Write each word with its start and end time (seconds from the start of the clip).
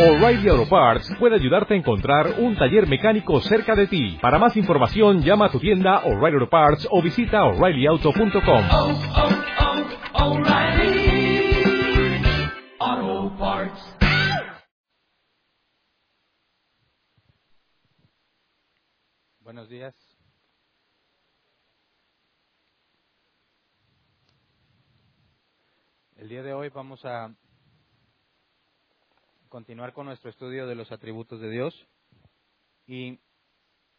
O'Reilly 0.00 0.48
Auto 0.48 0.66
Parts 0.66 1.14
puede 1.18 1.34
ayudarte 1.34 1.74
a 1.74 1.76
encontrar 1.76 2.36
un 2.38 2.56
taller 2.56 2.86
mecánico 2.86 3.38
cerca 3.42 3.74
de 3.76 3.86
ti. 3.86 4.16
Para 4.22 4.38
más 4.38 4.56
información, 4.56 5.20
llama 5.20 5.44
a 5.44 5.50
tu 5.50 5.60
tienda 5.60 5.98
O'Reilly 6.06 6.36
Auto 6.36 6.48
Parts 6.48 6.88
o 6.90 7.02
visita 7.02 7.44
oreillyauto.com. 7.44 8.64
oh, 8.72 8.98
oh, 12.78 13.36
Parts. 13.38 13.96
Buenos 19.40 19.68
días. 19.68 19.94
El 26.16 26.30
día 26.30 26.42
de 26.42 26.54
hoy 26.54 26.70
vamos 26.70 27.04
a 27.04 27.34
continuar 29.50 29.92
con 29.92 30.06
nuestro 30.06 30.30
estudio 30.30 30.68
de 30.68 30.76
los 30.76 30.92
atributos 30.92 31.40
de 31.40 31.50
Dios 31.50 31.74
y 32.86 33.18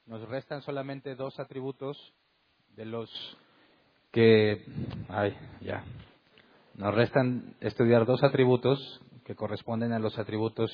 nos 0.05 0.27
restan 0.29 0.61
solamente 0.61 1.13
dos 1.15 1.37
atributos 1.41 2.13
de 2.69 2.85
los 2.85 3.09
que 4.11 4.65
ay, 5.09 5.37
ya. 5.59 5.83
Nos 6.75 6.95
restan 6.95 7.53
estudiar 7.59 8.05
dos 8.05 8.23
atributos 8.23 9.01
que 9.25 9.35
corresponden 9.35 9.91
a 9.91 9.99
los 9.99 10.17
atributos 10.17 10.71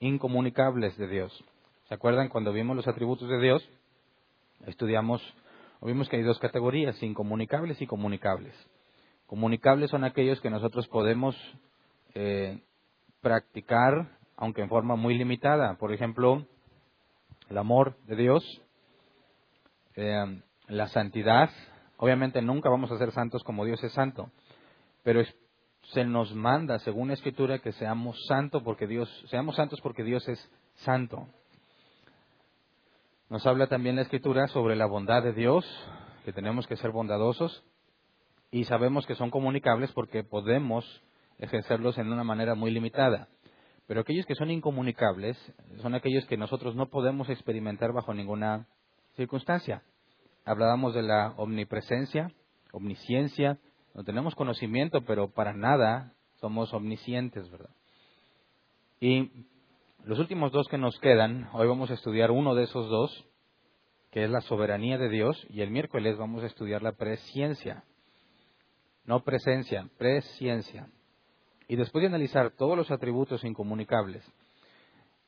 incomunicables 0.00 0.96
de 0.98 1.08
Dios. 1.08 1.44
¿Se 1.88 1.94
acuerdan 1.94 2.28
cuando 2.28 2.52
vimos 2.52 2.76
los 2.76 2.88
atributos 2.88 3.26
de 3.26 3.40
Dios? 3.40 3.66
Estudiamos 4.66 5.22
vimos 5.80 6.10
que 6.10 6.16
hay 6.16 6.22
dos 6.22 6.38
categorías, 6.38 7.02
incomunicables 7.02 7.80
y 7.80 7.86
comunicables. 7.86 8.54
Comunicables 9.26 9.88
son 9.88 10.04
aquellos 10.04 10.42
que 10.42 10.50
nosotros 10.50 10.86
podemos 10.88 11.34
eh, 12.14 12.60
practicar, 13.20 14.18
aunque 14.36 14.62
en 14.62 14.68
forma 14.68 14.96
muy 14.96 15.16
limitada. 15.16 15.74
Por 15.74 15.92
ejemplo, 15.92 16.46
el 17.48 17.58
amor 17.58 17.96
de 18.06 18.16
Dios, 18.16 18.62
eh, 19.96 20.42
la 20.68 20.88
santidad. 20.88 21.50
Obviamente 21.96 22.40
nunca 22.40 22.70
vamos 22.70 22.90
a 22.90 22.98
ser 22.98 23.12
santos 23.12 23.42
como 23.44 23.64
Dios 23.64 23.82
es 23.84 23.92
santo, 23.92 24.30
pero 25.02 25.22
se 25.92 26.04
nos 26.04 26.34
manda, 26.34 26.78
según 26.78 27.08
la 27.08 27.14
Escritura, 27.14 27.58
que 27.58 27.72
seamos 27.72 28.16
santos 28.26 28.62
porque 28.62 28.86
Dios, 28.86 29.08
seamos 29.28 29.56
santos 29.56 29.80
porque 29.80 30.04
Dios 30.04 30.26
es 30.28 30.50
santo. 30.76 31.26
Nos 33.28 33.46
habla 33.46 33.66
también 33.66 33.96
la 33.96 34.02
Escritura 34.02 34.48
sobre 34.48 34.76
la 34.76 34.86
bondad 34.86 35.22
de 35.22 35.32
Dios, 35.32 35.64
que 36.24 36.32
tenemos 36.32 36.66
que 36.66 36.76
ser 36.76 36.90
bondadosos 36.90 37.64
y 38.50 38.64
sabemos 38.64 39.06
que 39.06 39.14
son 39.14 39.30
comunicables 39.30 39.92
porque 39.92 40.24
podemos 40.24 40.84
ejercerlos 41.40 41.98
en 41.98 42.12
una 42.12 42.24
manera 42.24 42.54
muy 42.54 42.70
limitada. 42.70 43.28
Pero 43.86 44.02
aquellos 44.02 44.26
que 44.26 44.36
son 44.36 44.50
incomunicables 44.50 45.36
son 45.82 45.94
aquellos 45.94 46.24
que 46.26 46.36
nosotros 46.36 46.76
no 46.76 46.90
podemos 46.90 47.28
experimentar 47.28 47.92
bajo 47.92 48.14
ninguna 48.14 48.68
circunstancia. 49.16 49.82
Hablábamos 50.44 50.94
de 50.94 51.02
la 51.02 51.34
omnipresencia, 51.36 52.30
omnisciencia, 52.72 53.58
no 53.94 54.04
tenemos 54.04 54.34
conocimiento, 54.34 55.00
pero 55.04 55.32
para 55.32 55.52
nada 55.52 56.12
somos 56.40 56.72
omniscientes, 56.72 57.50
¿verdad? 57.50 57.70
Y 59.00 59.46
los 60.04 60.18
últimos 60.18 60.52
dos 60.52 60.68
que 60.68 60.78
nos 60.78 60.98
quedan, 61.00 61.48
hoy 61.52 61.66
vamos 61.66 61.90
a 61.90 61.94
estudiar 61.94 62.30
uno 62.30 62.54
de 62.54 62.64
esos 62.64 62.88
dos, 62.88 63.26
que 64.12 64.24
es 64.24 64.30
la 64.30 64.40
soberanía 64.42 64.98
de 64.98 65.08
Dios, 65.08 65.46
y 65.50 65.62
el 65.62 65.70
miércoles 65.70 66.16
vamos 66.16 66.42
a 66.42 66.46
estudiar 66.46 66.82
la 66.82 66.92
presciencia. 66.92 67.84
No 69.04 69.24
presencia, 69.24 69.88
presciencia. 69.98 70.88
Y 71.70 71.76
después 71.76 72.02
de 72.02 72.08
analizar 72.08 72.50
todos 72.50 72.76
los 72.76 72.90
atributos 72.90 73.44
incomunicables, 73.44 74.28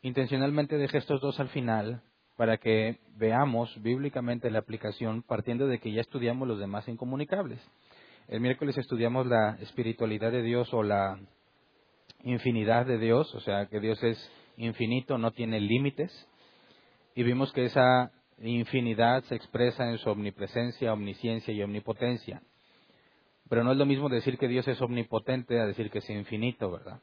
intencionalmente 0.02 0.76
dejé 0.76 0.98
estos 0.98 1.20
dos 1.20 1.38
al 1.38 1.50
final 1.50 2.02
para 2.36 2.56
que 2.56 2.98
veamos 3.14 3.80
bíblicamente 3.80 4.50
la 4.50 4.58
aplicación 4.58 5.22
partiendo 5.22 5.68
de 5.68 5.78
que 5.78 5.92
ya 5.92 6.00
estudiamos 6.00 6.48
los 6.48 6.58
demás 6.58 6.88
incomunicables. 6.88 7.60
El 8.26 8.40
miércoles 8.40 8.76
estudiamos 8.76 9.28
la 9.28 9.56
espiritualidad 9.60 10.32
de 10.32 10.42
Dios 10.42 10.74
o 10.74 10.82
la 10.82 11.16
infinidad 12.24 12.86
de 12.86 12.98
Dios, 12.98 13.32
o 13.36 13.40
sea, 13.40 13.66
que 13.66 13.78
Dios 13.78 14.02
es 14.02 14.18
infinito, 14.56 15.18
no 15.18 15.30
tiene 15.30 15.60
límites, 15.60 16.10
y 17.14 17.22
vimos 17.22 17.52
que 17.52 17.66
esa 17.66 18.10
infinidad 18.40 19.22
se 19.26 19.36
expresa 19.36 19.88
en 19.88 19.98
su 19.98 20.10
omnipresencia, 20.10 20.92
omnisciencia 20.92 21.54
y 21.54 21.62
omnipotencia. 21.62 22.42
Pero 23.52 23.64
no 23.64 23.72
es 23.72 23.76
lo 23.76 23.84
mismo 23.84 24.08
decir 24.08 24.38
que 24.38 24.48
Dios 24.48 24.66
es 24.66 24.80
omnipotente 24.80 25.60
a 25.60 25.66
decir 25.66 25.90
que 25.90 25.98
es 25.98 26.08
infinito, 26.08 26.70
¿verdad? 26.70 27.02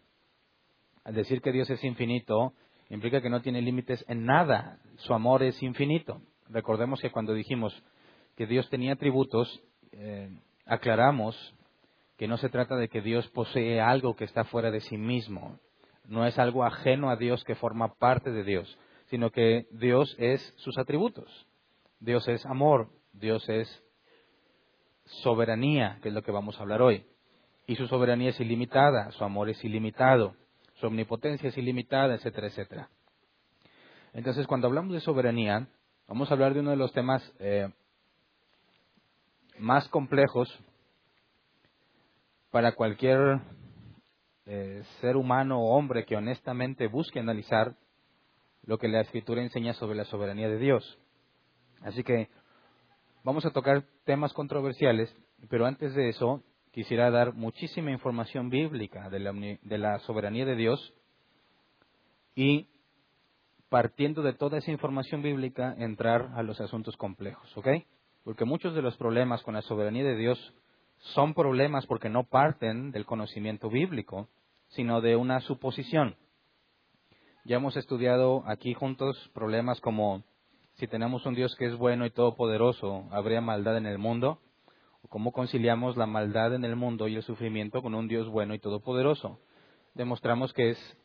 Al 1.04 1.14
decir 1.14 1.44
que 1.44 1.52
Dios 1.52 1.70
es 1.70 1.84
infinito 1.84 2.54
implica 2.90 3.22
que 3.22 3.30
no 3.30 3.44
tiene 3.44 3.62
límites 3.62 4.04
en 4.08 4.26
nada. 4.26 4.80
Su 4.98 5.14
amor 5.14 5.44
es 5.44 5.62
infinito. 5.62 6.24
Recordemos 6.50 7.02
que 7.02 7.12
cuando 7.12 7.36
dijimos 7.36 7.80
que 8.36 8.48
Dios 8.48 8.68
tenía 8.72 8.94
atributos, 8.94 9.62
eh, 9.92 10.32
aclaramos 10.66 11.54
que 12.18 12.28
no 12.28 12.38
se 12.38 12.50
trata 12.50 12.78
de 12.78 12.88
que 12.88 13.02
Dios 13.02 13.28
posee 13.28 13.80
algo 13.80 14.16
que 14.16 14.24
está 14.24 14.44
fuera 14.44 14.72
de 14.72 14.82
sí 14.82 14.98
mismo. 14.98 15.60
No 16.08 16.26
es 16.26 16.40
algo 16.40 16.66
ajeno 16.66 17.12
a 17.12 17.16
Dios 17.16 17.44
que 17.44 17.54
forma 17.54 17.94
parte 17.94 18.32
de 18.32 18.44
Dios, 18.44 18.76
sino 19.12 19.30
que 19.30 19.68
Dios 19.70 20.16
es 20.18 20.42
sus 20.58 20.80
atributos. 20.80 21.46
Dios 22.00 22.28
es 22.28 22.44
amor, 22.48 22.90
Dios 23.14 23.48
es 23.50 23.84
soberanía, 25.24 26.00
que 26.02 26.10
es 26.10 26.14
lo 26.14 26.24
que 26.24 26.32
vamos 26.32 26.58
a 26.58 26.62
hablar 26.62 26.82
hoy. 26.82 27.06
Y 27.68 27.76
su 27.76 27.88
soberanía 27.88 28.30
es 28.30 28.40
ilimitada, 28.40 29.12
su 29.12 29.24
amor 29.24 29.50
es 29.50 29.64
ilimitado, 29.64 30.36
su 30.76 30.88
omnipotencia 30.88 31.50
es 31.50 31.58
ilimitada, 31.58 32.16
etcétera, 32.16 32.48
etcétera. 32.48 32.90
Entonces, 34.14 34.48
cuando 34.48 34.68
hablamos 34.68 34.94
de 34.94 35.02
soberanía, 35.02 35.68
vamos 36.08 36.30
a 36.30 36.34
hablar 36.34 36.54
de 36.54 36.62
uno 36.62 36.72
de 36.72 36.78
los 36.78 36.94
temas 36.94 37.22
eh, 37.40 37.70
más 39.60 39.88
complejos 39.90 40.50
para 42.50 42.72
cualquier 42.74 43.40
eh, 44.46 44.84
ser 45.02 45.16
humano 45.16 45.60
o 45.60 45.78
hombre 45.78 46.06
que 46.06 46.16
honestamente 46.16 46.88
busque 46.88 47.20
analizar 47.20 47.76
lo 48.64 48.78
que 48.78 48.88
la 48.88 49.02
Escritura 49.02 49.44
enseña 49.44 49.74
sobre 49.74 49.96
la 49.96 50.06
soberanía 50.06 50.50
de 50.50 50.58
Dios. 50.58 50.98
Así 51.82 52.04
que 52.04 52.30
vamos 53.24 53.46
a 53.46 53.52
tocar 53.52 53.84
temas 54.06 54.34
controversiales, 54.34 55.16
pero 55.50 55.66
antes 55.66 55.94
de 55.94 56.10
eso 56.10 56.44
quisiera 56.72 57.10
dar 57.12 57.34
muchísima 57.34 57.92
información 57.92 58.50
bíblica 58.50 59.10
de 59.10 59.20
la, 59.78 60.00
soberanía 60.00 60.46
de 60.46 60.56
Dios 60.56 60.94
y 62.36 62.68
partiendo 63.70 64.22
de 64.22 64.34
toda 64.34 64.58
esa 64.58 64.72
información 64.72 65.22
bíblica 65.22 65.76
entrar 65.78 66.32
a 66.36 66.44
los 66.44 66.60
asuntos 66.62 66.96
complejos, 66.98 67.56
¿ok? 67.58 67.68
Porque 68.24 68.46
muchos 68.46 68.74
de 68.74 68.82
los 68.82 68.98
problemas 68.98 69.44
con 69.44 69.54
la 69.54 69.62
soberanía 69.62 70.04
de 70.04 70.16
Dios 70.16 70.54
son 70.98 71.34
problemas 71.34 71.86
porque 71.86 72.10
no 72.10 72.24
parten 72.24 72.92
del 72.92 73.06
conocimiento 73.06 73.70
bíblico, 73.70 74.28
sino 74.70 75.02
de 75.02 75.16
una 75.16 75.40
suposición. 75.42 76.16
Ya 77.46 77.58
hemos 77.58 77.78
estudiado 77.78 78.44
aquí 78.46 78.74
juntos 78.74 79.30
problemas 79.34 79.80
como 79.82 80.24
si 80.80 80.88
tenemos 80.88 81.26
un 81.26 81.36
Dios 81.36 81.58
que 81.58 81.66
es 81.66 81.76
bueno 81.76 82.06
y 82.06 82.10
todopoderoso, 82.10 83.06
¿habría 83.12 83.42
maldad 83.42 83.76
en 83.76 83.86
el 83.86 83.98
mundo? 83.98 84.40
¿O 85.02 85.10
cómo 85.10 85.34
conciliamos 85.34 85.98
la 85.98 86.06
maldad 86.06 86.56
en 86.56 86.64
el 86.64 86.78
mundo 86.78 87.10
y 87.10 87.18
el 87.18 87.24
sufrimiento 87.24 87.82
con 87.82 87.96
un 87.96 88.08
Dios 88.08 88.30
bueno 88.30 88.54
y 88.54 88.60
todopoderoso? 88.60 89.42
Demostramos 89.94 90.54
que 90.54 90.70
es 90.70 90.98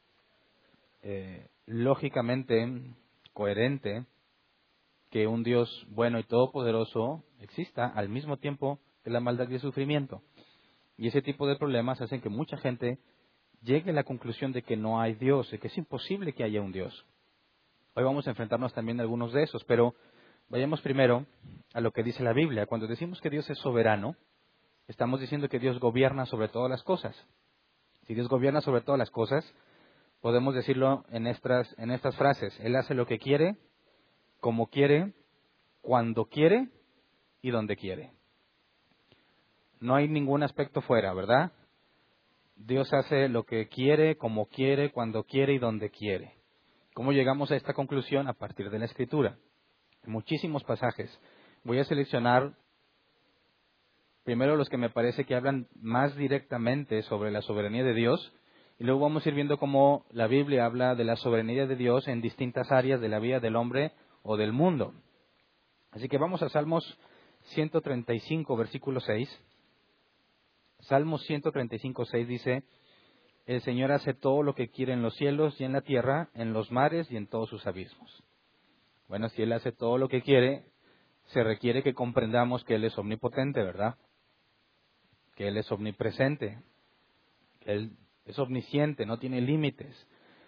eh, 1.03 1.49
lógicamente 1.67 2.95
coherente 3.33 4.07
que 5.11 5.27
un 5.27 5.43
Dios 5.43 5.87
bueno 5.89 6.21
y 6.21 6.23
todopoderoso 6.23 7.25
exista 7.41 7.89
al 7.89 8.09
mismo 8.09 8.37
tiempo 8.37 8.79
que 9.03 9.11
la 9.11 9.19
maldad 9.19 9.49
y 9.49 9.55
el 9.55 9.61
sufrimiento. 9.61 10.23
Y 10.97 11.09
ese 11.09 11.21
tipo 11.21 11.49
de 11.49 11.57
problemas 11.57 12.01
hacen 12.01 12.21
que 12.21 12.29
mucha 12.29 12.57
gente 12.59 13.01
llegue 13.61 13.91
a 13.91 13.95
la 13.95 14.05
conclusión 14.05 14.53
de 14.53 14.63
que 14.63 14.77
no 14.77 15.01
hay 15.01 15.15
Dios, 15.15 15.51
de 15.51 15.59
que 15.59 15.67
es 15.67 15.77
imposible 15.77 16.33
que 16.33 16.45
haya 16.45 16.63
un 16.63 16.71
Dios. 16.71 17.05
Hoy 17.97 18.03
vamos 18.03 18.27
a 18.27 18.31
enfrentarnos 18.31 18.75
también 18.75 18.99
a 18.99 19.05
algunos 19.05 19.33
de 19.33 19.45
esos, 19.45 19.63
pero 19.63 19.95
vayamos 20.49 20.81
primero 20.81 21.27
a 21.75 21.81
lo 21.81 21.93
que 21.93 22.03
dice 22.03 22.25
la 22.25 22.33
Biblia. 22.33 22.67
Cuando 22.67 22.89
decimos 22.89 23.21
que 23.21 23.31
Dios 23.31 23.49
es 23.49 23.59
soberano, 23.59 24.17
estamos 24.89 25.21
diciendo 25.21 25.49
que 25.49 25.61
Dios 25.61 25.79
gobierna 25.79 26.27
sobre 26.27 26.49
todas 26.49 26.69
las 26.69 26.83
cosas. 26.83 27.17
Si 28.09 28.15
Dios 28.15 28.29
gobierna 28.29 28.63
sobre 28.63 28.81
todas 28.81 28.99
las 28.99 29.13
cosas, 29.13 29.45
podemos 30.21 30.57
decirlo 30.57 31.05
en 31.11 31.29
estas, 31.29 31.73
en 31.79 31.93
estas 31.93 32.17
frases. 32.17 32.59
Él 32.59 32.75
hace 32.75 32.95
lo 32.95 33.07
que 33.07 33.21
quiere, 33.21 33.59
como 34.41 34.67
quiere, 34.67 35.15
cuando 35.81 36.25
quiere 36.25 36.71
y 37.43 37.51
donde 37.53 37.77
quiere. 37.77 38.11
No 39.79 39.95
hay 39.95 40.09
ningún 40.09 40.43
aspecto 40.43 40.81
fuera, 40.81 41.15
¿verdad? 41.15 41.53
Dios 42.57 42.93
hace 42.93 43.29
lo 43.29 43.45
que 43.45 43.69
quiere, 43.69 44.17
como 44.17 44.47
quiere, 44.47 44.91
cuando 44.91 45.23
quiere 45.23 45.53
y 45.53 45.59
donde 45.59 45.91
quiere. 45.91 46.44
¿Cómo 46.95 47.11
llegamos 47.11 47.51
a 47.51 47.57
esta 47.57 47.75
conclusión? 47.75 48.29
A 48.29 48.35
partir 48.35 48.71
de 48.71 48.79
la 48.79 48.85
Escritura. 48.85 49.37
Muchísimos 50.07 50.63
pasajes. 50.63 51.11
Voy 51.65 51.81
a 51.81 51.85
seleccionar 51.85 52.55
primero 54.23 54.55
los 54.55 54.69
que 54.69 54.77
me 54.77 54.91
parece 54.91 55.25
que 55.25 55.35
hablan 55.35 55.67
más 55.75 56.15
directamente 56.15 57.03
sobre 57.03 57.33
la 57.33 57.43
soberanía 57.43 57.83
de 57.83 57.95
Dios 57.95 58.33
Y 58.79 58.85
luego 58.85 59.01
vamos 59.01 59.27
a 59.27 59.29
ir 59.29 59.35
viendo 59.35 59.59
cómo 59.59 60.07
la 60.13 60.29
Biblia 60.29 60.67
habla 60.67 60.95
de 60.95 61.03
la 61.03 61.17
soberanía 61.17 61.67
de 61.67 61.75
Dios 61.75 62.07
en 62.07 62.21
distintas 62.21 62.71
áreas 62.71 63.01
de 63.01 63.09
la 63.09 63.19
vida 63.19 63.41
del 63.41 63.57
hombre 63.57 63.91
o 64.23 64.37
del 64.37 64.53
mundo. 64.53 64.95
Así 65.91 66.09
que 66.09 66.19
vamos 66.19 66.43
a 66.43 66.49
Salmos 66.49 66.85
135, 67.55 68.57
versículo 68.57 69.01
6. 69.01 69.29
Salmos 70.79 71.25
135, 71.25 72.05
6 72.05 72.29
dice, 72.29 72.63
el 73.47 73.61
Señor 73.61 73.93
hace 73.93 74.15
todo 74.15 74.43
lo 74.43 74.55
que 74.55 74.69
quiere 74.69 74.93
en 74.93 75.03
los 75.03 75.15
cielos 75.17 75.61
y 75.61 75.65
en 75.65 75.73
la 75.73 75.83
tierra, 75.83 76.31
en 76.35 76.53
los 76.53 76.73
mares 76.73 77.11
y 77.11 77.17
en 77.17 77.27
todos 77.27 77.51
sus 77.51 77.67
abismos. 77.67 78.23
Bueno, 79.09 79.29
si 79.29 79.43
Él 79.43 79.53
hace 79.53 79.71
todo 79.73 79.99
lo 79.99 80.09
que 80.09 80.23
quiere, 80.23 80.65
se 81.27 81.43
requiere 81.43 81.83
que 81.83 81.95
comprendamos 81.95 82.65
que 82.65 82.77
Él 82.77 82.85
es 82.85 82.97
omnipotente, 82.97 83.63
¿verdad? 83.63 83.97
Que 85.37 85.49
Él 85.49 85.59
es 85.59 85.71
omnipresente, 85.71 86.59
que 87.61 87.73
Él 87.73 87.97
es 88.25 88.39
omnisciente, 88.39 89.05
no 89.05 89.19
tiene 89.19 89.43
límites. 89.43 89.95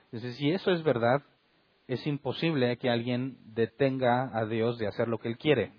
Entonces, 0.05 0.37
si 0.37 0.51
eso 0.51 0.71
es 0.71 0.83
verdad, 0.83 1.23
es 1.89 2.07
imposible 2.07 2.79
que 2.79 2.89
alguien 2.89 3.37
detenga 3.55 4.31
a 4.37 4.47
Dios 4.47 4.79
de 4.79 4.87
hacer 4.87 5.09
lo 5.09 5.19
que 5.19 5.29
Él 5.29 5.37
quiere. 5.37 5.73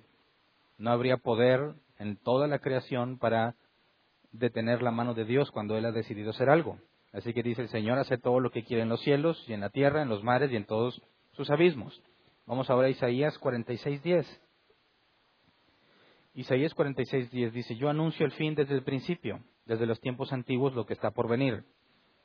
No 0.77 0.91
habría 0.91 1.17
poder 1.17 1.73
en 1.97 2.17
toda 2.17 2.47
la 2.47 2.59
creación 2.59 3.17
para 3.17 3.55
detener 4.31 4.83
la 4.83 4.91
mano 4.91 5.15
de 5.15 5.25
Dios 5.25 5.49
cuando 5.49 5.77
Él 5.77 5.85
ha 5.85 5.91
decidido 5.91 6.29
hacer 6.29 6.49
algo. 6.49 6.77
Así 7.17 7.33
que 7.33 7.41
dice, 7.41 7.63
el 7.63 7.69
Señor 7.69 7.97
hace 7.97 8.19
todo 8.19 8.39
lo 8.39 8.51
que 8.51 8.63
quiere 8.63 8.83
en 8.83 8.89
los 8.89 9.01
cielos 9.01 9.43
y 9.47 9.53
en 9.53 9.61
la 9.61 9.71
tierra, 9.71 10.03
en 10.03 10.07
los 10.07 10.23
mares 10.23 10.51
y 10.51 10.55
en 10.55 10.65
todos 10.65 11.01
sus 11.31 11.49
abismos. 11.49 11.99
Vamos 12.45 12.69
ahora 12.69 12.89
a 12.89 12.91
Isaías 12.91 13.39
46.10. 13.41 14.23
Isaías 16.35 16.75
46.10 16.75 17.51
dice, 17.51 17.75
yo 17.75 17.89
anuncio 17.89 18.23
el 18.23 18.33
fin 18.33 18.53
desde 18.53 18.75
el 18.75 18.83
principio, 18.83 19.39
desde 19.65 19.87
los 19.87 19.99
tiempos 19.99 20.31
antiguos 20.31 20.75
lo 20.75 20.85
que 20.85 20.93
está 20.93 21.09
por 21.09 21.27
venir. 21.27 21.63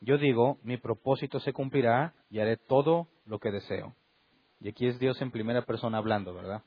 Yo 0.03 0.19
digo, 0.19 0.59
mi 0.63 0.77
propósito 0.77 1.41
se 1.41 1.55
cumplirá 1.55 2.13
y 2.29 2.41
haré 2.41 2.59
todo 2.59 3.09
lo 3.25 3.39
que 3.39 3.51
deseo. 3.51 3.97
Y 4.61 4.69
aquí 4.69 4.87
es 4.87 4.99
Dios 4.99 5.23
en 5.23 5.31
primera 5.31 5.63
persona 5.63 5.97
hablando, 5.97 6.35
¿verdad? 6.35 6.65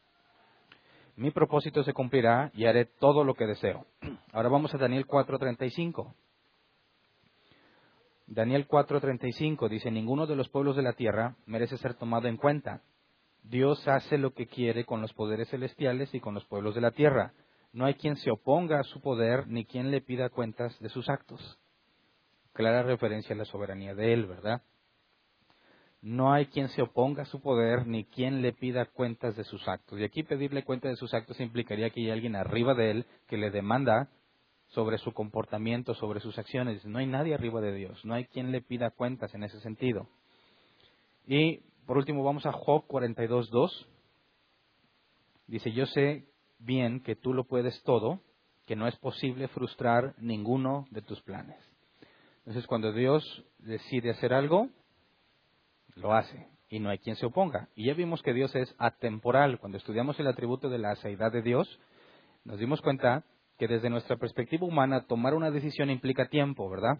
Mi 1.16 1.30
propósito 1.30 1.84
se 1.84 1.94
cumplirá 1.94 2.50
y 2.56 2.66
haré 2.66 2.86
todo 2.86 3.24
lo 3.24 3.36
que 3.36 3.46
deseo. 3.46 3.86
Ahora 4.34 4.50
vamos 4.50 4.74
a 4.74 4.80
Daniel 4.80 5.06
4:35. 5.06 6.12
Daniel 8.28 8.68
4:35 8.68 9.70
dice, 9.70 9.92
ninguno 9.92 10.26
de 10.26 10.36
los 10.36 10.50
pueblos 10.50 10.76
de 10.76 10.84
la 10.84 10.94
tierra 10.94 11.36
merece 11.46 11.78
ser 11.78 11.94
tomado 11.94 12.28
en 12.28 12.38
cuenta. 12.38 12.82
Dios 13.44 13.88
hace 13.88 14.18
lo 14.18 14.34
que 14.34 14.48
quiere 14.48 14.86
con 14.86 15.02
los 15.02 15.14
poderes 15.14 15.50
celestiales 15.50 16.14
y 16.14 16.20
con 16.20 16.34
los 16.34 16.46
pueblos 16.46 16.74
de 16.74 16.82
la 16.82 16.92
tierra. 16.92 17.34
No 17.74 17.86
hay 17.86 17.94
quien 17.96 18.16
se 18.16 18.32
oponga 18.32 18.80
a 18.80 18.84
su 18.84 19.02
poder 19.02 19.48
ni 19.48 19.66
quien 19.66 19.92
le 19.92 20.02
pida 20.02 20.30
cuentas 20.30 20.80
de 20.80 20.90
sus 20.90 21.10
actos 21.10 21.60
clara 22.56 22.84
referencia 22.84 23.36
a 23.36 23.38
la 23.38 23.46
soberanía 23.46 23.94
de 23.94 24.14
Él, 24.14 24.26
¿verdad? 24.26 24.64
No 26.02 26.34
hay 26.34 26.46
quien 26.48 26.70
se 26.70 26.82
oponga 26.82 27.24
a 27.24 27.26
su 27.26 27.42
poder 27.42 27.86
ni 27.86 28.06
quien 28.06 28.42
le 28.42 28.54
pida 28.54 28.86
cuentas 28.86 29.36
de 29.36 29.44
sus 29.44 29.68
actos. 29.68 30.00
Y 30.00 30.04
aquí 30.04 30.24
pedirle 30.24 30.64
cuentas 30.64 30.92
de 30.92 30.96
sus 30.96 31.14
actos 31.14 31.40
implicaría 31.40 31.90
que 31.90 32.00
hay 32.00 32.12
alguien 32.12 32.36
arriba 32.36 32.74
de 32.74 32.92
Él 32.92 33.06
que 33.28 33.38
le 33.38 33.52
demanda 33.52 34.10
sobre 34.76 34.98
su 34.98 35.14
comportamiento, 35.14 35.96
sobre 35.96 36.20
sus 36.20 36.38
acciones. 36.38 36.86
No 36.86 37.00
hay 37.00 37.08
nadie 37.08 37.34
arriba 37.34 37.62
de 37.62 37.74
Dios, 37.74 38.04
no 38.04 38.14
hay 38.14 38.26
quien 38.26 38.52
le 38.52 38.62
pida 38.62 38.92
cuentas 38.92 39.34
en 39.34 39.44
ese 39.44 39.60
sentido. 39.62 40.08
Y 41.26 41.62
por 41.88 41.98
último 41.98 42.24
vamos 42.24 42.46
a 42.46 42.52
Job 42.52 42.86
42.2. 42.86 43.88
Dice, 45.48 45.72
yo 45.72 45.86
sé 45.86 46.28
bien 46.60 47.02
que 47.02 47.16
tú 47.16 47.34
lo 47.34 47.46
puedes 47.46 47.82
todo, 47.84 48.20
que 48.66 48.76
no 48.76 48.88
es 48.88 48.96
posible 48.98 49.48
frustrar 49.48 50.14
ninguno 50.20 50.86
de 50.92 51.02
tus 51.02 51.22
planes. 51.22 51.58
Entonces, 52.40 52.68
cuando 52.68 52.92
Dios 52.92 53.24
decide 53.60 54.12
hacer 54.12 54.34
algo, 54.34 54.70
lo 55.96 56.14
hace 56.14 56.48
y 56.70 56.80
no 56.80 56.90
hay 56.90 57.00
quien 57.00 57.16
se 57.16 57.26
oponga. 57.26 57.70
Y 57.76 57.86
ya 57.88 57.94
vimos 57.94 58.22
que 58.22 58.34
Dios 58.34 58.54
es 58.56 58.76
atemporal. 58.78 59.60
Cuando 59.60 59.78
estudiamos 59.78 60.20
el 60.20 60.28
atributo 60.28 60.70
de 60.70 60.80
la 60.80 60.92
aseidad 60.92 61.32
de 61.32 61.42
Dios, 61.42 61.80
nos 62.44 62.60
dimos 62.60 62.82
cuenta 62.82 63.24
que 63.58 63.68
desde 63.68 63.90
nuestra 63.90 64.18
perspectiva 64.18 64.66
humana 64.66 65.06
tomar 65.08 65.34
una 65.34 65.52
decisión 65.52 65.90
implica 65.90 66.28
tiempo, 66.28 66.70
¿verdad? 66.70 67.00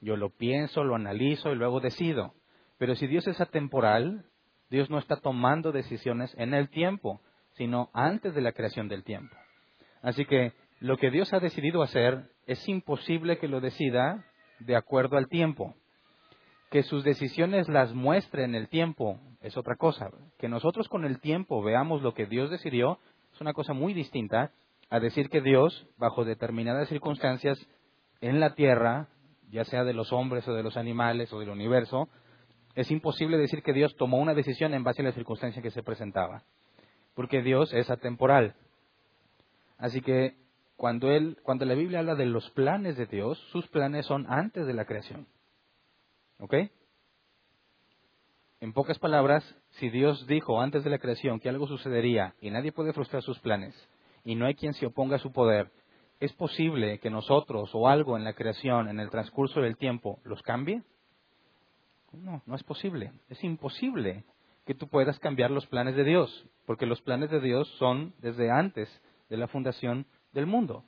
Yo 0.00 0.16
lo 0.16 0.30
pienso, 0.30 0.84
lo 0.84 0.96
analizo 0.96 1.52
y 1.52 1.54
luego 1.54 1.80
decido. 1.80 2.34
Pero 2.78 2.94
si 2.96 3.06
Dios 3.06 3.26
es 3.28 3.40
atemporal, 3.40 4.24
Dios 4.68 4.90
no 4.90 4.98
está 4.98 5.16
tomando 5.16 5.70
decisiones 5.70 6.34
en 6.36 6.54
el 6.54 6.68
tiempo, 6.68 7.20
sino 7.52 7.90
antes 7.92 8.34
de 8.34 8.40
la 8.40 8.52
creación 8.52 8.88
del 8.88 9.04
tiempo. 9.04 9.36
Así 10.02 10.24
que 10.24 10.52
lo 10.80 10.96
que 10.96 11.10
Dios 11.10 11.32
ha 11.32 11.38
decidido 11.38 11.82
hacer 11.82 12.30
es 12.46 12.68
imposible 12.68 13.38
que 13.38 13.48
lo 13.48 13.60
decida 13.60 14.24
de 14.58 14.76
acuerdo 14.76 15.16
al 15.16 15.28
tiempo. 15.28 15.74
Que 16.70 16.82
sus 16.82 17.04
decisiones 17.04 17.68
las 17.68 17.94
muestre 17.94 18.44
en 18.44 18.54
el 18.54 18.68
tiempo 18.68 19.20
es 19.42 19.56
otra 19.56 19.76
cosa. 19.76 20.10
Que 20.38 20.48
nosotros 20.48 20.88
con 20.88 21.04
el 21.04 21.20
tiempo 21.20 21.62
veamos 21.62 22.02
lo 22.02 22.14
que 22.14 22.26
Dios 22.26 22.50
decidió 22.50 22.98
es 23.32 23.40
una 23.40 23.52
cosa 23.52 23.72
muy 23.72 23.94
distinta 23.94 24.52
a 24.92 25.00
decir 25.00 25.30
que 25.30 25.40
Dios, 25.40 25.86
bajo 25.96 26.22
determinadas 26.22 26.86
circunstancias 26.90 27.58
en 28.20 28.40
la 28.40 28.54
tierra, 28.54 29.08
ya 29.50 29.64
sea 29.64 29.84
de 29.84 29.94
los 29.94 30.12
hombres 30.12 30.46
o 30.46 30.52
de 30.52 30.62
los 30.62 30.76
animales 30.76 31.32
o 31.32 31.40
del 31.40 31.48
universo, 31.48 32.10
es 32.74 32.90
imposible 32.90 33.38
decir 33.38 33.62
que 33.62 33.72
Dios 33.72 33.96
tomó 33.96 34.18
una 34.18 34.34
decisión 34.34 34.74
en 34.74 34.84
base 34.84 35.00
a 35.00 35.06
la 35.06 35.12
circunstancia 35.12 35.62
que 35.62 35.70
se 35.70 35.82
presentaba. 35.82 36.42
Porque 37.14 37.40
Dios 37.40 37.72
es 37.72 37.88
atemporal. 37.88 38.54
Así 39.78 40.02
que 40.02 40.36
cuando, 40.76 41.10
él, 41.10 41.38
cuando 41.42 41.64
la 41.64 41.72
Biblia 41.72 42.00
habla 42.00 42.14
de 42.14 42.26
los 42.26 42.50
planes 42.50 42.98
de 42.98 43.06
Dios, 43.06 43.38
sus 43.50 43.66
planes 43.68 44.04
son 44.04 44.26
antes 44.28 44.66
de 44.66 44.74
la 44.74 44.84
creación. 44.84 45.26
¿Ok? 46.38 46.54
En 48.60 48.74
pocas 48.74 48.98
palabras, 48.98 49.42
si 49.70 49.88
Dios 49.88 50.26
dijo 50.26 50.60
antes 50.60 50.84
de 50.84 50.90
la 50.90 50.98
creación 50.98 51.40
que 51.40 51.48
algo 51.48 51.66
sucedería 51.66 52.34
y 52.42 52.50
nadie 52.50 52.72
puede 52.72 52.92
frustrar 52.92 53.22
sus 53.22 53.38
planes 53.38 53.74
y 54.24 54.34
no 54.34 54.46
hay 54.46 54.54
quien 54.54 54.74
se 54.74 54.86
oponga 54.86 55.16
a 55.16 55.20
su 55.20 55.32
poder, 55.32 55.70
¿es 56.20 56.32
posible 56.32 56.98
que 56.98 57.10
nosotros 57.10 57.70
o 57.72 57.88
algo 57.88 58.16
en 58.16 58.24
la 58.24 58.34
creación, 58.34 58.88
en 58.88 59.00
el 59.00 59.10
transcurso 59.10 59.60
del 59.60 59.76
tiempo, 59.76 60.20
los 60.24 60.42
cambie? 60.42 60.82
No, 62.12 62.42
no 62.46 62.54
es 62.54 62.62
posible. 62.62 63.12
Es 63.28 63.42
imposible 63.42 64.24
que 64.66 64.74
tú 64.74 64.88
puedas 64.88 65.18
cambiar 65.18 65.50
los 65.50 65.66
planes 65.66 65.96
de 65.96 66.04
Dios, 66.04 66.46
porque 66.66 66.86
los 66.86 67.00
planes 67.00 67.30
de 67.30 67.40
Dios 67.40 67.68
son 67.78 68.14
desde 68.18 68.50
antes 68.50 68.88
de 69.28 69.36
la 69.36 69.48
fundación 69.48 70.06
del 70.32 70.46
mundo. 70.46 70.84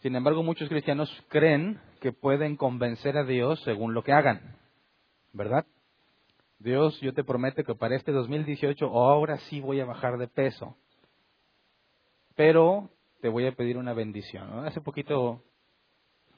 Sin 0.00 0.16
embargo, 0.16 0.42
muchos 0.42 0.68
cristianos 0.68 1.08
creen 1.28 1.80
que 2.00 2.12
pueden 2.12 2.56
convencer 2.56 3.16
a 3.16 3.24
Dios 3.24 3.60
según 3.62 3.94
lo 3.94 4.02
que 4.02 4.12
hagan, 4.12 4.56
¿verdad? 5.32 5.64
Dios, 6.58 6.98
yo 7.00 7.12
te 7.12 7.22
prometo 7.22 7.62
que 7.62 7.74
para 7.74 7.94
este 7.94 8.10
2018 8.10 8.86
ahora 8.86 9.38
sí 9.48 9.60
voy 9.60 9.80
a 9.80 9.84
bajar 9.84 10.18
de 10.18 10.28
peso, 10.28 10.76
pero 12.34 12.90
te 13.20 13.28
voy 13.28 13.46
a 13.46 13.52
pedir 13.52 13.78
una 13.78 13.94
bendición. 13.94 14.66
Hace 14.66 14.80
poquito 14.80 15.42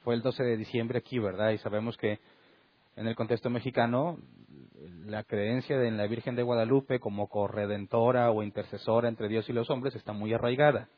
fue 0.02 0.14
el 0.14 0.22
12 0.22 0.42
de 0.42 0.56
diciembre 0.56 0.98
aquí, 0.98 1.18
¿verdad? 1.18 1.50
Y 1.50 1.58
sabemos 1.58 1.96
que 1.96 2.20
en 2.96 3.06
el 3.06 3.16
contexto 3.16 3.50
mexicano 3.50 4.18
la 5.06 5.24
creencia 5.24 5.82
en 5.82 5.96
la 5.96 6.06
Virgen 6.06 6.36
de 6.36 6.42
Guadalupe 6.42 7.00
como 7.00 7.28
corredentora 7.28 8.30
o 8.30 8.42
intercesora 8.42 9.08
entre 9.08 9.28
Dios 9.28 9.48
y 9.48 9.52
los 9.52 9.70
hombres 9.70 9.94
está 9.94 10.12
muy 10.12 10.32
arraigada. 10.32 10.88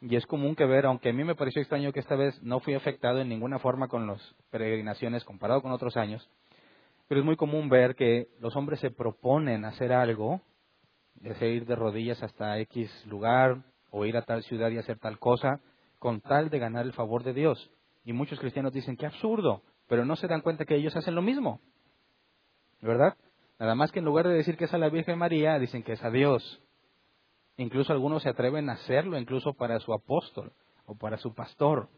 Y 0.00 0.16
es 0.16 0.26
común 0.26 0.56
que 0.56 0.64
ver, 0.64 0.86
aunque 0.86 1.10
a 1.10 1.12
mí 1.12 1.24
me 1.24 1.34
pareció 1.34 1.60
extraño 1.60 1.92
que 1.92 2.00
esta 2.00 2.16
vez 2.16 2.42
no 2.42 2.60
fui 2.60 2.74
afectado 2.74 3.20
en 3.20 3.28
ninguna 3.28 3.58
forma 3.58 3.88
con 3.88 4.06
las 4.06 4.20
peregrinaciones 4.50 5.24
comparado 5.24 5.60
con 5.60 5.72
otros 5.72 5.96
años, 5.96 6.28
pero 7.06 7.20
es 7.20 7.24
muy 7.24 7.36
común 7.36 7.68
ver 7.68 7.94
que 7.94 8.28
los 8.40 8.56
hombres 8.56 8.80
se 8.80 8.90
proponen 8.90 9.64
hacer 9.64 9.92
algo, 9.92 10.40
ya 11.16 11.46
ir 11.46 11.66
de 11.66 11.76
rodillas 11.76 12.22
hasta 12.22 12.58
X 12.60 12.90
lugar 13.06 13.62
o 13.90 14.04
ir 14.04 14.16
a 14.16 14.22
tal 14.22 14.42
ciudad 14.44 14.70
y 14.70 14.78
hacer 14.78 14.98
tal 14.98 15.18
cosa, 15.18 15.60
con 15.98 16.20
tal 16.20 16.50
de 16.50 16.58
ganar 16.58 16.86
el 16.86 16.92
favor 16.92 17.22
de 17.24 17.32
Dios. 17.32 17.70
Y 18.04 18.12
muchos 18.12 18.40
cristianos 18.40 18.72
dicen, 18.72 18.96
qué 18.96 19.06
absurdo, 19.06 19.62
pero 19.88 20.04
no 20.04 20.16
se 20.16 20.28
dan 20.28 20.40
cuenta 20.40 20.64
que 20.64 20.76
ellos 20.76 20.96
hacen 20.96 21.14
lo 21.14 21.22
mismo. 21.22 21.60
¿Verdad? 22.80 23.16
Nada 23.58 23.74
más 23.74 23.92
que 23.92 23.98
en 23.98 24.06
lugar 24.06 24.26
de 24.26 24.34
decir 24.34 24.56
que 24.56 24.64
es 24.64 24.72
a 24.72 24.78
la 24.78 24.88
Virgen 24.88 25.18
María, 25.18 25.58
dicen 25.58 25.82
que 25.82 25.92
es 25.92 26.02
a 26.02 26.10
Dios. 26.10 26.62
Incluso 27.58 27.92
algunos 27.92 28.22
se 28.22 28.30
atreven 28.30 28.70
a 28.70 28.74
hacerlo, 28.74 29.18
incluso 29.18 29.52
para 29.52 29.78
su 29.80 29.92
apóstol 29.92 30.52
o 30.86 30.94
para 30.94 31.18
su 31.18 31.34
pastor, 31.34 31.88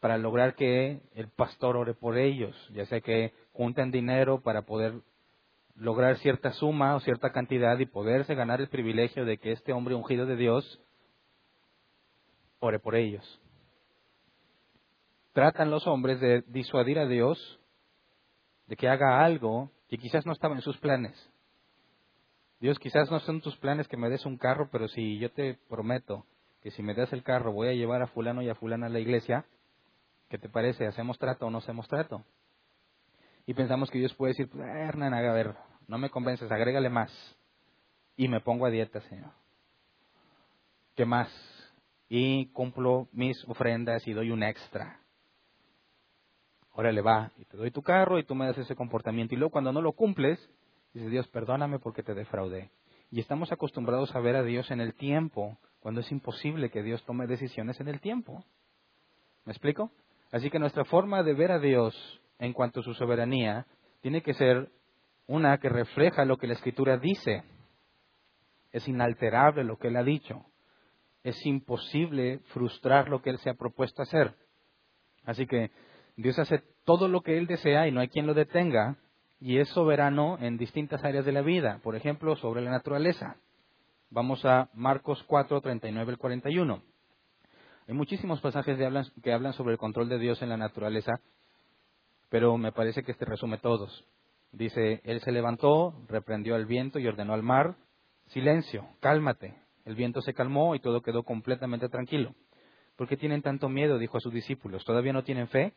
para 0.00 0.18
lograr 0.18 0.54
que 0.54 1.00
el 1.14 1.28
pastor 1.28 1.76
ore 1.76 1.94
por 1.94 2.18
ellos, 2.18 2.54
ya 2.74 2.84
sea 2.86 3.00
que 3.00 3.32
junten 3.52 3.90
dinero 3.90 4.42
para 4.42 4.62
poder 4.62 5.00
lograr 5.80 6.18
cierta 6.18 6.52
suma 6.52 6.94
o 6.94 7.00
cierta 7.00 7.32
cantidad 7.32 7.78
y 7.78 7.86
poderse 7.86 8.34
ganar 8.34 8.60
el 8.60 8.68
privilegio 8.68 9.24
de 9.24 9.38
que 9.38 9.52
este 9.52 9.72
hombre 9.72 9.94
ungido 9.94 10.26
de 10.26 10.36
Dios 10.36 10.80
ore 12.58 12.78
por 12.78 12.94
ellos. 12.94 13.40
Tratan 15.32 15.70
los 15.70 15.86
hombres 15.86 16.20
de 16.20 16.42
disuadir 16.48 16.98
a 16.98 17.06
Dios 17.06 17.58
de 18.66 18.76
que 18.76 18.88
haga 18.88 19.24
algo 19.24 19.70
que 19.88 19.96
quizás 19.96 20.26
no 20.26 20.32
estaba 20.32 20.54
en 20.54 20.60
sus 20.60 20.76
planes. 20.76 21.16
Dios, 22.60 22.78
quizás 22.78 23.10
no 23.10 23.18
son 23.20 23.40
tus 23.40 23.56
planes 23.56 23.88
que 23.88 23.96
me 23.96 24.10
des 24.10 24.26
un 24.26 24.36
carro, 24.36 24.68
pero 24.70 24.86
si 24.86 25.18
yo 25.18 25.32
te 25.32 25.58
prometo 25.68 26.26
que 26.62 26.70
si 26.70 26.82
me 26.82 26.94
das 26.94 27.10
el 27.14 27.22
carro 27.22 27.52
voy 27.52 27.68
a 27.68 27.72
llevar 27.72 28.02
a 28.02 28.06
fulano 28.08 28.42
y 28.42 28.50
a 28.50 28.54
fulana 28.54 28.86
a 28.86 28.90
la 28.90 29.00
iglesia, 29.00 29.46
¿qué 30.28 30.36
te 30.36 30.50
parece? 30.50 30.86
¿Hacemos 30.86 31.18
trato 31.18 31.46
o 31.46 31.50
no 31.50 31.58
hacemos 31.58 31.88
trato? 31.88 32.22
y 33.50 33.54
pensamos 33.54 33.90
que 33.90 33.98
Dios 33.98 34.14
puede 34.14 34.30
decir, 34.30 34.48
pues, 34.48 34.64
Hernán, 34.64 35.12
a 35.12 35.32
ver, 35.32 35.56
no 35.90 35.98
me 35.98 36.08
convences, 36.08 36.50
agrégale 36.52 36.88
más. 36.88 37.10
Y 38.16 38.28
me 38.28 38.40
pongo 38.40 38.64
a 38.64 38.70
dieta, 38.70 39.00
Señor. 39.00 39.32
¿Qué 40.94 41.04
más? 41.04 41.28
Y 42.08 42.46
cumplo 42.52 43.08
mis 43.12 43.42
ofrendas 43.48 44.06
y 44.06 44.12
doy 44.12 44.30
un 44.30 44.44
extra. 44.44 45.00
Órale, 46.74 47.00
va, 47.00 47.32
y 47.38 47.44
te 47.44 47.56
doy 47.56 47.72
tu 47.72 47.82
carro 47.82 48.20
y 48.20 48.24
tú 48.24 48.36
me 48.36 48.46
das 48.46 48.56
ese 48.58 48.76
comportamiento. 48.76 49.34
Y 49.34 49.38
luego 49.38 49.50
cuando 49.50 49.72
no 49.72 49.82
lo 49.82 49.92
cumples, 49.92 50.38
dices, 50.94 51.10
Dios, 51.10 51.26
perdóname 51.26 51.80
porque 51.80 52.04
te 52.04 52.14
defraudé. 52.14 52.70
Y 53.10 53.18
estamos 53.18 53.50
acostumbrados 53.50 54.14
a 54.14 54.20
ver 54.20 54.36
a 54.36 54.44
Dios 54.44 54.70
en 54.70 54.80
el 54.80 54.94
tiempo, 54.94 55.58
cuando 55.80 56.02
es 56.02 56.12
imposible 56.12 56.70
que 56.70 56.84
Dios 56.84 57.02
tome 57.04 57.26
decisiones 57.26 57.80
en 57.80 57.88
el 57.88 58.00
tiempo. 58.00 58.44
¿Me 59.44 59.50
explico? 59.50 59.90
Así 60.30 60.50
que 60.50 60.60
nuestra 60.60 60.84
forma 60.84 61.24
de 61.24 61.34
ver 61.34 61.50
a 61.50 61.58
Dios 61.58 61.96
en 62.38 62.52
cuanto 62.52 62.78
a 62.78 62.82
su 62.84 62.94
soberanía 62.94 63.66
tiene 64.02 64.22
que 64.22 64.34
ser 64.34 64.70
una 65.30 65.58
que 65.58 65.68
refleja 65.68 66.24
lo 66.24 66.38
que 66.38 66.48
la 66.48 66.54
Escritura 66.54 66.98
dice. 66.98 67.44
Es 68.72 68.88
inalterable 68.88 69.62
lo 69.62 69.78
que 69.78 69.86
Él 69.86 69.96
ha 69.96 70.02
dicho. 70.02 70.44
Es 71.22 71.46
imposible 71.46 72.40
frustrar 72.52 73.08
lo 73.08 73.22
que 73.22 73.30
Él 73.30 73.38
se 73.38 73.48
ha 73.48 73.54
propuesto 73.54 74.02
hacer. 74.02 74.34
Así 75.24 75.46
que 75.46 75.70
Dios 76.16 76.36
hace 76.40 76.64
todo 76.84 77.06
lo 77.06 77.20
que 77.20 77.38
Él 77.38 77.46
desea 77.46 77.86
y 77.86 77.92
no 77.92 78.00
hay 78.00 78.08
quien 78.08 78.26
lo 78.26 78.34
detenga 78.34 78.96
y 79.38 79.58
es 79.58 79.68
soberano 79.68 80.36
en 80.40 80.58
distintas 80.58 81.04
áreas 81.04 81.24
de 81.24 81.32
la 81.32 81.42
vida, 81.42 81.78
por 81.84 81.94
ejemplo, 81.94 82.34
sobre 82.34 82.60
la 82.60 82.72
naturaleza. 82.72 83.36
Vamos 84.10 84.44
a 84.44 84.68
Marcos 84.74 85.22
4, 85.28 85.60
39 85.60 86.10
al 86.10 86.18
41. 86.18 86.82
Hay 87.86 87.94
muchísimos 87.94 88.40
pasajes 88.40 88.76
que 89.22 89.32
hablan, 89.32 89.52
sobre 89.52 89.74
el 89.74 89.78
control 89.78 90.08
de 90.08 90.18
Dios 90.18 90.42
en 90.42 90.48
la 90.48 90.56
naturaleza, 90.56 91.20
pero 92.28 92.58
me 92.58 92.72
parece 92.72 93.04
que 93.04 93.12
este 93.12 93.24
resume 93.24 93.58
todos. 93.58 94.04
Dice, 94.52 95.00
Él 95.04 95.20
se 95.20 95.32
levantó, 95.32 95.94
reprendió 96.08 96.54
al 96.54 96.66
viento 96.66 96.98
y 96.98 97.06
ordenó 97.06 97.34
al 97.34 97.42
mar, 97.42 97.76
silencio, 98.26 98.86
cálmate. 99.00 99.54
El 99.84 99.94
viento 99.94 100.20
se 100.22 100.34
calmó 100.34 100.74
y 100.74 100.80
todo 100.80 101.02
quedó 101.02 101.22
completamente 101.22 101.88
tranquilo. 101.88 102.34
¿Por 102.96 103.08
qué 103.08 103.16
tienen 103.16 103.42
tanto 103.42 103.68
miedo? 103.68 103.98
dijo 103.98 104.18
a 104.18 104.20
sus 104.20 104.32
discípulos. 104.32 104.84
¿Todavía 104.84 105.12
no 105.12 105.24
tienen 105.24 105.48
fe? 105.48 105.72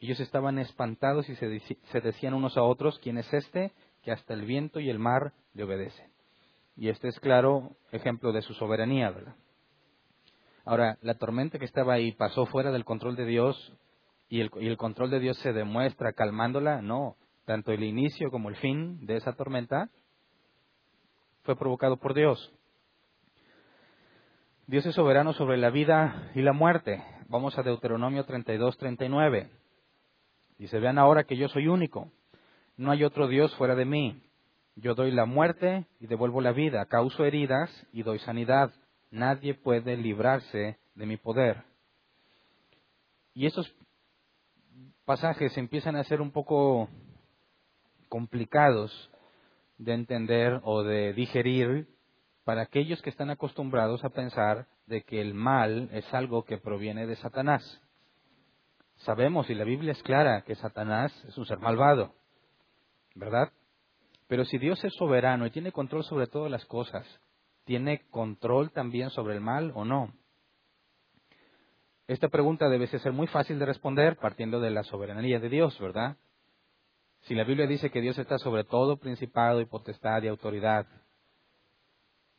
Ellos 0.00 0.20
estaban 0.20 0.58
espantados 0.58 1.28
y 1.28 1.34
se, 1.34 2.00
decían 2.00 2.34
unos 2.34 2.56
a 2.56 2.62
otros, 2.62 2.98
¿quién 3.00 3.18
es 3.18 3.32
este 3.32 3.72
que 4.02 4.12
hasta 4.12 4.34
el 4.34 4.44
viento 4.44 4.80
y 4.80 4.90
el 4.90 4.98
mar 4.98 5.32
le 5.54 5.64
obedecen? 5.64 6.10
Y 6.76 6.88
este 6.88 7.08
es 7.08 7.18
claro 7.20 7.76
ejemplo 7.90 8.32
de 8.32 8.42
su 8.42 8.54
soberanía, 8.54 9.10
¿verdad? 9.10 9.34
Ahora, 10.64 10.98
la 11.00 11.14
tormenta 11.14 11.58
que 11.58 11.64
estaba 11.64 11.94
ahí 11.94 12.12
pasó 12.12 12.46
fuera 12.46 12.70
del 12.70 12.84
control 12.84 13.16
de 13.16 13.24
Dios 13.24 13.72
y 14.28 14.40
el, 14.40 14.50
y 14.60 14.68
el, 14.68 14.76
control 14.76 15.10
de 15.10 15.18
Dios 15.18 15.36
se 15.38 15.52
demuestra 15.52 16.12
calmándola. 16.12 16.82
No, 16.82 17.16
tanto 17.48 17.72
el 17.72 17.82
inicio 17.82 18.30
como 18.30 18.50
el 18.50 18.56
fin 18.56 19.06
de 19.06 19.16
esa 19.16 19.32
tormenta 19.32 19.88
fue 21.44 21.56
provocado 21.56 21.96
por 21.96 22.12
Dios. 22.12 22.52
Dios 24.66 24.84
es 24.84 24.94
soberano 24.94 25.32
sobre 25.32 25.56
la 25.56 25.70
vida 25.70 26.30
y 26.34 26.42
la 26.42 26.52
muerte. 26.52 27.02
Vamos 27.28 27.58
a 27.58 27.62
Deuteronomio 27.62 28.26
32, 28.26 28.76
39. 28.76 29.48
Dice, 30.58 30.78
vean 30.78 30.98
ahora 30.98 31.24
que 31.24 31.38
yo 31.38 31.48
soy 31.48 31.68
único. 31.68 32.12
No 32.76 32.90
hay 32.90 33.02
otro 33.02 33.28
Dios 33.28 33.56
fuera 33.56 33.74
de 33.74 33.86
mí. 33.86 34.22
Yo 34.76 34.94
doy 34.94 35.10
la 35.10 35.24
muerte 35.24 35.86
y 36.00 36.06
devuelvo 36.06 36.42
la 36.42 36.52
vida. 36.52 36.84
Causo 36.84 37.24
heridas 37.24 37.70
y 37.94 38.02
doy 38.02 38.18
sanidad. 38.18 38.74
Nadie 39.10 39.54
puede 39.54 39.96
librarse 39.96 40.76
de 40.94 41.06
mi 41.06 41.16
poder. 41.16 41.64
Y 43.32 43.46
esos 43.46 43.74
pasajes 45.06 45.56
empiezan 45.56 45.96
a 45.96 46.04
ser 46.04 46.20
un 46.20 46.30
poco 46.30 46.90
complicados 48.08 49.10
de 49.78 49.94
entender 49.94 50.60
o 50.64 50.82
de 50.82 51.12
digerir 51.12 51.88
para 52.44 52.62
aquellos 52.62 53.00
que 53.02 53.10
están 53.10 53.30
acostumbrados 53.30 54.04
a 54.04 54.10
pensar 54.10 54.66
de 54.86 55.02
que 55.02 55.20
el 55.20 55.34
mal 55.34 55.88
es 55.92 56.12
algo 56.14 56.44
que 56.44 56.58
proviene 56.58 57.06
de 57.06 57.16
Satanás. 57.16 57.82
Sabemos, 58.96 59.48
y 59.50 59.54
la 59.54 59.64
Biblia 59.64 59.92
es 59.92 60.02
clara, 60.02 60.42
que 60.42 60.54
Satanás 60.56 61.12
es 61.28 61.36
un 61.38 61.46
ser 61.46 61.58
malvado, 61.58 62.14
¿verdad? 63.14 63.52
Pero 64.26 64.44
si 64.44 64.58
Dios 64.58 64.82
es 64.84 64.94
soberano 64.94 65.46
y 65.46 65.50
tiene 65.50 65.72
control 65.72 66.04
sobre 66.04 66.26
todas 66.26 66.50
las 66.50 66.64
cosas, 66.66 67.06
¿tiene 67.64 68.06
control 68.10 68.72
también 68.72 69.10
sobre 69.10 69.34
el 69.34 69.40
mal 69.40 69.72
o 69.74 69.84
no? 69.84 70.12
Esta 72.06 72.28
pregunta 72.28 72.68
debe 72.70 72.86
ser 72.86 73.12
muy 73.12 73.26
fácil 73.26 73.58
de 73.58 73.66
responder 73.66 74.16
partiendo 74.16 74.60
de 74.60 74.70
la 74.70 74.82
soberanía 74.82 75.38
de 75.38 75.50
Dios, 75.50 75.78
¿verdad? 75.78 76.16
Si 77.28 77.34
la 77.34 77.44
Biblia 77.44 77.66
dice 77.66 77.90
que 77.90 78.00
Dios 78.00 78.18
está 78.18 78.38
sobre 78.38 78.64
todo 78.64 78.96
principado 78.96 79.60
y 79.60 79.66
potestad 79.66 80.22
y 80.22 80.28
autoridad, 80.28 80.86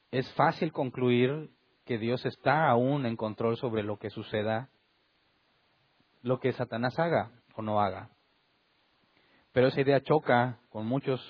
es 0.09 0.27
fácil 0.33 0.71
concluir 0.71 1.51
que 1.85 1.99
Dios 1.99 2.25
está 2.25 2.67
aún 2.67 3.05
en 3.05 3.15
control 3.15 3.55
sobre 3.57 3.83
lo 3.83 3.99
que 3.99 4.09
suceda 4.09 4.69
lo 6.23 6.39
que 6.39 6.53
Satanás 6.53 6.97
haga 6.97 7.31
o 7.55 7.61
no 7.61 7.79
haga. 7.79 8.09
Pero 9.51 9.67
esa 9.67 9.79
idea 9.79 10.01
choca 10.01 10.59
con 10.69 10.87
muchos 10.87 11.21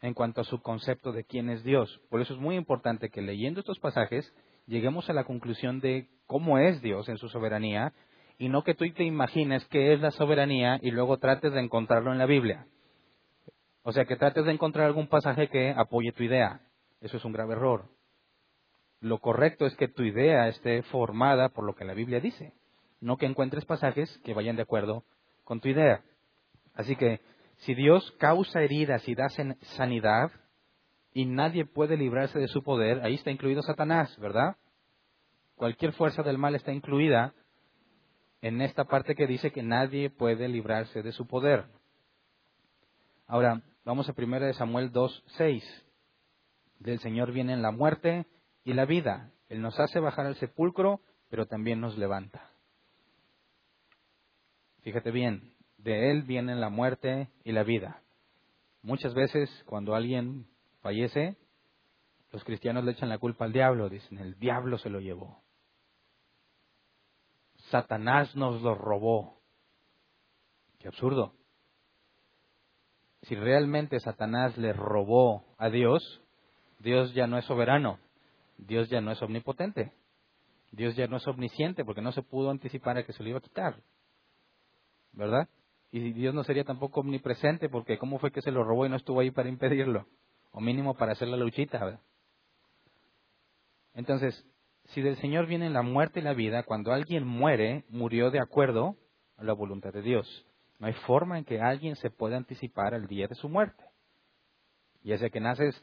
en 0.00 0.14
cuanto 0.14 0.40
a 0.40 0.44
su 0.44 0.62
concepto 0.62 1.12
de 1.12 1.24
quién 1.24 1.50
es 1.50 1.62
Dios. 1.64 2.00
Por 2.08 2.22
eso 2.22 2.32
es 2.32 2.40
muy 2.40 2.56
importante 2.56 3.10
que 3.10 3.20
leyendo 3.20 3.60
estos 3.60 3.78
pasajes 3.80 4.34
lleguemos 4.66 5.10
a 5.10 5.12
la 5.12 5.24
conclusión 5.24 5.80
de 5.80 6.08
cómo 6.26 6.56
es 6.56 6.80
Dios 6.80 7.10
en 7.10 7.18
su 7.18 7.28
soberanía 7.28 7.92
y 8.42 8.48
no 8.48 8.64
que 8.64 8.74
tú 8.74 8.84
te 8.92 9.04
imagines 9.04 9.64
qué 9.66 9.92
es 9.92 10.00
la 10.00 10.10
soberanía 10.10 10.80
y 10.82 10.90
luego 10.90 11.18
trates 11.18 11.52
de 11.52 11.60
encontrarlo 11.60 12.10
en 12.10 12.18
la 12.18 12.26
Biblia. 12.26 12.66
O 13.84 13.92
sea, 13.92 14.04
que 14.04 14.16
trates 14.16 14.44
de 14.44 14.50
encontrar 14.50 14.86
algún 14.86 15.06
pasaje 15.06 15.46
que 15.46 15.70
apoye 15.70 16.10
tu 16.10 16.24
idea. 16.24 16.60
Eso 17.00 17.18
es 17.18 17.24
un 17.24 17.32
grave 17.32 17.52
error. 17.52 17.84
Lo 18.98 19.20
correcto 19.20 19.64
es 19.64 19.76
que 19.76 19.86
tu 19.86 20.02
idea 20.02 20.48
esté 20.48 20.82
formada 20.82 21.50
por 21.50 21.64
lo 21.64 21.76
que 21.76 21.84
la 21.84 21.94
Biblia 21.94 22.18
dice 22.18 22.52
no 23.00 23.16
que 23.16 23.26
encuentres 23.26 23.64
pasajes 23.64 24.18
que 24.24 24.34
vayan 24.34 24.56
de 24.56 24.62
acuerdo 24.62 25.04
con 25.44 25.60
tu 25.60 25.68
idea. 25.68 26.02
Así 26.74 26.96
que 26.96 27.20
si 27.58 27.74
Dios 27.74 28.12
causa 28.18 28.60
heridas 28.60 29.06
y 29.08 29.14
da 29.14 29.28
sanidad 29.76 30.32
y 31.14 31.26
nadie 31.26 31.64
puede 31.64 31.96
librarse 31.96 32.40
de 32.40 32.48
su 32.48 32.64
poder, 32.64 33.04
ahí 33.04 33.14
está 33.14 33.30
incluido 33.30 33.62
Satanás, 33.62 34.18
¿verdad? 34.18 34.56
Cualquier 35.54 35.92
fuerza 35.92 36.24
del 36.24 36.38
mal 36.38 36.56
está 36.56 36.72
incluida 36.72 37.34
en 38.42 38.60
esta 38.60 38.84
parte 38.84 39.14
que 39.14 39.28
dice 39.28 39.52
que 39.52 39.62
nadie 39.62 40.10
puede 40.10 40.48
librarse 40.48 41.02
de 41.02 41.12
su 41.12 41.26
poder. 41.26 41.64
Ahora, 43.28 43.62
vamos 43.84 44.08
a 44.08 44.14
1 44.16 44.52
Samuel 44.54 44.90
2, 44.90 45.24
6. 45.38 45.84
Del 46.80 46.98
Señor 46.98 47.32
vienen 47.32 47.62
la 47.62 47.70
muerte 47.70 48.26
y 48.64 48.74
la 48.74 48.84
vida. 48.84 49.30
Él 49.48 49.62
nos 49.62 49.78
hace 49.78 50.00
bajar 50.00 50.26
al 50.26 50.34
sepulcro, 50.36 51.00
pero 51.30 51.46
también 51.46 51.80
nos 51.80 51.96
levanta. 51.96 52.50
Fíjate 54.82 55.12
bien, 55.12 55.54
de 55.78 56.10
Él 56.10 56.22
vienen 56.22 56.60
la 56.60 56.68
muerte 56.68 57.28
y 57.44 57.52
la 57.52 57.62
vida. 57.62 58.02
Muchas 58.82 59.14
veces 59.14 59.48
cuando 59.66 59.94
alguien 59.94 60.48
fallece, 60.80 61.36
los 62.32 62.42
cristianos 62.42 62.82
le 62.82 62.90
echan 62.90 63.08
la 63.08 63.18
culpa 63.18 63.44
al 63.44 63.52
diablo, 63.52 63.88
dicen, 63.88 64.18
el 64.18 64.36
diablo 64.40 64.78
se 64.78 64.90
lo 64.90 64.98
llevó. 64.98 65.40
Satanás 67.72 68.36
nos 68.36 68.60
lo 68.60 68.74
robó. 68.74 69.40
Qué 70.78 70.88
absurdo. 70.88 71.32
Si 73.22 73.34
realmente 73.34 73.98
Satanás 73.98 74.58
le 74.58 74.74
robó 74.74 75.44
a 75.56 75.70
Dios, 75.70 76.20
Dios 76.80 77.14
ya 77.14 77.26
no 77.26 77.38
es 77.38 77.46
soberano, 77.46 77.98
Dios 78.58 78.90
ya 78.90 79.00
no 79.00 79.10
es 79.10 79.22
omnipotente, 79.22 79.92
Dios 80.70 80.96
ya 80.96 81.06
no 81.06 81.16
es 81.16 81.26
omnisciente 81.26 81.82
porque 81.82 82.02
no 82.02 82.12
se 82.12 82.22
pudo 82.22 82.50
anticipar 82.50 82.98
a 82.98 83.04
que 83.04 83.14
se 83.14 83.22
lo 83.22 83.30
iba 83.30 83.38
a 83.38 83.42
quitar. 83.42 83.82
¿verdad? 85.12 85.48
Y 85.90 86.12
Dios 86.12 86.34
no 86.34 86.44
sería 86.44 86.64
tampoco 86.64 87.00
omnipresente 87.00 87.70
porque 87.70 87.96
¿cómo 87.96 88.18
fue 88.18 88.32
que 88.32 88.42
se 88.42 88.50
lo 88.50 88.64
robó 88.64 88.84
y 88.84 88.90
no 88.90 88.96
estuvo 88.96 89.20
ahí 89.20 89.30
para 89.30 89.48
impedirlo? 89.48 90.06
O 90.50 90.60
mínimo 90.60 90.94
para 90.94 91.12
hacer 91.12 91.28
la 91.28 91.38
luchita, 91.38 91.82
¿verdad? 91.82 92.00
Entonces, 93.94 94.46
si 94.86 95.00
del 95.00 95.16
Señor 95.16 95.46
vienen 95.46 95.72
la 95.72 95.82
muerte 95.82 96.20
y 96.20 96.22
la 96.22 96.34
vida, 96.34 96.64
cuando 96.64 96.92
alguien 96.92 97.26
muere, 97.26 97.84
murió 97.88 98.30
de 98.30 98.40
acuerdo 98.40 98.96
a 99.36 99.44
la 99.44 99.52
voluntad 99.52 99.92
de 99.92 100.02
Dios. 100.02 100.46
No 100.78 100.86
hay 100.86 100.92
forma 100.92 101.38
en 101.38 101.44
que 101.44 101.60
alguien 101.60 101.96
se 101.96 102.10
pueda 102.10 102.36
anticipar 102.36 102.94
al 102.94 103.06
día 103.06 103.28
de 103.28 103.34
su 103.34 103.48
muerte. 103.48 103.84
Ya 105.02 105.16
sea 105.18 105.30
que 105.30 105.40
naces, 105.40 105.82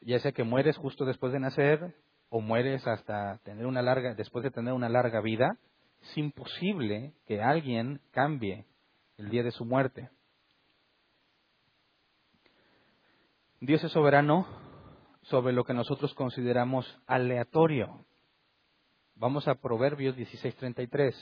ya 0.00 0.18
sea 0.20 0.32
que 0.32 0.44
mueres 0.44 0.76
justo 0.76 1.04
después 1.04 1.32
de 1.32 1.40
nacer, 1.40 1.94
o 2.30 2.40
mueres 2.40 2.86
hasta 2.86 3.38
tener 3.38 3.66
una 3.66 3.82
larga, 3.82 4.14
después 4.14 4.44
de 4.44 4.50
tener 4.50 4.74
una 4.74 4.88
larga 4.88 5.20
vida, 5.20 5.58
es 6.02 6.18
imposible 6.18 7.14
que 7.26 7.42
alguien 7.42 8.00
cambie 8.10 8.66
el 9.16 9.30
día 9.30 9.42
de 9.42 9.50
su 9.50 9.64
muerte. 9.64 10.10
Dios 13.60 13.82
es 13.82 13.90
soberano 13.90 14.46
sobre 15.22 15.52
lo 15.52 15.64
que 15.64 15.74
nosotros 15.74 16.14
consideramos 16.14 17.00
aleatorio. 17.06 18.04
Vamos 19.18 19.48
a 19.48 19.56
Proverbios 19.56 20.16
16:33. 20.16 21.12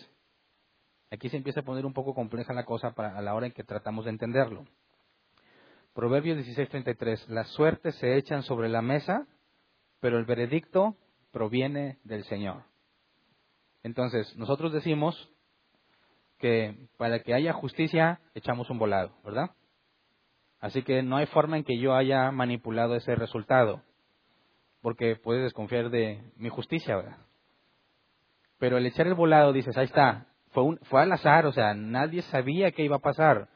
Aquí 1.10 1.30
se 1.30 1.38
empieza 1.38 1.60
a 1.60 1.62
poner 1.62 1.86
un 1.86 1.94
poco 1.94 2.14
compleja 2.14 2.52
la 2.52 2.66
cosa 2.66 2.90
para, 2.90 3.16
a 3.16 3.22
la 3.22 3.34
hora 3.34 3.46
en 3.46 3.52
que 3.52 3.64
tratamos 3.64 4.04
de 4.04 4.10
entenderlo. 4.10 4.66
Proverbios 5.94 6.36
16:33, 6.36 7.26
las 7.28 7.48
suertes 7.52 7.94
se 7.94 8.18
echan 8.18 8.42
sobre 8.42 8.68
la 8.68 8.82
mesa, 8.82 9.26
pero 10.00 10.18
el 10.18 10.26
veredicto 10.26 10.94
proviene 11.32 11.98
del 12.04 12.24
Señor. 12.24 12.64
Entonces, 13.82 14.36
nosotros 14.36 14.74
decimos 14.74 15.30
que 16.38 16.76
para 16.98 17.20
que 17.20 17.32
haya 17.32 17.54
justicia 17.54 18.20
echamos 18.34 18.68
un 18.68 18.78
volado, 18.78 19.16
¿verdad? 19.24 19.52
Así 20.60 20.82
que 20.82 21.02
no 21.02 21.16
hay 21.16 21.26
forma 21.26 21.56
en 21.56 21.64
que 21.64 21.78
yo 21.78 21.94
haya 21.94 22.30
manipulado 22.30 22.94
ese 22.94 23.14
resultado, 23.14 23.80
porque 24.82 25.16
puedes 25.16 25.44
desconfiar 25.44 25.88
de 25.88 26.22
mi 26.36 26.50
justicia, 26.50 26.96
¿verdad? 26.96 27.25
Pero 28.58 28.78
el 28.78 28.86
echar 28.86 29.06
el 29.06 29.14
volado, 29.14 29.52
dices, 29.52 29.76
ahí 29.76 29.84
está, 29.84 30.26
fue, 30.50 30.62
un, 30.62 30.78
fue 30.84 31.02
al 31.02 31.12
azar, 31.12 31.46
o 31.46 31.52
sea, 31.52 31.74
nadie 31.74 32.22
sabía 32.22 32.72
qué 32.72 32.82
iba 32.82 32.96
a 32.96 33.00
pasar. 33.00 33.48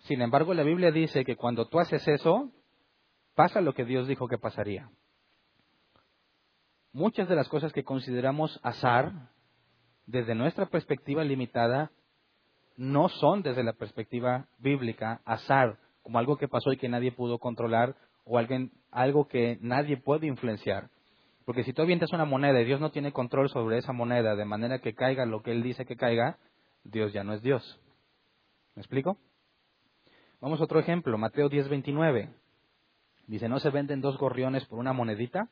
Sin 0.00 0.20
embargo, 0.20 0.52
la 0.54 0.64
Biblia 0.64 0.90
dice 0.90 1.24
que 1.24 1.36
cuando 1.36 1.66
tú 1.68 1.78
haces 1.78 2.06
eso, 2.08 2.50
pasa 3.34 3.60
lo 3.60 3.72
que 3.74 3.84
Dios 3.84 4.06
dijo 4.06 4.28
que 4.28 4.38
pasaría. 4.38 4.90
Muchas 6.92 7.28
de 7.28 7.36
las 7.36 7.48
cosas 7.48 7.72
que 7.72 7.84
consideramos 7.84 8.60
azar, 8.62 9.12
desde 10.06 10.34
nuestra 10.34 10.66
perspectiva 10.66 11.24
limitada, 11.24 11.90
no 12.76 13.08
son 13.08 13.42
desde 13.42 13.64
la 13.64 13.72
perspectiva 13.72 14.46
bíblica 14.58 15.20
azar, 15.24 15.78
como 16.02 16.18
algo 16.18 16.36
que 16.36 16.48
pasó 16.48 16.72
y 16.72 16.76
que 16.76 16.88
nadie 16.88 17.12
pudo 17.12 17.38
controlar 17.38 17.96
o 18.24 18.38
alguien, 18.38 18.72
algo 18.90 19.26
que 19.26 19.58
nadie 19.60 19.96
puede 19.96 20.26
influenciar. 20.26 20.90
Porque 21.44 21.64
si 21.64 21.72
tú 21.72 21.82
avientas 21.82 22.12
una 22.12 22.24
moneda 22.24 22.60
y 22.60 22.64
Dios 22.64 22.80
no 22.80 22.90
tiene 22.90 23.12
control 23.12 23.50
sobre 23.50 23.78
esa 23.78 23.92
moneda 23.92 24.34
de 24.34 24.44
manera 24.44 24.78
que 24.78 24.94
caiga 24.94 25.26
lo 25.26 25.42
que 25.42 25.52
Él 25.52 25.62
dice 25.62 25.84
que 25.84 25.96
caiga, 25.96 26.38
Dios 26.84 27.12
ya 27.12 27.22
no 27.22 27.34
es 27.34 27.42
Dios. 27.42 27.80
¿Me 28.74 28.80
explico? 28.80 29.18
Vamos 30.40 30.60
a 30.60 30.64
otro 30.64 30.80
ejemplo, 30.80 31.16
Mateo 31.18 31.48
10:29. 31.48 32.30
Dice, 33.26 33.48
¿no 33.48 33.60
se 33.60 33.70
venden 33.70 34.00
dos 34.00 34.18
gorriones 34.18 34.64
por 34.66 34.78
una 34.78 34.92
monedita? 34.92 35.48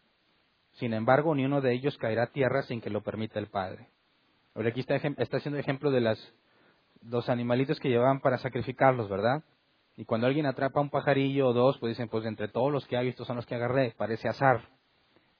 Sin 0.73 0.93
embargo, 0.95 1.35
ni 1.35 1.45
uno 1.45 1.61
de 1.61 1.73
ellos 1.73 1.97
caerá 1.99 2.29
tierra 2.29 2.63
sin 2.63 2.81
que 2.81 2.91
lo 2.91 3.03
permita 3.03 3.39
el 3.39 3.47
Padre. 3.49 3.89
Ahora 4.55 4.71
aquí 4.71 4.81
está, 4.81 4.97
está 4.97 5.39
haciendo 5.39 5.59
ejemplo 5.59 5.91
de 5.91 6.01
las, 6.01 6.35
los 7.03 7.29
animalitos 7.29 7.81
que 7.81 7.89
llevaban 7.89 8.21
para 8.21 8.39
sacrificarlos, 8.39 9.09
¿verdad? 9.09 9.43
Y 9.97 10.05
cuando 10.05 10.27
alguien 10.27 10.47
atrapa 10.47 10.81
un 10.81 10.91
pajarillo 10.91 11.49
o 11.49 11.53
dos, 11.53 11.79
pues 11.79 11.91
dicen, 11.91 12.09
pues 12.09 12.25
entre 12.25 12.49
todos 12.49 12.73
los 12.73 12.87
que 12.87 12.97
hay, 12.97 13.09
estos 13.09 13.27
son 13.27 13.37
los 13.37 13.47
que 13.47 13.55
agarré, 13.55 13.95
parece 13.97 14.29
azar. 14.29 14.69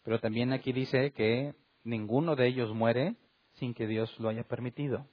Pero 0.05 0.19
también 0.21 0.53
aquí 0.53 0.73
dice 0.73 1.13
que 1.13 1.55
ninguno 1.85 2.37
de 2.37 2.47
ellos 2.49 2.75
muere 2.75 3.17
sin 3.55 3.75
que 3.75 3.87
Dios 3.87 4.19
lo 4.19 4.29
haya 4.29 4.45
permitido. 4.45 5.07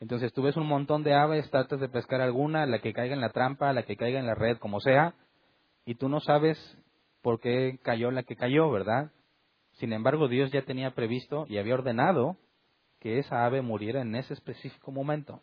Entonces 0.00 0.32
tú 0.32 0.42
ves 0.42 0.56
un 0.56 0.66
montón 0.66 1.02
de 1.02 1.14
aves, 1.14 1.50
tratas 1.50 1.80
de 1.80 1.88
pescar 1.88 2.20
alguna, 2.20 2.66
la 2.66 2.80
que 2.80 2.92
caiga 2.92 3.14
en 3.14 3.20
la 3.20 3.30
trampa, 3.30 3.72
la 3.72 3.82
que 3.82 3.96
caiga 3.96 4.18
en 4.18 4.26
la 4.26 4.34
red, 4.34 4.58
como 4.58 4.80
sea, 4.80 5.14
y 5.84 5.94
tú 5.94 6.08
no 6.08 6.20
sabes 6.20 6.58
por 7.22 7.40
qué 7.40 7.78
cayó 7.82 8.10
la 8.10 8.22
que 8.22 8.36
cayó, 8.36 8.70
¿verdad? 8.70 9.12
Sin 9.72 9.92
embargo, 9.92 10.28
Dios 10.28 10.50
ya 10.52 10.62
tenía 10.62 10.94
previsto 10.94 11.46
y 11.48 11.58
había 11.58 11.74
ordenado 11.74 12.36
que 12.98 13.18
esa 13.18 13.44
ave 13.44 13.62
muriera 13.62 14.00
en 14.00 14.14
ese 14.14 14.34
específico 14.34 14.90
momento. 14.90 15.42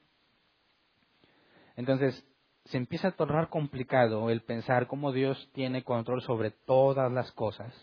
Entonces, 1.75 2.25
se 2.65 2.77
empieza 2.77 3.09
a 3.09 3.15
tornar 3.15 3.49
complicado 3.49 4.29
el 4.29 4.41
pensar 4.41 4.87
cómo 4.87 5.11
Dios 5.11 5.49
tiene 5.53 5.83
control 5.83 6.21
sobre 6.21 6.51
todas 6.51 7.11
las 7.11 7.31
cosas, 7.31 7.73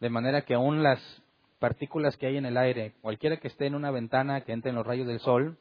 de 0.00 0.10
manera 0.10 0.42
que 0.42 0.54
aún 0.54 0.82
las 0.82 1.00
partículas 1.58 2.16
que 2.16 2.26
hay 2.26 2.36
en 2.36 2.46
el 2.46 2.56
aire, 2.56 2.94
cualquiera 3.00 3.38
que 3.38 3.48
esté 3.48 3.66
en 3.66 3.74
una 3.74 3.90
ventana 3.90 4.42
que 4.42 4.52
entre 4.52 4.70
en 4.70 4.76
los 4.76 4.86
rayos 4.86 5.06
del 5.06 5.20
sol, 5.20 5.58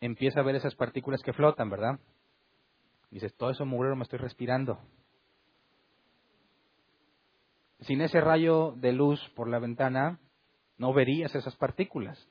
empieza 0.00 0.40
a 0.40 0.42
ver 0.42 0.56
esas 0.56 0.74
partículas 0.74 1.22
que 1.22 1.32
flotan, 1.32 1.70
¿verdad? 1.70 2.00
Dices, 3.10 3.34
todo 3.36 3.50
eso 3.50 3.66
mugrero 3.66 3.96
me 3.96 4.02
estoy 4.02 4.18
respirando. 4.18 4.78
Sin 7.80 8.00
ese 8.00 8.20
rayo 8.20 8.72
de 8.76 8.92
luz 8.92 9.20
por 9.34 9.48
la 9.48 9.58
ventana, 9.58 10.18
no 10.78 10.92
verías 10.92 11.34
esas 11.34 11.56
partículas. 11.56 12.28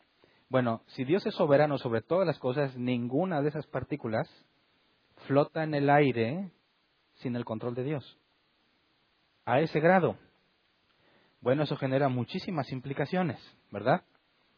Bueno, 0.49 0.81
si 0.87 1.03
Dios 1.03 1.25
es 1.25 1.35
soberano 1.35 1.77
sobre 1.77 2.01
todas 2.01 2.25
las 2.25 2.39
cosas, 2.39 2.75
ninguna 2.75 3.41
de 3.41 3.49
esas 3.49 3.67
partículas 3.67 4.27
flota 5.27 5.63
en 5.63 5.73
el 5.73 5.89
aire 5.89 6.51
sin 7.15 7.35
el 7.35 7.45
control 7.45 7.75
de 7.75 7.83
Dios. 7.83 8.17
A 9.45 9.59
ese 9.59 9.79
grado. 9.79 10.17
Bueno, 11.41 11.63
eso 11.63 11.77
genera 11.77 12.09
muchísimas 12.09 12.71
implicaciones, 12.71 13.39
¿verdad? 13.71 14.03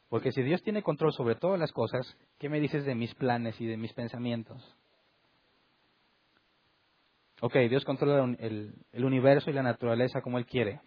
Porque 0.10 0.32
si 0.32 0.42
Dios 0.42 0.62
tiene 0.64 0.84
control 0.84 1.14
sobre 1.14 1.36
todas 1.36 1.60
las 1.60 1.72
cosas, 1.72 2.18
¿qué 2.38 2.50
me 2.50 2.60
dices 2.60 2.86
de 2.86 2.96
mis 2.96 3.14
planes 3.16 3.60
y 3.62 3.66
de 3.66 3.78
mis 3.78 3.94
pensamientos? 3.94 4.62
Ok, 7.42 7.56
Dios 7.70 7.86
controla 7.86 8.36
el, 8.40 8.74
universo 8.94 9.50
y 9.50 9.54
la 9.54 9.64
naturaleza 9.64 10.22
como 10.22 10.38
Él 10.38 10.46
quiere. 10.46 10.82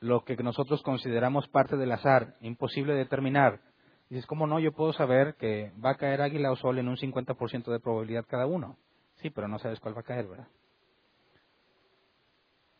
Lo 0.00 0.24
que 0.24 0.36
nosotros 0.36 0.82
consideramos 0.82 1.48
parte 1.48 1.76
del 1.76 1.90
azar, 1.90 2.36
imposible 2.40 2.92
de 2.92 3.00
determinar. 3.00 3.60
Dices, 4.08 4.26
¿cómo 4.26 4.46
no? 4.46 4.60
Yo 4.60 4.72
puedo 4.72 4.92
saber 4.92 5.34
que 5.34 5.72
va 5.84 5.90
a 5.90 5.96
caer 5.96 6.22
águila 6.22 6.52
o 6.52 6.56
sol 6.56 6.78
en 6.78 6.88
un 6.88 6.96
50% 6.96 7.72
de 7.72 7.80
probabilidad 7.80 8.24
cada 8.28 8.46
uno. 8.46 8.76
Sí, 9.16 9.30
pero 9.30 9.48
no 9.48 9.58
sabes 9.58 9.80
cuál 9.80 9.96
va 9.96 10.00
a 10.00 10.04
caer, 10.04 10.28
¿verdad? 10.28 10.48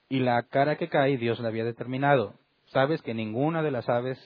Y 0.09 0.21
la 0.21 0.43
cara 0.45 0.77
que 0.77 0.89
cae, 0.89 1.19
Dios 1.19 1.39
la 1.41 1.49
había 1.49 1.65
determinado. 1.65 2.35
Sabes 2.67 3.03
que 3.03 3.15
ninguna 3.15 3.63
de 3.63 3.71
las 3.71 3.89
aves 3.89 4.19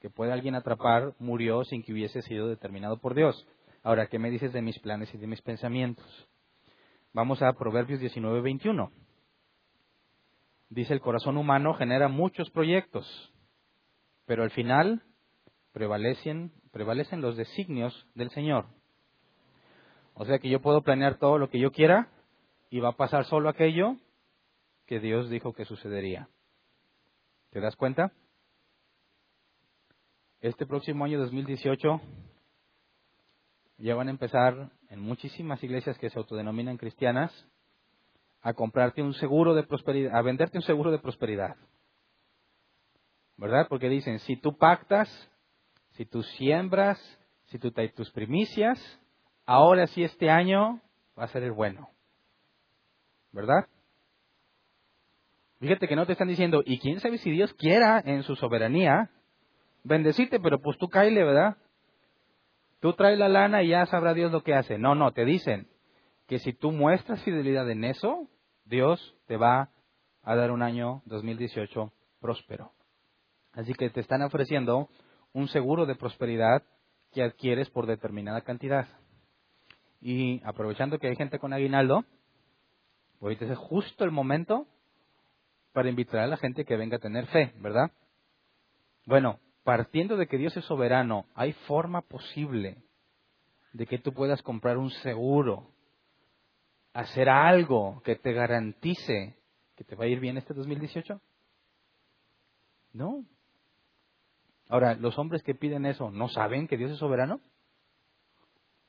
que 0.00 0.10
puede 0.10 0.32
alguien 0.32 0.54
atrapar 0.54 1.14
murió 1.18 1.64
sin 1.64 1.82
que 1.82 1.92
hubiese 1.92 2.22
sido 2.22 2.48
determinado 2.48 2.98
por 2.98 3.14
Dios. 3.14 3.46
Ahora, 3.82 4.08
¿qué 4.08 4.18
me 4.18 4.30
dices 4.30 4.52
de 4.52 4.62
mis 4.62 4.78
planes 4.78 5.12
y 5.14 5.18
de 5.18 5.26
mis 5.26 5.40
pensamientos? 5.40 6.06
Vamos 7.14 7.42
a 7.42 7.52
Proverbios 7.52 8.00
19, 8.00 8.40
21. 8.40 8.90
Dice, 10.70 10.94
el 10.94 11.00
corazón 11.00 11.36
humano 11.36 11.74
genera 11.74 12.08
muchos 12.08 12.50
proyectos, 12.50 13.32
pero 14.26 14.42
al 14.42 14.50
final 14.50 15.02
prevalecen, 15.72 16.52
prevalecen 16.72 17.20
los 17.20 17.36
designios 17.36 18.06
del 18.14 18.30
Señor. 18.30 18.66
O 20.14 20.24
sea 20.24 20.38
que 20.38 20.48
yo 20.48 20.60
puedo 20.60 20.82
planear 20.82 21.18
todo 21.18 21.38
lo 21.38 21.48
que 21.48 21.58
yo 21.58 21.72
quiera 21.72 22.08
y 22.70 22.80
va 22.80 22.90
a 22.90 22.96
pasar 22.96 23.24
solo 23.26 23.48
aquello 23.48 23.96
que 24.92 25.00
Dios 25.00 25.30
dijo 25.30 25.54
que 25.54 25.64
sucedería. 25.64 26.28
¿Te 27.48 27.60
das 27.60 27.76
cuenta? 27.76 28.12
Este 30.42 30.66
próximo 30.66 31.06
año 31.06 31.18
2018 31.18 31.98
ya 33.78 33.94
van 33.94 34.08
a 34.08 34.10
empezar 34.10 34.70
en 34.90 35.00
muchísimas 35.00 35.64
iglesias 35.64 35.96
que 35.96 36.10
se 36.10 36.18
autodenominan 36.18 36.76
cristianas 36.76 37.32
a 38.42 38.52
comprarte 38.52 39.00
un 39.00 39.14
seguro 39.14 39.54
de 39.54 39.62
prosperidad, 39.62 40.14
a 40.14 40.20
venderte 40.20 40.58
un 40.58 40.62
seguro 40.62 40.90
de 40.90 40.98
prosperidad. 40.98 41.56
¿Verdad? 43.38 43.68
Porque 43.70 43.88
dicen, 43.88 44.18
si 44.18 44.36
tú 44.36 44.58
pactas, 44.58 45.08
si 45.92 46.04
tú 46.04 46.22
siembras, 46.22 47.00
si 47.46 47.58
tú 47.58 47.72
traes 47.72 47.94
tus 47.94 48.10
primicias, 48.10 48.78
ahora 49.46 49.86
sí 49.86 50.04
este 50.04 50.28
año 50.28 50.82
va 51.18 51.24
a 51.24 51.28
ser 51.28 51.44
el 51.44 51.52
bueno. 51.52 51.88
¿Verdad? 53.32 53.66
Fíjate 55.62 55.86
que 55.86 55.94
no 55.94 56.06
te 56.06 56.12
están 56.14 56.26
diciendo, 56.26 56.64
y 56.66 56.80
quién 56.80 56.98
sabe 56.98 57.18
si 57.18 57.30
Dios 57.30 57.54
quiera 57.54 58.02
en 58.04 58.24
su 58.24 58.34
soberanía 58.34 59.10
bendecite, 59.84 60.40
pero 60.40 60.60
pues 60.60 60.76
tú 60.76 60.88
caile, 60.88 61.22
¿verdad? 61.22 61.56
Tú 62.80 62.94
traes 62.94 63.16
la 63.16 63.28
lana 63.28 63.62
y 63.62 63.68
ya 63.68 63.86
sabrá 63.86 64.12
Dios 64.12 64.32
lo 64.32 64.42
que 64.42 64.54
hace. 64.54 64.76
No, 64.76 64.96
no, 64.96 65.12
te 65.12 65.24
dicen 65.24 65.68
que 66.26 66.40
si 66.40 66.52
tú 66.52 66.72
muestras 66.72 67.22
fidelidad 67.22 67.70
en 67.70 67.84
eso, 67.84 68.28
Dios 68.64 69.14
te 69.28 69.36
va 69.36 69.70
a 70.24 70.34
dar 70.34 70.50
un 70.50 70.62
año 70.62 71.00
2018 71.04 71.92
próspero. 72.20 72.72
Así 73.52 73.72
que 73.72 73.88
te 73.88 74.00
están 74.00 74.22
ofreciendo 74.22 74.88
un 75.32 75.46
seguro 75.46 75.86
de 75.86 75.94
prosperidad 75.94 76.64
que 77.12 77.22
adquieres 77.22 77.70
por 77.70 77.86
determinada 77.86 78.40
cantidad. 78.40 78.88
Y 80.00 80.42
aprovechando 80.44 80.98
que 80.98 81.06
hay 81.06 81.14
gente 81.14 81.38
con 81.38 81.52
aguinaldo, 81.52 82.04
pues 83.20 83.40
es 83.40 83.56
justo 83.56 84.02
el 84.02 84.10
momento 84.10 84.66
para 85.72 85.88
invitar 85.88 86.20
a 86.20 86.26
la 86.26 86.36
gente 86.36 86.64
que 86.64 86.76
venga 86.76 86.96
a 86.96 87.00
tener 87.00 87.26
fe, 87.26 87.52
¿verdad? 87.58 87.90
Bueno, 89.06 89.40
partiendo 89.64 90.16
de 90.16 90.26
que 90.26 90.38
Dios 90.38 90.56
es 90.56 90.64
soberano, 90.64 91.26
¿hay 91.34 91.52
forma 91.52 92.02
posible 92.02 92.82
de 93.72 93.86
que 93.86 93.98
tú 93.98 94.12
puedas 94.12 94.42
comprar 94.42 94.76
un 94.76 94.90
seguro, 94.90 95.70
hacer 96.92 97.28
algo 97.28 98.02
que 98.04 98.16
te 98.16 98.32
garantice 98.32 99.36
que 99.76 99.84
te 99.84 99.96
va 99.96 100.04
a 100.04 100.08
ir 100.08 100.20
bien 100.20 100.36
este 100.36 100.54
2018? 100.54 101.20
No. 102.92 103.24
Ahora, 104.68 104.94
¿los 104.94 105.18
hombres 105.18 105.42
que 105.42 105.54
piden 105.54 105.86
eso 105.86 106.10
no 106.10 106.28
saben 106.28 106.68
que 106.68 106.76
Dios 106.76 106.92
es 106.92 106.98
soberano? 106.98 107.40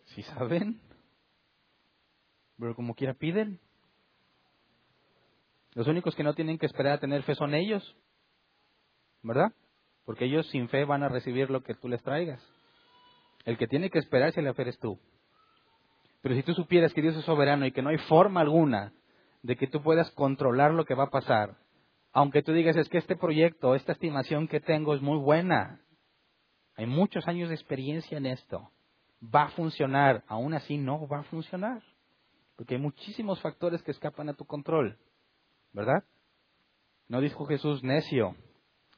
Sí 0.08 0.22
saben, 0.24 0.82
pero 2.60 2.76
como 2.76 2.94
quiera 2.94 3.14
piden. 3.14 3.60
Los 5.76 5.88
únicos 5.88 6.16
que 6.16 6.24
no 6.24 6.34
tienen 6.34 6.58
que 6.58 6.66
esperar 6.66 6.94
a 6.94 7.00
tener 7.00 7.24
fe 7.24 7.36
son 7.36 7.54
ellos, 7.54 7.96
¿verdad? 9.22 9.52
porque 10.06 10.26
ellos 10.26 10.48
sin 10.50 10.68
fe 10.70 10.86
van 10.86 11.04
a 11.04 11.10
recibir 11.10 11.50
lo 11.50 11.64
que 11.64 11.76
tú 11.76 11.88
les 11.88 12.02
traigas. 12.04 12.42
El 13.46 13.58
que 13.58 13.68
tiene 13.68 13.90
que 13.90 14.00
esperar 14.00 14.32
si 14.34 14.42
la 14.42 14.54
fe 14.54 14.64
eres 14.64 14.80
tú. 14.80 15.00
Pero 16.22 16.36
si 16.36 16.44
tú 16.44 16.54
supieras 16.54 16.94
que 16.94 17.02
Dios 17.02 17.16
es 17.16 17.26
soberano 17.26 17.66
y 17.66 17.72
que 17.72 17.82
no 17.82 17.90
hay 17.90 17.98
forma 18.10 18.42
alguna 18.42 18.94
de 19.42 19.58
que 19.58 19.68
tú 19.68 19.82
puedas 19.82 20.10
controlar 20.12 20.74
lo 20.74 20.86
que 20.86 20.96
va 20.96 21.06
a 21.06 21.10
pasar, 21.10 21.58
aunque 22.14 22.44
tú 22.44 22.54
digas 22.54 22.78
es 22.78 22.88
que 22.88 22.98
este 22.98 23.16
proyecto, 23.16 23.76
esta 23.76 23.92
estimación 23.92 24.48
que 24.48 24.62
tengo 24.62 24.94
es 24.94 25.02
muy 25.02 25.18
buena, 25.18 25.82
hay 26.76 26.86
muchos 26.86 27.28
años 27.28 27.50
de 27.50 27.56
experiencia 27.56 28.18
en 28.18 28.26
esto, 28.26 28.72
va 29.24 29.44
a 29.44 29.50
funcionar, 29.50 30.24
aún 30.28 30.54
así 30.54 30.78
no 30.78 31.06
va 31.08 31.20
a 31.20 31.24
funcionar, 31.24 31.82
porque 32.56 32.76
hay 32.76 32.82
muchísimos 32.82 33.42
factores 33.42 33.84
que 33.84 33.92
escapan 33.92 34.30
a 34.30 34.34
tu 34.34 34.46
control, 34.46 34.98
¿verdad? 35.74 36.04
No 37.08 37.22
dijo 37.22 37.46
Jesús 37.46 37.84
necio 37.84 38.36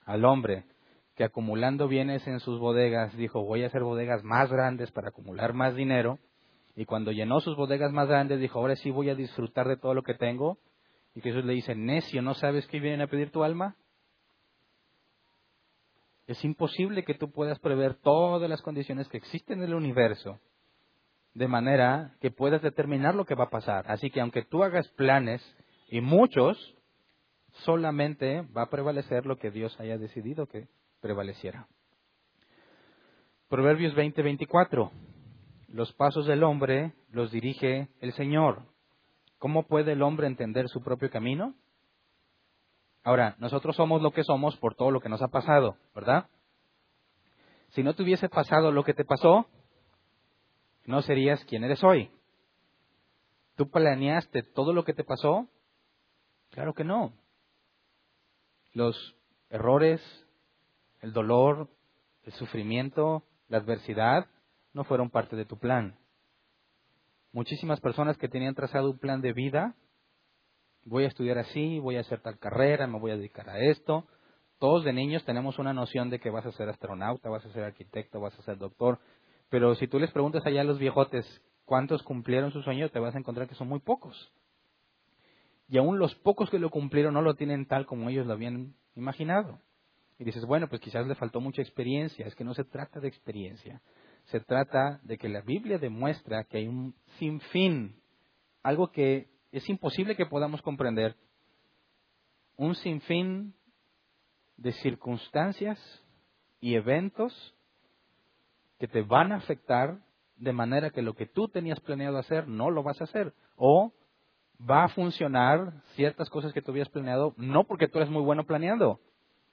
al 0.05 0.25
hombre 0.25 0.65
que 1.15 1.23
acumulando 1.23 1.87
bienes 1.87 2.27
en 2.27 2.39
sus 2.39 2.59
bodegas 2.59 3.15
dijo 3.17 3.43
voy 3.43 3.63
a 3.63 3.67
hacer 3.67 3.83
bodegas 3.83 4.23
más 4.23 4.51
grandes 4.51 4.91
para 4.91 5.09
acumular 5.09 5.53
más 5.53 5.75
dinero 5.75 6.19
y 6.75 6.85
cuando 6.85 7.11
llenó 7.11 7.39
sus 7.39 7.55
bodegas 7.55 7.91
más 7.91 8.07
grandes 8.09 8.39
dijo 8.39 8.59
ahora 8.59 8.75
sí 8.75 8.91
voy 8.91 9.09
a 9.09 9.15
disfrutar 9.15 9.67
de 9.67 9.77
todo 9.77 9.93
lo 9.93 10.03
que 10.03 10.13
tengo 10.13 10.57
y 11.15 11.21
Jesús 11.21 11.45
le 11.45 11.53
dice 11.53 11.73
necio 11.73 12.21
no 12.21 12.33
sabes 12.33 12.67
que 12.67 12.81
vienen 12.81 13.01
a 13.01 13.07
pedir 13.07 13.31
tu 13.31 13.43
alma 13.43 13.75
es 16.27 16.43
imposible 16.43 17.03
que 17.03 17.13
tú 17.13 17.31
puedas 17.31 17.59
prever 17.59 17.95
todas 17.95 18.49
las 18.49 18.61
condiciones 18.61 19.07
que 19.07 19.17
existen 19.17 19.59
en 19.59 19.69
el 19.69 19.75
universo 19.75 20.39
de 21.33 21.47
manera 21.47 22.15
que 22.19 22.31
puedas 22.31 22.61
determinar 22.61 23.13
lo 23.13 23.25
que 23.25 23.35
va 23.35 23.45
a 23.45 23.49
pasar. 23.49 23.85
Así 23.91 24.09
que 24.09 24.21
aunque 24.21 24.43
tú 24.43 24.63
hagas 24.63 24.87
planes, 24.89 25.43
y 25.95 26.01
muchos, 26.01 26.57
solamente 27.63 28.41
va 28.41 28.63
a 28.63 28.69
prevalecer 28.69 29.25
lo 29.25 29.37
que 29.37 29.49
Dios 29.49 29.79
haya 29.79 29.97
decidido 29.97 30.45
que 30.45 30.67
prevaleciera. 30.99 31.69
Proverbios 33.47 33.95
20:24. 33.95 34.91
Los 35.69 35.93
pasos 35.93 36.25
del 36.25 36.43
hombre 36.43 36.91
los 37.11 37.31
dirige 37.31 37.87
el 38.01 38.11
Señor. 38.11 38.63
¿Cómo 39.37 39.67
puede 39.67 39.93
el 39.93 40.01
hombre 40.01 40.27
entender 40.27 40.67
su 40.67 40.83
propio 40.83 41.09
camino? 41.09 41.55
Ahora, 43.05 43.37
nosotros 43.39 43.77
somos 43.77 44.01
lo 44.01 44.11
que 44.11 44.25
somos 44.25 44.57
por 44.57 44.75
todo 44.75 44.91
lo 44.91 44.99
que 44.99 45.07
nos 45.07 45.21
ha 45.21 45.29
pasado, 45.29 45.77
¿verdad? 45.95 46.27
Si 47.69 47.83
no 47.83 47.95
te 47.95 48.03
hubiese 48.03 48.27
pasado 48.27 48.73
lo 48.73 48.83
que 48.83 48.93
te 48.93 49.05
pasó, 49.05 49.45
no 50.83 51.01
serías 51.03 51.45
quien 51.45 51.63
eres 51.63 51.81
hoy. 51.85 52.11
¿Tú 53.55 53.69
planeaste 53.69 54.43
todo 54.43 54.73
lo 54.73 54.83
que 54.83 54.93
te 54.93 55.05
pasó? 55.05 55.47
Claro 56.55 56.73
que 56.73 56.85
no. 56.85 57.11
Los 58.71 58.95
errores, 59.49 60.01
el 61.01 61.11
dolor, 61.11 61.69
el 62.23 62.31
sufrimiento, 62.33 63.23
la 63.49 63.57
adversidad, 63.57 64.27
no 64.71 64.85
fueron 64.85 65.09
parte 65.09 65.35
de 65.35 65.43
tu 65.43 65.59
plan. 65.59 65.99
Muchísimas 67.33 67.81
personas 67.81 68.17
que 68.17 68.29
tenían 68.29 68.55
trazado 68.55 68.89
un 68.89 68.97
plan 68.97 69.19
de 69.19 69.33
vida 69.33 69.75
voy 70.85 71.03
a 71.03 71.07
estudiar 71.07 71.37
así, 71.39 71.77
voy 71.79 71.97
a 71.97 72.01
hacer 72.01 72.21
tal 72.21 72.39
carrera, 72.39 72.87
me 72.87 72.99
voy 72.99 73.11
a 73.11 73.17
dedicar 73.17 73.49
a 73.49 73.59
esto. 73.59 74.07
Todos 74.57 74.85
de 74.85 74.93
niños 74.93 75.25
tenemos 75.25 75.59
una 75.59 75.73
noción 75.73 76.09
de 76.09 76.19
que 76.19 76.29
vas 76.29 76.45
a 76.45 76.53
ser 76.53 76.69
astronauta, 76.69 77.27
vas 77.27 77.45
a 77.45 77.51
ser 77.51 77.63
arquitecto, 77.63 78.21
vas 78.21 78.37
a 78.39 78.43
ser 78.43 78.57
doctor, 78.57 78.99
pero 79.49 79.75
si 79.75 79.89
tú 79.89 79.99
les 79.99 80.11
preguntas 80.11 80.45
allá 80.45 80.61
a 80.61 80.63
los 80.63 80.79
viejotes 80.79 81.25
cuántos 81.65 82.01
cumplieron 82.03 82.53
su 82.53 82.61
sueño, 82.61 82.87
te 82.91 82.99
vas 82.99 83.13
a 83.13 83.19
encontrar 83.19 83.49
que 83.49 83.55
son 83.55 83.67
muy 83.67 83.81
pocos. 83.81 84.31
Y 85.67 85.77
aún 85.77 85.97
los 85.97 86.13
pocos 86.15 86.49
que 86.49 86.59
lo 86.59 86.69
cumplieron 86.69 87.13
no 87.13 87.21
lo 87.21 87.35
tienen 87.35 87.65
tal 87.65 87.85
como 87.85 88.09
ellos 88.09 88.25
lo 88.27 88.33
habían 88.33 88.75
imaginado. 88.95 89.59
Y 90.17 90.23
dices, 90.23 90.45
bueno, 90.45 90.69
pues 90.69 90.81
quizás 90.81 91.05
le 91.07 91.15
faltó 91.15 91.41
mucha 91.41 91.61
experiencia. 91.61 92.25
Es 92.25 92.35
que 92.35 92.43
no 92.43 92.53
se 92.53 92.63
trata 92.63 92.99
de 92.99 93.07
experiencia. 93.07 93.81
Se 94.25 94.39
trata 94.39 94.99
de 95.03 95.17
que 95.17 95.29
la 95.29 95.41
Biblia 95.41 95.77
demuestra 95.77 96.45
que 96.45 96.57
hay 96.57 96.67
un 96.67 96.95
sinfín, 97.19 98.01
algo 98.63 98.91
que 98.91 99.27
es 99.51 99.67
imposible 99.69 100.15
que 100.15 100.25
podamos 100.25 100.61
comprender 100.61 101.15
un 102.57 102.75
sinfín 102.75 103.53
de 104.57 104.71
circunstancias 104.73 105.79
y 106.61 106.75
eventos 106.75 107.53
que 108.79 108.87
te 108.87 109.01
van 109.01 109.31
a 109.31 109.37
afectar 109.37 109.99
de 110.37 110.53
manera 110.53 110.89
que 110.89 111.01
lo 111.01 111.13
que 111.13 111.25
tú 111.25 111.47
tenías 111.47 111.79
planeado 111.79 112.17
hacer 112.17 112.47
no 112.47 112.71
lo 112.71 112.83
vas 112.83 112.99
a 113.01 113.05
hacer. 113.05 113.33
O 113.55 113.93
va 114.59 114.85
a 114.85 114.89
funcionar 114.89 115.73
ciertas 115.95 116.29
cosas 116.29 116.53
que 116.53 116.61
tú 116.61 116.71
habías 116.71 116.89
planeado, 116.89 117.33
no 117.37 117.63
porque 117.65 117.87
tú 117.87 117.99
eres 117.99 118.09
muy 118.09 118.21
bueno 118.21 118.45
planeando, 118.45 118.99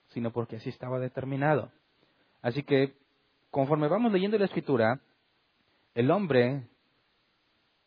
sino 0.07 0.31
porque 0.31 0.57
así 0.57 0.69
estaba 0.69 0.99
determinado. 0.99 1.71
Así 2.41 2.63
que, 2.63 2.93
conforme 3.51 3.87
vamos 3.87 4.11
leyendo 4.11 4.37
la 4.37 4.45
escritura, 4.45 4.99
el 5.95 6.11
hombre 6.11 6.67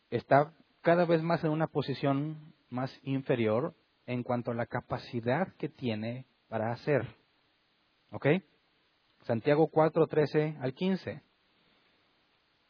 está 0.09 0.51
cada 0.81 1.05
vez 1.05 1.21
más 1.21 1.43
en 1.43 1.51
una 1.51 1.67
posición 1.67 2.53
más 2.69 2.97
inferior 3.03 3.73
en 4.05 4.23
cuanto 4.23 4.51
a 4.51 4.55
la 4.55 4.65
capacidad 4.65 5.53
que 5.57 5.69
tiene 5.69 6.25
para 6.47 6.71
hacer. 6.71 7.05
¿Ok? 8.11 8.27
Santiago 9.23 9.67
4, 9.67 10.07
13 10.07 10.57
al 10.61 10.73
15. 10.73 11.21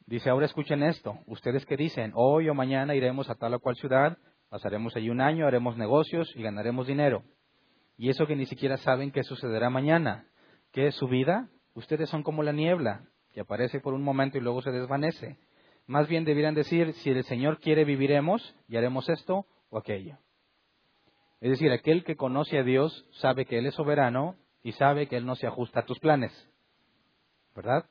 Dice, 0.07 0.29
ahora 0.29 0.45
escuchen 0.45 0.83
esto, 0.83 1.19
ustedes 1.27 1.65
que 1.65 1.77
dicen, 1.77 2.12
hoy 2.15 2.49
o 2.49 2.53
mañana 2.53 2.95
iremos 2.95 3.29
a 3.29 3.36
tal 3.36 3.53
o 3.53 3.60
cual 3.60 3.75
ciudad, 3.75 4.17
pasaremos 4.49 4.95
allí 4.95 5.10
un 5.10 5.21
año, 5.21 5.47
haremos 5.47 5.77
negocios 5.77 6.31
y 6.36 6.43
ganaremos 6.43 6.88
dinero. 6.88 7.23
Y 7.97 8.10
eso 8.10 8.27
que 8.27 8.36
ni 8.36 8.45
siquiera 8.45 8.77
saben 8.77 9.12
qué 9.12 9.23
sucederá 9.23 9.69
mañana. 9.69 10.27
¿Qué 10.71 10.88
es 10.88 10.95
su 10.95 11.07
vida? 11.07 11.49
Ustedes 11.73 12.10
son 12.10 12.23
como 12.23 12.43
la 12.43 12.51
niebla, 12.51 13.07
que 13.33 13.41
aparece 13.41 13.79
por 13.79 13.93
un 13.93 14.03
momento 14.03 14.38
y 14.38 14.41
luego 14.41 14.62
se 14.62 14.71
desvanece. 14.71 15.38
Más 15.88 16.07
bien 16.07 16.25
debieran 16.25 16.53
decir, 16.53 16.93
si 16.93 17.10
el 17.10 17.23
Señor 17.23 17.60
quiere, 17.60 17.86
viviremos 17.86 18.55
y 18.67 18.77
haremos 18.77 19.10
esto 19.10 19.45
o 19.69 19.77
aquello. 19.77 20.17
Es 21.39 21.51
decir, 21.51 21.71
aquel 21.71 22.03
que 22.03 22.15
conoce 22.15 22.57
a 22.57 22.63
Dios 22.63 23.07
sabe 23.13 23.45
que 23.45 23.57
Él 23.57 23.67
es 23.67 23.75
soberano 23.75 24.36
y 24.63 24.73
sabe 24.73 25.07
que 25.07 25.17
Él 25.17 25.25
no 25.25 25.36
se 25.36 25.47
ajusta 25.47 25.81
a 25.81 25.86
tus 25.86 25.99
planes. 25.99 26.31
¿Verdad? 27.55 27.86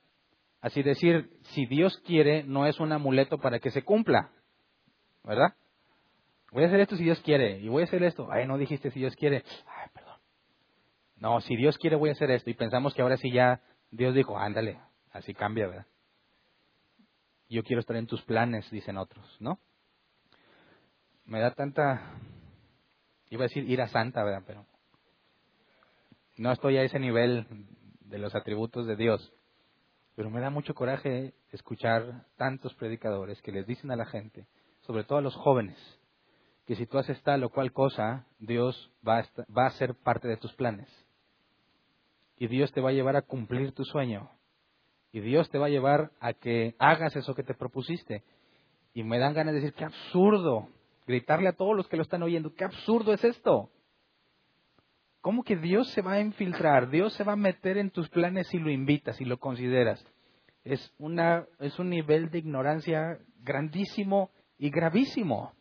Así 0.61 0.83
decir, 0.83 1.31
si 1.55 1.67
Dios 1.67 1.97
quiere, 2.07 2.43
no 2.43 2.67
es 2.67 2.81
un 2.81 2.93
amuleto 2.93 3.39
para 3.39 3.61
que 3.61 3.71
se 3.71 3.83
cumpla. 3.83 4.31
¿Verdad? 5.25 5.55
Voy 6.57 6.65
a 6.65 6.69
hacer 6.69 6.81
esto 6.81 6.97
si 6.97 7.05
Dios 7.05 7.21
quiere, 7.21 7.59
y 7.59 7.69
voy 7.69 7.83
a 7.83 7.85
hacer 7.85 8.03
esto. 8.03 8.33
Ay, 8.33 8.47
no 8.47 8.57
dijiste 8.57 8.91
si 8.91 8.99
Dios 8.99 9.15
quiere. 9.15 9.45
Ay, 9.67 9.91
perdón. 9.93 10.17
No, 11.19 11.39
si 11.43 11.55
Dios 11.55 11.77
quiere, 11.77 11.97
voy 11.97 12.09
a 12.09 12.13
hacer 12.13 12.31
esto. 12.31 12.49
Y 12.49 12.55
pensamos 12.55 12.95
que 12.95 13.03
ahora 13.03 13.19
sí 13.19 13.31
ya 13.31 13.61
Dios 13.91 14.15
dijo, 14.15 14.39
ándale, 14.39 14.81
así 15.11 15.35
cambia, 15.35 15.67
¿verdad? 15.67 15.85
Yo 17.51 17.63
quiero 17.63 17.81
estar 17.81 17.95
en 17.97 18.07
tus 18.07 18.23
planes, 18.23 18.71
dicen 18.71 18.97
otros, 18.97 19.37
¿no? 19.39 19.59
Me 21.27 21.41
da 21.41 21.51
tanta, 21.51 22.15
iba 23.29 23.43
a 23.43 23.49
decir 23.49 23.71
ira 23.71 23.89
santa, 23.89 24.25
¿verdad? 24.25 24.43
Pero 24.47 24.65
no 26.39 26.53
estoy 26.53 26.79
a 26.79 26.85
ese 26.85 26.99
nivel 26.99 27.47
de 28.01 28.17
los 28.17 28.35
atributos 28.35 28.87
de 28.87 28.97
Dios. 28.97 29.31
Pero 30.15 30.31
me 30.31 30.41
da 30.41 30.49
mucho 30.49 30.75
coraje 30.75 31.35
escuchar 31.51 32.25
tantos 32.39 32.73
predicadores 32.77 33.43
que 33.43 33.53
les 33.53 33.67
dicen 33.67 33.91
a 33.91 33.97
la 33.97 34.07
gente, 34.07 34.47
sobre 34.87 35.05
todo 35.05 35.19
a 35.19 35.23
los 35.23 35.37
jóvenes, 35.37 35.77
que 36.67 36.75
si 36.75 36.87
tú 36.87 36.99
haces 36.99 37.23
tal 37.23 37.45
o 37.45 37.51
cual 37.51 37.73
cosa, 37.73 38.27
Dios 38.39 38.91
va 39.07 39.21
a, 39.21 39.25
va 39.57 39.67
a 39.67 39.71
ser 39.71 39.95
parte 39.95 40.27
de 40.27 40.37
tus 40.37 40.53
planes. 40.55 40.89
Y 42.37 42.49
Dios 42.49 42.73
te 42.73 42.81
va 42.81 42.91
a 42.91 42.93
llevar 42.93 43.17
a 43.17 43.23
cumplir 43.23 43.73
tu 43.73 43.85
sueño. 43.85 44.29
Y 45.13 45.21
Dios 45.21 45.49
te 45.49 45.59
va 45.59 45.67
a 45.67 45.71
llevar 45.71 46.11
a 46.21 46.35
que 46.35 46.75
hagas 46.79 47.15
eso 47.17 47.35
que 47.35 47.45
te 47.45 47.55
propusiste. 47.55 48.25
Y 48.93 49.05
me 49.05 49.19
dan 49.19 49.33
ganas 49.33 49.55
de 49.55 49.61
decir, 49.61 49.75
qué 49.75 49.85
absurdo. 49.85 50.69
Gritarle 51.07 51.49
a 51.49 51.57
todos 51.57 51.77
los 51.77 51.89
que 51.89 51.97
lo 51.97 52.03
están 52.03 52.25
oyendo, 52.25 52.53
qué 52.53 52.65
absurdo 52.65 53.15
es 53.15 53.23
esto. 53.23 53.71
¿Cómo 55.21 55.45
que 55.45 55.57
Dios 55.57 55.91
se 55.93 56.03
va 56.03 56.15
a 56.15 56.21
infiltrar? 56.21 56.91
Dios 56.91 57.13
se 57.15 57.25
va 57.25 57.33
a 57.33 57.37
meter 57.37 57.79
en 57.79 57.91
tus 57.91 58.09
planes 58.09 58.49
si 58.49 58.59
lo 58.59 58.71
invitas, 58.71 59.17
si 59.17 59.25
lo 59.25 59.39
consideras. 59.39 60.05
Es, 60.65 60.93
una, 60.99 61.47
es 61.61 61.79
un 61.79 61.91
nivel 61.91 62.31
de 62.31 62.39
ignorancia 62.39 63.19
grandísimo 63.41 64.31
y 64.59 64.71
gravísimo. 64.71 65.53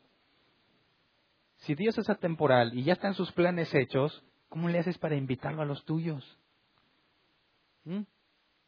Si 1.65 1.73
Dios 1.73 1.97
es 1.97 2.09
atemporal 2.09 2.77
y 2.77 2.83
ya 2.83 2.93
están 2.93 3.15
sus 3.15 3.31
planes 3.31 3.73
hechos, 3.73 4.23
¿cómo 4.49 4.69
le 4.69 4.79
haces 4.79 4.99
para 4.99 5.15
invitarlo 5.15 5.63
a 5.63 5.65
los 5.65 5.83
tuyos? 5.83 6.23
¿Mm? 7.85 8.01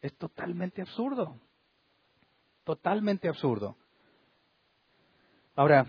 Es 0.01 0.17
totalmente 0.17 0.81
absurdo. 0.81 1.39
Totalmente 2.63 3.29
absurdo. 3.29 3.77
Ahora, 5.55 5.85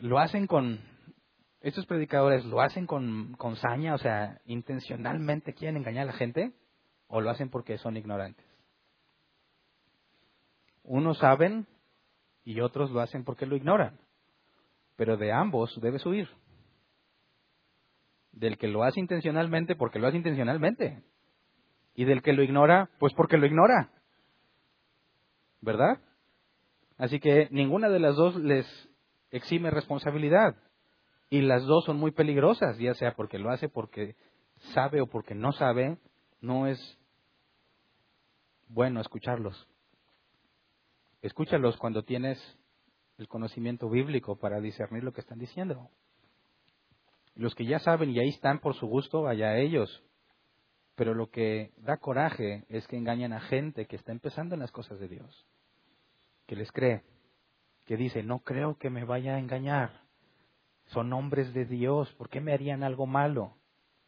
lo 0.00 0.18
hacen 0.18 0.46
con, 0.46 0.80
estos 1.60 1.84
predicadores 1.84 2.46
lo 2.46 2.62
hacen 2.62 2.86
con, 2.86 3.34
con 3.34 3.56
saña, 3.56 3.94
o 3.94 3.98
sea, 3.98 4.40
intencionalmente 4.46 5.52
quieren 5.52 5.76
engañar 5.76 6.04
a 6.04 6.12
la 6.12 6.18
gente, 6.18 6.54
o 7.08 7.20
lo 7.20 7.28
hacen 7.28 7.50
porque 7.50 7.76
son 7.76 7.98
ignorantes. 7.98 8.46
Unos 10.82 11.18
saben 11.18 11.66
y 12.42 12.60
otros 12.60 12.90
lo 12.90 13.00
hacen 13.00 13.24
porque 13.24 13.44
lo 13.44 13.54
ignoran. 13.54 13.98
Pero 14.98 15.16
de 15.16 15.32
ambos 15.32 15.80
debes 15.80 16.04
huir. 16.04 16.28
Del 18.32 18.58
que 18.58 18.66
lo 18.66 18.82
hace 18.82 18.98
intencionalmente 18.98 19.76
porque 19.76 20.00
lo 20.00 20.08
hace 20.08 20.16
intencionalmente 20.16 21.04
Y 21.94 22.04
del 22.04 22.20
que 22.20 22.32
lo 22.32 22.42
ignora, 22.42 22.90
pues 22.98 23.14
porque 23.14 23.38
lo 23.38 23.46
ignora. 23.46 23.92
¿Verdad? 25.60 26.00
Así 26.96 27.20
que 27.20 27.46
ninguna 27.52 27.88
de 27.88 28.00
las 28.00 28.16
dos 28.16 28.34
les 28.36 28.66
exime 29.30 29.70
responsabilidad. 29.70 30.56
Y 31.30 31.42
las 31.42 31.64
dos 31.64 31.84
son 31.84 31.98
muy 31.98 32.10
peligrosas, 32.10 32.76
ya 32.78 32.94
sea 32.94 33.14
porque 33.14 33.38
lo 33.38 33.50
hace 33.50 33.68
porque 33.68 34.16
sabe 34.74 35.00
o 35.00 35.06
porque 35.06 35.36
no 35.36 35.52
sabe, 35.52 35.98
no 36.40 36.66
es 36.66 36.98
bueno 38.66 39.00
escucharlos. 39.00 39.68
Escúchalos 41.22 41.76
cuando 41.76 42.02
tienes 42.02 42.38
el 43.18 43.28
conocimiento 43.28 43.90
bíblico 43.90 44.36
para 44.36 44.60
discernir 44.60 45.02
lo 45.02 45.12
que 45.12 45.20
están 45.20 45.38
diciendo. 45.38 45.90
Los 47.34 47.54
que 47.54 47.66
ya 47.66 47.80
saben 47.80 48.10
y 48.10 48.20
ahí 48.20 48.30
están 48.30 48.60
por 48.60 48.74
su 48.74 48.86
gusto, 48.86 49.22
vaya 49.22 49.48
a 49.48 49.58
ellos. 49.58 50.02
Pero 50.94 51.14
lo 51.14 51.30
que 51.30 51.72
da 51.76 51.98
coraje 51.98 52.64
es 52.68 52.86
que 52.86 52.96
engañan 52.96 53.32
a 53.32 53.40
gente 53.40 53.86
que 53.86 53.96
está 53.96 54.12
empezando 54.12 54.54
en 54.54 54.60
las 54.60 54.72
cosas 54.72 54.98
de 54.98 55.08
Dios, 55.08 55.46
que 56.46 56.56
les 56.56 56.72
cree, 56.72 57.02
que 57.86 57.96
dice, 57.96 58.22
no 58.22 58.40
creo 58.40 58.76
que 58.78 58.90
me 58.90 59.04
vaya 59.04 59.34
a 59.34 59.38
engañar. 59.38 60.02
Son 60.86 61.12
hombres 61.12 61.52
de 61.52 61.64
Dios, 61.64 62.12
¿por 62.14 62.28
qué 62.28 62.40
me 62.40 62.52
harían 62.52 62.82
algo 62.82 63.06
malo? 63.06 63.56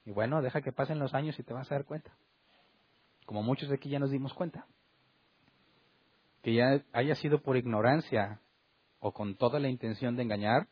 Y 0.05 0.13
bueno, 0.13 0.41
deja 0.43 0.63
que 0.63 0.73
pasen 0.73 0.99
los 0.99 1.15
años 1.15 1.39
y 1.39 1.43
te 1.43 1.53
vas 1.53 1.71
a 1.71 1.75
dar 1.77 1.85
cuenta. 1.85 2.13
Como 3.27 3.43
muchos 3.43 3.69
de 3.69 3.77
aquí 3.77 3.91
ya 3.91 3.99
nos 3.99 4.11
dimos 4.11 4.35
cuenta. 4.35 4.67
Que 6.43 6.55
ya 6.55 6.83
haya 6.93 7.15
sido 7.17 7.43
por 7.43 7.57
ignorancia 7.57 8.41
o 9.01 9.13
con 9.13 9.35
toda 9.37 9.59
la 9.59 9.69
intención 9.69 10.17
de 10.17 10.23
engañar, 10.23 10.69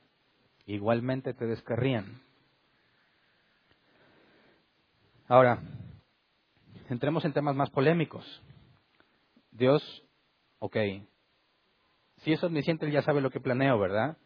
igualmente 0.66 1.34
te 1.34 1.46
descarrían. 1.46 2.20
Ahora, 5.26 5.58
entremos 6.88 7.24
en 7.24 7.32
temas 7.32 7.56
más 7.56 7.70
polémicos. 7.70 8.24
Dios, 9.50 9.82
ok, 10.58 10.76
si 12.18 12.32
es 12.32 12.42
omnisciente, 12.42 12.86
Él 12.86 12.92
ya 12.92 13.02
sabe 13.02 13.20
lo 13.20 13.30
que 13.30 13.40
planeo, 13.40 13.78
¿verdad? 13.78 14.16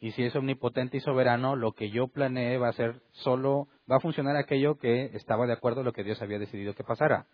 Y 0.00 0.12
si 0.12 0.22
es 0.22 0.34
omnipotente 0.36 0.96
y 0.96 1.00
soberano, 1.00 1.56
lo 1.56 1.72
que 1.72 1.90
yo 1.90 2.08
planeé 2.08 2.58
va 2.58 2.68
a 2.68 2.72
ser 2.72 3.00
solo, 3.12 3.68
va 3.90 3.96
a 3.96 4.00
funcionar 4.00 4.36
aquello 4.36 4.76
que 4.76 5.06
estaba 5.14 5.46
de 5.46 5.52
acuerdo 5.52 5.80
a 5.80 5.84
lo 5.84 5.92
que 5.92 6.04
Dios 6.04 6.20
había 6.20 6.38
decidido 6.38 6.74
que 6.74 6.84
pasara. 6.84 7.26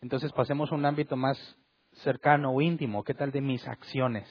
Entonces 0.00 0.32
pasemos 0.32 0.70
a 0.70 0.74
un 0.74 0.86
ámbito 0.86 1.16
más 1.16 1.38
cercano 2.02 2.52
o 2.52 2.60
íntimo. 2.60 3.04
¿Qué 3.04 3.14
tal 3.14 3.32
de 3.32 3.40
mis 3.40 3.66
acciones? 3.66 4.26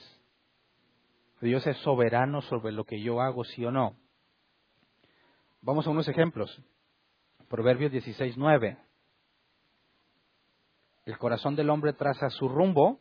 Dios 1.46 1.66
es 1.66 1.76
soberano 1.78 2.42
sobre 2.42 2.72
lo 2.72 2.84
que 2.84 3.00
yo 3.00 3.20
hago, 3.20 3.44
sí 3.44 3.64
o 3.64 3.70
no. 3.70 3.96
Vamos 5.60 5.86
a 5.86 5.90
unos 5.90 6.08
ejemplos. 6.08 6.62
Proverbios 7.48 7.92
16, 7.92 8.36
9. 8.36 8.76
El 11.06 11.18
corazón 11.18 11.56
del 11.56 11.70
hombre 11.70 11.92
traza 11.92 12.28
su 12.30 12.48
rumbo, 12.48 13.00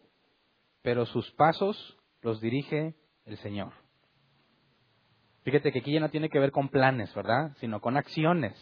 pero 0.82 1.06
sus 1.06 1.30
pasos 1.32 1.98
los 2.22 2.40
dirige 2.40 2.96
el 3.26 3.38
Señor. 3.38 3.74
Fíjate 5.44 5.72
que 5.72 5.80
aquí 5.80 5.94
ya 5.94 6.00
no 6.00 6.10
tiene 6.10 6.30
que 6.30 6.40
ver 6.40 6.52
con 6.52 6.70
planes, 6.70 7.14
¿verdad? 7.16 7.56
Sino 7.60 7.82
con 7.82 7.98
acciones. 7.98 8.56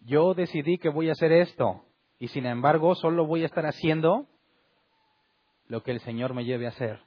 Yo 0.00 0.34
decidí 0.34 0.78
que 0.78 0.88
voy 0.88 1.08
a 1.08 1.12
hacer 1.12 1.32
esto 1.32 1.84
y 2.18 2.28
sin 2.28 2.46
embargo 2.46 2.94
solo 2.94 3.26
voy 3.26 3.42
a 3.42 3.46
estar 3.46 3.66
haciendo 3.66 4.26
lo 5.66 5.82
que 5.82 5.92
el 5.92 6.00
Señor 6.00 6.34
me 6.34 6.44
lleve 6.44 6.66
a 6.66 6.70
hacer. 6.70 7.00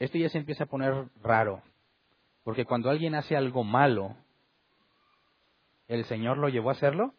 Esto 0.00 0.16
ya 0.16 0.30
se 0.30 0.38
empieza 0.38 0.64
a 0.64 0.66
poner 0.66 1.08
raro, 1.22 1.62
porque 2.42 2.64
cuando 2.64 2.88
alguien 2.88 3.14
hace 3.14 3.36
algo 3.36 3.64
malo, 3.64 4.16
¿el 5.88 6.06
Señor 6.06 6.38
lo 6.38 6.48
llevó 6.48 6.70
a 6.70 6.72
hacerlo? 6.72 7.14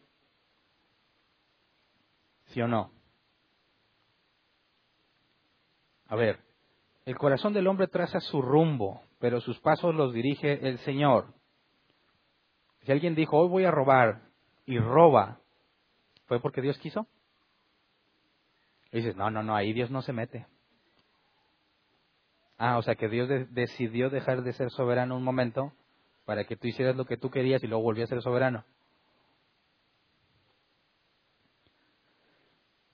¿Sí 2.46 2.60
o 2.60 2.66
no? 2.66 2.90
A 6.08 6.16
ver, 6.16 6.40
el 7.06 7.16
corazón 7.16 7.52
del 7.52 7.68
hombre 7.68 7.86
traza 7.86 8.18
su 8.18 8.42
rumbo, 8.42 9.00
pero 9.20 9.40
sus 9.40 9.60
pasos 9.60 9.94
los 9.94 10.12
dirige 10.12 10.68
el 10.68 10.78
Señor. 10.80 11.32
Si 12.82 12.90
alguien 12.90 13.14
dijo, 13.14 13.38
hoy 13.38 13.48
voy 13.48 13.64
a 13.64 13.70
robar, 13.70 14.22
y 14.66 14.78
roba, 14.78 15.38
¿fue 16.26 16.40
porque 16.40 16.60
Dios 16.60 16.78
quiso? 16.78 17.06
Y 18.90 18.98
dices, 18.98 19.14
no, 19.14 19.30
no, 19.30 19.44
no, 19.44 19.54
ahí 19.54 19.72
Dios 19.72 19.90
no 19.90 20.02
se 20.02 20.12
mete. 20.12 20.46
Ah, 22.64 22.78
o 22.78 22.82
sea 22.82 22.94
que 22.94 23.08
Dios 23.08 23.28
decidió 23.50 24.08
dejar 24.08 24.44
de 24.44 24.52
ser 24.52 24.70
soberano 24.70 25.16
un 25.16 25.24
momento 25.24 25.72
para 26.24 26.44
que 26.44 26.56
tú 26.56 26.68
hicieras 26.68 26.94
lo 26.94 27.06
que 27.06 27.16
tú 27.16 27.28
querías 27.28 27.60
y 27.64 27.66
luego 27.66 27.82
volvió 27.82 28.04
a 28.04 28.06
ser 28.06 28.22
soberano. 28.22 28.62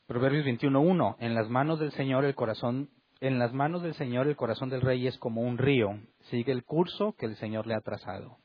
Proverbios 0.07 0.47
21.1. 0.47 1.17
En 1.19 1.35
las 1.35 1.51
manos 1.51 1.79
del 1.81 1.93
Señor 1.93 2.25
el 2.25 2.35
corazón 2.35 2.89
en 3.21 3.39
las 3.39 3.53
manos 3.53 3.83
del 3.83 3.93
Señor 3.93 4.27
el 4.27 4.37
corazón 4.37 4.71
del 4.71 4.81
rey 4.81 5.07
es 5.07 5.19
como 5.19 5.43
un 5.43 5.59
río, 5.59 6.01
sigue 6.31 6.53
el 6.53 6.65
curso 6.65 7.13
que 7.19 7.27
el 7.27 7.37
Señor 7.37 7.67
le 7.67 7.75
ha 7.75 7.83
trazado. 7.83 8.39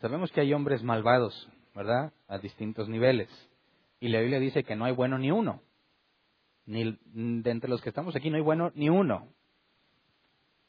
Sabemos 0.00 0.30
que 0.30 0.42
hay 0.42 0.54
hombres 0.54 0.84
malvados, 0.84 1.48
¿verdad? 1.74 2.12
A 2.28 2.38
distintos 2.38 2.88
niveles. 2.88 3.28
Y 3.98 4.10
la 4.10 4.20
Biblia 4.20 4.38
dice 4.38 4.62
que 4.62 4.76
no 4.76 4.84
hay 4.84 4.92
bueno 4.92 5.18
ni 5.18 5.32
uno. 5.32 5.60
Ni 6.68 6.98
de 7.14 7.50
entre 7.50 7.70
los 7.70 7.80
que 7.80 7.88
estamos 7.88 8.14
aquí 8.14 8.28
no 8.28 8.36
hay 8.36 8.42
bueno 8.42 8.72
ni 8.74 8.90
uno. 8.90 9.28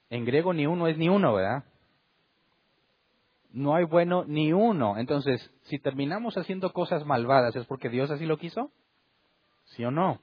En 0.10 0.24
griego 0.24 0.54
ni 0.54 0.66
uno 0.66 0.88
es 0.88 0.98
ni 0.98 1.10
uno, 1.10 1.34
¿verdad? 1.34 1.66
No 3.52 3.76
hay 3.76 3.84
bueno 3.84 4.24
ni 4.24 4.54
uno. 4.54 4.98
Entonces, 4.98 5.52
si 5.64 5.78
terminamos 5.78 6.38
haciendo 6.38 6.72
cosas 6.72 7.06
malvadas, 7.06 7.54
¿es 7.58 7.66
porque 7.66 7.90
Dios 7.90 8.10
así 8.12 8.26
lo 8.26 8.38
quiso? 8.38 8.72
¿Sí 9.66 9.84
o 9.84 9.92
no? 9.92 10.22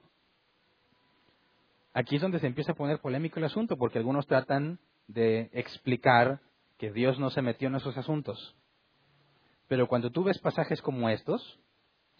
Aquí 1.93 2.15
es 2.15 2.23
donde 2.23 2.39
se 2.39 2.47
empieza 2.47 2.71
a 2.71 2.75
poner 2.75 2.99
polémico 2.99 3.37
el 3.37 3.45
asunto, 3.45 3.77
porque 3.77 3.99
algunos 3.99 4.25
tratan 4.25 4.79
de 5.07 5.51
explicar 5.53 6.39
que 6.79 6.91
Dios 6.91 7.19
no 7.19 7.29
se 7.29 7.43
metió 7.43 7.67
en 7.67 7.75
esos 7.75 7.95
asuntos. 7.97 8.55
Pero 9.67 9.87
cuando 9.87 10.09
tú 10.09 10.23
ves 10.23 10.39
pasajes 10.39 10.81
como 10.81 11.07
estos, 11.07 11.59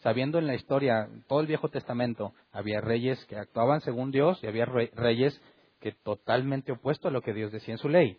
sabiendo 0.08 0.40
en 0.40 0.48
la 0.48 0.56
historia, 0.56 1.10
todo 1.28 1.42
el 1.42 1.48
Viejo 1.48 1.68
Testamento, 1.68 2.34
había 2.54 2.80
reyes 2.80 3.26
que 3.26 3.36
actuaban 3.36 3.82
según 3.82 4.10
Dios 4.10 4.42
y 4.42 4.48
había 4.48 4.64
reyes 4.64 5.38
que 5.82 5.92
totalmente 5.92 6.72
opuesto 6.72 7.10
a 7.10 7.12
lo 7.12 7.22
que 7.22 7.34
Dios 7.34 7.52
decía 7.52 7.74
en 7.74 7.78
su 7.78 7.90
ley. 7.90 8.18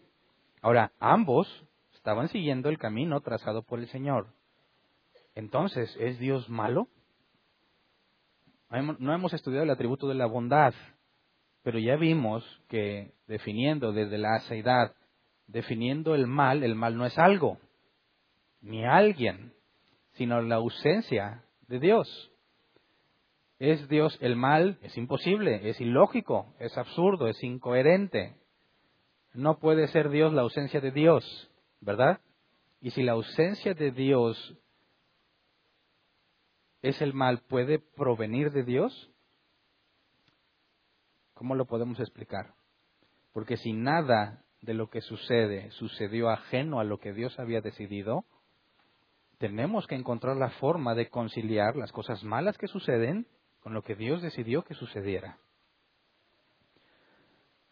Ahora, 0.60 0.92
ambos 1.00 1.48
estaban 1.94 2.28
siguiendo 2.28 2.68
el 2.68 2.76
camino 2.76 3.22
trazado 3.22 3.62
por 3.62 3.78
el 3.78 3.88
Señor. 3.88 4.26
Entonces, 5.34 5.96
¿es 5.98 6.18
Dios 6.18 6.50
malo? 6.50 6.88
No 8.68 9.14
hemos 9.14 9.32
estudiado 9.32 9.64
el 9.64 9.70
atributo 9.70 10.08
de 10.08 10.14
la 10.14 10.26
bondad, 10.26 10.74
pero 11.62 11.78
ya 11.78 11.96
vimos 11.96 12.44
que 12.68 13.14
definiendo 13.26 13.92
desde 13.94 14.18
la 14.18 14.34
aceidad, 14.34 14.94
definiendo 15.46 16.14
el 16.14 16.26
mal, 16.26 16.64
el 16.64 16.74
mal 16.74 16.98
no 16.98 17.06
es 17.06 17.18
algo, 17.18 17.56
ni 18.60 18.84
alguien, 18.84 19.54
sino 20.16 20.42
la 20.42 20.56
ausencia 20.56 21.44
de 21.68 21.78
Dios. 21.78 22.32
¿Es 23.58 23.88
Dios 23.88 24.16
el 24.20 24.36
mal? 24.36 24.78
Es 24.82 24.96
imposible, 24.96 25.68
es 25.68 25.80
ilógico, 25.80 26.54
es 26.58 26.76
absurdo, 26.76 27.28
es 27.28 27.42
incoherente. 27.42 28.36
No 29.34 29.58
puede 29.58 29.88
ser 29.88 30.10
Dios 30.10 30.32
la 30.32 30.42
ausencia 30.42 30.80
de 30.80 30.90
Dios, 30.90 31.50
¿verdad? 31.80 32.20
Y 32.80 32.90
si 32.90 33.02
la 33.02 33.12
ausencia 33.12 33.74
de 33.74 33.90
Dios 33.90 34.56
es 36.82 37.02
el 37.02 37.12
mal, 37.12 37.40
¿puede 37.48 37.78
provenir 37.80 38.52
de 38.52 38.62
Dios? 38.62 39.10
¿Cómo 41.34 41.54
lo 41.54 41.66
podemos 41.66 41.98
explicar? 42.00 42.54
Porque 43.32 43.56
si 43.56 43.72
nada 43.72 44.44
de 44.62 44.74
lo 44.74 44.88
que 44.90 45.00
sucede 45.00 45.70
sucedió 45.72 46.30
ajeno 46.30 46.80
a 46.80 46.84
lo 46.84 46.98
que 46.98 47.12
Dios 47.12 47.38
había 47.38 47.60
decidido, 47.60 48.24
tenemos 49.38 49.86
que 49.86 49.94
encontrar 49.94 50.36
la 50.36 50.50
forma 50.50 50.94
de 50.94 51.08
conciliar 51.08 51.76
las 51.76 51.92
cosas 51.92 52.22
malas 52.24 52.58
que 52.58 52.66
suceden 52.66 53.26
con 53.60 53.72
lo 53.72 53.82
que 53.82 53.94
Dios 53.94 54.20
decidió 54.22 54.62
que 54.62 54.74
sucediera. 54.74 55.38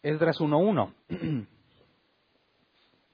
Esdras 0.01 0.39
1.1. 0.39 1.47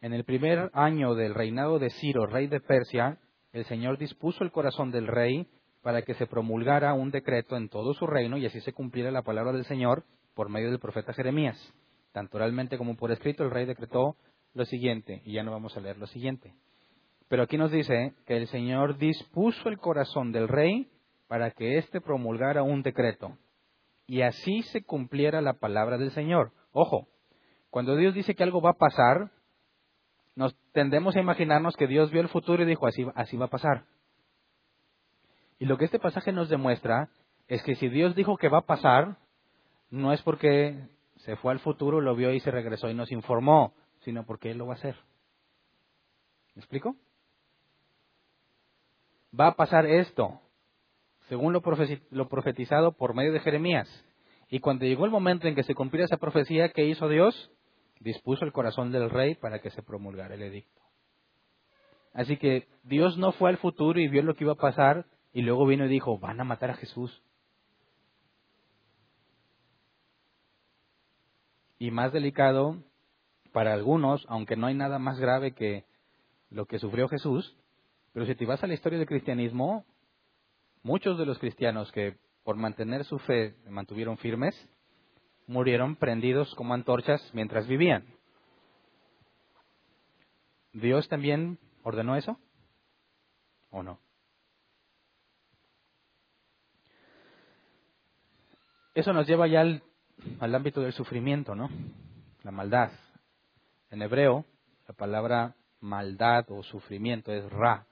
En 0.01 0.11
el 0.11 0.25
primer 0.25 0.69
año 0.73 1.15
del 1.15 1.33
reinado 1.33 1.79
de 1.79 1.89
Ciro, 1.89 2.25
rey 2.25 2.47
de 2.47 2.59
Persia, 2.59 3.19
el 3.53 3.63
Señor 3.63 3.97
dispuso 3.97 4.43
el 4.43 4.51
corazón 4.51 4.91
del 4.91 5.07
rey 5.07 5.47
para 5.81 6.01
que 6.01 6.13
se 6.15 6.27
promulgara 6.27 6.93
un 6.93 7.09
decreto 7.09 7.55
en 7.55 7.69
todo 7.69 7.93
su 7.93 8.05
reino 8.05 8.37
y 8.37 8.45
así 8.45 8.59
se 8.59 8.73
cumpliera 8.73 9.11
la 9.11 9.21
palabra 9.21 9.53
del 9.53 9.63
Señor 9.63 10.03
por 10.33 10.49
medio 10.49 10.71
del 10.71 10.79
profeta 10.79 11.13
Jeremías. 11.13 11.57
Tanto 12.11 12.35
oralmente 12.35 12.77
como 12.77 12.97
por 12.97 13.13
escrito, 13.13 13.45
el 13.45 13.51
rey 13.51 13.65
decretó 13.65 14.17
lo 14.53 14.65
siguiente, 14.65 15.21
y 15.23 15.33
ya 15.33 15.43
no 15.43 15.51
vamos 15.51 15.77
a 15.77 15.79
leer 15.79 15.97
lo 15.97 16.07
siguiente. 16.07 16.53
Pero 17.33 17.41
aquí 17.41 17.57
nos 17.57 17.71
dice 17.71 18.13
que 18.27 18.37
el 18.37 18.45
Señor 18.45 18.99
dispuso 18.99 19.67
el 19.67 19.79
corazón 19.79 20.31
del 20.31 20.47
rey 20.47 20.91
para 21.27 21.49
que 21.49 21.79
éste 21.79 21.99
promulgara 21.99 22.61
un 22.61 22.83
decreto, 22.83 23.39
y 24.05 24.21
así 24.21 24.61
se 24.71 24.83
cumpliera 24.83 25.41
la 25.41 25.53
palabra 25.53 25.97
del 25.97 26.11
Señor. 26.11 26.51
Ojo, 26.73 27.07
cuando 27.71 27.95
Dios 27.95 28.13
dice 28.13 28.35
que 28.35 28.43
algo 28.43 28.61
va 28.61 28.69
a 28.69 28.77
pasar, 28.77 29.31
nos 30.35 30.55
tendemos 30.73 31.15
a 31.15 31.21
imaginarnos 31.21 31.75
que 31.75 31.87
Dios 31.87 32.11
vio 32.11 32.21
el 32.21 32.29
futuro 32.29 32.61
y 32.61 32.67
dijo, 32.67 32.85
así, 32.85 33.03
así 33.15 33.35
va 33.35 33.45
a 33.45 33.49
pasar. 33.49 33.85
Y 35.57 35.65
lo 35.65 35.79
que 35.79 35.85
este 35.85 35.97
pasaje 35.97 36.31
nos 36.31 36.49
demuestra 36.49 37.09
es 37.47 37.63
que 37.63 37.73
si 37.73 37.89
Dios 37.89 38.13
dijo 38.13 38.37
que 38.37 38.49
va 38.49 38.59
a 38.59 38.67
pasar, 38.67 39.17
no 39.89 40.13
es 40.13 40.21
porque 40.21 40.87
se 41.15 41.35
fue 41.37 41.51
al 41.51 41.59
futuro, 41.61 41.99
lo 41.99 42.15
vio 42.15 42.31
y 42.31 42.39
se 42.41 42.51
regresó 42.51 42.91
y 42.91 42.93
nos 42.93 43.11
informó, 43.11 43.73
sino 44.01 44.23
porque 44.23 44.51
Él 44.51 44.59
lo 44.59 44.67
va 44.67 44.73
a 44.73 44.77
hacer. 44.77 44.97
¿Me 46.53 46.59
explico? 46.59 46.95
Va 49.39 49.47
a 49.47 49.55
pasar 49.55 49.85
esto, 49.85 50.39
según 51.27 51.53
lo, 51.53 51.61
profetizado 51.61 52.91
por 52.91 53.15
medio 53.15 53.33
de 53.33 53.39
Jeremías. 53.39 53.89
Y 54.49 54.59
cuando 54.59 54.85
llegó 54.85 55.05
el 55.05 55.11
momento 55.11 55.47
en 55.47 55.55
que 55.55 55.63
se 55.63 55.73
cumpliera 55.73 56.05
esa 56.05 56.17
profecía, 56.17 56.69
¿qué 56.69 56.85
hizo 56.85 57.09
Dios? 57.09 57.51
Dispuso 57.99 58.45
el 58.45 58.51
corazón 58.51 58.91
del 58.91 59.09
rey 59.09 59.35
para 59.35 59.59
que 59.59 59.71
se 59.71 59.81
promulgara 59.81 60.35
el 60.35 60.43
edicto. 60.43 60.81
Así 62.13 62.37
que 62.37 62.67
Dios 62.83 63.17
no 63.17 63.31
fue 63.31 63.49
al 63.49 63.57
futuro 63.57 63.99
y 63.99 64.07
vio 64.07 64.21
lo 64.21 64.35
que 64.35 64.43
iba 64.43 64.53
a 64.53 64.57
pasar 64.57 65.07
y 65.31 65.41
luego 65.41 65.65
vino 65.65 65.85
y 65.85 65.89
dijo, 65.89 66.19
van 66.19 66.39
a 66.39 66.43
matar 66.43 66.69
a 66.69 66.75
Jesús. 66.75 67.23
Y 71.79 71.89
más 71.89 72.13
delicado 72.13 72.77
para 73.51 73.73
algunos, 73.73 74.25
aunque 74.29 74.55
no 74.55 74.67
hay 74.67 74.75
nada 74.75 74.99
más 74.99 75.19
grave 75.19 75.53
que 75.53 75.85
lo 76.51 76.67
que 76.67 76.77
sufrió 76.77 77.07
Jesús, 77.07 77.57
pero 78.13 78.25
si 78.25 78.35
te 78.35 78.45
vas 78.45 78.63
a 78.63 78.67
la 78.67 78.75
historia 78.75 78.99
del 78.99 79.07
cristianismo, 79.07 79.85
muchos 80.83 81.17
de 81.17 81.25
los 81.25 81.39
cristianos 81.39 81.91
que 81.91 82.17
por 82.43 82.55
mantener 82.55 83.03
su 83.05 83.17
fe 83.19 83.55
mantuvieron 83.67 84.17
firmes, 84.17 84.55
murieron 85.47 85.95
prendidos 85.95 86.53
como 86.55 86.73
antorchas 86.73 87.21
mientras 87.33 87.67
vivían. 87.67 88.05
¿Dios 90.73 91.07
también 91.07 91.59
ordenó 91.83 92.15
eso? 92.15 92.37
¿O 93.71 93.81
no? 93.81 93.99
Eso 98.93 99.11
nos 99.11 99.27
lleva 99.27 99.47
ya 99.47 99.61
al, 99.61 99.81
al 100.39 100.53
ámbito 100.53 100.81
del 100.81 100.93
sufrimiento, 100.93 101.55
¿no? 101.55 101.69
La 102.43 102.51
maldad. 102.51 102.91
En 103.89 104.01
hebreo, 104.01 104.45
la 104.87 104.93
palabra 104.93 105.55
maldad 105.79 106.45
o 106.49 106.61
sufrimiento 106.61 107.31
es 107.31 107.49
ra. 107.51 107.87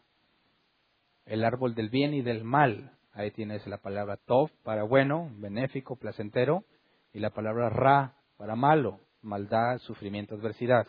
El 1.32 1.46
árbol 1.46 1.76
del 1.76 1.90
bien 1.90 2.14
y 2.14 2.22
del 2.22 2.44
mal. 2.44 2.92
Ahí 3.14 3.32
tienes 3.32 3.66
la 3.66 3.78
palabra 3.78 4.18
tov 4.18 4.52
para 4.64 4.84
bueno, 4.84 5.32
benéfico, 5.38 5.96
placentero, 5.96 6.66
y 7.14 7.20
la 7.20 7.30
palabra 7.30 7.70
ra 7.70 8.18
para 8.36 8.58
malo, 8.58 9.00
maldad, 9.22 9.78
sufrimiento, 9.78 10.36
adversidad. 10.36 10.86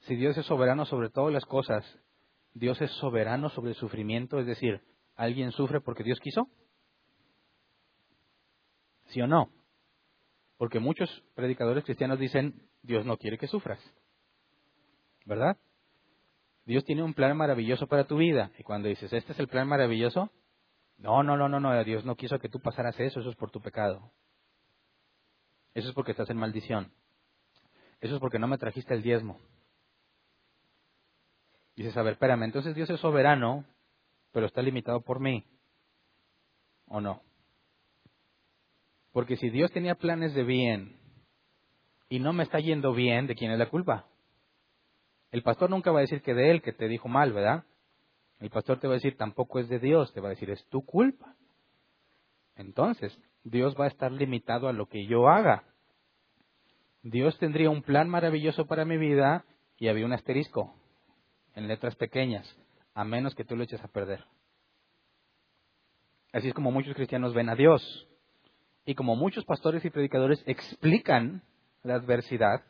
Si 0.00 0.16
Dios 0.16 0.36
es 0.36 0.46
soberano 0.46 0.84
sobre 0.84 1.10
todas 1.10 1.32
las 1.32 1.44
cosas, 1.44 1.84
Dios 2.54 2.80
es 2.82 2.90
soberano 2.90 3.50
sobre 3.50 3.70
el 3.70 3.76
sufrimiento, 3.76 4.40
es 4.40 4.46
decir, 4.46 4.82
¿alguien 5.14 5.52
sufre 5.52 5.80
porque 5.80 6.02
Dios 6.02 6.18
quiso? 6.18 6.48
¿Sí 9.10 9.20
o 9.20 9.28
no? 9.28 9.48
Porque 10.56 10.80
muchos 10.80 11.08
predicadores 11.36 11.84
cristianos 11.84 12.18
dicen, 12.18 12.68
Dios 12.82 13.06
no 13.06 13.16
quiere 13.16 13.38
que 13.38 13.46
sufras. 13.46 13.78
¿Verdad? 15.24 15.56
Dios 16.68 16.84
tiene 16.84 17.02
un 17.02 17.14
plan 17.14 17.34
maravilloso 17.34 17.86
para 17.86 18.04
tu 18.04 18.18
vida. 18.18 18.52
Y 18.58 18.62
cuando 18.62 18.88
dices, 18.88 19.10
este 19.10 19.32
es 19.32 19.38
el 19.38 19.48
plan 19.48 19.66
maravilloso, 19.66 20.30
no, 20.98 21.22
no, 21.22 21.34
no, 21.34 21.48
no, 21.48 21.58
no, 21.58 21.82
Dios 21.82 22.04
no 22.04 22.14
quiso 22.14 22.38
que 22.38 22.50
tú 22.50 22.60
pasaras 22.60 23.00
eso, 23.00 23.20
eso 23.20 23.30
es 23.30 23.36
por 23.36 23.50
tu 23.50 23.62
pecado. 23.62 24.12
Eso 25.72 25.88
es 25.88 25.94
porque 25.94 26.10
estás 26.10 26.28
en 26.28 26.36
maldición. 26.36 26.92
Eso 28.02 28.16
es 28.16 28.20
porque 28.20 28.38
no 28.38 28.46
me 28.48 28.58
trajiste 28.58 28.92
el 28.92 29.02
diezmo. 29.02 29.40
Dices, 31.74 31.96
a 31.96 32.02
ver, 32.02 32.12
espérame, 32.12 32.42
entonces 32.42 32.74
Dios 32.74 32.90
es 32.90 33.00
soberano, 33.00 33.64
pero 34.32 34.44
está 34.44 34.60
limitado 34.60 35.00
por 35.00 35.20
mí. 35.20 35.46
¿O 36.84 37.00
no? 37.00 37.22
Porque 39.12 39.38
si 39.38 39.48
Dios 39.48 39.72
tenía 39.72 39.94
planes 39.94 40.34
de 40.34 40.44
bien 40.44 41.00
y 42.10 42.18
no 42.18 42.34
me 42.34 42.42
está 42.42 42.60
yendo 42.60 42.92
bien, 42.92 43.26
¿de 43.26 43.36
quién 43.36 43.52
es 43.52 43.58
la 43.58 43.70
culpa? 43.70 44.06
El 45.30 45.42
pastor 45.42 45.70
nunca 45.70 45.90
va 45.90 45.98
a 45.98 46.02
decir 46.02 46.22
que 46.22 46.34
de 46.34 46.50
él, 46.50 46.62
que 46.62 46.72
te 46.72 46.88
dijo 46.88 47.08
mal, 47.08 47.32
¿verdad? 47.32 47.64
El 48.40 48.50
pastor 48.50 48.78
te 48.78 48.86
va 48.86 48.94
a 48.94 48.96
decir, 48.96 49.16
tampoco 49.16 49.58
es 49.58 49.68
de 49.68 49.78
Dios, 49.78 50.12
te 50.12 50.20
va 50.20 50.28
a 50.28 50.30
decir, 50.30 50.50
es 50.50 50.64
tu 50.68 50.84
culpa. 50.84 51.34
Entonces, 52.56 53.18
Dios 53.44 53.74
va 53.78 53.84
a 53.84 53.88
estar 53.88 54.12
limitado 54.12 54.68
a 54.68 54.72
lo 54.72 54.86
que 54.86 55.06
yo 55.06 55.28
haga. 55.28 55.64
Dios 57.02 57.38
tendría 57.38 57.70
un 57.70 57.82
plan 57.82 58.08
maravilloso 58.08 58.66
para 58.66 58.84
mi 58.84 58.96
vida 58.96 59.44
y 59.76 59.88
había 59.88 60.06
un 60.06 60.12
asterisco 60.12 60.74
en 61.54 61.68
letras 61.68 61.96
pequeñas, 61.96 62.56
a 62.94 63.04
menos 63.04 63.34
que 63.34 63.44
tú 63.44 63.56
lo 63.56 63.64
eches 63.64 63.82
a 63.82 63.88
perder. 63.88 64.24
Así 66.32 66.48
es 66.48 66.54
como 66.54 66.70
muchos 66.70 66.94
cristianos 66.94 67.34
ven 67.34 67.48
a 67.48 67.54
Dios. 67.54 68.06
Y 68.84 68.94
como 68.94 69.16
muchos 69.16 69.44
pastores 69.44 69.84
y 69.84 69.90
predicadores 69.90 70.42
explican 70.46 71.42
la 71.82 71.94
adversidad, 71.94 72.62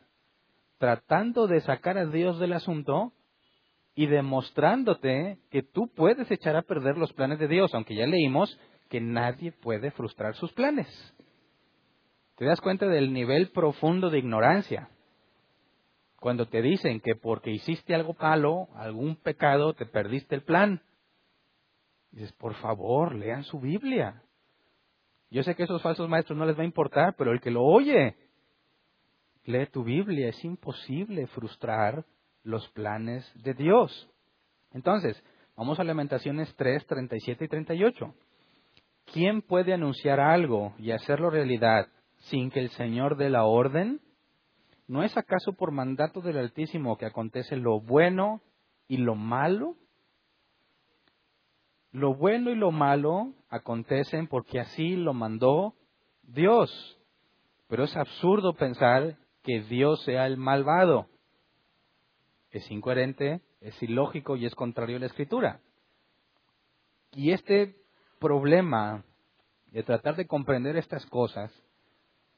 tratando 0.79 1.45
de 1.45 1.61
sacar 1.61 1.97
a 1.97 2.05
Dios 2.05 2.39
del 2.39 2.53
asunto 2.53 3.13
y 3.93 4.07
demostrándote 4.07 5.37
que 5.51 5.61
tú 5.61 5.91
puedes 5.93 6.31
echar 6.31 6.55
a 6.55 6.61
perder 6.63 6.97
los 6.97 7.13
planes 7.13 7.37
de 7.37 7.47
Dios, 7.47 7.73
aunque 7.75 7.95
ya 7.95 8.07
leímos 8.07 8.57
que 8.89 9.01
nadie 9.01 9.51
puede 9.51 9.91
frustrar 9.91 10.35
sus 10.35 10.51
planes. 10.53 10.87
Te 12.37 12.45
das 12.45 12.61
cuenta 12.61 12.87
del 12.87 13.11
nivel 13.11 13.51
profundo 13.51 14.09
de 14.09 14.19
ignorancia. 14.19 14.89
Cuando 16.15 16.47
te 16.47 16.61
dicen 16.61 17.01
que 17.01 17.15
porque 17.15 17.51
hiciste 17.51 17.93
algo 17.93 18.15
malo, 18.19 18.69
algún 18.75 19.17
pecado, 19.17 19.73
te 19.73 19.85
perdiste 19.85 20.35
el 20.35 20.43
plan. 20.43 20.81
Dices, 22.11 22.31
por 22.33 22.55
favor, 22.55 23.13
lean 23.13 23.43
su 23.43 23.59
Biblia. 23.59 24.23
Yo 25.29 25.43
sé 25.43 25.55
que 25.55 25.63
a 25.63 25.65
esos 25.65 25.81
falsos 25.81 26.09
maestros 26.09 26.37
no 26.39 26.45
les 26.45 26.57
va 26.57 26.61
a 26.61 26.65
importar, 26.65 27.15
pero 27.17 27.31
el 27.31 27.41
que 27.41 27.51
lo 27.51 27.63
oye, 27.63 28.15
lee 29.45 29.67
tu 29.67 29.83
Biblia. 29.83 30.29
Es 30.29 30.43
imposible 30.43 31.27
frustrar 31.27 32.05
los 32.43 32.67
planes 32.69 33.29
de 33.43 33.53
Dios. 33.53 34.09
Entonces, 34.71 35.21
vamos 35.55 35.79
a 35.79 35.83
Lamentaciones 35.83 36.53
3, 36.55 36.85
37 36.85 37.45
y 37.45 37.47
38. 37.47 38.13
¿Quién 39.11 39.41
puede 39.41 39.73
anunciar 39.73 40.19
algo 40.19 40.73
y 40.77 40.91
hacerlo 40.91 41.29
realidad 41.29 41.87
sin 42.17 42.51
que 42.51 42.59
el 42.59 42.69
Señor 42.69 43.17
dé 43.17 43.29
la 43.29 43.45
orden? 43.45 44.01
¿No 44.87 45.03
es 45.03 45.15
acaso 45.17 45.53
por 45.53 45.71
mandato 45.71 46.21
del 46.21 46.37
Altísimo 46.37 46.97
que 46.97 47.05
acontece 47.05 47.55
lo 47.55 47.79
bueno 47.79 48.41
y 48.87 48.97
lo 48.97 49.15
malo? 49.15 49.75
Lo 51.91 52.13
bueno 52.15 52.51
y 52.51 52.55
lo 52.55 52.71
malo 52.71 53.33
acontecen 53.49 54.27
porque 54.27 54.59
así 54.59 54.95
lo 54.95 55.13
mandó 55.13 55.73
Dios. 56.23 56.99
Pero 57.67 57.83
es 57.83 57.95
absurdo 57.95 58.53
pensar 58.53 59.17
que 59.49 59.61
Dios 59.61 60.03
sea 60.03 60.27
el 60.27 60.37
malvado. 60.37 61.07
Es 62.51 62.69
incoherente, 62.69 63.41
es 63.61 63.81
ilógico 63.81 64.35
y 64.35 64.45
es 64.45 64.53
contrario 64.53 64.97
a 64.97 64.99
la 64.99 65.07
Escritura. 65.07 65.59
Y 67.13 67.31
este 67.31 67.75
problema 68.19 69.03
de 69.71 69.81
tratar 69.81 70.15
de 70.15 70.27
comprender 70.27 70.77
estas 70.77 71.03
cosas 71.07 71.51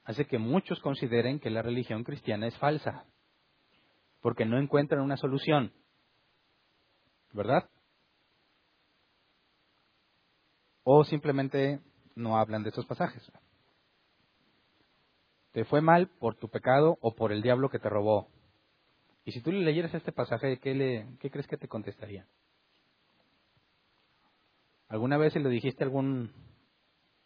hace 0.04 0.24
que 0.24 0.38
muchos 0.38 0.80
consideren 0.80 1.38
que 1.38 1.50
la 1.50 1.60
religión 1.60 2.02
cristiana 2.02 2.46
es 2.46 2.56
falsa, 2.56 3.04
porque 4.22 4.46
no 4.46 4.58
encuentran 4.58 5.02
una 5.02 5.18
solución. 5.18 5.70
¿Verdad? 7.34 7.68
o 10.84 11.04
simplemente 11.04 11.80
no 12.16 12.38
hablan 12.38 12.62
de 12.62 12.70
estos 12.70 12.86
pasajes. 12.86 13.22
Te 15.52 15.64
fue 15.64 15.80
mal 15.80 16.08
por 16.08 16.34
tu 16.34 16.48
pecado 16.48 16.98
o 17.00 17.14
por 17.14 17.32
el 17.32 17.42
diablo 17.42 17.68
que 17.68 17.78
te 17.78 17.88
robó. 17.88 18.28
Y 19.24 19.32
si 19.32 19.40
tú 19.40 19.52
le 19.52 19.60
leyeras 19.60 19.94
este 19.94 20.12
pasaje, 20.12 20.58
¿qué, 20.58 20.74
le, 20.74 21.06
qué 21.20 21.30
crees 21.30 21.46
que 21.46 21.56
te 21.56 21.68
contestaría? 21.68 22.26
¿Alguna 24.88 25.16
vez 25.16 25.34
le 25.36 25.48
dijiste 25.48 25.84
a 25.84 25.86
algún 25.86 26.32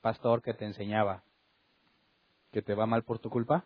pastor 0.01 0.43
que 0.43 0.55
te 0.55 0.65
enseñaba 0.65 1.23
que 2.53 2.63
te 2.63 2.75
va 2.75 2.87
mal 2.87 3.03
por 3.03 3.19
tu 3.19 3.31
culpa? 3.31 3.65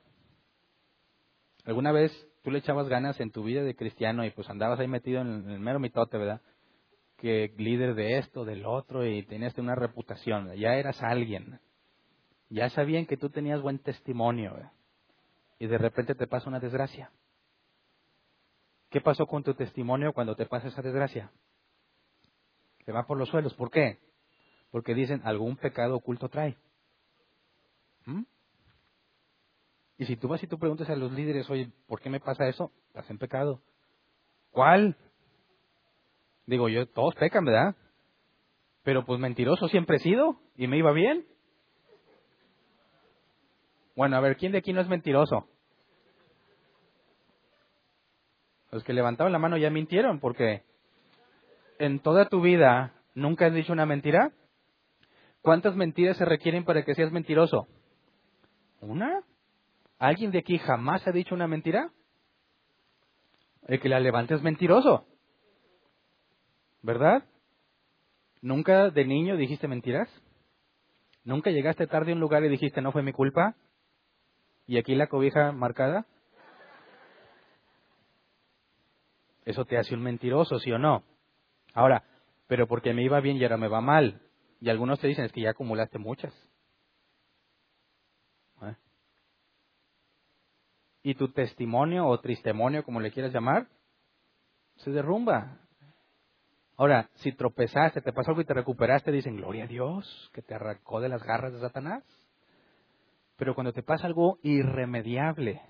¿Alguna 1.65 1.93
vez 1.93 2.13
tú 2.43 2.51
le 2.51 2.59
echabas 2.59 2.89
ganas 2.89 3.21
en 3.21 3.31
tu 3.31 3.43
vida 3.43 3.63
de 3.63 3.75
cristiano 3.75 4.25
y 4.25 4.31
pues 4.31 4.49
andabas 4.49 4.81
ahí 4.81 4.89
metido 4.89 5.21
en 5.21 5.51
el 5.51 5.61
mero 5.61 5.79
mitote, 5.79 6.17
¿verdad? 6.17 6.41
que 7.21 7.53
líder 7.59 7.95
de 7.95 8.19
esto, 8.19 8.45
del 8.45 8.65
otro, 8.65 9.07
y 9.07 9.23
tenías 9.25 9.57
una 9.59 9.75
reputación, 9.75 10.55
ya 10.55 10.75
eras 10.75 11.03
alguien, 11.03 11.61
ya 12.51 12.69
sabían 12.69 13.07
que 13.07 13.17
tú 13.17 13.31
tenías 13.31 13.63
buen 13.63 13.79
testimonio, 13.79 14.71
y 15.59 15.67
de 15.67 15.79
repente 15.79 16.15
te 16.15 16.27
pasa 16.27 16.49
una 16.49 16.61
desgracia. 16.61 17.11
¿Qué 18.91 19.01
pasó 19.01 19.27
con 19.27 19.45
tu 19.45 19.55
testimonio 19.55 20.13
cuando 20.13 20.35
te 20.35 20.47
pasa 20.47 20.69
esa 20.69 20.83
desgracia? 20.83 21.31
Te 22.85 22.93
va 22.93 23.07
por 23.07 23.17
los 23.17 23.29
suelos. 23.29 23.55
¿Por 23.55 23.71
qué? 23.71 24.01
Porque 24.73 24.95
dicen 24.95 25.21
algún 25.23 25.57
pecado 25.57 25.95
oculto 25.97 26.29
trae. 26.29 26.57
¿Mm? 28.07 28.23
Y 29.99 30.07
si 30.07 30.17
tú 30.17 30.29
vas 30.29 30.43
y 30.43 30.47
tú 30.47 30.59
preguntas 30.59 30.89
a 30.89 30.97
los 30.97 31.13
líderes, 31.13 31.49
oye, 31.51 31.71
¿por 31.87 32.01
qué 32.01 32.11
me 32.11 32.21
pasa 32.21 32.49
eso? 32.49 32.73
Estás 32.89 33.09
en 33.11 33.19
pecado. 33.19 33.63
¿Cuál? 34.51 34.97
Digo 36.47 36.69
yo, 36.69 36.87
todos 36.89 37.15
pecan, 37.15 37.45
¿verdad? 37.45 37.77
Pero 38.83 39.05
pues 39.05 39.21
mentiroso 39.21 39.69
siempre 39.69 39.97
he 39.97 40.01
sido 40.01 40.41
y 40.57 40.67
me 40.67 40.79
iba 40.79 40.91
bien. 40.93 41.27
Bueno, 44.01 44.17
a 44.17 44.21
ver, 44.21 44.39
¿quién 44.39 44.53
de 44.53 44.57
aquí 44.57 44.73
no 44.73 44.81
es 44.81 44.89
mentiroso? 44.89 45.47
Los 48.73 48.83
que 48.83 48.95
levantaron 48.95 49.31
la 49.31 49.39
mano 49.39 49.59
ya 49.59 49.69
mintieron 49.69 50.21
porque 50.21 50.63
en 51.79 52.01
toda 52.01 52.27
tu 52.27 52.41
vida 52.41 52.95
nunca 53.15 53.45
has 53.45 53.53
dicho 53.53 53.75
una 53.75 53.85
mentira. 53.85 54.33
¿Cuántas 55.43 55.77
mentiras 55.77 56.17
se 56.17 56.25
requieren 56.25 56.65
para 56.65 56.83
que 56.83 56.95
seas 56.95 57.13
mentiroso? 57.13 57.69
¿Una? 58.81 59.23
¿Alguien 59.99 60.31
de 60.31 60.39
aquí 60.39 60.57
jamás 60.57 61.07
ha 61.07 61.13
dicho 61.13 61.35
una 61.35 61.47
mentira? 61.47 61.93
El 63.67 63.81
que 63.81 63.91
la 63.91 64.01
levante 64.01 64.35
es 64.35 64.41
mentiroso. 64.41 65.05
¿Verdad? 66.81 67.25
¿Nunca 68.41 68.89
de 68.89 69.05
niño 69.05 69.37
dijiste 69.37 69.69
mentiras? 69.69 70.09
¿Nunca 71.23 71.51
llegaste 71.51 71.87
tarde 71.87 72.13
a 72.13 72.15
un 72.15 72.21
lugar 72.21 72.43
y 72.45 72.49
dijiste 72.49 72.81
no 72.81 72.93
fue 72.93 73.03
mi 73.03 73.13
culpa? 73.13 73.57
¿Y 74.71 74.79
aquí 74.79 74.95
la 74.95 75.09
cobija 75.09 75.51
marcada? 75.51 76.07
Eso 79.45 79.65
te 79.65 79.77
hace 79.77 79.97
un 79.97 80.01
mentiroso, 80.01 80.61
¿sí 80.61 80.71
o 80.71 80.79
no? 80.79 81.03
Ahora, 81.75 82.05
pero 82.47 82.69
porque 82.69 82.95
me 82.95 83.03
iba 83.03 83.19
bien 83.19 83.37
y 83.37 83.43
ahora 83.43 83.57
me 83.57 83.67
va 83.67 83.81
mal. 83.81 84.23
Y 84.61 84.71
algunos 84.71 85.01
te 85.01 85.09
dicen, 85.09 85.25
es 85.25 85.33
que 85.33 85.41
ya 85.41 85.51
acumulaste 85.51 85.99
muchas. 85.99 86.33
¿Eh? 88.63 88.77
Y 91.03 91.15
tu 91.17 91.33
testimonio 91.33 92.07
o 92.07 92.21
tristemonio, 92.21 92.85
como 92.85 93.01
le 93.01 93.11
quieras 93.11 93.33
llamar, 93.33 93.67
se 94.77 94.93
derrumba. 94.93 95.59
Ahora, 96.77 97.11
si 97.15 97.33
tropezaste, 97.33 98.03
te 98.03 98.13
pasó 98.13 98.31
algo 98.31 98.43
y 98.43 98.47
te 98.47 98.55
recuperaste, 98.55 99.11
dicen, 99.11 99.35
gloria 99.35 99.65
a 99.65 99.67
Dios, 99.67 100.31
que 100.33 100.43
te 100.43 100.55
arrancó 100.55 101.01
de 101.01 101.09
las 101.09 101.25
garras 101.25 101.53
de 101.55 101.59
Satanás. 101.59 102.05
Pero 103.41 103.55
cuando 103.55 103.73
te 103.73 103.83
pasa 103.83 104.07
algo 104.07 104.39
irremediable, 104.43 105.63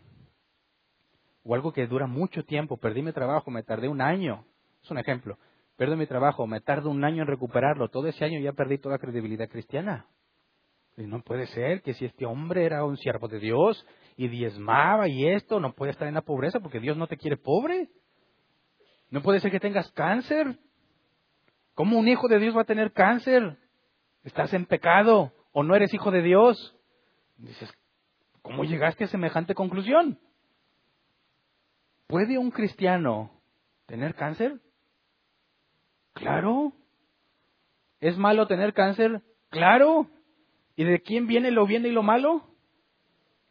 o 1.44 1.54
algo 1.54 1.72
que 1.72 1.86
dura 1.86 2.08
mucho 2.08 2.42
tiempo, 2.42 2.78
perdí 2.78 3.00
mi 3.00 3.12
trabajo, 3.12 3.52
me 3.52 3.62
tardé 3.62 3.88
un 3.88 4.02
año, 4.02 4.44
es 4.82 4.90
un 4.90 4.98
ejemplo, 4.98 5.38
Perdí 5.76 5.96
mi 5.96 6.06
trabajo, 6.06 6.46
me 6.46 6.60
tardo 6.60 6.90
un 6.90 7.04
año 7.04 7.22
en 7.22 7.28
recuperarlo, 7.28 7.88
todo 7.88 8.08
ese 8.08 8.22
año 8.24 8.38
ya 8.40 8.52
perdí 8.52 8.76
toda 8.76 8.98
credibilidad 8.98 9.48
cristiana. 9.48 10.06
Y 10.96 11.04
no 11.04 11.22
puede 11.22 11.46
ser 11.46 11.80
que 11.80 11.94
si 11.94 12.04
este 12.04 12.26
hombre 12.26 12.66
era 12.66 12.84
un 12.84 12.98
siervo 12.98 13.28
de 13.28 13.38
Dios 13.38 13.86
y 14.16 14.28
diezmaba 14.28 15.08
y 15.08 15.28
esto, 15.28 15.58
no 15.58 15.72
puede 15.72 15.92
estar 15.92 16.06
en 16.06 16.14
la 16.14 16.20
pobreza 16.20 16.60
porque 16.60 16.80
Dios 16.80 16.98
no 16.98 17.06
te 17.06 17.16
quiere 17.16 17.38
pobre. 17.38 17.88
No 19.10 19.22
puede 19.22 19.40
ser 19.40 19.52
que 19.52 19.60
tengas 19.60 19.90
cáncer. 19.92 20.58
¿Cómo 21.74 21.98
un 21.98 22.08
hijo 22.08 22.28
de 22.28 22.40
Dios 22.40 22.54
va 22.54 22.62
a 22.62 22.66
tener 22.66 22.92
cáncer? 22.92 23.56
Estás 24.24 24.52
en 24.52 24.66
pecado 24.66 25.32
o 25.52 25.62
no 25.62 25.74
eres 25.76 25.94
hijo 25.94 26.10
de 26.10 26.20
Dios. 26.20 26.76
Dices, 27.40 27.72
¿cómo 28.42 28.64
llegaste 28.64 29.04
a 29.04 29.08
semejante 29.08 29.54
conclusión? 29.54 30.18
¿Puede 32.06 32.38
un 32.38 32.50
cristiano 32.50 33.30
tener 33.86 34.14
cáncer? 34.14 34.60
Claro. 36.12 36.72
¿Es 38.00 38.18
malo 38.18 38.46
tener 38.46 38.74
cáncer? 38.74 39.22
Claro. 39.48 40.06
¿Y 40.76 40.84
de 40.84 41.00
quién 41.00 41.26
viene 41.26 41.50
lo 41.50 41.66
bien 41.66 41.86
y 41.86 41.90
lo 41.90 42.02
malo? 42.02 42.44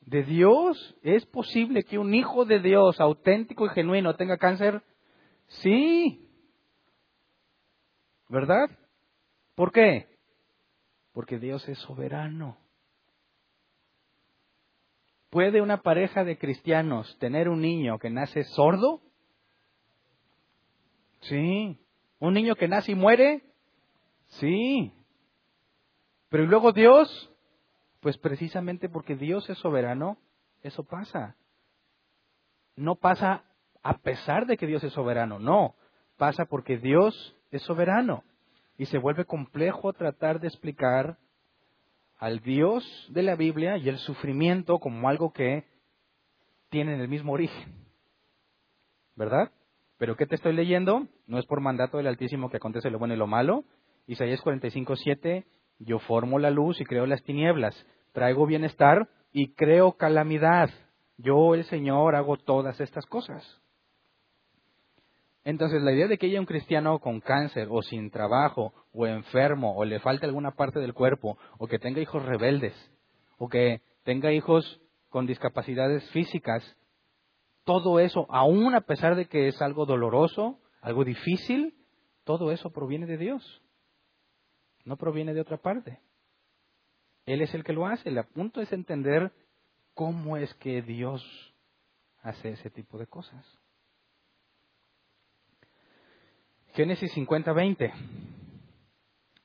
De 0.01 0.23
Dios. 0.23 0.95
¿Es 1.01 1.25
posible 1.25 1.83
que 1.83 1.97
un 1.97 2.13
hijo 2.13 2.45
de 2.45 2.59
Dios 2.59 2.99
auténtico 2.99 3.65
y 3.65 3.69
genuino 3.69 4.15
tenga 4.15 4.37
cáncer? 4.37 4.83
Sí. 5.47 6.29
¿Verdad? 8.27 8.69
¿Por 9.55 9.71
qué? 9.71 10.07
Porque 11.11 11.39
Dios 11.39 11.67
es 11.67 11.79
soberano. 11.79 12.57
¿Puede 15.29 15.61
una 15.61 15.81
pareja 15.81 16.23
de 16.23 16.37
cristianos 16.37 17.17
tener 17.19 17.49
un 17.49 17.61
niño 17.61 17.99
que 17.99 18.09
nace 18.09 18.43
sordo? 18.45 19.01
Sí. 21.21 21.79
¿Un 22.19 22.33
niño 22.33 22.55
que 22.55 22.67
nace 22.67 22.93
y 22.93 22.95
muere? 22.95 23.43
Sí. 24.27 24.91
Pero 26.29 26.43
¿y 26.43 26.47
luego 26.47 26.71
Dios? 26.71 27.31
Pues 27.99 28.17
precisamente 28.17 28.89
porque 28.89 29.15
Dios 29.15 29.49
es 29.49 29.57
soberano, 29.59 30.17
eso 30.63 30.83
pasa. 30.83 31.35
No 32.75 32.95
pasa 32.95 33.43
a 33.83 33.97
pesar 33.99 34.45
de 34.45 34.57
que 34.57 34.67
Dios 34.67 34.83
es 34.83 34.93
soberano, 34.93 35.37
no. 35.37 35.75
Pasa 36.17 36.45
porque 36.45 36.77
Dios 36.77 37.35
es 37.51 37.61
soberano. 37.63 38.23
Y 38.77 38.85
se 38.85 38.97
vuelve 38.97 39.25
complejo 39.25 39.93
tratar 39.93 40.39
de 40.39 40.47
explicar 40.47 41.17
al 42.19 42.41
Dios 42.41 42.83
de 43.09 43.23
la 43.23 43.35
Biblia 43.35 43.77
y 43.77 43.89
el 43.89 43.97
sufrimiento 43.97 44.79
como 44.79 45.09
algo 45.09 45.31
que 45.31 45.63
tienen 46.69 46.99
el 46.99 47.07
mismo 47.07 47.31
origen. 47.31 47.73
¿Verdad? 49.15 49.51
¿Pero 49.97 50.15
qué 50.15 50.25
te 50.25 50.35
estoy 50.35 50.53
leyendo? 50.53 51.07
No 51.27 51.39
es 51.39 51.45
por 51.45 51.61
mandato 51.61 51.97
del 51.97 52.07
Altísimo 52.07 52.49
que 52.49 52.57
acontece 52.57 52.89
lo 52.89 52.99
bueno 52.99 53.13
y 53.13 53.17
lo 53.17 53.27
malo. 53.27 53.63
Isaías 54.05 54.41
45, 54.41 54.95
7, 54.95 55.45
yo 55.79 55.99
formo 55.99 56.39
la 56.39 56.51
luz 56.51 56.79
y 56.81 56.85
creo 56.85 57.05
las 57.05 57.23
tinieblas, 57.23 57.85
traigo 58.11 58.45
bienestar 58.45 59.09
y 59.31 59.53
creo 59.53 59.93
calamidad. 59.93 60.69
Yo, 61.17 61.53
el 61.53 61.63
Señor, 61.65 62.15
hago 62.15 62.37
todas 62.37 62.79
estas 62.79 63.05
cosas. 63.05 63.61
Entonces, 65.49 65.81
la 65.81 65.91
idea 65.91 66.07
de 66.07 66.19
que 66.19 66.27
haya 66.27 66.39
un 66.39 66.45
cristiano 66.45 66.99
con 66.99 67.21
cáncer 67.21 67.69
o 67.71 67.81
sin 67.81 68.11
trabajo 68.11 68.71
o 68.93 69.07
enfermo 69.07 69.75
o 69.75 69.83
le 69.83 69.99
falte 69.99 70.27
alguna 70.27 70.51
parte 70.51 70.79
del 70.79 70.93
cuerpo 70.93 71.39
o 71.57 71.65
que 71.65 71.79
tenga 71.79 71.99
hijos 71.99 72.23
rebeldes 72.23 72.75
o 73.39 73.49
que 73.49 73.81
tenga 74.03 74.31
hijos 74.31 74.79
con 75.09 75.25
discapacidades 75.25 76.07
físicas 76.11 76.77
todo 77.63 77.99
eso, 77.99 78.27
aún 78.29 78.75
a 78.75 78.81
pesar 78.81 79.15
de 79.15 79.25
que 79.25 79.47
es 79.47 79.59
algo 79.59 79.87
doloroso, 79.87 80.59
algo 80.81 81.03
difícil, 81.03 81.75
todo 82.25 82.51
eso 82.51 82.69
proviene 82.69 83.07
de 83.07 83.17
Dios. 83.17 83.63
No 84.85 84.97
proviene 84.97 85.33
de 85.33 85.41
otra 85.41 85.57
parte. 85.57 85.99
Él 87.25 87.41
es 87.41 87.55
el 87.55 87.63
que 87.63 87.73
lo 87.73 87.87
hace. 87.87 88.09
El 88.09 88.23
punto 88.23 88.61
es 88.61 88.71
entender 88.71 89.31
cómo 89.95 90.37
es 90.37 90.53
que 90.55 90.83
Dios 90.83 91.23
hace 92.21 92.49
ese 92.51 92.69
tipo 92.69 92.99
de 92.99 93.07
cosas. 93.07 93.58
Génesis 96.79 97.11
50, 97.11 97.51
20. 97.51 97.93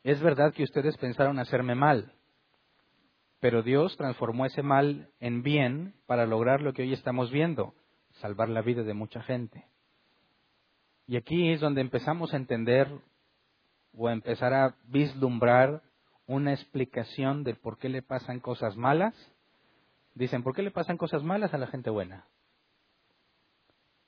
Es 0.04 0.20
verdad 0.20 0.54
que 0.54 0.62
ustedes 0.62 0.96
pensaron 0.98 1.40
hacerme 1.40 1.74
mal, 1.74 2.12
pero 3.40 3.64
Dios 3.64 3.96
transformó 3.96 4.46
ese 4.46 4.62
mal 4.62 5.10
en 5.18 5.42
bien 5.42 5.96
para 6.06 6.26
lograr 6.26 6.62
lo 6.62 6.72
que 6.72 6.82
hoy 6.82 6.92
estamos 6.92 7.32
viendo, 7.32 7.74
salvar 8.20 8.48
la 8.50 8.62
vida 8.62 8.84
de 8.84 8.94
mucha 8.94 9.20
gente. 9.20 9.64
Y 11.08 11.16
aquí 11.16 11.50
es 11.50 11.58
donde 11.58 11.80
empezamos 11.80 12.32
a 12.32 12.36
entender 12.36 12.86
o 13.98 14.06
a 14.06 14.12
empezar 14.12 14.54
a 14.54 14.76
vislumbrar 14.84 15.82
una 16.28 16.52
explicación 16.52 17.42
de 17.42 17.56
por 17.56 17.78
qué 17.78 17.88
le 17.88 18.02
pasan 18.02 18.38
cosas 18.38 18.76
malas. 18.76 19.12
Dicen, 20.14 20.44
¿por 20.44 20.54
qué 20.54 20.62
le 20.62 20.70
pasan 20.70 20.98
cosas 20.98 21.24
malas 21.24 21.52
a 21.52 21.58
la 21.58 21.66
gente 21.66 21.90
buena? 21.90 22.28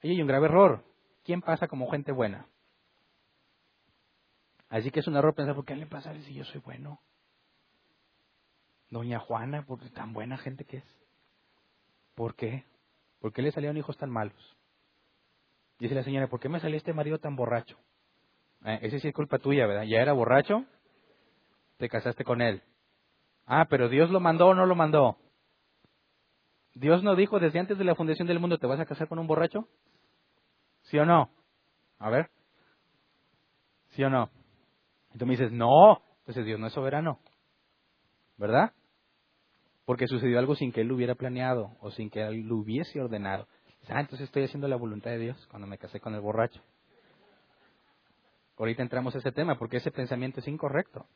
Ahí 0.01 0.11
hay 0.11 0.23
un 0.23 0.29
grave 0.29 0.47
error. 0.47 0.85
¿Quién 1.25 1.43
pasa 1.43 1.67
como 1.67 1.91
gente 1.91 2.13
buena? 2.13 2.47
Así 4.69 4.91
que 4.91 5.01
es 5.01 5.07
un 5.07 5.17
error 5.17 5.35
pensar, 5.35 5.55
¿por 5.55 5.65
qué 5.65 5.77
le 5.77 5.87
pasa 5.87 6.13
si 6.23 6.35
yo 6.35 6.45
soy 6.45 6.61
bueno? 6.61 7.01
Doña 8.91 9.19
Juana, 9.19 9.65
porque 9.67 9.91
tan 9.91 10.13
buena 10.13 10.37
gente 10.37 10.65
que 10.65 10.79
es. 10.79 11.03
¿Por 12.15 12.35
qué? 12.35 12.65
¿Por 13.21 13.33
qué 13.33 13.43
le 13.43 13.53
salieron 13.53 13.77
hijos 13.77 13.97
tan 13.97 14.11
malos? 14.11 14.57
Dice 15.79 15.95
la 15.95 16.03
señora, 16.03 16.29
¿por 16.29 16.41
qué 16.41 16.49
me 16.49 16.61
salió 16.61 16.77
este 16.77 16.93
marido 16.93 17.19
tan 17.19 17.37
borracho? 17.37 17.77
Eh, 18.65 18.79
ese 18.83 19.01
sí 19.01 19.09
es 19.09 19.15
culpa 19.15 19.39
tuya, 19.39 19.67
¿verdad? 19.67 19.85
¿Ya 19.85 20.01
era 20.01 20.13
borracho? 20.13 20.65
Te 21.77 21.89
casaste 21.89 22.25
con 22.25 22.41
él. 22.41 22.63
Ah, 23.45 23.67
pero 23.69 23.89
Dios 23.89 24.11
lo 24.11 24.21
mandó 24.21 24.49
o 24.49 24.55
no 24.55 24.67
lo 24.67 24.75
mandó. 24.75 25.19
Dios 26.75 27.03
no 27.03 27.15
dijo 27.15 27.39
desde 27.39 27.59
antes 27.59 27.79
de 27.79 27.85
la 27.85 27.95
fundación 27.95 28.27
del 28.27 28.41
mundo, 28.41 28.59
¿te 28.59 28.67
vas 28.67 28.81
a 28.81 28.87
casar 28.87 29.09
con 29.09 29.19
un 29.19 29.27
borracho? 29.27 29.69
¿Sí 30.83 30.99
o 30.99 31.05
no? 31.05 31.31
A 31.99 32.11
ver. 32.11 32.31
¿Sí 33.91 34.03
o 34.03 34.11
no? 34.11 34.31
Y 35.17 35.19
tú 35.19 35.27
me 35.27 35.33
dices, 35.33 35.51
no, 35.51 36.03
entonces 36.19 36.45
Dios 36.45 36.61
no 36.61 36.67
es 36.67 36.75
soberano. 36.75 37.19
¿Verdad? 38.37 38.73
porque 39.87 40.09
sucedió 40.09 40.39
algo 40.39 40.57
sin 40.57 40.73
que 40.73 40.83
él 40.83 40.89
lo 40.89 40.97
hubiera 40.97 41.15
planeado 41.15 41.77
o 41.81 41.91
sin 41.93 42.11
que 42.11 42.21
él 42.21 42.41
lo 42.43 42.57
hubiese 42.57 43.01
ordenado. 43.01 43.47
Ah, 43.89 44.01
entonces 44.01 44.27
estoy 44.27 44.43
haciendo 44.43 44.67
la 44.67 44.75
voluntad 44.75 45.13
de 45.13 45.19
Dios 45.19 45.47
cuando 45.49 45.69
me 45.69 45.79
casé 45.79 46.01
con 46.01 46.13
el 46.15 46.21
borracho. 46.21 46.61
Ahorita 48.59 48.83
entramos 48.83 49.15
a 49.15 49.19
ese 49.19 49.31
tema 49.31 49.57
porque 49.57 49.77
ese 49.77 49.93
pensamiento 49.93 50.41
es 50.41 50.49
incorrecto. 50.49 51.07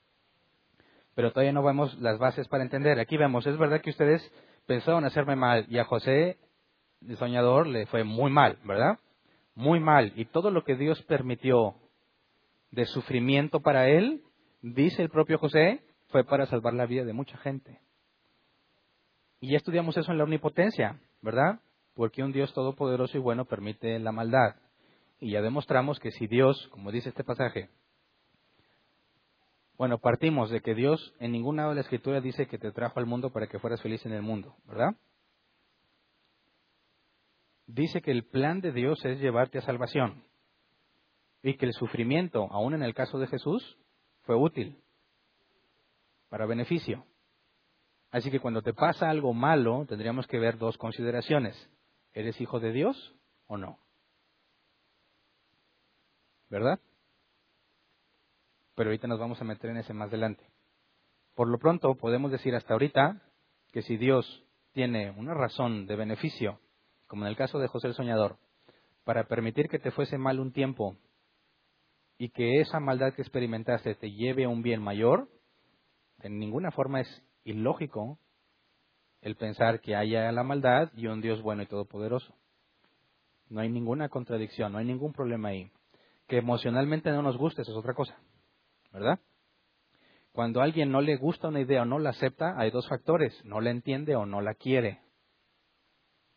Pero 1.17 1.33
todavía 1.33 1.53
no 1.53 1.65
vemos 1.65 1.99
las 1.99 2.19
bases 2.19 2.47
para 2.47 2.63
entender. 2.63 3.01
Aquí 3.01 3.17
vemos, 3.17 3.45
es 3.45 3.59
verdad 3.59 3.81
que 3.81 3.91
ustedes 3.91 4.23
pensaron 4.67 5.05
hacerme 5.05 5.35
mal 5.35 5.67
y 5.69 5.79
a 5.79 5.85
José, 5.85 6.39
el 7.05 7.17
soñador, 7.17 7.67
le 7.67 7.87
fue 7.87 8.05
muy 8.05 8.31
mal, 8.31 8.57
¿verdad? 8.65 9.01
Muy 9.57 9.81
mal. 9.81 10.13
Y 10.15 10.27
todo 10.27 10.53
lo 10.53 10.63
que 10.63 10.77
Dios 10.77 11.03
permitió 11.03 11.75
de 12.71 12.87
sufrimiento 12.87 13.61
para 13.61 13.89
él 13.89 14.23
dice 14.63 15.03
el 15.03 15.11
propio 15.11 15.39
José, 15.39 15.83
fue 16.09 16.25
para 16.25 16.47
salvar 16.47 16.75
la 16.75 16.87
vida 16.87 17.05
de 17.05 17.13
mucha 17.13 17.37
gente. 17.39 17.81
Y 19.41 19.53
ya 19.53 19.57
estudiamos 19.57 19.97
eso 19.97 20.11
en 20.13 20.19
la 20.19 20.25
omnipotencia, 20.25 21.01
¿verdad? 21.23 21.61
Porque 21.95 22.23
un 22.23 22.33
Dios 22.33 22.53
todopoderoso 22.53 23.17
y 23.17 23.21
bueno 23.21 23.45
permite 23.45 23.99
la 23.99 24.13
maldad. 24.13 24.57
Y 25.19 25.31
ya 25.31 25.43
demostramos 25.43 25.99
que 25.99 26.11
si 26.13 26.27
Dios, 26.27 26.69
como 26.69 26.93
dice 26.93 27.09
este 27.11 27.25
pasaje, 27.25 27.69
bueno, 29.77 29.99
partimos 29.99 30.51
de 30.51 30.61
que 30.61 30.75
Dios 30.75 31.15
en 31.21 31.33
ninguna 31.33 31.69
de 31.69 31.75
la 31.75 31.81
escritura 31.81 32.21
dice 32.21 32.47
que 32.47 32.59
te 32.59 32.71
trajo 32.71 33.01
al 33.01 33.07
mundo 33.07 33.31
para 33.31 33.47
que 33.47 33.59
fueras 33.59 33.81
feliz 33.81 34.05
en 34.05 34.13
el 34.13 34.21
mundo, 34.21 34.55
¿verdad? 34.67 34.95
Dice 37.67 38.03
que 38.03 38.11
el 38.11 38.25
plan 38.25 38.61
de 38.61 38.73
Dios 38.73 39.03
es 39.05 39.21
llevarte 39.21 39.59
a 39.59 39.63
salvación 39.63 40.23
y 41.43 41.55
que 41.55 41.67
el 41.67 41.73
sufrimiento, 41.73 42.49
aún 42.51 42.75
en 42.75 42.83
el 42.83 42.95
caso 42.95 43.19
de 43.19 43.27
Jesús, 43.27 43.79
fue 44.23 44.37
útil 44.37 44.83
para 46.29 46.47
beneficio. 46.47 47.05
Así 48.11 48.31
que 48.31 48.41
cuando 48.41 48.63
te 48.63 48.75
pasa 48.75 49.09
algo 49.09 49.33
malo, 49.33 49.87
tendríamos 49.89 50.27
que 50.27 50.39
ver 50.39 50.59
dos 50.59 50.77
consideraciones. 50.77 51.71
¿Eres 52.13 52.41
hijo 52.41 52.59
de 52.59 52.73
Dios 52.73 53.15
o 53.47 53.57
no? 53.57 53.79
¿Verdad? 56.49 56.81
Pero 58.75 58.91
ahorita 58.91 59.07
nos 59.07 59.21
vamos 59.21 59.41
a 59.41 59.45
meter 59.45 59.71
en 59.71 59.77
ese 59.77 59.95
más 59.95 60.09
adelante. 60.09 60.45
Por 61.35 61.49
lo 61.49 61.59
pronto, 61.59 61.95
podemos 61.95 62.33
decir 62.33 62.55
hasta 62.55 62.75
ahorita 62.75 63.23
que 63.73 63.83
si 63.83 63.97
Dios 63.97 64.45
tiene 64.73 65.11
una 65.13 65.35
razón 65.35 65.87
de 65.87 65.97
beneficio, 65.97 66.61
como 67.07 67.25
en 67.25 67.29
el 67.29 67.37
caso 67.37 67.59
de 67.59 67.69
José 67.69 67.89
el 67.89 67.95
Soñador, 67.95 68.39
para 69.05 69.25
permitir 69.25 69.69
que 69.69 69.79
te 69.79 69.93
fuese 69.93 70.19
mal 70.19 70.41
un 70.41 70.53
tiempo 70.53 70.97
y 72.21 72.29
que 72.29 72.61
esa 72.61 72.81
maldad 72.81 73.15
que 73.15 73.23
experimentaste 73.23 73.95
te 73.95 74.13
lleve 74.13 74.45
a 74.45 74.51
un 74.51 74.61
bien 74.61 74.83
mayor, 74.83 75.27
en 76.19 76.39
ninguna 76.39 76.71
forma 76.71 77.01
es 77.01 77.23
ilógico 77.45 78.19
el 79.23 79.37
pensar 79.37 79.81
que 79.81 79.97
haya 79.97 80.31
la 80.31 80.43
maldad 80.43 80.91
y 80.95 81.07
un 81.07 81.23
Dios 81.23 81.41
bueno 81.41 81.63
y 81.63 81.67
todopoderoso. 81.67 82.35
No 83.49 83.63
hay 83.63 83.71
ninguna 83.71 84.11
contradicción, 84.11 84.71
no 84.71 84.77
hay 84.77 84.85
ningún 84.85 85.15
problema 85.15 85.49
ahí. 85.49 85.73
Que 86.29 86.37
emocionalmente 86.37 87.11
no 87.11 87.23
nos 87.23 87.39
guste, 87.39 87.63
eso 87.63 87.71
es 87.71 87.79
otra 87.79 87.95
cosa, 87.95 88.19
¿verdad? 88.93 89.19
Cuando 90.33 90.61
a 90.61 90.65
alguien 90.65 90.93
no 90.93 91.01
le 91.01 91.17
gusta 91.17 91.49
una 91.49 91.63
idea 91.63 91.81
o 91.81 91.87
no 91.87 91.99
la 91.99 92.11
acepta, 92.11 92.53
hay 92.59 92.71
dos 92.71 92.87
factores, 92.87 93.43
no 93.47 93.63
la 93.63 93.71
entiende 93.71 94.15
o 94.15 94.27
no 94.27 94.43
la 94.43 94.53
quiere, 94.53 95.01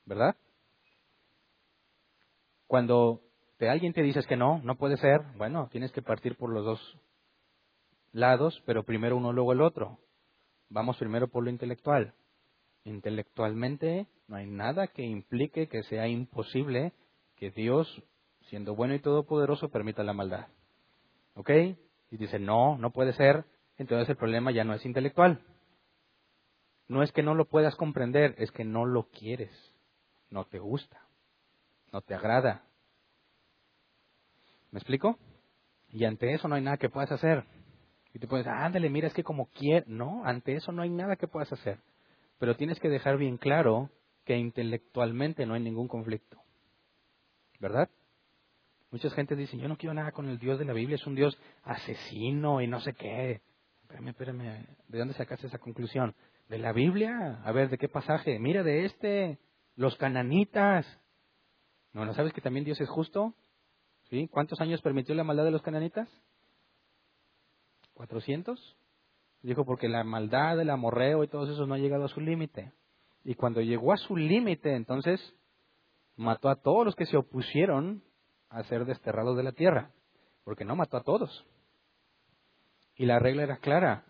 ¿verdad? 0.05 0.37
Cuando 2.67 3.22
alguien 3.69 3.93
te 3.93 4.01
dice 4.01 4.21
que 4.27 4.37
no, 4.37 4.59
no 4.63 4.75
puede 4.77 4.97
ser, 4.97 5.21
bueno, 5.37 5.69
tienes 5.71 5.91
que 5.91 6.01
partir 6.01 6.35
por 6.37 6.49
los 6.49 6.65
dos 6.65 6.97
lados, 8.11 8.61
pero 8.65 8.83
primero 8.83 9.17
uno, 9.17 9.33
luego 9.33 9.53
el 9.53 9.61
otro. 9.61 9.99
Vamos 10.69 10.97
primero 10.97 11.27
por 11.27 11.43
lo 11.43 11.49
intelectual. 11.49 12.13
Intelectualmente 12.83 14.07
no 14.27 14.35
hay 14.35 14.47
nada 14.47 14.87
que 14.87 15.03
implique 15.03 15.67
que 15.67 15.83
sea 15.83 16.07
imposible 16.07 16.93
que 17.35 17.51
Dios, 17.51 18.03
siendo 18.41 18.75
bueno 18.75 18.93
y 18.93 18.99
todopoderoso, 18.99 19.69
permita 19.69 20.03
la 20.03 20.13
maldad. 20.13 20.47
¿Ok? 21.35 21.49
Y 22.11 22.17
dice, 22.17 22.39
no, 22.39 22.77
no 22.77 22.91
puede 22.91 23.13
ser, 23.13 23.45
entonces 23.77 24.09
el 24.09 24.17
problema 24.17 24.51
ya 24.51 24.63
no 24.63 24.73
es 24.73 24.85
intelectual. 24.85 25.41
No 26.87 27.01
es 27.01 27.11
que 27.11 27.23
no 27.23 27.33
lo 27.33 27.45
puedas 27.45 27.75
comprender, 27.75 28.35
es 28.37 28.51
que 28.51 28.65
no 28.65 28.85
lo 28.85 29.09
quieres, 29.09 29.51
no 30.29 30.45
te 30.45 30.59
gusta, 30.59 31.01
no 31.91 32.01
te 32.01 32.13
agrada. 32.13 32.63
¿Me 34.73 34.79
explico? 34.79 35.19
Y 35.89 36.03
ante 36.05 36.33
eso 36.33 36.47
no 36.47 36.55
hay 36.55 36.63
nada 36.63 36.77
que 36.77 36.89
puedas 36.89 37.11
hacer. 37.11 37.45
Y 38.11 38.17
te 38.17 38.27
puedes, 38.27 38.47
ándale, 38.47 38.89
mira, 38.89 39.07
es 39.07 39.13
que 39.13 39.23
como 39.23 39.45
quiere. 39.51 39.85
No, 39.87 40.25
ante 40.25 40.55
eso 40.55 40.71
no 40.71 40.81
hay 40.81 40.89
nada 40.89 41.15
que 41.15 41.27
puedas 41.27 41.53
hacer. 41.53 41.77
Pero 42.39 42.57
tienes 42.57 42.79
que 42.79 42.89
dejar 42.89 43.17
bien 43.17 43.37
claro 43.37 43.91
que 44.25 44.35
intelectualmente 44.35 45.45
no 45.45 45.53
hay 45.53 45.61
ningún 45.61 45.87
conflicto. 45.87 46.41
¿Verdad? 47.59 47.87
Muchas 48.89 49.13
gente 49.13 49.35
dice, 49.35 49.57
yo 49.57 49.67
no 49.67 49.77
quiero 49.77 49.93
nada 49.93 50.11
con 50.11 50.27
el 50.27 50.39
Dios 50.39 50.57
de 50.57 50.65
la 50.65 50.73
Biblia, 50.73 50.95
es 50.95 51.05
un 51.05 51.13
Dios 51.13 51.37
asesino 51.61 52.59
y 52.59 52.67
no 52.67 52.79
sé 52.79 52.93
qué. 52.93 53.41
Espérame, 53.83 54.07
espérame, 54.09 54.65
¿de 54.87 54.97
dónde 54.97 55.13
sacaste 55.13 55.45
esa 55.45 55.59
conclusión? 55.59 56.15
¿De 56.49 56.57
la 56.57 56.73
Biblia? 56.73 57.41
A 57.43 57.51
ver, 57.51 57.69
¿de 57.69 57.77
qué 57.77 57.89
pasaje? 57.89 58.39
Mira, 58.39 58.63
de 58.63 58.85
este, 58.85 59.37
los 59.75 59.95
cananitas. 59.97 60.87
¿No, 61.93 62.05
¿no 62.05 62.13
sabes 62.15 62.33
que 62.33 62.41
también 62.41 62.65
Dios 62.65 62.81
es 62.81 62.89
justo? 62.89 63.35
¿Cuántos 64.29 64.61
años 64.61 64.81
permitió 64.81 65.15
la 65.15 65.23
maldad 65.23 65.43
de 65.43 65.51
los 65.51 65.61
cananitas? 65.61 66.07
¿400? 67.95 68.59
Dijo, 69.41 69.65
porque 69.65 69.89
la 69.89 70.03
maldad, 70.03 70.59
el 70.59 70.69
amorreo 70.69 71.23
y 71.23 71.27
todo 71.27 71.51
eso 71.51 71.65
no 71.65 71.73
ha 71.73 71.79
llegado 71.79 72.05
a 72.05 72.09
su 72.09 72.21
límite. 72.21 72.71
Y 73.23 73.35
cuando 73.35 73.61
llegó 73.61 73.91
a 73.91 73.97
su 73.97 74.15
límite, 74.15 74.75
entonces 74.75 75.19
mató 76.15 76.49
a 76.49 76.61
todos 76.61 76.85
los 76.85 76.95
que 76.95 77.05
se 77.05 77.17
opusieron 77.17 78.03
a 78.49 78.63
ser 78.63 78.85
desterrados 78.85 79.35
de 79.35 79.43
la 79.43 79.51
tierra, 79.51 79.91
porque 80.43 80.63
no 80.65 80.75
mató 80.75 80.97
a 80.97 81.03
todos. 81.03 81.45
Y 82.95 83.05
la 83.05 83.17
regla 83.17 83.43
era 83.43 83.57
clara, 83.57 84.05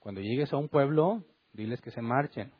cuando 0.00 0.20
llegues 0.20 0.52
a 0.52 0.56
un 0.56 0.68
pueblo, 0.68 1.24
diles 1.52 1.80
que 1.80 1.92
se 1.92 2.02
marchen. 2.02 2.52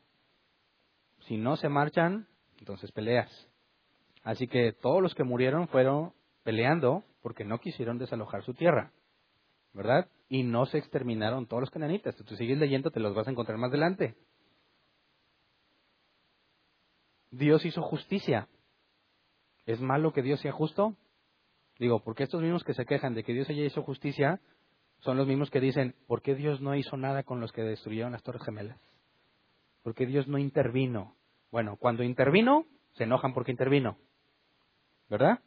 Si 1.27 1.37
no 1.37 1.57
se 1.57 1.67
marchan, 1.67 2.27
entonces 2.59 2.91
peleas. 2.91 3.29
Así 4.23 4.47
que 4.47 4.71
todos 4.71 5.01
los 5.01 5.13
que 5.13 5.23
murieron 5.23 5.67
fueron 5.67 6.13
peleando 6.45 7.03
porque 7.21 7.43
no 7.43 7.59
quisieron 7.59 7.97
desalojar 7.97 8.43
su 8.43 8.53
tierra. 8.53 8.93
¿verdad? 9.75 10.07
Y 10.29 10.43
no 10.43 10.65
se 10.65 10.77
exterminaron 10.77 11.47
todos 11.47 11.61
los 11.61 11.69
cananitas. 11.69 12.15
Si 12.15 12.23
tú 12.23 12.35
sigues 12.35 12.57
leyendo, 12.57 12.91
te 12.91 13.01
los 13.01 13.13
vas 13.13 13.27
a 13.27 13.31
encontrar 13.31 13.57
más 13.57 13.69
adelante. 13.69 14.15
Dios 17.29 17.65
hizo 17.65 17.81
justicia. 17.81 18.47
¿Es 19.65 19.81
malo 19.81 20.13
que 20.13 20.21
Dios 20.21 20.39
sea 20.39 20.53
justo? 20.53 20.95
Digo, 21.77 22.01
porque 22.03 22.23
estos 22.23 22.41
mismos 22.41 22.63
que 22.63 22.73
se 22.73 22.85
quejan 22.85 23.13
de 23.13 23.23
que 23.23 23.33
Dios 23.33 23.49
haya 23.49 23.63
hecho 23.63 23.83
justicia 23.83 24.39
son 24.99 25.17
los 25.17 25.27
mismos 25.27 25.51
que 25.51 25.59
dicen, 25.59 25.93
¿por 26.07 26.21
qué 26.21 26.35
Dios 26.35 26.61
no 26.61 26.73
hizo 26.75 26.95
nada 26.95 27.23
con 27.23 27.41
los 27.41 27.51
que 27.51 27.61
destruyeron 27.61 28.13
las 28.13 28.23
Torres 28.23 28.43
Gemelas? 28.43 28.79
¿Por 29.83 29.93
qué 29.93 30.05
Dios 30.05 30.25
no 30.27 30.37
intervino? 30.37 31.17
Bueno, 31.51 31.75
cuando 31.75 32.01
intervino, 32.03 32.65
se 32.93 33.03
enojan 33.03 33.33
porque 33.33 33.51
intervino. 33.51 33.97
¿Verdad? 35.09 35.39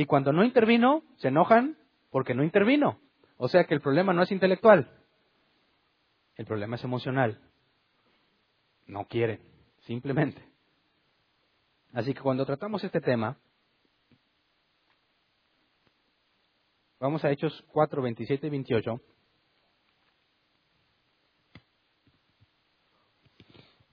Y 0.00 0.06
cuando 0.06 0.32
no 0.32 0.42
intervino, 0.44 1.02
se 1.18 1.28
enojan 1.28 1.76
porque 2.08 2.34
no 2.34 2.42
intervino. 2.42 2.98
O 3.36 3.48
sea 3.48 3.64
que 3.64 3.74
el 3.74 3.82
problema 3.82 4.14
no 4.14 4.22
es 4.22 4.32
intelectual, 4.32 4.90
el 6.36 6.46
problema 6.46 6.76
es 6.76 6.84
emocional. 6.84 7.38
No 8.86 9.04
quieren, 9.08 9.42
simplemente. 9.80 10.42
Así 11.92 12.14
que 12.14 12.22
cuando 12.22 12.46
tratamos 12.46 12.82
este 12.82 13.02
tema, 13.02 13.36
vamos 16.98 17.22
a 17.22 17.30
Hechos 17.30 17.62
4, 17.70 18.00
27 18.00 18.46
y 18.46 18.50
28. 18.50 19.00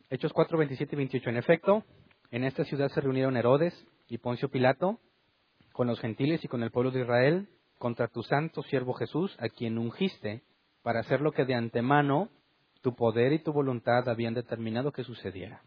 Hechos 0.10 0.32
4, 0.32 0.58
27 0.58 0.96
y 0.96 0.98
28. 1.00 1.30
En 1.32 1.36
efecto, 1.36 1.84
en 2.32 2.46
esta 2.46 2.64
ciudad 2.64 2.88
se 2.88 3.02
reunieron 3.02 3.36
Herodes 3.36 3.86
y 4.08 4.20
Poncio 4.20 4.48
Pilato 4.48 5.02
con 5.78 5.86
los 5.86 6.00
gentiles 6.00 6.44
y 6.44 6.48
con 6.48 6.64
el 6.64 6.72
pueblo 6.72 6.90
de 6.90 7.02
Israel 7.02 7.48
contra 7.78 8.08
tu 8.08 8.24
santo 8.24 8.64
siervo 8.64 8.94
Jesús, 8.94 9.38
a 9.40 9.48
quien 9.48 9.78
ungiste 9.78 10.42
para 10.82 11.02
hacer 11.02 11.22
lo 11.22 11.32
que 11.34 11.46
de 11.46 11.54
antemano 11.54 12.32
tu 12.82 12.96
poder 12.96 13.32
y 13.32 13.44
tu 13.44 13.54
voluntad 13.54 14.10
habían 14.10 14.34
determinado 14.34 14.92
que 14.92 15.04
sucediera. 15.04 15.62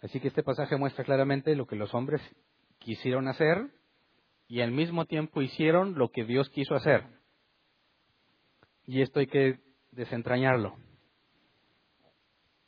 Así 0.00 0.18
que 0.18 0.26
este 0.26 0.42
pasaje 0.42 0.76
muestra 0.76 1.04
claramente 1.04 1.54
lo 1.54 1.68
que 1.68 1.76
los 1.76 1.94
hombres 1.94 2.20
quisieron 2.80 3.28
hacer 3.28 3.68
y 4.48 4.60
al 4.60 4.72
mismo 4.72 5.04
tiempo 5.04 5.40
hicieron 5.40 5.96
lo 5.96 6.10
que 6.10 6.24
Dios 6.24 6.50
quiso 6.50 6.74
hacer. 6.74 7.04
Y 8.86 9.02
esto 9.02 9.20
hay 9.20 9.28
que 9.28 9.60
desentrañarlo. 9.92 10.74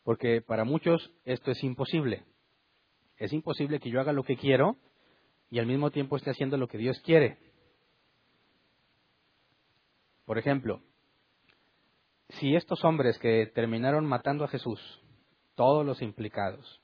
Porque 0.04 0.40
para 0.40 0.62
muchos 0.62 1.10
esto 1.24 1.50
es 1.50 1.64
imposible. 1.64 2.22
Es 3.16 3.32
imposible 3.32 3.80
que 3.80 3.90
yo 3.90 4.00
haga 4.00 4.12
lo 4.12 4.22
que 4.22 4.36
quiero 4.36 4.76
y 5.50 5.58
al 5.58 5.66
mismo 5.66 5.90
tiempo 5.90 6.16
esté 6.16 6.30
haciendo 6.30 6.56
lo 6.56 6.68
que 6.68 6.78
Dios 6.78 7.00
quiere. 7.00 7.38
Por 10.24 10.38
ejemplo, 10.38 10.82
si 12.30 12.56
estos 12.56 12.84
hombres 12.84 13.18
que 13.18 13.46
terminaron 13.54 14.04
matando 14.06 14.44
a 14.44 14.48
Jesús, 14.48 14.80
todos 15.54 15.86
los 15.86 16.02
implicados, 16.02 16.82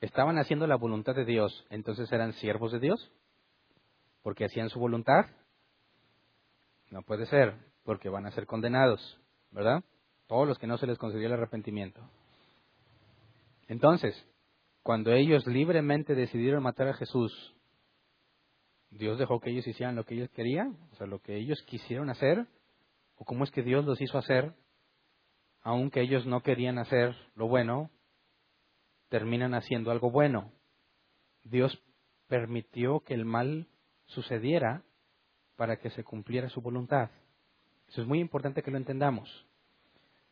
estaban 0.00 0.38
haciendo 0.38 0.66
la 0.66 0.76
voluntad 0.76 1.14
de 1.14 1.24
Dios, 1.24 1.66
entonces 1.70 2.10
eran 2.12 2.32
siervos 2.34 2.72
de 2.72 2.80
Dios, 2.80 3.12
porque 4.22 4.46
hacían 4.46 4.70
su 4.70 4.78
voluntad. 4.78 5.26
No 6.90 7.02
puede 7.02 7.26
ser, 7.26 7.54
porque 7.84 8.08
van 8.08 8.26
a 8.26 8.30
ser 8.32 8.46
condenados, 8.46 9.20
¿verdad? 9.50 9.84
Todos 10.26 10.48
los 10.48 10.58
que 10.58 10.66
no 10.66 10.78
se 10.78 10.86
les 10.86 10.98
concedió 10.98 11.26
el 11.26 11.34
arrepentimiento. 11.34 12.00
Entonces, 13.68 14.14
cuando 14.82 15.12
ellos 15.12 15.46
libremente 15.46 16.14
decidieron 16.14 16.62
matar 16.62 16.88
a 16.88 16.94
Jesús, 16.94 17.55
Dios 18.96 19.18
dejó 19.18 19.40
que 19.40 19.50
ellos 19.50 19.66
hicieran 19.66 19.94
lo 19.94 20.04
que 20.04 20.14
ellos 20.14 20.30
querían, 20.30 20.76
o 20.92 20.96
sea, 20.96 21.06
lo 21.06 21.20
que 21.20 21.36
ellos 21.36 21.62
quisieron 21.66 22.08
hacer, 22.10 22.46
o 23.16 23.24
cómo 23.24 23.44
es 23.44 23.50
que 23.50 23.62
Dios 23.62 23.84
los 23.84 24.00
hizo 24.00 24.18
hacer, 24.18 24.54
aunque 25.62 26.00
ellos 26.00 26.26
no 26.26 26.42
querían 26.42 26.78
hacer 26.78 27.14
lo 27.34 27.48
bueno, 27.48 27.90
terminan 29.08 29.54
haciendo 29.54 29.90
algo 29.90 30.10
bueno. 30.10 30.52
Dios 31.44 31.82
permitió 32.28 33.00
que 33.00 33.14
el 33.14 33.24
mal 33.24 33.68
sucediera 34.06 34.82
para 35.56 35.78
que 35.78 35.90
se 35.90 36.04
cumpliera 36.04 36.48
su 36.48 36.60
voluntad. 36.60 37.10
Eso 37.88 38.02
es 38.02 38.08
muy 38.08 38.20
importante 38.20 38.62
que 38.62 38.70
lo 38.70 38.78
entendamos. 38.78 39.46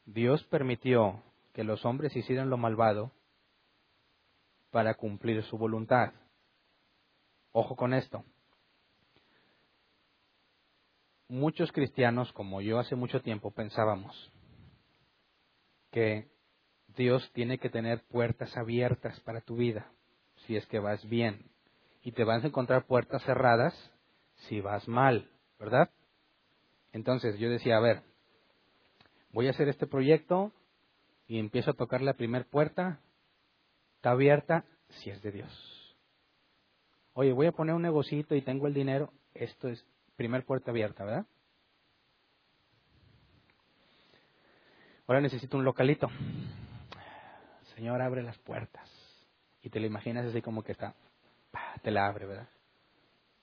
Dios 0.06 0.44
permitió 0.44 1.22
que 1.52 1.64
los 1.64 1.84
hombres 1.84 2.14
hicieran 2.16 2.50
lo 2.50 2.56
malvado 2.56 3.12
para 4.70 4.94
cumplir 4.94 5.42
su 5.44 5.56
voluntad. 5.56 6.12
Ojo 7.52 7.76
con 7.76 7.94
esto. 7.94 8.24
Muchos 11.28 11.72
cristianos, 11.72 12.32
como 12.32 12.60
yo 12.60 12.78
hace 12.78 12.96
mucho 12.96 13.20
tiempo, 13.22 13.50
pensábamos 13.50 14.30
que 15.90 16.28
Dios 16.96 17.30
tiene 17.32 17.58
que 17.58 17.70
tener 17.70 18.02
puertas 18.04 18.56
abiertas 18.56 19.18
para 19.20 19.40
tu 19.40 19.56
vida, 19.56 19.90
si 20.46 20.56
es 20.56 20.66
que 20.66 20.78
vas 20.78 21.02
bien, 21.08 21.50
y 22.02 22.12
te 22.12 22.24
vas 22.24 22.44
a 22.44 22.48
encontrar 22.48 22.86
puertas 22.86 23.22
cerradas 23.24 23.74
si 24.48 24.60
vas 24.60 24.86
mal, 24.86 25.30
¿verdad? 25.58 25.90
Entonces 26.92 27.38
yo 27.38 27.48
decía, 27.48 27.76
a 27.76 27.80
ver, 27.80 28.02
voy 29.32 29.46
a 29.46 29.50
hacer 29.50 29.68
este 29.68 29.86
proyecto 29.86 30.52
y 31.26 31.38
empiezo 31.38 31.70
a 31.70 31.74
tocar 31.74 32.02
la 32.02 32.14
primera 32.14 32.44
puerta, 32.44 33.00
está 33.96 34.10
abierta 34.10 34.64
si 34.88 35.10
es 35.10 35.22
de 35.22 35.32
Dios. 35.32 35.96
Oye, 37.14 37.32
voy 37.32 37.46
a 37.46 37.52
poner 37.52 37.74
un 37.74 37.82
negocito 37.82 38.34
y 38.34 38.42
tengo 38.42 38.66
el 38.66 38.74
dinero, 38.74 39.12
esto 39.32 39.68
es 39.68 39.84
primer 40.16 40.44
puerta 40.44 40.70
abierta, 40.70 41.04
¿verdad? 41.04 41.26
Ahora 45.06 45.20
necesito 45.20 45.56
un 45.56 45.64
localito. 45.64 46.08
Señor, 47.74 48.00
abre 48.00 48.22
las 48.22 48.38
puertas. 48.38 48.88
Y 49.62 49.70
te 49.70 49.80
lo 49.80 49.86
imaginas 49.86 50.26
así 50.26 50.40
como 50.42 50.62
que 50.62 50.72
está, 50.72 50.94
te 51.82 51.90
la 51.90 52.06
abre, 52.06 52.26
¿verdad? 52.26 52.48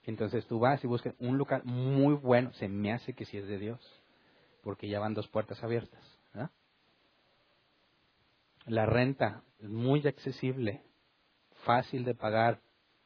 Entonces 0.04 0.46
tú 0.48 0.60
vas 0.60 0.84
y 0.84 0.88
buscas 0.88 1.14
un 1.20 1.38
local 1.38 1.62
muy 1.64 2.16
bueno, 2.16 2.52
se 2.54 2.68
me 2.68 2.92
hace 2.92 3.14
que 3.14 3.26
sí 3.26 3.38
es 3.38 3.48
de 3.48 3.58
Dios, 3.58 3.80
porque 4.64 4.88
ya 4.88 5.00
van 5.00 5.14
dos 5.14 5.28
puertas 5.28 5.64
abiertas. 5.64 6.02
¿verdad? 6.34 6.52
La 8.66 8.86
renta 8.86 9.44
es 9.60 9.70
muy 9.70 10.06
accesible, 10.08 10.84
fácil 11.66 12.04
de 12.04 12.16
pagar. 12.16 12.62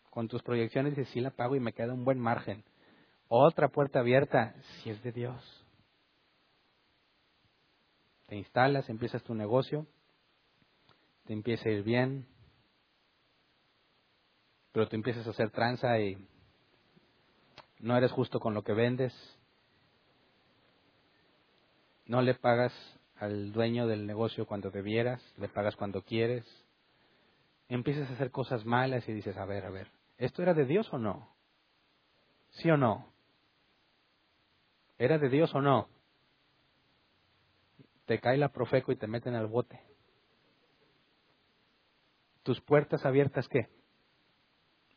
Con 0.10 0.30
tus 0.30 0.42
proyecciones 0.44 0.96
dices, 0.96 1.12
sí 1.14 1.20
la 1.20 1.32
pago 1.32 1.58
y 1.58 1.60
me 1.60 1.74
queda 1.74 1.94
un 1.94 2.06
buen 2.06 2.20
margen. 2.20 2.64
Otra 3.28 3.70
puerta 3.70 4.00
abierta, 4.00 4.56
si 4.62 4.92
es 4.92 5.02
de 5.02 5.12
Dios. 5.12 5.66
Te 8.28 8.36
instalas, 8.36 8.90
empiezas 8.90 9.24
tu 9.24 9.34
negocio, 9.34 9.86
te 11.26 11.34
empieza 11.34 11.70
a 11.70 11.72
ir 11.72 11.84
bien, 11.84 12.28
pero 14.72 14.88
tú 14.88 14.96
empiezas 14.96 15.26
a 15.26 15.30
hacer 15.30 15.52
tranza 15.52 16.00
y 16.00 16.18
no 17.80 17.96
eres 17.98 18.12
justo 18.12 18.40
con 18.40 18.54
lo 18.54 18.64
que 18.64 18.74
vendes, 18.74 19.14
no 22.06 22.22
le 22.22 22.34
pagas 22.36 22.74
al 23.18 23.52
dueño 23.52 23.88
del 23.88 24.06
negocio 24.06 24.46
cuando 24.46 24.70
debieras, 24.70 25.22
le 25.38 25.50
pagas 25.50 25.76
cuando 25.76 26.02
quieres, 26.02 26.46
empiezas 27.70 28.10
a 28.10 28.14
hacer 28.14 28.32
cosas 28.32 28.66
malas 28.66 29.08
y 29.08 29.14
dices, 29.14 29.38
a 29.38 29.46
ver, 29.46 29.66
a 29.66 29.70
ver, 29.70 29.88
¿esto 30.18 30.42
era 30.42 30.54
de 30.54 30.66
Dios 30.66 30.92
o 30.92 30.98
no? 30.98 31.30
¿Sí 32.50 32.70
o 32.70 32.78
no? 32.78 33.15
¿Era 34.98 35.18
de 35.18 35.30
Dios 35.30 35.54
o 35.54 35.62
no? 35.62 35.90
Te 38.06 38.20
cae 38.20 38.38
la 38.38 38.50
profeco 38.50 38.92
y 38.92 38.96
te 38.96 39.08
meten 39.08 39.36
al 39.36 39.48
bote. 39.48 39.80
¿Tus 42.44 42.62
puertas 42.62 43.06
abiertas 43.06 43.48
qué? 43.48 43.68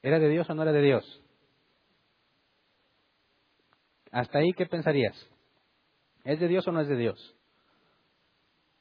¿Era 0.02 0.18
de 0.18 0.28
Dios 0.28 0.48
o 0.50 0.54
no 0.54 0.62
era 0.62 0.72
de 0.72 0.82
Dios? 0.82 1.22
Hasta 4.12 4.38
ahí, 4.38 4.52
¿qué 4.52 4.66
pensarías? 4.66 5.14
¿Es 6.24 6.38
de 6.40 6.48
Dios 6.48 6.66
o 6.68 6.72
no 6.72 6.80
es 6.80 6.88
de 6.88 6.96
Dios? 6.96 7.36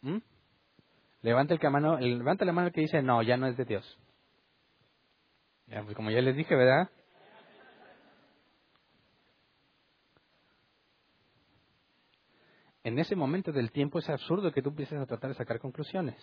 ¿Mm? 0.01 0.17
Levanta, 1.21 1.53
el 1.53 1.71
mano, 1.71 1.97
levanta 1.97 2.45
la 2.45 2.53
mano 2.53 2.71
que 2.71 2.81
dice, 2.81 3.01
no, 3.01 3.23
ya 3.23 3.37
no 3.37 3.47
es 3.47 3.57
de 3.57 3.65
Dios. 3.65 3.97
Pues 5.67 5.95
como 5.95 6.11
ya 6.11 6.21
les 6.21 6.35
dije, 6.35 6.55
¿verdad? 6.55 6.89
En 12.87 12.97
ese 12.99 13.17
momento 13.17 13.51
del 13.51 13.73
tiempo 13.73 13.99
es 13.99 14.09
absurdo 14.09 14.53
que 14.53 14.61
tú 14.61 14.69
empieces 14.69 14.97
a 14.97 15.05
tratar 15.05 15.31
de 15.31 15.35
sacar 15.35 15.59
conclusiones. 15.59 16.15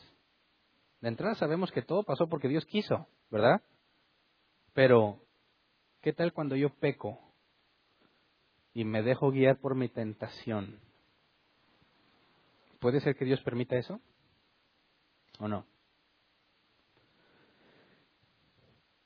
De 1.02 1.08
entrada 1.08 1.34
sabemos 1.34 1.70
que 1.70 1.82
todo 1.82 2.04
pasó 2.04 2.26
porque 2.26 2.48
Dios 2.48 2.64
quiso, 2.64 3.06
¿verdad? 3.30 3.60
Pero, 4.72 5.20
¿qué 6.00 6.14
tal 6.14 6.32
cuando 6.32 6.56
yo 6.56 6.70
peco 6.70 7.20
y 8.72 8.84
me 8.84 9.02
dejo 9.02 9.30
guiar 9.30 9.58
por 9.58 9.74
mi 9.74 9.90
tentación? 9.90 10.80
¿Puede 12.80 13.00
ser 13.00 13.14
que 13.14 13.26
Dios 13.26 13.42
permita 13.42 13.76
eso? 13.76 14.00
¿O 15.40 15.48
no? 15.48 15.66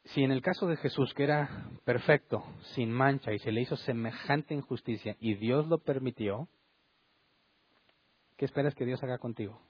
Si 0.04 0.22
en 0.22 0.30
el 0.30 0.42
caso 0.42 0.68
de 0.68 0.76
Jesús, 0.76 1.12
que 1.12 1.24
era 1.24 1.68
perfecto, 1.84 2.44
sin 2.76 2.92
mancha, 2.92 3.32
y 3.32 3.40
se 3.40 3.50
le 3.50 3.62
hizo 3.62 3.74
semejante 3.78 4.54
injusticia, 4.54 5.16
y 5.18 5.34
Dios 5.34 5.66
lo 5.66 5.78
permitió, 5.78 6.48
¿qué 8.38 8.46
esperas 8.46 8.74
que 8.74 8.86
Dios 8.86 9.02
haga 9.02 9.18
contigo? 9.18 9.60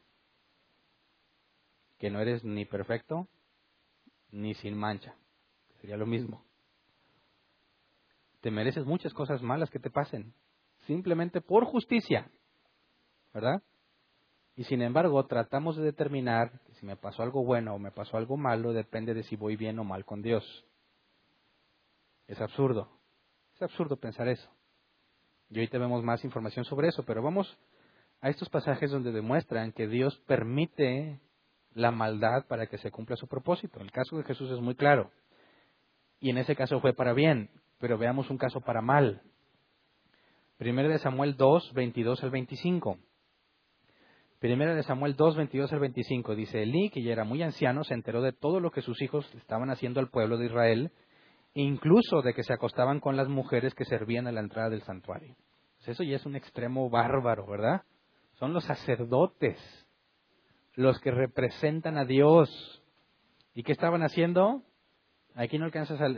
Que 1.98 2.10
no 2.10 2.20
eres 2.20 2.44
ni 2.44 2.64
perfecto 2.64 3.26
ni 4.30 4.54
sin 4.54 4.76
mancha. 4.76 5.16
Sería 5.80 5.96
lo 5.96 6.06
mismo. 6.06 6.44
Te 8.40 8.52
mereces 8.52 8.84
muchas 8.84 9.12
cosas 9.14 9.42
malas 9.42 9.70
que 9.70 9.80
te 9.80 9.90
pasen, 9.90 10.32
simplemente 10.86 11.40
por 11.40 11.64
justicia, 11.64 12.30
¿verdad? 13.34 13.62
Y 14.54 14.64
sin 14.64 14.82
embargo, 14.82 15.24
tratamos 15.26 15.76
de 15.76 15.82
determinar 15.82 16.60
que 16.66 16.74
si 16.74 16.86
me 16.86 16.96
pasó 16.96 17.22
algo 17.22 17.44
bueno 17.44 17.74
o 17.74 17.78
me 17.78 17.90
pasó 17.90 18.16
algo 18.16 18.36
malo 18.36 18.72
depende 18.72 19.14
de 19.14 19.22
si 19.22 19.34
voy 19.34 19.56
bien 19.56 19.78
o 19.78 19.84
mal 19.84 20.04
con 20.04 20.20
Dios. 20.22 20.64
Es 22.26 22.40
absurdo. 22.40 22.90
Es 23.54 23.62
absurdo 23.62 23.96
pensar 23.96 24.28
eso. 24.28 24.50
Y 25.48 25.58
hoy 25.58 25.68
vemos 25.72 26.04
más 26.04 26.22
información 26.24 26.64
sobre 26.64 26.88
eso, 26.88 27.04
pero 27.04 27.22
vamos 27.22 27.56
a 28.20 28.28
estos 28.30 28.48
pasajes 28.48 28.90
donde 28.90 29.12
demuestran 29.12 29.72
que 29.72 29.86
Dios 29.86 30.16
permite 30.26 31.20
la 31.74 31.90
maldad 31.90 32.46
para 32.48 32.66
que 32.66 32.78
se 32.78 32.90
cumpla 32.90 33.16
su 33.16 33.28
propósito. 33.28 33.80
El 33.80 33.92
caso 33.92 34.16
de 34.16 34.24
Jesús 34.24 34.50
es 34.50 34.60
muy 34.60 34.74
claro. 34.74 35.10
Y 36.20 36.30
en 36.30 36.38
ese 36.38 36.56
caso 36.56 36.80
fue 36.80 36.92
para 36.92 37.12
bien, 37.12 37.50
pero 37.78 37.96
veamos 37.96 38.30
un 38.30 38.38
caso 38.38 38.60
para 38.60 38.82
mal. 38.82 39.22
Primero 40.56 40.88
de 40.88 40.98
Samuel 40.98 41.36
2, 41.36 41.72
22 41.72 42.24
al 42.24 42.30
25. 42.30 42.98
Primera 44.40 44.74
de 44.74 44.82
Samuel 44.82 45.14
2, 45.16 45.36
22 45.36 45.72
al 45.72 45.80
25 45.80 46.34
dice, 46.34 46.62
Elí, 46.62 46.90
que 46.90 47.02
ya 47.02 47.12
era 47.12 47.24
muy 47.24 47.42
anciano, 47.42 47.84
se 47.84 47.94
enteró 47.94 48.22
de 48.22 48.32
todo 48.32 48.60
lo 48.60 48.70
que 48.70 48.82
sus 48.82 49.00
hijos 49.02 49.32
estaban 49.36 49.70
haciendo 49.70 50.00
al 50.00 50.10
pueblo 50.10 50.38
de 50.38 50.46
Israel, 50.46 50.92
incluso 51.54 52.22
de 52.22 52.34
que 52.34 52.44
se 52.44 52.52
acostaban 52.52 53.00
con 53.00 53.16
las 53.16 53.28
mujeres 53.28 53.74
que 53.74 53.84
servían 53.84 54.26
a 54.26 54.32
la 54.32 54.40
entrada 54.40 54.70
del 54.70 54.82
santuario. 54.82 55.36
Pues 55.76 55.88
eso 55.88 56.02
ya 56.02 56.16
es 56.16 56.26
un 56.26 56.36
extremo 56.36 56.90
bárbaro, 56.90 57.46
¿verdad? 57.46 57.82
Son 58.38 58.52
los 58.52 58.64
sacerdotes, 58.64 59.58
los 60.74 60.98
que 61.00 61.10
representan 61.10 61.98
a 61.98 62.04
Dios. 62.04 62.82
¿Y 63.54 63.62
qué 63.62 63.72
estaban 63.72 64.02
haciendo? 64.02 64.62
Aquí 65.34 65.58
no, 65.58 65.68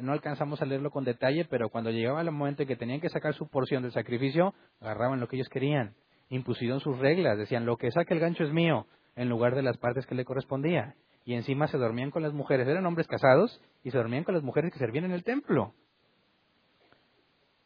no 0.02 0.12
alcanzamos 0.12 0.62
a 0.62 0.66
leerlo 0.66 0.90
con 0.90 1.04
detalle, 1.04 1.44
pero 1.44 1.68
cuando 1.68 1.90
llegaba 1.90 2.20
el 2.20 2.30
momento 2.30 2.62
en 2.62 2.68
que 2.68 2.76
tenían 2.76 3.00
que 3.00 3.08
sacar 3.08 3.34
su 3.34 3.48
porción 3.48 3.82
del 3.82 3.92
sacrificio, 3.92 4.54
agarraban 4.80 5.20
lo 5.20 5.28
que 5.28 5.36
ellos 5.36 5.48
querían 5.48 5.94
impusieron 6.30 6.80
sus 6.80 6.98
reglas, 6.98 7.36
decían, 7.36 7.66
lo 7.66 7.76
que 7.76 7.90
saque 7.90 8.14
el 8.14 8.20
gancho 8.20 8.44
es 8.44 8.52
mío, 8.52 8.86
en 9.16 9.28
lugar 9.28 9.54
de 9.54 9.62
las 9.62 9.76
partes 9.76 10.06
que 10.06 10.14
le 10.14 10.24
correspondía. 10.24 10.94
Y 11.24 11.34
encima 11.34 11.66
se 11.66 11.76
dormían 11.76 12.10
con 12.10 12.22
las 12.22 12.32
mujeres, 12.32 12.66
eran 12.66 12.86
hombres 12.86 13.06
casados 13.06 13.60
y 13.84 13.90
se 13.90 13.98
dormían 13.98 14.24
con 14.24 14.34
las 14.34 14.42
mujeres 14.42 14.72
que 14.72 14.78
servían 14.78 15.04
en 15.04 15.12
el 15.12 15.24
templo. 15.24 15.74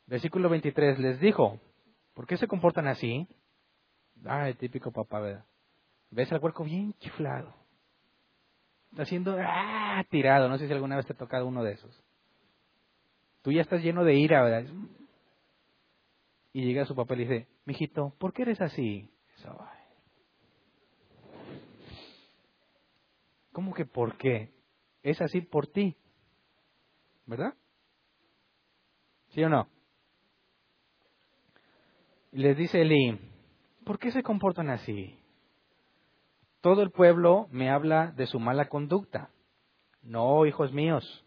Versículo 0.06 0.48
23 0.48 0.98
les 0.98 1.20
dijo, 1.20 1.60
¿por 2.14 2.26
qué 2.26 2.36
se 2.36 2.48
comportan 2.48 2.88
así? 2.88 3.28
Ay, 4.24 4.54
típico 4.54 4.90
papá, 4.90 5.20
¿verdad? 5.20 5.44
Ves 6.10 6.32
al 6.32 6.40
cuerpo 6.40 6.64
bien 6.64 6.94
chiflado. 6.94 7.54
Haciendo, 8.96 9.36
ah, 9.38 10.04
tirado. 10.10 10.48
No 10.48 10.58
sé 10.58 10.66
si 10.66 10.72
alguna 10.72 10.96
vez 10.96 11.06
te 11.06 11.12
ha 11.12 11.16
tocado 11.16 11.46
uno 11.46 11.62
de 11.62 11.72
esos. 11.72 12.04
Tú 13.42 13.52
ya 13.52 13.62
estás 13.62 13.82
lleno 13.82 14.04
de 14.04 14.14
ira, 14.14 14.42
¿verdad? 14.42 14.70
Y 16.52 16.64
llega 16.64 16.86
su 16.86 16.94
papá 16.94 17.14
y 17.14 17.18
le 17.18 17.24
dice, 17.24 17.48
mijito, 17.64 18.14
¿por 18.18 18.32
qué 18.32 18.42
eres 18.42 18.60
así? 18.60 19.10
¿Cómo 23.52 23.74
que 23.74 23.84
por 23.84 24.16
qué? 24.16 24.52
Es 25.02 25.20
así 25.20 25.40
por 25.40 25.66
ti. 25.66 25.96
¿Verdad? 27.26 27.54
¿Sí 29.30 29.42
o 29.42 29.48
no? 29.48 29.68
Les 32.32 32.56
dice 32.56 32.80
Eli, 32.80 33.18
¿por 33.84 33.98
qué 33.98 34.10
se 34.12 34.22
comportan 34.22 34.70
así? 34.70 35.18
Todo 36.60 36.82
el 36.82 36.90
pueblo 36.90 37.46
me 37.50 37.70
habla 37.70 38.12
de 38.12 38.26
su 38.26 38.40
mala 38.40 38.68
conducta. 38.68 39.30
No, 40.02 40.46
hijos 40.46 40.72
míos, 40.72 41.24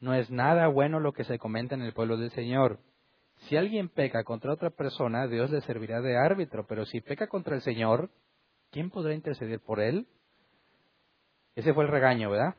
no 0.00 0.14
es 0.14 0.30
nada 0.30 0.68
bueno 0.68 1.00
lo 1.00 1.12
que 1.12 1.24
se 1.24 1.38
comenta 1.38 1.74
en 1.74 1.82
el 1.82 1.92
pueblo 1.92 2.16
del 2.16 2.30
Señor. 2.30 2.78
Si 3.48 3.56
alguien 3.56 3.88
peca 3.88 4.24
contra 4.24 4.52
otra 4.52 4.70
persona, 4.70 5.26
Dios 5.26 5.50
le 5.50 5.60
servirá 5.62 6.00
de 6.00 6.16
árbitro, 6.16 6.66
pero 6.66 6.86
si 6.86 7.00
peca 7.00 7.26
contra 7.28 7.54
el 7.54 7.62
Señor, 7.62 8.10
¿quién 8.70 8.90
podrá 8.90 9.14
interceder 9.14 9.60
por 9.60 9.80
él? 9.80 10.06
Ese 11.54 11.72
fue 11.72 11.84
el 11.84 11.90
regaño, 11.90 12.30
¿verdad? 12.30 12.54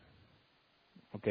Ok. 1.12 1.28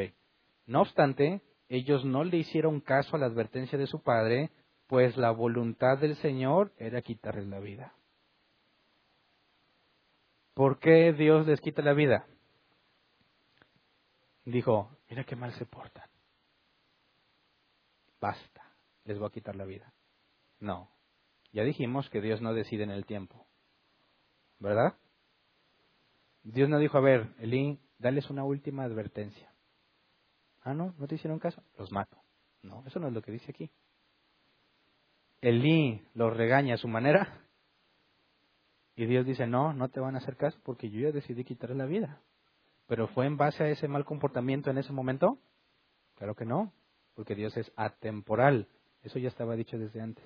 No 0.66 0.82
obstante, 0.82 1.42
ellos 1.68 2.04
no 2.04 2.24
le 2.24 2.38
hicieron 2.38 2.80
caso 2.80 3.16
a 3.16 3.18
la 3.18 3.26
advertencia 3.26 3.78
de 3.78 3.86
su 3.86 4.02
padre, 4.02 4.50
pues 4.94 5.16
la 5.16 5.32
voluntad 5.32 5.98
del 5.98 6.14
Señor 6.18 6.72
era 6.78 7.02
quitarles 7.02 7.48
la 7.48 7.58
vida. 7.58 7.96
¿Por 10.54 10.78
qué 10.78 11.12
Dios 11.12 11.48
les 11.48 11.60
quita 11.60 11.82
la 11.82 11.94
vida? 11.94 12.28
Dijo, 14.44 14.96
mira 15.10 15.24
qué 15.24 15.34
mal 15.34 15.52
se 15.54 15.66
portan. 15.66 16.08
Basta, 18.20 18.72
les 19.02 19.18
voy 19.18 19.26
a 19.26 19.32
quitar 19.32 19.56
la 19.56 19.64
vida. 19.64 19.92
No, 20.60 20.88
ya 21.52 21.64
dijimos 21.64 22.08
que 22.08 22.20
Dios 22.20 22.40
no 22.40 22.54
decide 22.54 22.84
en 22.84 22.90
el 22.90 23.04
tiempo. 23.04 23.48
¿Verdad? 24.60 24.96
Dios 26.44 26.68
no 26.68 26.78
dijo, 26.78 26.98
a 26.98 27.00
ver, 27.00 27.34
Elín, 27.40 27.80
dales 27.98 28.30
una 28.30 28.44
última 28.44 28.84
advertencia. 28.84 29.52
Ah, 30.62 30.72
no, 30.72 30.94
no 30.98 31.08
te 31.08 31.16
hicieron 31.16 31.40
caso, 31.40 31.64
los 31.78 31.90
mato. 31.90 32.16
No, 32.62 32.84
eso 32.86 33.00
no 33.00 33.08
es 33.08 33.12
lo 33.12 33.22
que 33.22 33.32
dice 33.32 33.50
aquí. 33.50 33.72
Elí 35.44 36.02
los 36.14 36.34
regaña 36.34 36.72
a 36.72 36.78
su 36.78 36.88
manera 36.88 37.44
y 38.96 39.04
Dios 39.04 39.26
dice, 39.26 39.46
no, 39.46 39.74
no 39.74 39.90
te 39.90 40.00
van 40.00 40.14
a 40.14 40.18
hacer 40.18 40.38
caso 40.38 40.58
porque 40.64 40.88
yo 40.88 41.00
ya 41.00 41.12
decidí 41.12 41.44
quitarle 41.44 41.76
la 41.76 41.84
vida. 41.84 42.22
Pero 42.86 43.08
fue 43.08 43.26
en 43.26 43.36
base 43.36 43.62
a 43.62 43.68
ese 43.68 43.86
mal 43.86 44.06
comportamiento 44.06 44.70
en 44.70 44.78
ese 44.78 44.90
momento? 44.94 45.38
Claro 46.14 46.34
que 46.34 46.46
no, 46.46 46.72
porque 47.12 47.34
Dios 47.34 47.54
es 47.58 47.70
atemporal. 47.76 48.68
Eso 49.02 49.18
ya 49.18 49.28
estaba 49.28 49.54
dicho 49.54 49.76
desde 49.76 50.00
antes. 50.00 50.24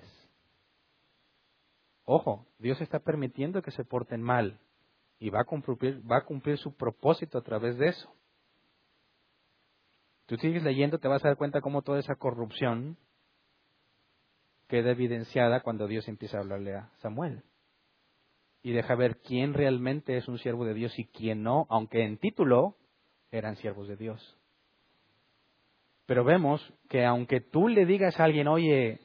Ojo, 2.05 2.47
Dios 2.57 2.79
está 2.79 2.99
permitiendo 2.99 3.61
que 3.61 3.71
se 3.71 3.83
porten 3.83 4.21
mal 4.21 4.57
y 5.19 5.31
va 5.31 5.41
a 5.41 5.43
cumplir, 5.43 6.01
va 6.09 6.19
a 6.19 6.25
cumplir 6.25 6.57
su 6.59 6.77
propósito 6.77 7.37
a 7.37 7.43
través 7.43 7.77
de 7.77 7.89
eso. 7.89 8.09
Tú 10.27 10.37
sigues 10.37 10.63
leyendo, 10.63 10.97
te 10.97 11.09
vas 11.09 11.25
a 11.25 11.27
dar 11.27 11.37
cuenta 11.37 11.59
cómo 11.59 11.81
toda 11.81 11.99
esa 11.99 12.15
corrupción 12.15 12.95
queda 14.69 14.91
evidenciada 14.91 15.61
cuando 15.61 15.87
Dios 15.87 16.07
empieza 16.07 16.37
a 16.37 16.41
hablarle 16.41 16.75
a 16.75 16.89
Samuel. 16.99 17.43
Y 18.61 18.71
deja 18.71 18.95
ver 18.95 19.17
quién 19.17 19.53
realmente 19.53 20.15
es 20.15 20.27
un 20.27 20.37
siervo 20.37 20.63
de 20.63 20.75
Dios 20.75 20.97
y 20.99 21.05
quién 21.05 21.43
no, 21.43 21.65
aunque 21.69 22.03
en 22.03 22.17
título 22.17 22.75
eran 23.31 23.55
siervos 23.55 23.87
de 23.87 23.97
Dios. 23.97 24.37
Pero 26.05 26.23
vemos 26.23 26.61
que 26.87 27.03
aunque 27.03 27.41
tú 27.41 27.67
le 27.67 27.85
digas 27.85 28.19
a 28.19 28.25
alguien, 28.25 28.47
oye, 28.47 28.99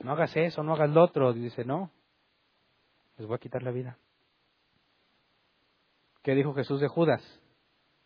no 0.00 0.12
hagas 0.12 0.36
eso, 0.36 0.62
no 0.62 0.74
hagas 0.74 0.90
lo 0.90 1.02
otro, 1.02 1.32
dice, 1.32 1.64
no, 1.64 1.90
les 3.18 3.26
voy 3.26 3.34
a 3.34 3.40
quitar 3.40 3.62
la 3.62 3.72
vida. 3.72 3.98
¿Qué 6.22 6.34
dijo 6.34 6.54
Jesús 6.54 6.80
de 6.80 6.88
Judas? 6.88 7.22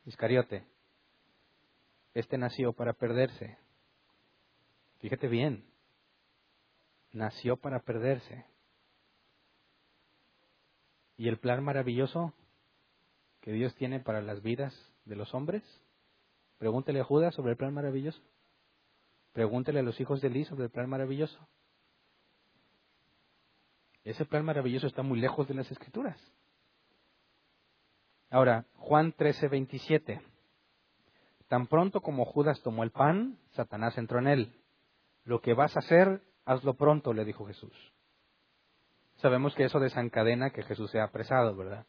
Iscariote. 0.06 0.64
Este 2.14 2.38
nació 2.38 2.72
para 2.72 2.94
perderse. 2.94 3.58
Fíjate 4.98 5.28
bien, 5.28 5.69
nació 7.12 7.56
para 7.56 7.80
perderse. 7.80 8.44
¿Y 11.16 11.28
el 11.28 11.38
plan 11.38 11.62
maravilloso 11.62 12.32
que 13.40 13.52
Dios 13.52 13.74
tiene 13.74 14.00
para 14.00 14.22
las 14.22 14.42
vidas 14.42 14.74
de 15.04 15.16
los 15.16 15.34
hombres? 15.34 15.62
Pregúntele 16.58 17.00
a 17.00 17.04
Judas 17.04 17.34
sobre 17.34 17.52
el 17.52 17.56
plan 17.56 17.74
maravilloso. 17.74 18.20
Pregúntele 19.32 19.80
a 19.80 19.82
los 19.82 20.00
hijos 20.00 20.20
de 20.20 20.28
Eli 20.28 20.44
sobre 20.44 20.64
el 20.64 20.70
plan 20.70 20.88
maravilloso. 20.88 21.38
Ese 24.04 24.24
plan 24.24 24.44
maravilloso 24.44 24.86
está 24.86 25.02
muy 25.02 25.20
lejos 25.20 25.46
de 25.46 25.54
las 25.54 25.70
escrituras. 25.70 26.18
Ahora, 28.30 28.64
Juan 28.76 29.12
13, 29.12 29.48
27. 29.48 30.22
Tan 31.48 31.66
pronto 31.66 32.00
como 32.00 32.24
Judas 32.24 32.60
tomó 32.62 32.84
el 32.84 32.92
pan, 32.92 33.38
Satanás 33.52 33.98
entró 33.98 34.20
en 34.20 34.28
él. 34.28 34.52
Lo 35.24 35.40
que 35.40 35.52
vas 35.52 35.76
a 35.76 35.80
hacer, 35.80 36.22
hazlo 36.44 36.74
pronto, 36.74 37.12
le 37.12 37.24
dijo 37.24 37.46
Jesús. 37.46 37.72
Sabemos 39.16 39.54
que 39.54 39.64
eso 39.64 39.78
desencadena 39.80 40.50
que 40.50 40.62
Jesús 40.62 40.90
sea 40.90 41.04
apresado, 41.04 41.54
¿verdad? 41.54 41.86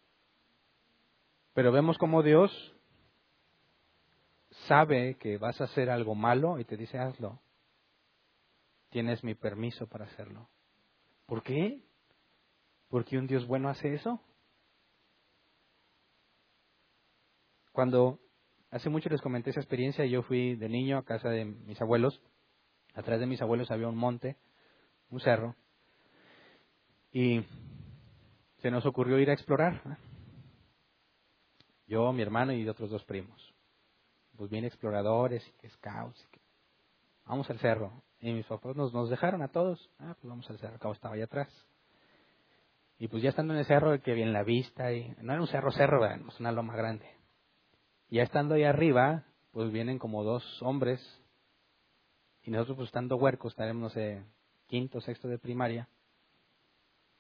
Pero 1.54 1.72
vemos 1.72 1.98
como 1.98 2.24
Dios 2.24 2.52
sabe 4.68 5.16
que 5.16 5.38
vas 5.38 5.60
a 5.62 5.66
hacer 5.66 5.90
algo 5.90 6.16
malo 6.16 6.60
y 6.60 6.66
te 6.66 6.78
dice 6.78 6.98
hazlo. 6.98 7.40
Tienes 8.90 9.24
mi 9.24 9.36
permiso 9.36 9.88
para 9.88 10.06
hacerlo. 10.06 10.50
¿Por 11.26 11.44
qué? 11.44 11.82
¿Porque 12.90 13.18
un 13.18 13.28
Dios 13.28 13.48
bueno 13.48 13.70
hace 13.70 13.94
eso? 13.94 14.22
Cuando 17.72 18.20
hace 18.70 18.90
mucho 18.90 19.10
les 19.10 19.22
comenté 19.22 19.52
esa 19.52 19.62
experiencia, 19.62 20.06
yo 20.06 20.24
fui 20.24 20.56
de 20.56 20.68
niño 20.68 20.98
a 20.98 21.06
casa 21.06 21.30
de 21.30 21.46
mis 21.46 21.82
abuelos. 21.82 22.22
Atrás 22.94 23.20
de 23.20 23.26
mis 23.26 23.42
abuelos 23.42 23.72
había 23.72 23.88
un 23.88 23.98
monte 23.98 24.38
un 25.10 25.20
cerro, 25.20 25.56
y 27.12 27.44
se 28.62 28.72
nos 28.72 28.86
ocurrió 28.86 29.20
ir 29.20 29.30
a 29.30 29.34
explorar. 29.34 29.98
Yo, 31.88 32.12
mi 32.14 32.22
hermano 32.22 32.54
y 32.54 32.68
otros 32.68 32.90
dos 32.90 33.04
primos. 33.04 33.54
Pues 34.38 34.50
bien 34.50 34.64
exploradores, 34.64 35.44
y 35.62 35.68
scouts. 35.68 36.26
Vamos 37.26 37.50
al 37.50 37.60
cerro. 37.60 38.02
Y 38.22 38.32
mis 38.32 38.46
papás 38.46 38.76
nos, 38.76 39.10
dejaron 39.10 39.42
a 39.42 39.50
todos. 39.50 39.90
Ah, 40.00 40.16
pues 40.20 40.30
vamos 40.30 40.50
al 40.50 40.58
cerro, 40.58 40.76
acá 40.76 40.90
estaba 40.92 41.16
allá 41.16 41.26
atrás. 41.26 41.50
Y 42.98 43.08
pues 43.08 43.24
ya 43.24 43.30
estando 43.30 43.54
en 43.54 43.60
el 43.60 43.66
cerro, 43.66 44.00
que 44.02 44.14
bien 44.14 44.32
la 44.32 44.44
vista, 44.44 44.94
y 44.94 45.14
no 45.22 45.34
era 45.34 45.42
un 45.42 45.48
cerro, 45.48 45.72
cerro, 45.72 46.06
era 46.06 46.22
una 46.40 46.52
loma 46.52 46.76
grande. 46.76 47.10
Y 48.10 48.18
ya 48.18 48.24
estando 48.24 48.56
ahí 48.56 48.64
arriba, 48.64 49.26
pues 49.52 49.72
vienen 49.72 49.98
como 49.98 50.24
dos 50.24 50.62
hombres, 50.62 51.02
y 52.44 52.52
nosotros 52.52 52.78
pues 52.78 52.88
estando 52.88 53.16
huercos, 53.18 53.54
estaremos, 53.54 53.82
no 53.82 53.90
sé, 53.90 54.24
quinto, 54.68 55.02
sexto 55.02 55.28
de 55.28 55.38
primaria, 55.38 55.88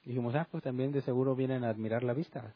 dijimos, 0.04 0.34
ah, 0.36 0.48
pues 0.50 0.64
también 0.64 0.92
de 0.92 1.02
seguro 1.02 1.36
vienen 1.36 1.64
a 1.64 1.70
admirar 1.70 2.04
la 2.04 2.14
vista. 2.14 2.56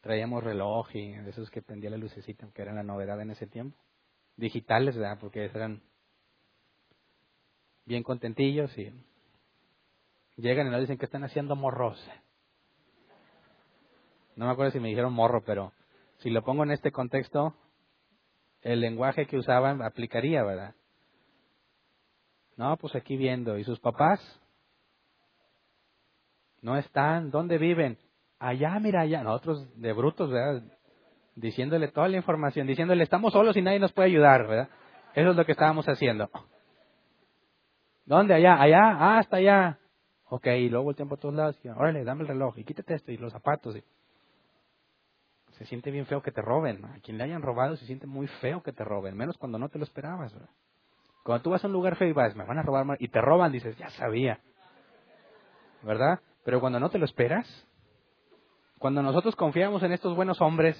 Traíamos 0.00 0.42
reloj 0.42 0.88
y 0.94 1.12
de 1.12 1.30
esos 1.30 1.50
que 1.50 1.60
prendía 1.60 1.90
la 1.90 1.96
lucecita, 1.96 2.48
que 2.54 2.62
era 2.62 2.72
la 2.72 2.82
novedad 2.82 3.20
en 3.20 3.30
ese 3.30 3.46
tiempo. 3.46 3.76
Digitales, 4.36 4.96
¿verdad? 4.96 5.18
Porque 5.20 5.44
eran 5.44 5.82
bien 7.84 8.02
contentillos 8.02 8.76
y 8.78 8.92
llegan 10.36 10.68
y 10.68 10.70
nos 10.70 10.80
dicen 10.80 10.98
que 10.98 11.06
están 11.06 11.24
haciendo 11.24 11.56
morros. 11.56 11.98
No 14.36 14.46
me 14.46 14.52
acuerdo 14.52 14.70
si 14.70 14.78
me 14.78 14.88
dijeron 14.88 15.12
morro, 15.12 15.42
pero 15.44 15.72
si 16.18 16.30
lo 16.30 16.44
pongo 16.44 16.62
en 16.62 16.70
este 16.70 16.92
contexto, 16.92 17.54
el 18.62 18.80
lenguaje 18.80 19.26
que 19.26 19.36
usaban 19.36 19.82
aplicaría, 19.82 20.42
¿verdad? 20.42 20.74
No, 22.56 22.76
pues 22.76 22.94
aquí 22.96 23.16
viendo. 23.16 23.56
¿Y 23.56 23.64
sus 23.64 23.78
papás? 23.78 24.20
No 26.60 26.76
están. 26.76 27.30
¿Dónde 27.30 27.56
viven? 27.58 27.98
Allá, 28.38 28.78
mira, 28.80 29.02
allá. 29.02 29.22
Nosotros 29.22 29.68
de 29.80 29.92
brutos, 29.92 30.30
¿verdad? 30.30 30.62
Diciéndole 31.36 31.88
toda 31.88 32.08
la 32.08 32.16
información, 32.16 32.66
diciéndole, 32.66 33.04
estamos 33.04 33.32
solos 33.32 33.56
y 33.56 33.62
nadie 33.62 33.78
nos 33.78 33.92
puede 33.92 34.08
ayudar, 34.08 34.46
¿verdad? 34.48 34.68
Eso 35.14 35.30
es 35.30 35.36
lo 35.36 35.44
que 35.44 35.52
estábamos 35.52 35.86
haciendo. 35.86 36.28
¿Dónde? 38.04 38.34
Allá, 38.34 38.60
allá, 38.60 38.80
ah, 38.80 39.18
hasta 39.18 39.36
allá. 39.36 39.78
Ok, 40.30 40.46
y 40.46 40.68
luego 40.68 40.90
el 40.90 40.96
tiempo 40.96 41.14
a 41.14 41.18
todos 41.18 41.34
lados, 41.34 41.58
y, 41.62 41.68
órale, 41.68 42.04
dame 42.04 42.22
el 42.22 42.28
reloj, 42.28 42.58
y 42.58 42.64
quítate 42.64 42.94
esto, 42.94 43.12
y 43.12 43.16
los 43.16 43.32
zapatos. 43.32 43.76
Y... 43.76 43.84
Se 45.58 45.64
siente 45.66 45.90
bien 45.90 46.06
feo 46.06 46.22
que 46.22 46.30
te 46.30 46.40
roben. 46.40 46.84
A 46.84 47.00
quien 47.00 47.18
le 47.18 47.24
hayan 47.24 47.42
robado 47.42 47.76
se 47.76 47.86
siente 47.86 48.06
muy 48.06 48.28
feo 48.40 48.62
que 48.62 48.72
te 48.72 48.84
roben, 48.84 49.16
menos 49.16 49.36
cuando 49.36 49.58
no 49.58 49.68
te 49.68 49.78
lo 49.78 49.84
esperabas. 49.84 50.32
Cuando 51.24 51.42
tú 51.42 51.50
vas 51.50 51.64
a 51.64 51.66
un 51.66 51.72
lugar 51.72 51.96
feo 51.96 52.08
y 52.08 52.12
vas, 52.12 52.34
me 52.36 52.44
van 52.44 52.58
a 52.58 52.62
robar 52.62 52.96
y 53.00 53.08
te 53.08 53.20
roban, 53.20 53.52
dices, 53.52 53.76
ya 53.76 53.90
sabía. 53.90 54.40
¿Verdad? 55.82 56.20
Pero 56.44 56.60
cuando 56.60 56.78
no 56.78 56.90
te 56.90 56.98
lo 56.98 57.04
esperas, 57.04 57.46
cuando 58.78 59.02
nosotros 59.02 59.34
confiamos 59.34 59.82
en 59.82 59.92
estos 59.92 60.14
buenos 60.14 60.40
hombres, 60.40 60.76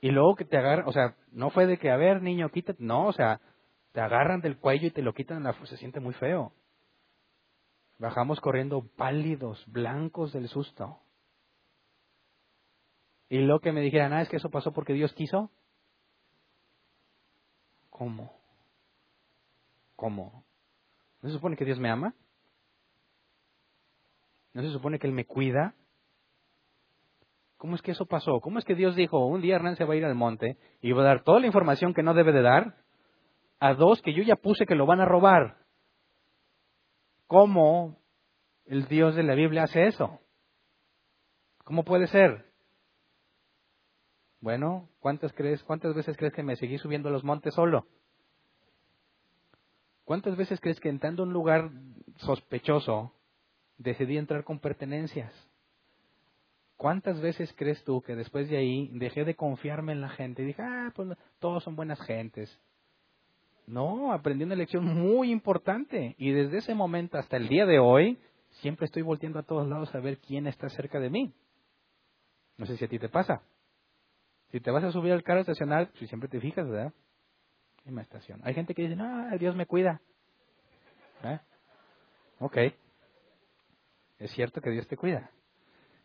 y 0.00 0.10
luego 0.10 0.36
que 0.36 0.44
te 0.44 0.56
agarran, 0.56 0.86
o 0.86 0.92
sea, 0.92 1.16
no 1.32 1.50
fue 1.50 1.66
de 1.66 1.78
que, 1.78 1.90
a 1.90 1.96
ver, 1.96 2.22
niño, 2.22 2.50
quítate, 2.50 2.82
no, 2.82 3.06
o 3.06 3.12
sea, 3.12 3.40
te 3.92 4.00
agarran 4.00 4.40
del 4.40 4.58
cuello 4.58 4.88
y 4.88 4.90
te 4.90 5.02
lo 5.02 5.12
quitan 5.12 5.44
se 5.64 5.76
siente 5.76 5.98
muy 5.98 6.14
feo. 6.14 6.52
Bajamos 7.98 8.40
corriendo 8.40 8.84
pálidos, 8.96 9.64
blancos 9.66 10.32
del 10.32 10.48
susto. 10.48 10.98
Y 13.34 13.38
lo 13.38 13.58
que 13.58 13.72
me 13.72 13.80
dijeran, 13.80 14.12
ah, 14.12 14.22
es 14.22 14.28
que 14.28 14.36
eso 14.36 14.48
pasó 14.48 14.70
porque 14.70 14.92
Dios 14.92 15.12
quiso. 15.12 15.50
¿Cómo? 17.90 18.32
¿Cómo? 19.96 20.44
¿No 21.20 21.28
se 21.28 21.34
supone 21.34 21.56
que 21.56 21.64
Dios 21.64 21.80
me 21.80 21.90
ama? 21.90 22.14
¿No 24.52 24.62
se 24.62 24.70
supone 24.70 25.00
que 25.00 25.08
Él 25.08 25.12
me 25.12 25.26
cuida? 25.26 25.74
¿Cómo 27.56 27.74
es 27.74 27.82
que 27.82 27.90
eso 27.90 28.06
pasó? 28.06 28.38
¿Cómo 28.38 28.60
es 28.60 28.64
que 28.64 28.76
Dios 28.76 28.94
dijo, 28.94 29.26
un 29.26 29.40
día 29.40 29.56
Hernán 29.56 29.74
se 29.74 29.84
va 29.84 29.94
a 29.94 29.96
ir 29.96 30.04
al 30.04 30.14
monte 30.14 30.56
y 30.80 30.92
va 30.92 31.02
a 31.02 31.06
dar 31.06 31.24
toda 31.24 31.40
la 31.40 31.48
información 31.48 31.92
que 31.92 32.04
no 32.04 32.14
debe 32.14 32.30
de 32.30 32.42
dar 32.42 32.76
a 33.58 33.74
dos 33.74 34.00
que 34.00 34.14
yo 34.14 34.22
ya 34.22 34.36
puse 34.36 34.64
que 34.64 34.76
lo 34.76 34.86
van 34.86 35.00
a 35.00 35.06
robar? 35.06 35.56
¿Cómo 37.26 37.98
el 38.66 38.86
Dios 38.86 39.16
de 39.16 39.24
la 39.24 39.34
Biblia 39.34 39.64
hace 39.64 39.88
eso? 39.88 40.20
¿Cómo 41.64 41.82
puede 41.82 42.06
ser? 42.06 42.53
Bueno, 44.44 44.90
¿cuántas, 45.00 45.32
crees, 45.32 45.62
¿cuántas 45.62 45.94
veces 45.94 46.18
crees 46.18 46.34
que 46.34 46.42
me 46.42 46.56
seguí 46.56 46.76
subiendo 46.76 47.08
a 47.08 47.12
los 47.12 47.24
montes 47.24 47.54
solo? 47.54 47.86
¿Cuántas 50.04 50.36
veces 50.36 50.60
crees 50.60 50.78
que 50.80 50.90
entrando 50.90 51.22
a 51.22 51.26
un 51.26 51.32
lugar 51.32 51.70
sospechoso 52.16 53.10
decidí 53.78 54.18
entrar 54.18 54.44
con 54.44 54.58
pertenencias? 54.58 55.32
¿Cuántas 56.76 57.22
veces 57.22 57.54
crees 57.56 57.82
tú 57.84 58.02
que 58.02 58.14
después 58.14 58.50
de 58.50 58.58
ahí 58.58 58.90
dejé 58.92 59.24
de 59.24 59.34
confiarme 59.34 59.92
en 59.92 60.02
la 60.02 60.10
gente 60.10 60.42
y 60.42 60.48
dije, 60.48 60.60
ah, 60.60 60.92
pues 60.94 61.08
todos 61.38 61.64
son 61.64 61.74
buenas 61.74 61.98
gentes? 62.02 62.54
No, 63.66 64.12
aprendí 64.12 64.44
una 64.44 64.56
lección 64.56 64.84
muy 64.84 65.32
importante 65.32 66.16
y 66.18 66.32
desde 66.32 66.58
ese 66.58 66.74
momento 66.74 67.16
hasta 67.16 67.38
el 67.38 67.48
día 67.48 67.64
de 67.64 67.78
hoy 67.78 68.18
siempre 68.60 68.84
estoy 68.84 69.00
volteando 69.00 69.38
a 69.38 69.44
todos 69.44 69.66
lados 69.66 69.94
a 69.94 70.00
ver 70.00 70.18
quién 70.18 70.46
está 70.46 70.68
cerca 70.68 71.00
de 71.00 71.08
mí. 71.08 71.32
No 72.58 72.66
sé 72.66 72.76
si 72.76 72.84
a 72.84 72.88
ti 72.88 72.98
te 72.98 73.08
pasa. 73.08 73.40
Si 74.50 74.60
te 74.60 74.70
vas 74.70 74.84
a 74.84 74.92
subir 74.92 75.12
al 75.12 75.22
carro 75.22 75.40
estacional, 75.40 75.90
pues 75.98 76.08
siempre 76.08 76.28
te 76.28 76.40
fijas, 76.40 76.68
¿verdad? 76.68 76.92
En 77.84 77.96
la 77.96 78.02
estación. 78.02 78.40
Hay 78.44 78.54
gente 78.54 78.74
que 78.74 78.82
dice, 78.82 78.96
no, 78.96 79.36
Dios 79.38 79.56
me 79.56 79.66
cuida. 79.66 80.00
¿Eh? 81.24 81.38
Ok. 82.38 82.56
Es 84.18 84.30
cierto 84.32 84.60
que 84.60 84.70
Dios 84.70 84.86
te 84.86 84.96
cuida. 84.96 85.30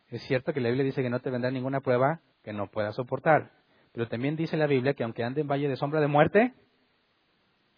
Es 0.08 0.22
cierto 0.22 0.52
que 0.52 0.60
la 0.60 0.68
Biblia 0.68 0.84
dice 0.84 1.02
que 1.02 1.10
no 1.10 1.20
te 1.20 1.30
vendrá 1.30 1.50
ninguna 1.50 1.80
prueba 1.80 2.20
que 2.42 2.52
no 2.52 2.68
puedas 2.68 2.96
soportar. 2.96 3.52
Pero 3.92 4.08
también 4.08 4.36
dice 4.36 4.56
la 4.56 4.66
Biblia 4.66 4.94
que 4.94 5.04
aunque 5.04 5.24
ande 5.24 5.42
en 5.42 5.48
valle 5.48 5.68
de 5.68 5.76
sombra 5.76 6.00
de 6.00 6.06
muerte, 6.06 6.54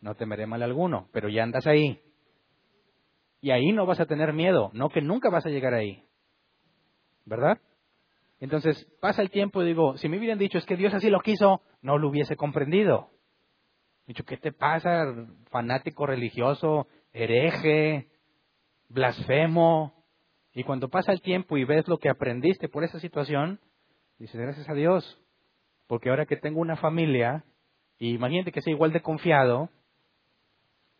no 0.01 0.15
temeré 0.15 0.47
mal 0.47 0.63
alguno. 0.63 1.09
Pero 1.13 1.29
ya 1.29 1.43
andas 1.43 1.67
ahí. 1.67 2.01
Y 3.41 3.51
ahí 3.51 3.73
no 3.73 3.87
vas 3.87 4.01
a 4.01 4.07
tener 4.07 4.33
miedo. 4.33 4.71
No 4.73 4.89
que 4.89 5.03
nunca 5.03 5.31
vas 5.31 5.45
a 5.47 5.51
llegar 5.51 5.75
ahí. 5.75 6.05
¿Verdad? 7.25 7.59
Entonces 8.43 8.89
pasa 9.01 9.23
el 9.23 9.31
tiempo 9.31 9.63
y 9.63 9.67
digo, 9.67 9.97
si 9.99 10.09
me 10.09 10.19
hubieran 10.19 10.37
dicho 10.37 10.59
es 10.59 10.67
que 10.67 10.77
Dios 10.77 10.93
así 10.93 11.09
lo 11.09 11.21
quiso, 11.21 11.63
no 11.81 11.97
lo 11.97 12.09
hubiese 12.09 12.35
comprendido. 12.35 13.09
Dicho, 14.05 14.25
¿qué 14.25 14.37
te 14.37 14.51
pasa, 14.51 15.15
fanático 15.53 16.07
religioso, 16.07 16.89
hereje, 17.13 18.09
blasfemo? 18.89 19.95
Y 20.55 20.65
cuando 20.65 20.89
pasa 20.89 21.13
el 21.13 21.23
tiempo 21.23 21.57
y 21.57 21.63
ves 21.63 21.87
lo 21.87 21.99
que 21.99 22.09
aprendiste 22.09 22.69
por 22.69 22.83
esa 22.83 22.99
situación, 22.99 23.61
dices, 24.19 24.41
gracias 24.41 24.69
a 24.69 24.75
Dios, 24.75 25.23
porque 25.87 26.11
ahora 26.11 26.27
que 26.27 26.37
tengo 26.37 26.59
una 26.59 26.75
familia, 26.75 27.45
y 27.97 28.13
imagínate 28.13 28.51
que 28.51 28.61
sea 28.61 28.73
igual 28.73 28.93
de 28.93 29.03
confiado, 29.03 29.71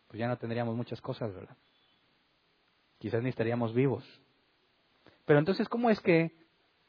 pues 0.07 0.17
ya 0.17 0.29
no 0.29 0.37
tendríamos 0.37 0.77
muchas 0.77 1.01
cosas, 1.01 1.33
¿verdad? 1.33 1.57
Quizás 2.99 3.21
ni 3.21 3.27
estaríamos 3.27 3.73
vivos. 3.73 4.05
Pero 5.25 5.39
entonces, 5.39 5.67
¿cómo 5.67 5.89
es 5.89 5.99
que 5.99 6.31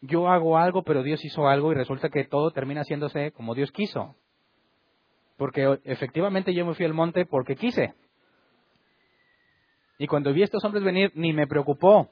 yo 0.07 0.29
hago 0.29 0.59
algo, 0.59 0.83
pero 0.83 1.03
Dios 1.03 1.25
hizo 1.25 1.49
algo 1.49 1.73
y 1.73 1.75
resulta 1.75 2.09
que 2.09 2.25
todo 2.25 2.51
termina 2.51 2.83
haciéndose 2.83 3.33
como 3.33 3.55
Dios 3.55 3.71
quiso? 3.73 4.17
Porque 5.37 5.79
efectivamente 5.85 6.55
yo 6.55 6.65
me 6.65 6.75
fui 6.75 6.87
al 6.87 6.95
monte 6.95 7.27
porque 7.27 7.57
quise. 7.57 7.95
Y 9.99 10.07
cuando 10.07 10.33
vi 10.33 10.43
a 10.43 10.45
estos 10.45 10.65
hombres 10.65 10.85
venir, 10.85 11.13
ni 11.15 11.33
me 11.33 11.47
preocupó 11.47 12.09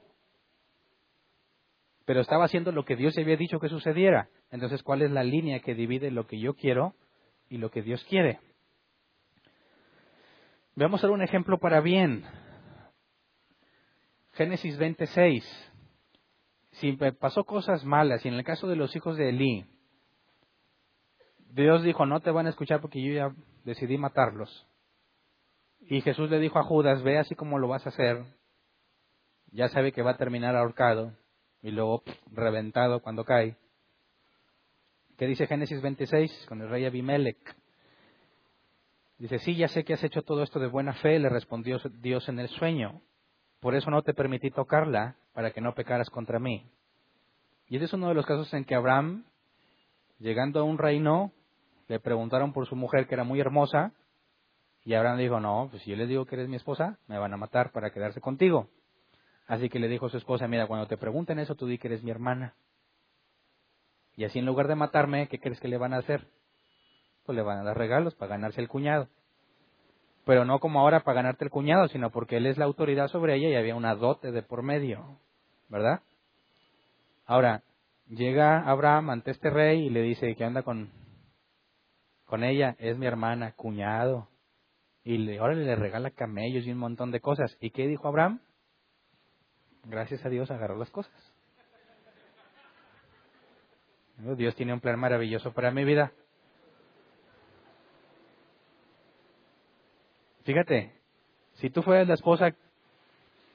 pero 2.05 2.21
estaba 2.21 2.45
haciendo 2.45 2.71
lo 2.71 2.85
que 2.85 2.95
Dios 2.95 3.17
había 3.17 3.37
dicho 3.37 3.59
que 3.59 3.69
sucediera. 3.69 4.29
Entonces, 4.51 4.83
¿cuál 4.83 5.01
es 5.01 5.11
la 5.11 5.23
línea 5.23 5.59
que 5.59 5.73
divide 5.73 6.11
lo 6.11 6.27
que 6.27 6.39
yo 6.39 6.53
quiero 6.53 6.95
y 7.49 7.57
lo 7.57 7.71
que 7.71 7.81
Dios 7.81 8.03
quiere? 8.05 8.39
Veamos 10.75 11.03
ahora 11.03 11.15
un 11.15 11.21
ejemplo 11.21 11.59
para 11.59 11.81
bien. 11.81 12.23
Génesis 14.33 14.77
26. 14.77 15.72
Si 16.73 16.93
pasó 17.19 17.43
cosas 17.43 17.85
malas, 17.85 18.25
y 18.25 18.29
en 18.29 18.35
el 18.35 18.43
caso 18.43 18.67
de 18.67 18.75
los 18.75 18.95
hijos 18.95 19.17
de 19.17 19.29
Elí, 19.29 19.65
Dios 21.53 21.83
dijo, 21.83 22.05
no 22.05 22.19
te 22.19 22.31
van 22.31 22.47
a 22.47 22.49
escuchar 22.49 22.81
porque 22.81 23.01
yo 23.01 23.13
ya 23.13 23.35
decidí 23.63 23.97
matarlos. 23.97 24.67
Y 25.81 26.01
Jesús 26.01 26.29
le 26.29 26.39
dijo 26.39 26.57
a 26.57 26.63
Judas, 26.63 27.03
ve 27.03 27.19
así 27.19 27.35
como 27.35 27.59
lo 27.59 27.67
vas 27.67 27.85
a 27.85 27.89
hacer. 27.89 28.23
Ya 29.51 29.67
sabe 29.67 29.91
que 29.91 30.01
va 30.01 30.11
a 30.11 30.17
terminar 30.17 30.55
ahorcado 30.55 31.13
y 31.61 31.71
luego 31.71 32.03
reventado 32.31 33.01
cuando 33.01 33.23
cae. 33.23 33.55
¿Qué 35.17 35.27
dice 35.27 35.45
Génesis 35.45 35.81
26 35.81 36.45
con 36.47 36.61
el 36.61 36.69
rey 36.69 36.85
Abimelech? 36.85 37.55
Dice, 39.19 39.37
sí, 39.39 39.55
ya 39.55 39.67
sé 39.67 39.83
que 39.83 39.93
has 39.93 40.03
hecho 40.03 40.23
todo 40.23 40.41
esto 40.41 40.59
de 40.59 40.67
buena 40.67 40.93
fe, 40.93 41.19
le 41.19 41.29
respondió 41.29 41.79
Dios 42.01 42.27
en 42.29 42.39
el 42.39 42.49
sueño. 42.49 43.01
Por 43.63 43.75
eso 43.75 43.89
no 43.89 44.01
te 44.01 44.13
permití 44.13 44.51
tocarla, 44.51 45.15
para 45.31 45.51
que 45.51 45.61
no 45.61 45.73
pecaras 45.73 46.09
contra 46.09 46.37
mí. 46.37 46.69
Y 47.69 47.77
ese 47.77 47.85
es 47.85 47.93
uno 47.93 48.09
de 48.09 48.13
los 48.13 48.25
casos 48.25 48.53
en 48.53 48.65
que 48.65 48.75
Abraham, 48.75 49.23
llegando 50.19 50.59
a 50.59 50.63
un 50.63 50.77
reino, 50.77 51.31
le 51.87 52.01
preguntaron 52.01 52.51
por 52.51 52.67
su 52.67 52.75
mujer 52.75 53.07
que 53.07 53.15
era 53.15 53.23
muy 53.23 53.39
hermosa, 53.39 53.93
y 54.83 54.95
Abraham 54.95 55.17
dijo, 55.17 55.39
no, 55.39 55.69
pues 55.71 55.81
si 55.83 55.91
yo 55.91 55.95
les 55.95 56.09
digo 56.09 56.25
que 56.25 56.35
eres 56.35 56.49
mi 56.49 56.57
esposa, 56.57 56.99
me 57.07 57.17
van 57.17 57.33
a 57.33 57.37
matar 57.37 57.71
para 57.71 57.91
quedarse 57.91 58.19
contigo. 58.19 58.67
Así 59.47 59.69
que 59.69 59.79
le 59.79 59.87
dijo 59.87 60.07
a 60.07 60.09
su 60.09 60.17
esposa, 60.17 60.45
mira, 60.49 60.67
cuando 60.67 60.87
te 60.87 60.97
pregunten 60.97 61.39
eso, 61.39 61.55
tú 61.55 61.65
di 61.65 61.77
que 61.77 61.87
eres 61.87 62.03
mi 62.03 62.11
hermana. 62.11 62.55
Y 64.17 64.25
así 64.25 64.39
en 64.39 64.45
lugar 64.45 64.67
de 64.67 64.75
matarme, 64.75 65.29
¿qué 65.29 65.39
crees 65.39 65.61
que 65.61 65.69
le 65.69 65.77
van 65.77 65.93
a 65.93 65.99
hacer? 65.99 66.27
Pues 67.25 67.33
le 67.37 67.41
van 67.41 67.59
a 67.59 67.63
dar 67.63 67.77
regalos 67.77 68.13
para 68.15 68.31
ganarse 68.31 68.59
el 68.59 68.67
cuñado. 68.67 69.07
Pero 70.25 70.45
no 70.45 70.59
como 70.59 70.79
ahora 70.79 71.01
para 71.01 71.15
ganarte 71.15 71.45
el 71.45 71.51
cuñado, 71.51 71.87
sino 71.87 72.09
porque 72.09 72.37
él 72.37 72.45
es 72.45 72.57
la 72.57 72.65
autoridad 72.65 73.07
sobre 73.07 73.35
ella 73.35 73.49
y 73.49 73.55
había 73.55 73.75
una 73.75 73.95
dote 73.95 74.31
de 74.31 74.41
por 74.41 74.63
medio. 74.63 75.19
¿Verdad? 75.69 76.01
Ahora, 77.25 77.63
llega 78.07 78.59
Abraham 78.69 79.09
ante 79.09 79.31
este 79.31 79.49
rey 79.49 79.87
y 79.87 79.89
le 79.89 80.01
dice, 80.01 80.35
¿qué 80.35 80.43
anda 80.43 80.63
con, 80.63 80.91
con 82.25 82.43
ella? 82.43 82.75
Es 82.79 82.97
mi 82.97 83.05
hermana, 83.05 83.53
cuñado. 83.53 84.29
Y 85.03 85.17
le, 85.17 85.39
ahora 85.39 85.55
le 85.55 85.75
regala 85.75 86.11
camellos 86.11 86.65
y 86.65 86.71
un 86.71 86.77
montón 86.77 87.11
de 87.11 87.19
cosas. 87.19 87.57
¿Y 87.59 87.71
qué 87.71 87.87
dijo 87.87 88.07
Abraham? 88.07 88.39
gracias 89.85 90.25
a 90.25 90.29
Dios 90.29 90.49
agarró 90.51 90.77
las 90.77 90.89
cosas. 90.89 91.13
Dios 94.37 94.55
tiene 94.55 94.73
un 94.73 94.79
plan 94.79 94.99
maravilloso 94.99 95.51
para 95.53 95.71
mi 95.71 95.83
vida. 95.83 96.13
Fíjate, 100.43 100.93
si 101.53 101.69
tú 101.69 101.81
fueras 101.81 102.07
la 102.07 102.15
esposa, 102.15 102.53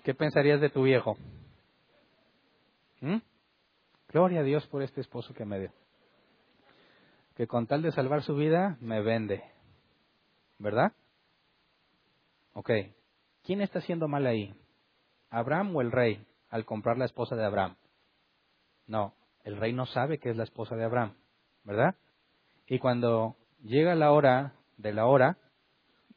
¿qué 0.05 0.15
pensarías 0.15 0.61
de 0.61 0.71
tu 0.71 0.83
viejo? 0.83 1.17
¿Mm? 3.01 3.19
Gloria 4.09 4.41
a 4.41 4.45
Dios 4.45 4.67
por 4.69 4.83
este 4.83 5.01
esposo 5.01 5.35
que 5.35 5.45
me 5.45 5.61
dio. 5.61 5.73
Que 7.37 7.47
con 7.47 7.67
tal 7.67 7.83
de 7.83 7.93
salvar 7.93 8.23
su 8.23 8.35
vida, 8.35 8.79
me 8.81 9.03
vende. 9.03 9.45
¿Verdad? 10.59 10.93
Ok. 12.55 12.71
¿Quién 13.45 13.61
está 13.61 13.79
haciendo 13.81 14.09
mal 14.09 14.27
ahí? 14.27 14.55
Abraham 15.31 15.77
o 15.77 15.81
el 15.83 15.93
rey 15.93 16.27
al 16.51 16.65
comprar 16.65 16.97
la 16.97 17.05
esposa 17.05 17.37
de 17.37 17.45
Abraham? 17.45 17.77
No, 18.87 19.15
el 19.45 19.59
rey 19.59 19.73
no 19.73 19.87
sabe 19.87 20.19
que 20.19 20.31
es 20.31 20.37
la 20.37 20.45
esposa 20.45 20.75
de 20.75 20.85
Abraham, 20.85 21.15
¿verdad? 21.65 21.95
Y 22.67 22.79
cuando 22.79 23.37
llega 23.63 23.95
la 23.95 24.13
hora 24.13 24.55
de 24.79 24.93
la 24.93 25.07
hora 25.07 25.37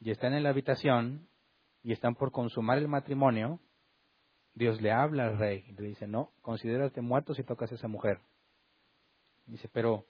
y 0.02 0.10
están 0.10 0.34
en 0.34 0.42
la 0.42 0.50
habitación 0.50 1.28
y 1.82 1.92
están 1.92 2.16
por 2.16 2.32
consumar 2.32 2.78
el 2.78 2.88
matrimonio, 2.88 3.60
Dios 4.54 4.80
le 4.82 4.90
habla 4.90 5.28
al 5.28 5.38
rey 5.38 5.64
y 5.68 5.72
le 5.72 5.88
dice, 5.88 6.08
no, 6.08 6.32
considérate 6.42 7.00
muerto 7.00 7.34
si 7.34 7.44
tocas 7.44 7.70
a 7.70 7.76
esa 7.76 7.86
mujer. 7.86 8.18
Dice, 9.46 9.68
pero 9.72 10.04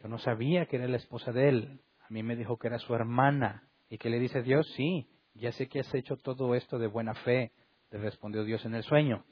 yo 0.00 0.08
no 0.08 0.18
sabía 0.18 0.66
que 0.66 0.76
era 0.76 0.86
la 0.86 0.96
esposa 0.96 1.32
de 1.32 1.48
él. 1.48 1.80
A 2.00 2.06
mí 2.10 2.22
me 2.22 2.36
dijo 2.36 2.56
que 2.56 2.68
era 2.68 2.78
su 2.78 2.94
hermana. 2.94 3.68
¿Y 3.88 3.98
que 3.98 4.10
le 4.10 4.18
dice 4.18 4.42
Dios? 4.42 4.66
Sí, 4.76 5.08
ya 5.34 5.50
sé 5.52 5.68
que 5.68 5.80
has 5.80 5.94
hecho 5.94 6.16
todo 6.16 6.54
esto 6.54 6.78
de 6.78 6.86
buena 6.86 7.14
fe, 7.14 7.52
le 7.90 7.98
respondió 7.98 8.44
Dios 8.44 8.64
en 8.64 8.74
el 8.74 8.84
sueño. 8.84 9.24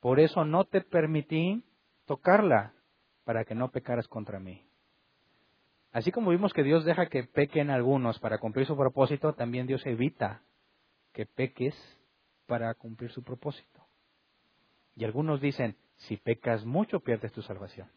Por 0.00 0.20
eso 0.20 0.44
no 0.44 0.64
te 0.64 0.80
permití 0.80 1.64
tocarla, 2.06 2.72
para 3.24 3.44
que 3.44 3.54
no 3.54 3.70
pecaras 3.70 4.08
contra 4.08 4.38
mí. 4.38 4.67
Así 5.92 6.12
como 6.12 6.30
vimos 6.30 6.52
que 6.52 6.62
Dios 6.62 6.84
deja 6.84 7.06
que 7.06 7.24
pequen 7.24 7.70
algunos 7.70 8.18
para 8.18 8.38
cumplir 8.38 8.66
su 8.66 8.76
propósito, 8.76 9.32
también 9.34 9.66
Dios 9.66 9.84
evita 9.86 10.42
que 11.12 11.26
peques 11.26 11.74
para 12.46 12.74
cumplir 12.74 13.10
su 13.10 13.22
propósito. 13.22 13.84
Y 14.94 15.04
algunos 15.04 15.40
dicen, 15.40 15.76
si 15.96 16.16
pecas 16.16 16.64
mucho 16.64 17.00
pierdes 17.00 17.32
tu 17.32 17.42
salvación. 17.42 17.90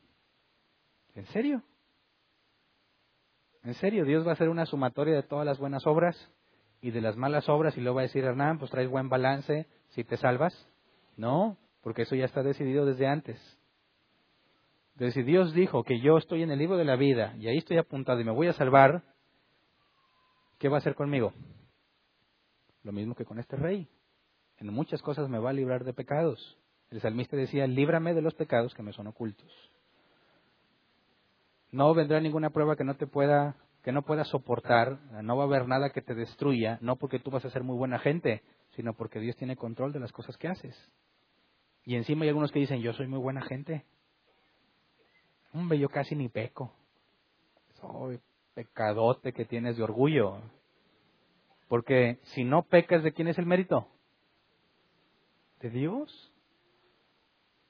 ¿En 1.15 1.25
serio? 1.27 1.63
¿En 3.63 3.73
serio 3.75 4.05
Dios 4.05 4.25
va 4.25 4.31
a 4.31 4.33
hacer 4.33 4.49
una 4.49 4.65
sumatoria 4.65 5.15
de 5.15 5.23
todas 5.23 5.45
las 5.45 5.59
buenas 5.59 5.85
obras? 5.85 6.31
y 6.81 6.91
de 6.91 7.01
las 7.01 7.15
malas 7.15 7.47
obras 7.47 7.77
y 7.77 7.81
luego 7.81 7.97
va 7.97 8.01
a 8.01 8.03
decir 8.03 8.23
Hernán, 8.23 8.57
pues 8.57 8.71
traes 8.71 8.89
buen 8.89 9.07
balance 9.07 9.67
si 9.89 10.03
te 10.03 10.17
salvas. 10.17 10.67
No, 11.15 11.57
porque 11.81 12.01
eso 12.01 12.15
ya 12.15 12.25
está 12.25 12.41
decidido 12.41 12.85
desde 12.85 13.07
antes. 13.07 13.39
Entonces, 14.93 15.13
si 15.13 15.23
Dios 15.23 15.53
dijo 15.53 15.83
que 15.83 15.99
yo 15.99 16.17
estoy 16.17 16.43
en 16.43 16.51
el 16.51 16.59
libro 16.59 16.77
de 16.77 16.85
la 16.85 16.95
vida 16.95 17.35
y 17.37 17.47
ahí 17.47 17.57
estoy 17.57 17.77
apuntado 17.77 18.19
y 18.19 18.23
me 18.23 18.31
voy 18.31 18.47
a 18.47 18.53
salvar, 18.53 19.03
¿qué 20.59 20.69
va 20.69 20.77
a 20.77 20.79
hacer 20.79 20.95
conmigo? 20.95 21.33
Lo 22.83 22.91
mismo 22.91 23.15
que 23.15 23.25
con 23.25 23.39
este 23.39 23.55
rey. 23.55 23.87
En 24.57 24.71
muchas 24.73 25.01
cosas 25.01 25.29
me 25.29 25.39
va 25.39 25.49
a 25.49 25.53
librar 25.53 25.83
de 25.83 25.93
pecados. 25.93 26.57
El 26.91 27.01
salmista 27.01 27.37
decía, 27.37 27.65
líbrame 27.67 28.13
de 28.13 28.21
los 28.21 28.35
pecados 28.35 28.73
que 28.73 28.83
me 28.83 28.93
son 28.93 29.07
ocultos. 29.07 29.49
No 31.71 31.93
vendrá 31.93 32.19
ninguna 32.19 32.49
prueba 32.49 32.75
que 32.75 32.83
no 32.83 32.95
te 32.95 33.07
pueda, 33.07 33.55
que 33.81 33.93
no 33.93 34.03
puedas 34.03 34.27
soportar, 34.27 34.99
no 35.23 35.37
va 35.37 35.43
a 35.43 35.47
haber 35.47 35.67
nada 35.67 35.91
que 35.91 36.01
te 36.01 36.13
destruya, 36.13 36.77
no 36.81 36.97
porque 36.97 37.17
tú 37.17 37.31
vas 37.31 37.45
a 37.45 37.49
ser 37.49 37.63
muy 37.63 37.77
buena 37.77 37.97
gente, 37.97 38.43
sino 38.75 38.93
porque 38.93 39.19
Dios 39.19 39.37
tiene 39.37 39.55
control 39.55 39.93
de 39.93 40.01
las 40.01 40.11
cosas 40.11 40.37
que 40.37 40.49
haces. 40.49 40.75
Y 41.83 41.95
encima 41.95 42.23
hay 42.23 42.29
algunos 42.29 42.51
que 42.51 42.59
dicen, 42.59 42.81
yo 42.81 42.93
soy 42.93 43.07
muy 43.07 43.19
buena 43.19 43.41
gente. 43.41 43.85
Hombre, 45.54 45.78
yo 45.80 45.89
casi 45.89 46.16
ni 46.16 46.30
peco. 46.30 46.74
Soy 47.74 48.20
pecadote 48.54 49.34
que 49.34 49.45
tienes 49.45 49.78
de 49.78 49.84
orgullo. 49.84 50.41
Porque 51.68 52.20
si 52.24 52.43
no 52.43 52.64
pecas, 52.64 53.04
¿de 53.04 53.14
quién 53.14 53.28
es 53.28 53.38
el 53.38 53.45
mérito? 53.45 53.88
¿De 55.60 55.70
Dios? 55.70 56.32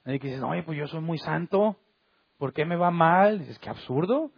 Y 0.06 0.20
que 0.20 0.28
dices, 0.28 0.44
oye, 0.44 0.64
pues 0.64 0.78
yo 0.78 0.88
soy 0.88 1.02
muy 1.02 1.18
santo. 1.20 1.78
¿Por 2.38 2.54
qué 2.54 2.66
me 2.66 2.76
va 2.76 2.90
mal? 2.90 3.40
Dices, 3.40 3.60
qué 3.60 3.70
absurdo. 3.70 4.32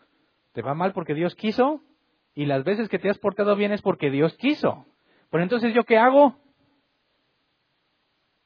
Te 0.51 0.61
va 0.61 0.73
mal 0.73 0.93
porque 0.93 1.13
Dios 1.13 1.35
quiso. 1.35 1.81
Y 2.35 2.45
las 2.45 2.63
veces 2.63 2.89
que 2.89 2.99
te 2.99 3.09
has 3.09 3.17
portado 3.17 3.55
bien 3.55 3.71
es 3.71 3.81
porque 3.81 4.09
Dios 4.09 4.35
quiso. 4.37 4.85
Pero 5.29 5.43
entonces, 5.43 5.73
¿yo 5.73 5.83
qué 5.83 5.97
hago? 5.97 6.35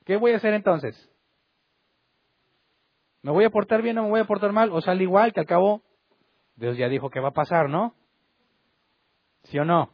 ¿Qué 0.06 0.18
voy 0.18 0.32
a 0.32 0.38
hacer 0.38 0.54
entonces? 0.54 1.12
¿Me 3.28 3.34
voy 3.34 3.44
a 3.44 3.50
portar 3.50 3.82
bien 3.82 3.98
o 3.98 4.04
me 4.04 4.10
voy 4.10 4.22
a 4.22 4.24
portar 4.24 4.54
mal? 4.54 4.72
¿O 4.72 4.80
sale 4.80 5.04
igual 5.04 5.34
que 5.34 5.42
al 5.42 5.46
cabo 5.46 5.82
Dios 6.56 6.78
ya 6.78 6.88
dijo 6.88 7.10
que 7.10 7.20
va 7.20 7.28
a 7.28 7.34
pasar, 7.34 7.70
¿no? 7.70 7.94
¿Sí 9.44 9.60
o 9.60 9.66
no? 9.66 9.90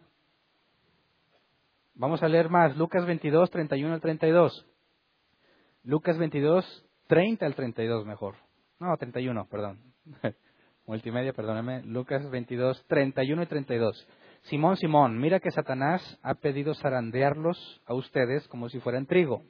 Vamos 1.95 2.21
a 2.21 2.27
leer 2.27 2.49
más. 2.49 2.77
Lucas 2.77 3.07
22, 3.07 3.49
31 3.49 3.91
al 3.91 4.01
32. 4.01 4.67
Lucas 5.81 6.15
22, 6.19 6.85
30 7.07 7.43
al 7.43 7.55
32 7.55 8.05
mejor. 8.05 8.35
No, 8.77 8.95
31, 8.97 9.47
perdón. 9.49 9.79
Multimedia, 10.85 11.33
perdóname. 11.33 11.81
Lucas 11.85 12.29
22, 12.29 12.85
31 12.85 13.41
y 13.41 13.45
32. 13.47 14.07
Simón, 14.43 14.77
Simón, 14.77 15.17
mira 15.17 15.39
que 15.39 15.49
Satanás 15.49 16.19
ha 16.21 16.35
pedido 16.35 16.75
zarandearlos 16.75 17.81
a 17.87 17.95
ustedes 17.95 18.47
como 18.49 18.69
si 18.69 18.79
fueran 18.79 19.07
trigo 19.07 19.41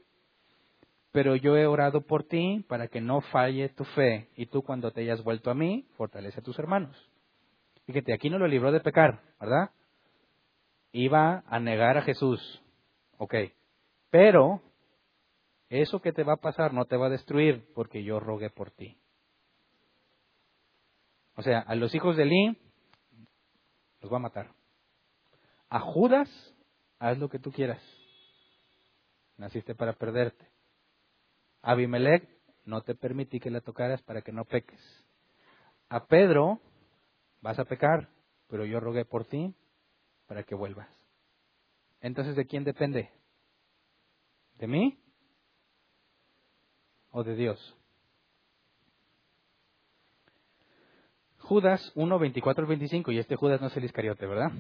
pero 1.14 1.36
yo 1.36 1.56
he 1.56 1.68
orado 1.68 2.02
por 2.02 2.24
ti 2.24 2.66
para 2.68 2.88
que 2.88 3.00
no 3.00 3.22
falle 3.22 3.70
tu 3.70 3.86
fe, 3.86 4.30
y 4.36 4.48
tú 4.48 4.64
cuando 4.64 4.92
te 4.92 5.02
hayas 5.02 5.24
vuelto 5.24 5.52
a 5.52 5.54
mí, 5.54 5.88
fortalece 5.96 6.40
a 6.40 6.44
tus 6.44 6.58
hermanos. 6.58 6.98
Fíjate, 7.86 8.14
aquí 8.14 8.32
no 8.32 8.40
lo 8.40 8.48
libró 8.48 8.72
de 8.72 8.80
pecar, 8.80 9.22
¿verdad? 9.40 9.70
Iba 10.92 11.44
a 11.48 11.60
negar 11.60 11.98
a 11.98 12.02
Jesús, 12.02 12.62
ok, 13.18 13.36
pero 14.10 14.62
eso 15.70 16.02
que 16.02 16.14
te 16.14 16.24
va 16.24 16.34
a 16.34 16.42
pasar 16.42 16.74
no 16.74 16.86
te 16.86 16.98
va 16.98 17.06
a 17.06 17.12
destruir 17.12 17.64
porque 17.76 18.04
yo 18.04 18.20
rogué 18.20 18.50
por 18.50 18.72
ti. 18.72 18.98
O 21.36 21.44
sea, 21.44 21.60
a 21.60 21.76
los 21.76 21.94
hijos 21.94 22.18
de 22.18 22.24
Eli 22.24 22.58
los 24.02 24.12
va 24.12 24.18
a 24.18 24.22
matar. 24.22 24.52
A 25.70 25.80
Judas, 25.80 26.30
haz 26.98 27.20
lo 27.20 27.30
que 27.30 27.40
tú 27.40 27.52
quieras. 27.52 27.82
Naciste 29.38 29.76
para 29.76 29.94
perderte. 29.94 30.53
Abimelech, 31.64 32.28
no 32.66 32.82
te 32.82 32.94
permití 32.94 33.40
que 33.40 33.50
la 33.50 33.62
tocaras 33.62 34.02
para 34.04 34.22
que 34.22 34.34
no 34.34 34.46
peques. 34.46 34.82
A 35.90 36.06
Pedro, 36.06 36.60
vas 37.42 37.58
a 37.58 37.66
pecar, 37.66 38.10
pero 38.48 38.66
yo 38.66 38.80
rogué 38.80 39.06
por 39.06 39.26
ti 39.26 39.56
para 40.28 40.44
que 40.44 40.56
vuelvas. 40.56 40.90
Entonces, 42.02 42.36
¿de 42.36 42.46
quién 42.46 42.66
depende? 42.66 43.10
¿De 44.60 44.68
mí 44.68 45.00
o 47.12 47.24
de 47.24 47.36
Dios? 47.36 47.78
Judas 51.40 51.92
1, 51.96 52.20
24 52.20 52.64
al 52.64 52.68
25, 52.68 53.12
y 53.12 53.20
este 53.20 53.36
Judas 53.36 53.62
no 53.62 53.68
es 53.68 53.78
el 53.78 53.86
Iscariote, 53.86 54.26
¿verdad? 54.26 54.52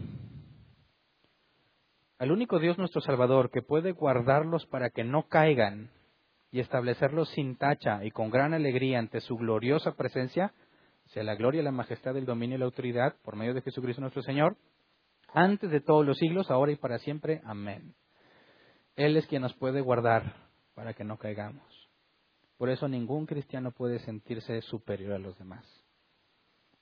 Al 2.17 2.31
único 2.31 2.59
Dios 2.59 2.77
nuestro 2.77 3.01
Salvador 3.01 3.51
que 3.51 3.61
puede 3.61 3.91
guardarlos 3.91 4.65
para 4.67 4.89
que 4.89 5.03
no 5.03 5.27
caigan 5.27 5.89
y 6.53 6.59
establecerlos 6.59 7.29
sin 7.29 7.57
tacha 7.57 8.05
y 8.05 8.11
con 8.11 8.29
gran 8.29 8.53
alegría 8.53 8.99
ante 8.99 9.21
su 9.21 9.35
gloriosa 9.37 9.95
presencia, 9.95 10.53
sea 11.05 11.23
la 11.23 11.33
gloria, 11.33 11.63
la 11.63 11.71
majestad, 11.71 12.15
el 12.15 12.25
dominio 12.25 12.55
y 12.55 12.59
la 12.59 12.65
autoridad 12.65 13.15
por 13.23 13.35
medio 13.35 13.55
de 13.55 13.63
Jesucristo 13.63 14.01
nuestro 14.01 14.21
Señor, 14.21 14.55
antes 15.33 15.71
de 15.71 15.81
todos 15.81 16.05
los 16.05 16.15
siglos, 16.19 16.51
ahora 16.51 16.71
y 16.71 16.75
para 16.75 16.99
siempre. 16.99 17.41
Amén. 17.43 17.95
Él 18.95 19.17
es 19.17 19.25
quien 19.25 19.41
nos 19.41 19.55
puede 19.55 19.81
guardar 19.81 20.35
para 20.75 20.93
que 20.93 21.03
no 21.03 21.17
caigamos. 21.17 21.65
Por 22.59 22.69
eso 22.69 22.87
ningún 22.87 23.25
cristiano 23.25 23.71
puede 23.71 23.97
sentirse 23.99 24.61
superior 24.61 25.13
a 25.13 25.19
los 25.19 25.35
demás. 25.39 25.65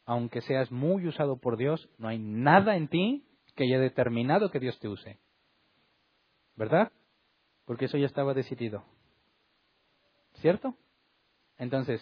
Aunque 0.05 0.41
seas 0.41 0.69
muy 0.69 1.07
usado 1.07 1.38
por 1.38 1.55
Dios, 1.55 1.88
no 1.97 2.09
hay 2.09 2.19
nada 2.19 2.76
en 2.76 2.89
ti 2.89 3.26
que 3.55 3.63
haya 3.63 3.80
determinado 3.80 4.51
que 4.51 4.59
Dios 4.59 4.78
te 4.80 4.89
use. 4.89 5.17
¿Verdad? 6.57 6.91
Porque 7.63 7.86
eso 7.86 7.97
ya 7.97 8.07
estaba 8.07 8.34
decidido. 8.34 8.84
¿Cierto? 10.41 10.75
Entonces, 11.57 12.01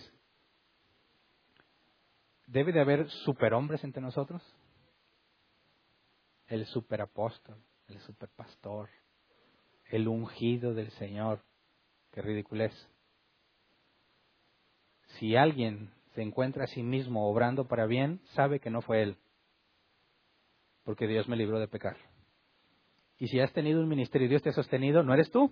¿debe 2.47 2.71
de 2.71 2.79
haber 2.79 3.09
superhombres 3.09 3.83
entre 3.83 4.01
nosotros? 4.01 4.41
El 6.47 6.65
superapóstol, 6.65 7.61
el 7.89 7.99
superpastor, 7.99 8.89
el 9.89 10.07
ungido 10.07 10.73
del 10.73 10.89
Señor. 10.91 11.43
Qué 12.11 12.21
ridiculez. 12.21 12.71
Si 15.19 15.35
alguien 15.35 15.91
se 16.15 16.21
encuentra 16.21 16.63
a 16.63 16.67
sí 16.67 16.81
mismo 16.81 17.29
obrando 17.29 17.67
para 17.67 17.87
bien, 17.87 18.21
sabe 18.35 18.61
que 18.61 18.69
no 18.69 18.81
fue 18.81 19.03
él, 19.03 19.17
porque 20.83 21.07
Dios 21.07 21.27
me 21.27 21.35
libró 21.35 21.59
de 21.59 21.67
pecar. 21.67 21.97
Y 23.17 23.27
si 23.27 23.41
has 23.41 23.51
tenido 23.51 23.81
un 23.81 23.89
ministerio 23.89 24.27
y 24.27 24.29
Dios 24.29 24.41
te 24.41 24.49
ha 24.49 24.53
sostenido, 24.53 25.03
no 25.03 25.13
eres 25.13 25.29
tú, 25.29 25.51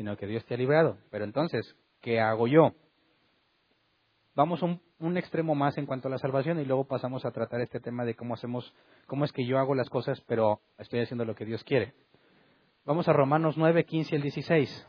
sino 0.00 0.16
que 0.16 0.26
Dios 0.26 0.46
te 0.46 0.54
ha 0.54 0.56
librado. 0.56 0.96
Pero 1.10 1.26
entonces, 1.26 1.76
¿qué 2.00 2.20
hago 2.20 2.48
yo? 2.48 2.72
Vamos 4.34 4.62
un, 4.62 4.80
un 4.98 5.18
extremo 5.18 5.54
más 5.54 5.76
en 5.76 5.84
cuanto 5.84 6.08
a 6.08 6.10
la 6.10 6.16
salvación 6.16 6.58
y 6.58 6.64
luego 6.64 6.86
pasamos 6.86 7.26
a 7.26 7.32
tratar 7.32 7.60
este 7.60 7.80
tema 7.80 8.06
de 8.06 8.14
cómo 8.14 8.32
hacemos, 8.32 8.74
cómo 9.06 9.26
es 9.26 9.32
que 9.32 9.44
yo 9.44 9.58
hago 9.58 9.74
las 9.74 9.90
cosas, 9.90 10.18
pero 10.22 10.62
estoy 10.78 11.00
haciendo 11.00 11.26
lo 11.26 11.34
que 11.34 11.44
Dios 11.44 11.62
quiere. 11.64 11.92
Vamos 12.86 13.08
a 13.08 13.12
Romanos 13.12 13.58
9, 13.58 13.84
15 13.84 14.16
al 14.16 14.22
16. 14.22 14.88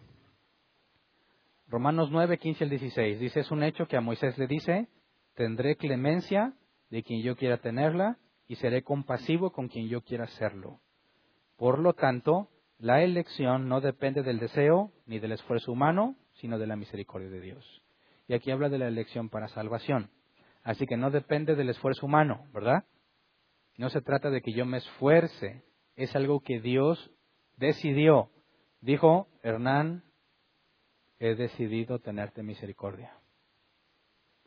Romanos 1.68 2.08
9, 2.10 2.38
15 2.38 2.64
al 2.64 2.70
16. 2.70 3.20
Dice, 3.20 3.42
es 3.42 3.52
un 3.52 3.64
hecho 3.64 3.88
que 3.88 3.98
a 3.98 4.02
Moisés 4.02 4.38
le 4.38 4.48
dice, 4.48 4.88
tendré 5.36 5.76
clemencia 5.76 6.54
de 6.90 7.04
quien 7.04 7.22
yo 7.22 7.36
quiera 7.36 7.58
tenerla 7.58 8.18
y 8.48 8.56
seré 8.56 8.82
compasivo 8.82 9.52
con 9.52 9.68
quien 9.68 9.90
yo 9.90 10.04
quiera 10.04 10.28
serlo. 10.28 10.80
Por 11.58 11.80
lo 11.80 11.92
tanto, 11.92 12.48
la 12.82 13.04
elección 13.04 13.70
no 13.70 13.80
depende 13.80 14.24
del 14.24 14.40
deseo 14.40 14.92
ni 15.06 15.20
del 15.20 15.34
esfuerzo 15.34 15.72
humano, 15.72 16.16
sino 16.34 16.58
de 16.58 16.66
la 16.66 16.76
misericordia 16.76 17.30
de 17.30 17.40
Dios. 17.40 17.84
Y 18.28 18.34
aquí 18.34 18.50
habla 18.50 18.70
de 18.70 18.80
la 18.80 18.88
elección 18.88 19.30
para 19.30 19.50
salvación. 19.50 20.10
Así 20.64 20.88
que 20.88 20.98
no 20.98 21.12
depende 21.12 21.56
del 21.56 21.70
esfuerzo 21.70 22.08
humano, 22.08 22.48
¿verdad? 22.52 22.86
No 23.78 23.90
se 23.90 24.02
trata 24.02 24.32
de 24.32 24.42
que 24.42 24.54
yo 24.54 24.66
me 24.66 24.78
esfuerce, 24.78 25.64
es 25.96 26.16
algo 26.16 26.40
que 26.40 26.60
Dios 26.60 27.12
decidió. 27.58 28.32
Dijo, 28.80 29.28
Hernán, 29.44 30.04
he 31.20 31.36
decidido 31.36 32.00
tenerte 32.00 32.42
misericordia. 32.42 33.14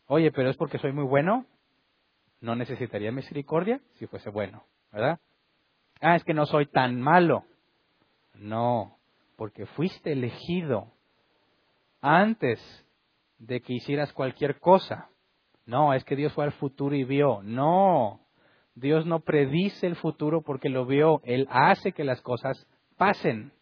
Oye, 0.07 0.32
pero 0.32 0.51
es 0.51 0.57
porque 0.57 0.78
soy 0.78 0.91
muy 0.91 1.05
bueno. 1.05 1.47
No 2.41 2.57
necesitaría 2.57 3.12
misericordia 3.12 3.80
si 3.95 4.09
fuese 4.09 4.28
bueno, 4.30 4.64
¿verdad? 4.91 5.20
Ah, 6.01 6.16
es 6.16 6.24
que 6.24 6.35
no 6.35 6.47
soy 6.47 6.66
tan 6.66 7.01
malo. 7.01 7.45
No, 8.35 8.99
porque 9.37 9.66
fuiste 9.66 10.12
elegido 10.12 10.93
antes 12.01 12.61
de 13.39 13.61
que 13.61 13.74
hicieras 13.74 14.12
cualquier 14.12 14.59
cosa. 14.61 15.09
No, 15.66 15.95
es 15.95 16.05
que 16.05 16.16
Dios 16.16 16.32
fue 16.32 16.45
al 16.45 16.53
futuro 16.53 16.95
y 16.95 17.05
vio. 17.05 17.43
No, 17.43 18.20
Dios 18.74 19.07
no 19.07 19.20
predice 19.20 19.87
el 19.87 19.97
futuro 19.97 20.43
porque 20.43 20.68
lo 20.68 20.87
vio. 20.87 21.20
Él 21.24 21.47
hace 21.51 21.93
que 21.93 22.05
las 22.05 22.20
cosas 22.20 22.68
pasen. 22.97 23.53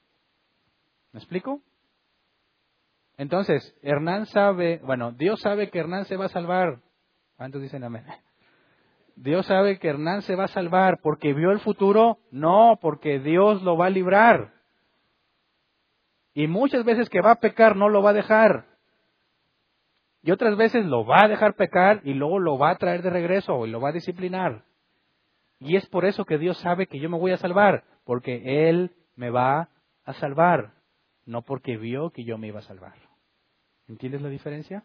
¿Me 1.12 1.20
explico? 1.20 1.60
Entonces, 3.18 3.76
Hernán 3.82 4.26
sabe, 4.26 4.80
bueno, 4.84 5.12
Dios 5.12 5.40
sabe 5.40 5.70
que 5.70 5.78
Hernán 5.78 6.06
se 6.06 6.16
va 6.16 6.26
a 6.26 6.30
salvar. 6.30 6.80
¿Cuántos 7.36 7.62
dicen 7.62 7.84
amén? 7.84 8.04
Dios 9.16 9.46
sabe 9.46 9.78
que 9.78 9.88
Hernán 9.88 10.22
se 10.22 10.34
va 10.34 10.44
a 10.44 10.48
salvar 10.48 10.98
porque 11.02 11.34
vio 11.34 11.50
el 11.50 11.60
futuro. 11.60 12.18
No, 12.30 12.78
porque 12.80 13.20
Dios 13.20 13.62
lo 13.62 13.76
va 13.76 13.86
a 13.86 13.90
librar. 13.90 14.61
Y 16.34 16.46
muchas 16.46 16.84
veces 16.84 17.08
que 17.08 17.20
va 17.20 17.32
a 17.32 17.40
pecar 17.40 17.76
no 17.76 17.88
lo 17.88 18.02
va 18.02 18.10
a 18.10 18.14
dejar. 18.14 18.66
Y 20.22 20.30
otras 20.30 20.56
veces 20.56 20.86
lo 20.86 21.04
va 21.04 21.24
a 21.24 21.28
dejar 21.28 21.54
pecar 21.54 22.00
y 22.04 22.14
luego 22.14 22.38
lo 22.38 22.56
va 22.56 22.70
a 22.70 22.78
traer 22.78 23.02
de 23.02 23.10
regreso 23.10 23.66
y 23.66 23.70
lo 23.70 23.80
va 23.80 23.90
a 23.90 23.92
disciplinar. 23.92 24.64
Y 25.58 25.76
es 25.76 25.86
por 25.86 26.04
eso 26.04 26.24
que 26.24 26.38
Dios 26.38 26.58
sabe 26.58 26.86
que 26.86 27.00
yo 27.00 27.08
me 27.10 27.18
voy 27.18 27.32
a 27.32 27.36
salvar, 27.36 27.84
porque 28.04 28.68
Él 28.68 28.92
me 29.16 29.30
va 29.30 29.68
a 30.04 30.12
salvar, 30.14 30.74
no 31.24 31.42
porque 31.42 31.76
vio 31.76 32.10
que 32.10 32.24
yo 32.24 32.38
me 32.38 32.48
iba 32.48 32.60
a 32.60 32.62
salvar. 32.62 32.94
¿Entiendes 33.88 34.22
la 34.22 34.28
diferencia? 34.28 34.84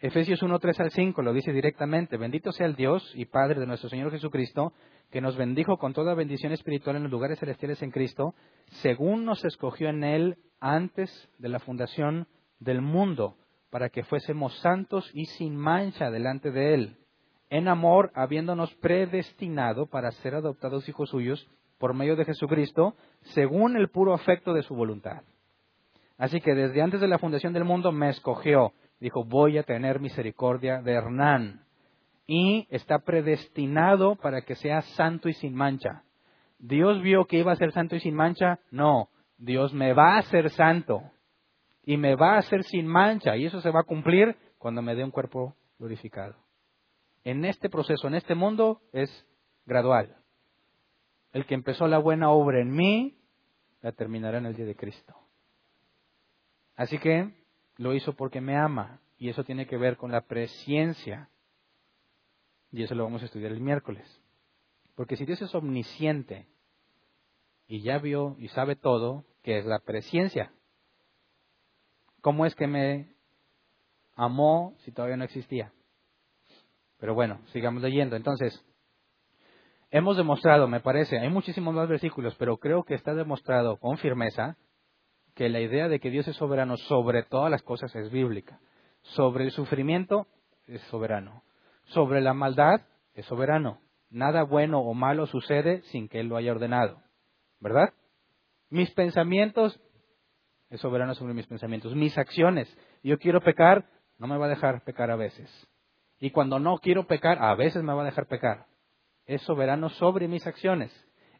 Efesios 0.00 0.42
1, 0.42 0.58
3 0.58 0.80
al 0.80 0.90
5 0.90 1.22
lo 1.22 1.32
dice 1.32 1.52
directamente, 1.52 2.16
bendito 2.16 2.52
sea 2.52 2.66
el 2.66 2.76
Dios 2.76 3.10
y 3.14 3.24
Padre 3.24 3.60
de 3.60 3.66
nuestro 3.66 3.88
Señor 3.88 4.10
Jesucristo, 4.10 4.72
que 5.14 5.20
nos 5.20 5.36
bendijo 5.36 5.76
con 5.78 5.92
toda 5.92 6.12
bendición 6.14 6.50
espiritual 6.50 6.96
en 6.96 7.04
los 7.04 7.12
lugares 7.12 7.38
celestiales 7.38 7.80
en 7.82 7.92
Cristo, 7.92 8.34
según 8.82 9.24
nos 9.24 9.44
escogió 9.44 9.88
en 9.88 10.02
Él 10.02 10.38
antes 10.58 11.08
de 11.38 11.48
la 11.48 11.60
fundación 11.60 12.26
del 12.58 12.82
mundo, 12.82 13.36
para 13.70 13.90
que 13.90 14.02
fuésemos 14.02 14.58
santos 14.58 15.08
y 15.14 15.26
sin 15.26 15.54
mancha 15.54 16.10
delante 16.10 16.50
de 16.50 16.74
Él, 16.74 16.96
en 17.48 17.68
amor, 17.68 18.10
habiéndonos 18.16 18.74
predestinado 18.80 19.86
para 19.86 20.10
ser 20.10 20.34
adoptados 20.34 20.88
hijos 20.88 21.10
suyos 21.10 21.48
por 21.78 21.94
medio 21.94 22.16
de 22.16 22.24
Jesucristo, 22.24 22.96
según 23.34 23.76
el 23.76 23.90
puro 23.90 24.14
afecto 24.14 24.52
de 24.52 24.64
su 24.64 24.74
voluntad. 24.74 25.22
Así 26.18 26.40
que 26.40 26.56
desde 26.56 26.82
antes 26.82 27.00
de 27.00 27.06
la 27.06 27.20
fundación 27.20 27.52
del 27.52 27.62
mundo 27.62 27.92
me 27.92 28.08
escogió, 28.08 28.72
dijo, 28.98 29.24
voy 29.24 29.58
a 29.58 29.62
tener 29.62 30.00
misericordia 30.00 30.82
de 30.82 30.90
Hernán 30.90 31.63
y 32.26 32.66
está 32.70 33.00
predestinado 33.00 34.16
para 34.16 34.42
que 34.42 34.54
sea 34.54 34.82
santo 34.82 35.28
y 35.28 35.34
sin 35.34 35.54
mancha. 35.54 36.04
¿Dios 36.58 37.02
vio 37.02 37.26
que 37.26 37.38
iba 37.38 37.52
a 37.52 37.56
ser 37.56 37.72
santo 37.72 37.96
y 37.96 38.00
sin 38.00 38.14
mancha? 38.14 38.60
No, 38.70 39.08
Dios 39.36 39.74
me 39.74 39.92
va 39.92 40.14
a 40.14 40.18
hacer 40.18 40.50
santo 40.50 41.02
y 41.84 41.96
me 41.96 42.14
va 42.14 42.34
a 42.34 42.38
hacer 42.38 42.64
sin 42.64 42.86
mancha 42.86 43.36
y 43.36 43.46
eso 43.46 43.60
se 43.60 43.70
va 43.70 43.80
a 43.80 43.84
cumplir 43.84 44.36
cuando 44.58 44.80
me 44.80 44.94
dé 44.94 45.04
un 45.04 45.10
cuerpo 45.10 45.54
glorificado. 45.78 46.36
En 47.24 47.44
este 47.44 47.68
proceso, 47.68 48.06
en 48.06 48.14
este 48.14 48.34
mundo, 48.34 48.80
es 48.92 49.26
gradual. 49.66 50.16
El 51.32 51.46
que 51.46 51.54
empezó 51.54 51.86
la 51.86 51.98
buena 51.98 52.30
obra 52.30 52.60
en 52.60 52.70
mí, 52.70 53.18
la 53.82 53.92
terminará 53.92 54.38
en 54.38 54.46
el 54.46 54.54
día 54.54 54.66
de 54.66 54.76
Cristo. 54.76 55.14
Así 56.76 56.98
que 56.98 57.34
lo 57.76 57.94
hizo 57.94 58.14
porque 58.14 58.40
me 58.40 58.56
ama 58.56 59.00
y 59.18 59.28
eso 59.28 59.44
tiene 59.44 59.66
que 59.66 59.76
ver 59.76 59.96
con 59.96 60.12
la 60.12 60.22
presciencia 60.22 61.28
y 62.74 62.82
eso 62.82 62.96
lo 62.96 63.04
vamos 63.04 63.22
a 63.22 63.26
estudiar 63.26 63.52
el 63.52 63.60
miércoles. 63.60 64.04
Porque 64.96 65.16
si 65.16 65.24
Dios 65.24 65.40
es 65.40 65.54
omnisciente 65.54 66.48
y 67.68 67.82
ya 67.82 67.98
vio 67.98 68.34
y 68.40 68.48
sabe 68.48 68.74
todo, 68.74 69.24
¿qué 69.44 69.58
es 69.58 69.64
la 69.64 69.78
presciencia? 69.78 70.52
¿Cómo 72.20 72.46
es 72.46 72.54
que 72.56 72.66
me 72.66 73.14
amó 74.16 74.74
si 74.78 74.90
todavía 74.90 75.16
no 75.16 75.22
existía? 75.22 75.72
Pero 76.98 77.14
bueno, 77.14 77.40
sigamos 77.52 77.80
leyendo. 77.80 78.16
Entonces, 78.16 78.66
hemos 79.90 80.16
demostrado, 80.16 80.66
me 80.66 80.80
parece, 80.80 81.20
hay 81.20 81.28
muchísimos 81.28 81.74
más 81.74 81.88
versículos, 81.88 82.34
pero 82.40 82.56
creo 82.56 82.82
que 82.82 82.94
está 82.94 83.14
demostrado 83.14 83.76
con 83.76 83.98
firmeza 83.98 84.56
que 85.36 85.48
la 85.48 85.60
idea 85.60 85.88
de 85.88 86.00
que 86.00 86.10
Dios 86.10 86.26
es 86.26 86.34
soberano 86.34 86.76
sobre 86.76 87.22
todas 87.22 87.52
las 87.52 87.62
cosas 87.62 87.94
es 87.94 88.10
bíblica. 88.10 88.58
Sobre 89.02 89.44
el 89.44 89.52
sufrimiento 89.52 90.26
es 90.66 90.80
soberano. 90.82 91.44
Sobre 91.86 92.20
la 92.20 92.34
maldad 92.34 92.82
es 93.14 93.26
soberano. 93.26 93.80
Nada 94.10 94.44
bueno 94.44 94.80
o 94.80 94.94
malo 94.94 95.26
sucede 95.26 95.82
sin 95.90 96.08
que 96.08 96.20
Él 96.20 96.28
lo 96.28 96.36
haya 96.36 96.52
ordenado. 96.52 97.02
¿Verdad? 97.60 97.92
Mis 98.70 98.90
pensamientos 98.92 99.80
es 100.70 100.80
soberano 100.80 101.14
sobre 101.14 101.34
mis 101.34 101.46
pensamientos. 101.46 101.94
Mis 101.94 102.16
acciones. 102.18 102.76
Yo 103.02 103.18
quiero 103.18 103.40
pecar, 103.40 103.88
no 104.18 104.26
me 104.26 104.36
va 104.36 104.46
a 104.46 104.50
dejar 104.50 104.82
pecar 104.84 105.10
a 105.10 105.16
veces. 105.16 105.48
Y 106.18 106.30
cuando 106.30 106.58
no 106.58 106.78
quiero 106.78 107.06
pecar, 107.06 107.42
a 107.42 107.54
veces 107.54 107.82
me 107.82 107.92
va 107.92 108.02
a 108.02 108.06
dejar 108.06 108.26
pecar. 108.26 108.66
Es 109.26 109.42
soberano 109.42 109.88
sobre 109.90 110.28
mis 110.28 110.46
acciones. 110.46 110.92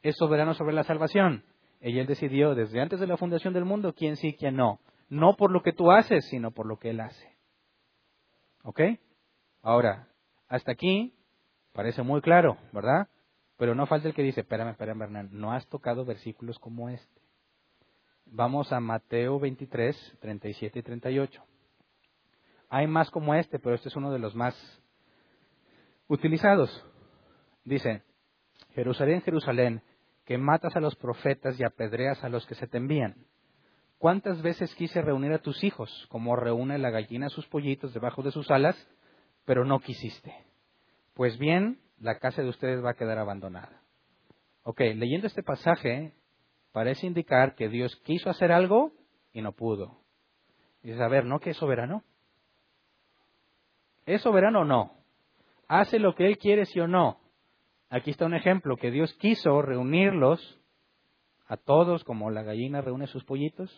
Es 0.03 0.17
soberano 0.17 0.55
sobre 0.55 0.75
la 0.75 0.85
salvación. 0.85 1.45
Y 1.81 1.99
Él 1.99 2.07
decidió 2.07 2.55
desde 2.55 2.81
antes 2.81 3.01
de 3.01 3.07
la 3.07 3.17
fundación 3.17 3.55
del 3.55 3.65
mundo 3.65 3.95
quién 3.95 4.17
sí, 4.17 4.35
quién 4.39 4.57
no. 4.57 4.81
No 5.09 5.37
por 5.37 5.51
lo 5.51 5.63
que 5.63 5.73
tú 5.73 5.91
haces, 5.91 6.27
sino 6.29 6.51
por 6.51 6.67
lo 6.67 6.79
que 6.79 6.91
Él 6.91 7.01
hace. 7.01 7.37
¿Ok? 8.63 8.81
Ahora, 9.63 10.09
hasta 10.55 10.71
aquí 10.71 11.13
parece 11.73 12.03
muy 12.03 12.21
claro, 12.21 12.57
¿verdad? 12.73 13.09
Pero 13.57 13.75
no 13.75 13.87
falta 13.87 14.07
el 14.07 14.15
que 14.15 14.23
dice, 14.23 14.43
espérame, 14.43 14.71
espérame, 14.71 15.03
Hernán, 15.03 15.29
no 15.33 15.53
has 15.53 15.67
tocado 15.67 16.05
versículos 16.05 16.61
como 16.61 16.89
este. 16.89 17.21
Vamos 18.27 18.73
a 18.73 18.79
Mateo 18.79 19.41
23, 19.41 20.19
37 20.21 20.79
y 20.79 20.83
38. 20.83 21.43
Hay 22.69 22.87
más 22.87 23.11
como 23.11 23.35
este, 23.35 23.59
pero 23.59 23.75
este 23.75 23.89
es 23.89 23.97
uno 23.97 24.13
de 24.13 24.21
los 24.21 24.37
más 24.37 24.55
utilizados. 26.07 26.87
Dice, 27.65 28.05
Jerusalén, 28.75 29.23
Jerusalén, 29.23 29.83
que 30.25 30.39
matas 30.39 30.77
a 30.77 30.81
los 30.81 30.95
profetas 30.95 31.59
y 31.59 31.65
apedreas 31.65 32.23
a 32.23 32.29
los 32.29 32.47
que 32.47 32.55
se 32.55 32.69
te 32.69 32.79
envían. 32.79 33.27
¿Cuántas 33.99 34.41
veces 34.41 34.73
quise 34.77 35.03
reunir 35.03 35.33
a 35.33 35.39
tus 35.39 35.65
hijos, 35.65 36.07
como 36.11 36.37
reúne 36.37 36.79
la 36.79 36.91
gallina 36.91 37.27
a 37.27 37.31
sus 37.31 37.49
pollitos 37.49 37.93
debajo 37.93 38.23
de 38.23 38.31
sus 38.31 38.51
alas, 38.53 38.77
pero 39.45 39.65
no 39.65 39.81
quisiste. 39.81 40.35
Pues 41.15 41.39
bien, 41.39 41.79
la 41.99 42.19
casa 42.19 42.43
de 42.43 42.49
ustedes 42.49 42.85
va 42.85 42.91
a 42.91 42.95
quedar 42.95 43.19
abandonada. 43.19 43.83
Ok, 44.63 44.81
leyendo 44.81 45.27
este 45.27 45.43
pasaje, 45.43 46.15
parece 46.73 47.07
indicar 47.07 47.55
que 47.55 47.69
Dios 47.69 47.95
quiso 48.05 48.31
hacer 48.31 48.51
algo 48.51 48.93
y 49.33 49.43
no 49.43 49.53
pudo. 49.53 49.99
Dices, 50.83 51.01
a 51.01 51.09
ver, 51.09 51.25
¿no 51.25 51.41
que 51.41 51.51
es 51.51 51.57
soberano? 51.57 52.03
¿Es 54.07 54.23
soberano 54.23 54.61
o 54.61 54.65
no? 54.65 54.93
¿Hace 55.69 55.99
lo 55.99 56.15
que 56.15 56.27
Él 56.27 56.39
quiere, 56.39 56.67
sí 56.67 56.81
o 56.81 56.87
no? 56.87 57.19
Aquí 57.89 58.11
está 58.11 58.27
un 58.27 58.35
ejemplo, 58.35 58.77
que 58.77 58.91
Dios 58.91 59.15
quiso 59.15 59.63
reunirlos 59.63 60.61
a 61.47 61.57
todos 61.57 62.05
como 62.05 62.31
la 62.31 62.43
gallina 62.43 62.81
reúne 62.81 63.07
sus 63.07 63.25
pollitos. 63.25 63.71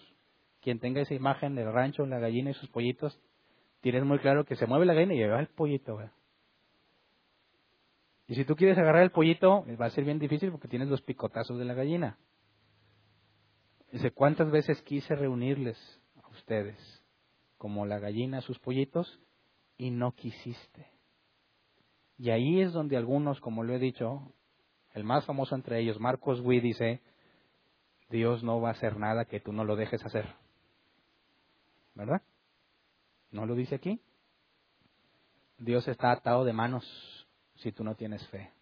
Quien 0.62 0.80
tenga 0.80 1.00
esa 1.00 1.14
imagen 1.14 1.54
del 1.54 1.72
rancho, 1.72 2.06
la 2.06 2.18
gallina 2.18 2.50
y 2.50 2.54
sus 2.54 2.68
pollitos, 2.70 3.20
tienes 3.80 4.04
muy 4.04 4.18
claro 4.18 4.44
que 4.44 4.56
se 4.56 4.66
mueve 4.66 4.86
la 4.86 4.94
gallina 4.94 5.14
y 5.14 5.18
lleva 5.18 5.40
el 5.40 5.48
pollito. 5.48 5.98
Y 8.28 8.34
si 8.34 8.44
tú 8.44 8.56
quieres 8.56 8.76
agarrar 8.78 9.02
el 9.02 9.10
pollito, 9.10 9.64
va 9.80 9.86
a 9.86 9.90
ser 9.90 10.04
bien 10.04 10.18
difícil 10.18 10.50
porque 10.50 10.68
tienes 10.68 10.88
los 10.88 11.02
picotazos 11.02 11.58
de 11.58 11.64
la 11.64 11.74
gallina. 11.74 12.18
Dice, 13.92 14.10
¿cuántas 14.10 14.50
veces 14.50 14.82
quise 14.82 15.14
reunirles 15.14 15.78
a 16.22 16.28
ustedes 16.28 16.76
como 17.56 17.86
la 17.86 17.98
gallina 17.98 18.38
a 18.38 18.42
sus 18.42 18.58
pollitos 18.58 19.20
y 19.78 19.90
no 19.90 20.12
quisiste? 20.12 20.88
Y 22.18 22.30
ahí 22.30 22.60
es 22.60 22.72
donde 22.72 22.96
algunos, 22.96 23.40
como 23.40 23.62
lo 23.62 23.74
he 23.74 23.78
dicho, 23.78 24.32
el 24.94 25.04
más 25.04 25.24
famoso 25.24 25.54
entre 25.54 25.78
ellos, 25.78 26.00
Marcos 26.00 26.40
Witt, 26.40 26.62
dice, 26.62 27.02
Dios 28.08 28.42
no 28.42 28.60
va 28.60 28.70
a 28.70 28.72
hacer 28.72 28.98
nada 28.98 29.26
que 29.26 29.40
tú 29.40 29.52
no 29.52 29.64
lo 29.64 29.76
dejes 29.76 30.04
hacer. 30.04 30.26
¿Verdad? 31.94 32.22
¿No 33.30 33.46
lo 33.46 33.54
dice 33.54 33.74
aquí? 33.74 34.00
Dios 35.58 35.86
está 35.88 36.12
atado 36.12 36.44
de 36.44 36.52
manos 36.52 36.84
si 37.56 37.72
tú 37.72 37.82
no 37.84 37.94
tienes 37.94 38.26
fe. 38.28 38.52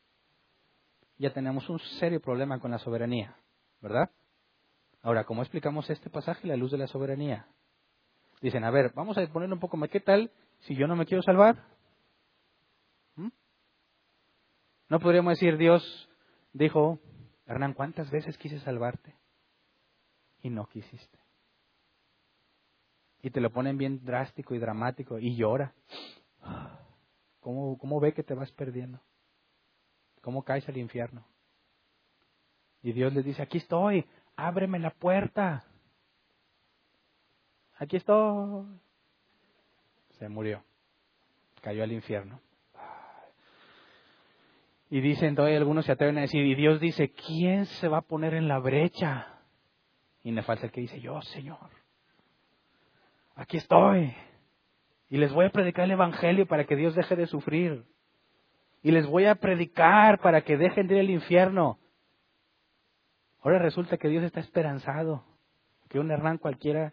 Ya 1.19 1.33
tenemos 1.33 1.69
un 1.69 1.79
serio 2.01 2.21
problema 2.21 2.59
con 2.59 2.71
la 2.71 2.79
soberanía, 2.79 3.37
¿verdad? 3.81 4.11
Ahora, 5.03 5.25
¿cómo 5.25 5.43
explicamos 5.43 5.89
este 5.91 6.11
pasaje 6.11 6.47
la 6.47 6.57
luz 6.57 6.71
de 6.71 6.79
la 6.79 6.87
soberanía? 6.87 7.47
Dicen, 8.41 8.65
a 8.65 8.71
ver, 8.71 8.93
vamos 8.95 9.17
a 9.19 9.27
poner 9.29 9.53
un 9.53 9.61
poco 9.61 9.77
más, 9.77 9.91
¿qué 9.91 10.01
tal 10.01 10.31
si 10.61 10.75
yo 10.75 10.87
no 10.87 10.97
me 10.97 11.07
quiero 11.07 11.23
salvar? 11.23 11.65
¿Mm? 13.17 13.29
No 14.89 15.01
podríamos 15.01 15.35
decir, 15.35 15.57
Dios 15.57 16.09
dijo, 16.53 16.99
Hernán, 17.47 17.75
¿cuántas 17.75 18.11
veces 18.11 18.37
quise 18.39 18.59
salvarte? 18.61 19.15
Y 20.43 20.51
no 20.51 20.67
quisiste 20.67 21.24
y 23.25 23.31
te 23.31 23.41
lo 23.41 23.51
ponen 23.51 23.79
bien 23.79 24.05
drástico 24.05 24.55
y 24.55 24.59
dramático 24.59 25.19
y 25.19 25.35
llora. 25.35 25.73
¿Cómo, 27.41 27.79
¿Cómo 27.79 27.99
ve 27.99 28.13
que 28.13 28.23
te 28.23 28.35
vas 28.35 28.53
perdiendo? 28.53 29.01
¿Cómo 30.21 30.43
caes 30.43 30.69
al 30.69 30.77
infierno? 30.77 31.25
Y 32.83 32.93
Dios 32.93 33.15
le 33.15 33.23
dice, 33.23 33.41
aquí 33.41 33.57
estoy, 33.57 34.05
ábreme 34.37 34.79
la 34.79 34.91
puerta. 34.91 35.65
Aquí 37.79 37.97
estoy. 37.97 38.67
Se 40.19 40.29
murió. 40.29 40.63
Cayó 41.63 41.83
al 41.83 41.93
infierno. 41.93 42.43
Y 44.91 45.01
dicen, 45.01 45.31
entonces 45.31 45.57
algunos 45.57 45.87
se 45.87 45.93
atreven 45.93 46.19
a 46.19 46.23
decir, 46.23 46.45
y 46.45 46.55
Dios 46.55 46.79
dice, 46.79 47.11
¿quién 47.13 47.65
se 47.65 47.89
va 47.89 47.99
a 47.99 48.03
poner 48.03 48.35
en 48.35 48.49
la 48.49 48.59
brecha? 48.59 49.39
Y 50.23 50.31
me 50.31 50.43
falta 50.43 50.67
el 50.67 50.73
que 50.73 50.83
dice, 50.83 51.01
yo, 51.01 51.23
Señor 51.23 51.84
aquí 53.35 53.57
estoy. 53.57 54.15
Y 55.09 55.19
les 55.19 55.33
voy 55.33 55.47
a 55.47 55.51
predicar 55.51 55.85
el 55.85 55.93
Evangelio 55.93 56.47
para 56.47 56.65
que 56.65 56.77
Dios 56.77 56.95
deje 56.95 57.17
de 57.17 57.27
sufrir. 57.27 57.85
y 58.83 58.91
les 58.91 59.07
voy 59.07 59.25
a 59.25 59.37
predicar 59.37 60.21
para 60.21 60.43
que 60.43 60.59
dejen 60.59 60.87
de 60.87 60.97
ir 60.97 61.01
al 61.01 61.11
infierno. 61.11 61.79
Ahora 63.41 63.59
resulta 63.59 63.97
que 63.97 64.09
Dios 64.09 64.23
está 64.23 64.41
esperanzado, 64.41 65.25
que 65.89 65.99
un 65.99 66.11
Hernán 66.11 66.37
cualquiera 66.37 66.93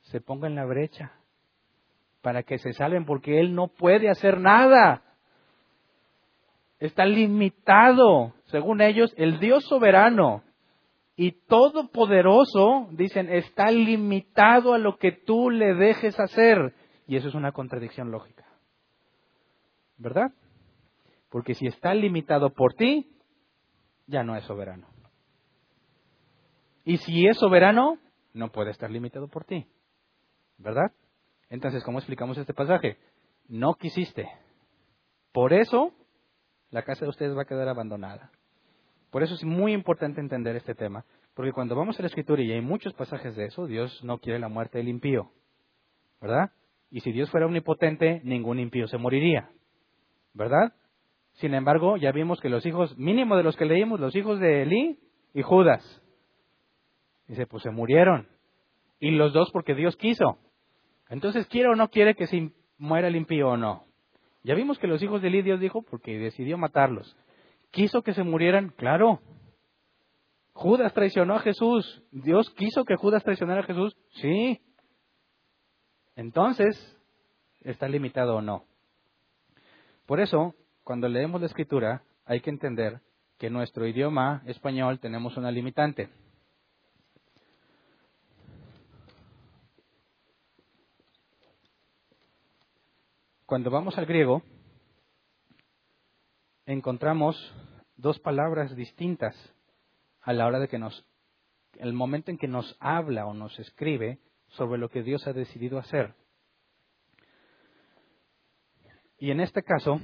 se 0.00 0.20
ponga 0.20 0.48
en 0.48 0.56
la 0.56 0.64
brecha 0.64 1.12
para 2.22 2.42
que 2.42 2.58
se 2.58 2.72
salven 2.72 3.04
porque 3.04 3.38
Él 3.38 3.54
no 3.54 3.68
puede 3.68 4.10
hacer 4.10 4.40
nada. 4.40 5.02
Está 6.80 7.04
limitado, 7.04 8.34
según 8.46 8.80
ellos, 8.80 9.14
el 9.16 9.38
Dios 9.38 9.64
soberano 9.66 10.42
y 11.20 11.32
todopoderoso, 11.32 12.86
dicen, 12.92 13.28
está 13.28 13.72
limitado 13.72 14.72
a 14.72 14.78
lo 14.78 14.98
que 14.98 15.10
tú 15.10 15.50
le 15.50 15.74
dejes 15.74 16.18
hacer. 16.20 16.76
Y 17.08 17.16
eso 17.16 17.26
es 17.26 17.34
una 17.34 17.50
contradicción 17.50 18.12
lógica. 18.12 18.46
¿Verdad? 19.96 20.30
Porque 21.28 21.54
si 21.54 21.66
está 21.66 21.92
limitado 21.92 22.50
por 22.50 22.74
ti, 22.74 23.16
ya 24.06 24.22
no 24.22 24.36
es 24.36 24.44
soberano. 24.44 24.86
Y 26.84 26.98
si 26.98 27.26
es 27.26 27.36
soberano, 27.36 27.98
no 28.32 28.52
puede 28.52 28.70
estar 28.70 28.88
limitado 28.88 29.26
por 29.26 29.44
ti. 29.44 29.66
¿Verdad? 30.56 30.92
Entonces, 31.50 31.82
¿cómo 31.82 31.98
explicamos 31.98 32.38
este 32.38 32.54
pasaje? 32.54 32.96
No 33.48 33.74
quisiste. 33.74 34.28
Por 35.32 35.52
eso, 35.52 35.92
la 36.70 36.84
casa 36.84 37.06
de 37.06 37.10
ustedes 37.10 37.36
va 37.36 37.42
a 37.42 37.46
quedar 37.46 37.66
abandonada. 37.66 38.30
Por 39.10 39.22
eso 39.22 39.34
es 39.34 39.44
muy 39.44 39.72
importante 39.72 40.20
entender 40.20 40.56
este 40.56 40.74
tema, 40.74 41.04
porque 41.34 41.52
cuando 41.52 41.74
vamos 41.74 41.98
a 41.98 42.02
la 42.02 42.08
escritura 42.08 42.42
y 42.42 42.52
hay 42.52 42.60
muchos 42.60 42.92
pasajes 42.94 43.34
de 43.36 43.46
eso, 43.46 43.66
Dios 43.66 44.02
no 44.04 44.18
quiere 44.18 44.38
la 44.38 44.48
muerte 44.48 44.78
del 44.78 44.88
impío. 44.88 45.30
¿Verdad? 46.20 46.50
Y 46.90 47.00
si 47.00 47.12
Dios 47.12 47.30
fuera 47.30 47.46
omnipotente, 47.46 48.20
ningún 48.24 48.58
impío 48.58 48.86
se 48.88 48.98
moriría. 48.98 49.50
¿Verdad? 50.34 50.72
Sin 51.34 51.54
embargo, 51.54 51.96
ya 51.96 52.12
vimos 52.12 52.40
que 52.40 52.48
los 52.48 52.66
hijos, 52.66 52.96
mínimo 52.98 53.36
de 53.36 53.44
los 53.44 53.56
que 53.56 53.64
leímos, 53.64 54.00
los 54.00 54.14
hijos 54.16 54.40
de 54.40 54.62
Elí 54.62 54.98
y 55.32 55.42
Judas, 55.42 56.02
dice, 57.28 57.46
pues 57.46 57.62
se 57.62 57.70
murieron. 57.70 58.28
Y 58.98 59.12
los 59.12 59.32
dos 59.32 59.50
porque 59.52 59.74
Dios 59.74 59.96
quiso. 59.96 60.38
Entonces, 61.08 61.46
¿quiere 61.46 61.68
o 61.68 61.76
no 61.76 61.88
quiere 61.88 62.14
que 62.14 62.26
se 62.26 62.50
muera 62.76 63.08
el 63.08 63.16
impío 63.16 63.50
o 63.50 63.56
no? 63.56 63.84
Ya 64.42 64.54
vimos 64.54 64.78
que 64.78 64.86
los 64.86 65.02
hijos 65.02 65.22
de 65.22 65.28
Elí 65.28 65.42
Dios 65.42 65.60
dijo 65.60 65.82
porque 65.82 66.18
decidió 66.18 66.58
matarlos. 66.58 67.16
¿Quiso 67.70 68.02
que 68.02 68.14
se 68.14 68.22
murieran? 68.22 68.70
Claro. 68.70 69.20
Judas 70.52 70.92
traicionó 70.92 71.36
a 71.36 71.40
Jesús. 71.40 72.02
¿Dios 72.10 72.50
quiso 72.50 72.84
que 72.84 72.96
Judas 72.96 73.22
traicionara 73.22 73.60
a 73.60 73.66
Jesús? 73.66 73.96
Sí. 74.20 74.60
Entonces, 76.16 76.76
¿está 77.60 77.88
limitado 77.88 78.36
o 78.36 78.42
no? 78.42 78.64
Por 80.06 80.20
eso, 80.20 80.54
cuando 80.82 81.08
leemos 81.08 81.40
la 81.40 81.46
escritura, 81.46 82.02
hay 82.24 82.40
que 82.40 82.50
entender 82.50 83.00
que 83.38 83.46
en 83.46 83.52
nuestro 83.52 83.86
idioma 83.86 84.42
español 84.46 84.98
tenemos 84.98 85.36
una 85.36 85.52
limitante. 85.52 86.08
Cuando 93.46 93.70
vamos 93.70 93.96
al 93.96 94.06
griego, 94.06 94.42
encontramos 96.72 97.36
dos 97.96 98.18
palabras 98.20 98.76
distintas 98.76 99.34
a 100.20 100.34
la 100.34 100.46
hora 100.46 100.58
de 100.58 100.68
que 100.68 100.78
nos, 100.78 101.06
el 101.78 101.94
momento 101.94 102.30
en 102.30 102.36
que 102.36 102.46
nos 102.46 102.76
habla 102.78 103.26
o 103.26 103.32
nos 103.32 103.58
escribe 103.58 104.18
sobre 104.48 104.78
lo 104.78 104.90
que 104.90 105.02
Dios 105.02 105.26
ha 105.26 105.32
decidido 105.32 105.78
hacer. 105.78 106.14
Y 109.18 109.30
en 109.30 109.40
este 109.40 109.62
caso, 109.62 109.98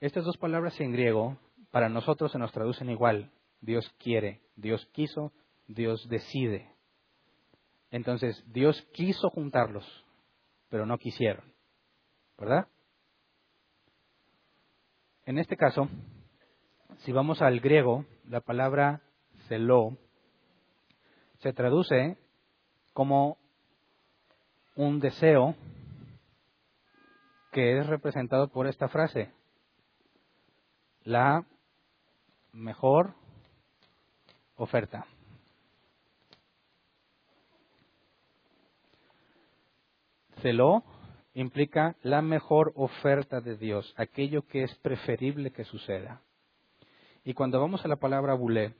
estas 0.00 0.24
dos 0.24 0.36
palabras 0.36 0.78
en 0.80 0.92
griego 0.92 1.38
para 1.70 1.88
nosotros 1.88 2.30
se 2.32 2.38
nos 2.38 2.52
traducen 2.52 2.90
igual. 2.90 3.32
Dios 3.62 3.90
quiere, 3.98 4.42
Dios 4.56 4.86
quiso, 4.92 5.32
Dios 5.66 6.06
decide. 6.08 6.74
Entonces, 7.90 8.44
Dios 8.52 8.80
quiso 8.92 9.30
juntarlos, 9.30 9.86
pero 10.68 10.84
no 10.84 10.98
quisieron. 10.98 11.54
¿Verdad? 12.38 12.68
En 15.30 15.38
este 15.38 15.56
caso, 15.56 15.88
si 17.04 17.12
vamos 17.12 17.40
al 17.40 17.60
griego, 17.60 18.04
la 18.24 18.40
palabra 18.40 19.00
celó 19.46 19.96
se 21.38 21.52
traduce 21.52 22.18
como 22.94 23.38
un 24.74 24.98
deseo 24.98 25.54
que 27.52 27.78
es 27.78 27.86
representado 27.86 28.48
por 28.48 28.66
esta 28.66 28.88
frase 28.88 29.32
la 31.04 31.46
mejor 32.50 33.14
oferta. 34.56 35.06
Celo 40.42 40.82
implica 41.34 41.96
la 42.02 42.22
mejor 42.22 42.72
oferta 42.74 43.40
de 43.40 43.56
Dios, 43.56 43.94
aquello 43.96 44.46
que 44.46 44.62
es 44.62 44.74
preferible 44.76 45.52
que 45.52 45.64
suceda. 45.64 46.22
Y 47.24 47.34
cuando 47.34 47.60
vamos 47.60 47.84
a 47.84 47.88
la 47.88 47.96
palabra 47.96 48.34
bulé, 48.34 48.74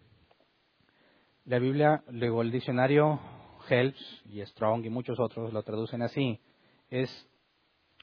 la 1.44 1.58
Biblia, 1.58 2.02
luego 2.08 2.42
el 2.42 2.50
diccionario 2.50 3.20
Helps 3.68 4.22
y 4.26 4.44
Strong 4.44 4.84
y 4.84 4.90
muchos 4.90 5.18
otros 5.20 5.52
lo 5.52 5.62
traducen 5.62 6.02
así, 6.02 6.40
es 6.88 7.28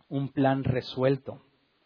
un 0.10 0.30
plan 0.30 0.64
resuelto, 0.64 1.42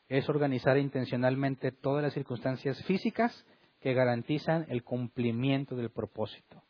es 0.08 0.28
organizar 0.30 0.78
intencionalmente 0.78 1.72
todas 1.72 2.04
las 2.04 2.14
circunstancias 2.14 2.84
físicas 2.86 3.46
que 3.80 3.94
garantizan 3.94 4.66
el 4.70 4.84
cumplimiento 4.84 5.76
del 5.76 5.90
propósito. 5.90 6.62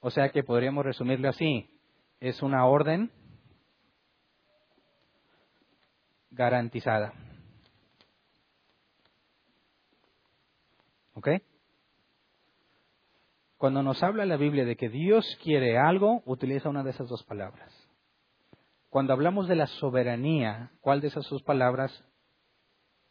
O 0.00 0.10
sea 0.10 0.28
que 0.28 0.42
podríamos 0.42 0.84
resumirlo 0.84 1.28
así, 1.28 1.70
es 2.20 2.42
una 2.42 2.66
orden 2.66 3.10
garantizada. 6.36 7.12
¿Ok? 11.14 11.28
Cuando 13.56 13.82
nos 13.82 14.02
habla 14.02 14.26
la 14.26 14.36
Biblia 14.36 14.64
de 14.64 14.76
que 14.76 14.88
Dios 14.88 15.24
quiere 15.42 15.78
algo, 15.78 16.22
utiliza 16.26 16.68
una 16.68 16.84
de 16.84 16.90
esas 16.90 17.08
dos 17.08 17.24
palabras. 17.24 17.72
Cuando 18.90 19.12
hablamos 19.12 19.48
de 19.48 19.56
la 19.56 19.66
soberanía, 19.66 20.70
¿cuál 20.80 21.00
de 21.00 21.08
esas 21.08 21.28
dos 21.28 21.42
palabras 21.42 22.06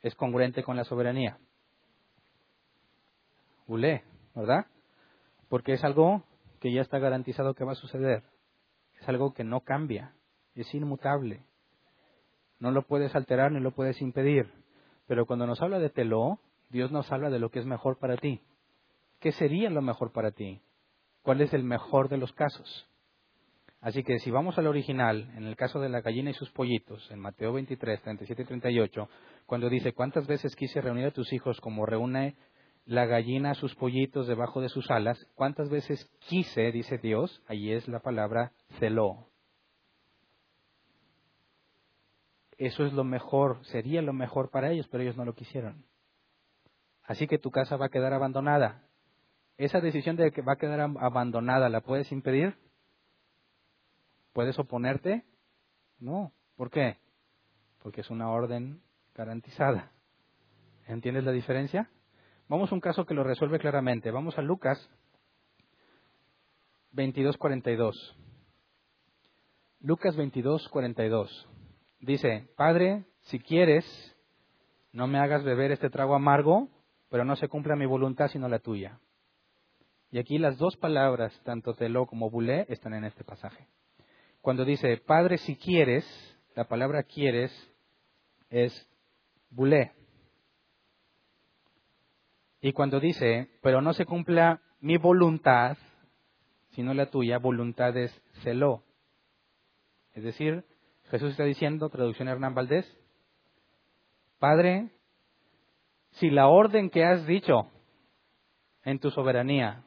es 0.06 0.14
congruente 0.14 0.62
con 0.62 0.76
la 0.76 0.84
soberanía. 0.84 1.40
Ulé, 3.66 4.04
¿verdad? 4.36 4.68
Porque 5.50 5.74
es 5.74 5.84
algo 5.84 6.24
que 6.60 6.72
ya 6.72 6.82
está 6.82 7.00
garantizado 7.00 7.56
que 7.56 7.64
va 7.64 7.72
a 7.72 7.76
suceder. 7.76 8.22
Es 9.02 9.10
algo 9.10 9.34
que 9.34 9.44
no 9.44 9.62
cambia, 9.62 10.14
es 10.54 10.72
inmutable. 10.76 11.44
No 12.66 12.72
lo 12.72 12.82
puedes 12.82 13.16
alterar 13.16 13.52
ni 13.52 13.60
lo 13.60 13.76
puedes 13.76 14.02
impedir. 14.02 14.52
Pero 15.06 15.28
cuando 15.28 15.46
nos 15.46 15.62
habla 15.62 15.78
de 15.78 15.92
telo, 15.92 16.40
Dios 16.72 16.92
nos 16.92 17.12
habla 17.12 17.30
de 17.30 17.38
lo 17.38 17.52
que 17.52 17.60
es 17.60 17.66
mejor 17.68 18.00
para 18.00 18.18
ti. 18.18 18.42
¿Qué 19.20 19.32
sería 19.34 19.70
lo 19.70 19.84
mejor 19.84 20.12
para 20.12 20.32
ti? 20.32 20.64
¿Cuál 21.22 21.42
es 21.42 21.54
el 21.54 21.64
mejor 21.64 22.10
de 22.10 22.18
los 22.18 22.34
casos? 22.34 22.90
Así 23.82 24.02
que 24.02 24.18
si 24.18 24.32
vamos 24.32 24.58
al 24.58 24.66
original, 24.66 25.32
en 25.38 25.44
el 25.44 25.56
caso 25.56 25.80
de 25.80 25.90
la 25.90 26.02
gallina 26.02 26.32
y 26.32 26.34
sus 26.34 26.50
pollitos, 26.50 27.08
en 27.12 27.20
Mateo 27.20 27.54
23, 27.54 28.02
37 28.02 28.42
y 28.42 28.46
38, 28.46 29.10
cuando 29.46 29.70
dice, 29.70 29.94
¿cuántas 29.94 30.26
veces 30.26 30.56
quise 30.56 30.82
reunir 30.82 31.06
a 31.06 31.12
tus 31.12 31.32
hijos 31.34 31.62
como 31.62 31.86
reúne 31.86 32.36
la 32.86 33.06
gallina 33.06 33.52
a 33.52 33.54
sus 33.54 33.76
pollitos 33.76 34.26
debajo 34.26 34.60
de 34.60 34.70
sus 34.70 34.90
alas? 34.90 35.24
¿Cuántas 35.36 35.70
veces 35.70 36.12
quise, 36.28 36.72
dice 36.72 36.98
Dios? 36.98 37.44
Ahí 37.46 37.72
es 37.72 37.88
la 37.88 38.00
palabra 38.00 38.54
celó. 38.80 39.28
Eso 42.58 42.86
es 42.86 42.94
lo 42.94 43.04
mejor, 43.04 43.66
sería 43.66 44.02
lo 44.02 44.14
mejor 44.14 44.50
para 44.50 44.72
ellos, 44.72 44.88
pero 44.90 45.04
ellos 45.04 45.18
no 45.18 45.26
lo 45.26 45.34
quisieron. 45.34 45.86
Así 47.04 47.28
que 47.28 47.38
tu 47.38 47.52
casa 47.52 47.76
va 47.78 47.88
a 47.88 47.90
quedar 47.90 48.14
abandonada. 48.14 48.84
Esa 49.58 49.80
decisión 49.80 50.16
de 50.16 50.32
que 50.32 50.42
va 50.42 50.54
a 50.54 50.58
quedar 50.58 50.80
abandonada, 50.80 51.70
¿la 51.70 51.82
puedes 51.82 52.12
impedir? 52.12 52.58
¿Puedes 54.34 54.58
oponerte? 54.60 55.24
No. 56.00 56.34
¿Por 56.56 56.70
qué? 56.70 56.98
Porque 57.82 58.02
es 58.02 58.10
una 58.10 58.30
orden 58.30 58.82
garantizada. 59.14 59.92
¿Entiendes 60.88 61.24
la 61.24 61.32
diferencia? 61.32 61.90
Vamos 62.48 62.72
a 62.72 62.76
un 62.76 62.82
caso 62.82 63.06
que 63.06 63.14
lo 63.14 63.24
resuelve 63.24 63.60
claramente. 63.60 64.12
Vamos 64.12 64.38
a 64.38 64.42
Lucas 64.42 64.90
22:42. 66.94 68.16
Lucas 69.80 70.16
22:42. 70.16 71.55
Dice, 72.00 72.48
Padre, 72.56 73.06
si 73.22 73.40
quieres, 73.40 73.86
no 74.92 75.08
me 75.08 75.20
hagas 75.20 75.44
beber 75.44 75.72
este 75.72 75.90
trago 75.90 76.16
amargo, 76.16 76.70
pero 77.10 77.26
no 77.26 77.36
se 77.36 77.48
cumpla 77.48 77.76
mi 77.76 77.86
voluntad 77.86 78.28
sino 78.30 78.48
la 78.48 78.60
tuya. 78.60 79.00
Y 80.12 80.20
aquí 80.20 80.38
las 80.38 80.58
dos 80.58 80.78
palabras, 80.78 81.38
tanto 81.44 81.74
telo 81.74 82.06
como 82.06 82.30
bulé, 82.30 82.66
están 82.70 82.94
en 82.94 83.06
este 83.06 83.24
pasaje. 83.24 83.68
Cuando 84.42 84.64
dice, 84.64 84.98
Padre, 84.98 85.38
si 85.38 85.56
quieres, 85.56 86.06
la 86.56 86.68
palabra 86.68 87.04
quieres 87.04 87.52
es 88.50 88.90
bulé. 89.50 89.92
Y 92.62 92.72
cuando 92.72 93.00
dice, 93.00 93.50
pero 93.62 93.82
no 93.82 93.94
se 93.94 94.06
cumpla 94.06 94.62
mi 94.80 94.98
voluntad, 94.98 95.78
sino 96.72 96.94
la 96.94 97.10
tuya, 97.10 97.38
voluntad 97.38 97.96
es 97.98 98.12
celo. 98.44 98.84
Es 100.14 100.24
decir, 100.24 100.64
Jesús 101.10 101.32
está 101.32 101.44
diciendo, 101.44 101.90
traducción 101.90 102.28
Hernán 102.28 102.56
Valdés, 102.56 102.86
Padre, 104.40 104.90
si 106.12 106.30
la 106.30 106.48
orden 106.48 106.90
que 106.90 107.06
has 107.06 107.26
dicho 107.26 107.72
en 108.84 109.00
tu 109.00 109.12
soberanía, 109.12 109.84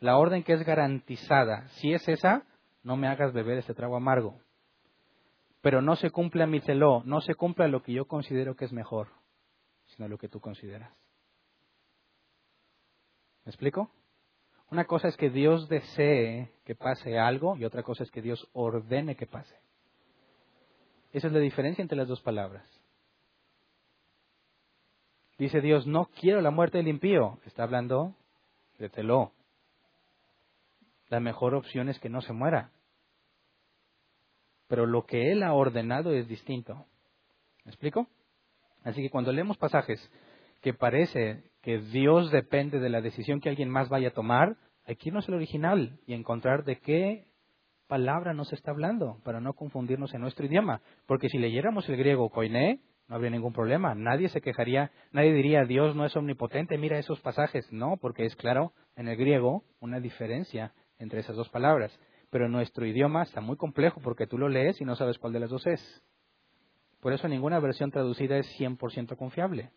la 0.00 0.16
orden 0.16 0.42
que 0.42 0.52
es 0.52 0.64
garantizada, 0.64 1.68
si 1.68 1.92
es 1.92 2.06
esa, 2.08 2.44
no 2.82 2.96
me 2.96 3.08
hagas 3.08 3.32
beber 3.32 3.58
ese 3.58 3.74
trago 3.74 3.96
amargo. 3.96 4.40
Pero 5.60 5.82
no 5.82 5.96
se 5.96 6.10
cumple 6.10 6.44
a 6.44 6.46
mi 6.46 6.60
celo, 6.60 7.02
no 7.04 7.20
se 7.20 7.34
cumple 7.34 7.68
lo 7.68 7.82
que 7.82 7.92
yo 7.92 8.06
considero 8.06 8.54
que 8.54 8.64
es 8.64 8.72
mejor, 8.72 9.08
sino 9.86 10.08
lo 10.08 10.18
que 10.18 10.28
tú 10.28 10.40
consideras. 10.40 10.92
¿Me 13.44 13.50
explico? 13.50 13.90
Una 14.70 14.84
cosa 14.84 15.08
es 15.08 15.16
que 15.16 15.30
Dios 15.30 15.68
desee 15.68 16.52
que 16.64 16.74
pase 16.74 17.18
algo 17.18 17.56
y 17.56 17.64
otra 17.64 17.82
cosa 17.82 18.04
es 18.04 18.10
que 18.10 18.22
Dios 18.22 18.48
ordene 18.52 19.16
que 19.16 19.26
pase. 19.26 19.56
Esa 21.12 21.28
es 21.28 21.32
la 21.32 21.38
diferencia 21.38 21.82
entre 21.82 21.96
las 21.96 22.08
dos 22.08 22.20
palabras. 22.20 22.66
Dice 25.38 25.60
Dios, 25.60 25.86
no 25.86 26.06
quiero 26.06 26.40
la 26.40 26.50
muerte 26.50 26.78
del 26.78 26.88
impío. 26.88 27.38
Está 27.46 27.62
hablando 27.62 28.14
de 28.78 28.88
Teló. 28.88 29.32
La 31.08 31.20
mejor 31.20 31.54
opción 31.54 31.88
es 31.88 31.98
que 32.00 32.08
no 32.08 32.20
se 32.20 32.32
muera. 32.32 32.70
Pero 34.66 34.84
lo 34.84 35.06
que 35.06 35.32
Él 35.32 35.42
ha 35.42 35.54
ordenado 35.54 36.12
es 36.12 36.28
distinto. 36.28 36.84
¿Me 37.64 37.70
explico? 37.70 38.08
Así 38.84 39.00
que 39.00 39.10
cuando 39.10 39.32
leemos 39.32 39.56
pasajes 39.56 40.10
que 40.60 40.74
parece 40.74 41.44
que 41.62 41.78
Dios 41.78 42.30
depende 42.30 42.80
de 42.80 42.90
la 42.90 43.00
decisión 43.00 43.40
que 43.40 43.48
alguien 43.48 43.70
más 43.70 43.88
vaya 43.88 44.08
a 44.08 44.14
tomar, 44.14 44.56
hay 44.86 44.96
que 44.96 45.08
irnos 45.08 45.28
al 45.28 45.34
original 45.34 45.98
y 46.06 46.14
encontrar 46.14 46.64
de 46.64 46.80
qué 46.80 47.26
palabra 47.88 48.34
nos 48.34 48.52
está 48.52 48.70
hablando 48.70 49.18
para 49.24 49.40
no 49.40 49.54
confundirnos 49.54 50.14
en 50.14 50.20
nuestro 50.20 50.46
idioma. 50.46 50.80
Porque 51.06 51.28
si 51.28 51.38
leyéramos 51.38 51.88
el 51.88 51.96
griego 51.96 52.30
koiné, 52.30 52.80
no 53.08 53.16
habría 53.16 53.30
ningún 53.30 53.52
problema. 53.52 53.94
Nadie 53.94 54.28
se 54.28 54.40
quejaría, 54.40 54.92
nadie 55.10 55.32
diría 55.32 55.64
Dios 55.64 55.96
no 55.96 56.04
es 56.04 56.14
omnipotente, 56.14 56.78
mira 56.78 56.98
esos 56.98 57.20
pasajes. 57.20 57.66
No, 57.72 57.96
porque 57.96 58.26
es 58.26 58.36
claro 58.36 58.72
en 58.94 59.08
el 59.08 59.16
griego 59.16 59.64
una 59.80 59.98
diferencia 59.98 60.72
entre 60.98 61.20
esas 61.20 61.34
dos 61.34 61.48
palabras. 61.48 61.98
Pero 62.30 62.48
nuestro 62.48 62.86
idioma 62.86 63.22
está 63.22 63.40
muy 63.40 63.56
complejo 63.56 64.00
porque 64.02 64.26
tú 64.26 64.36
lo 64.36 64.48
lees 64.48 64.80
y 64.80 64.84
no 64.84 64.94
sabes 64.94 65.18
cuál 65.18 65.32
de 65.32 65.40
las 65.40 65.50
dos 65.50 65.66
es. 65.66 66.04
Por 67.00 67.12
eso 67.12 67.26
ninguna 67.26 67.58
versión 67.58 67.90
traducida 67.90 68.36
es 68.36 68.46
100% 68.60 69.16
confiable. 69.16 69.70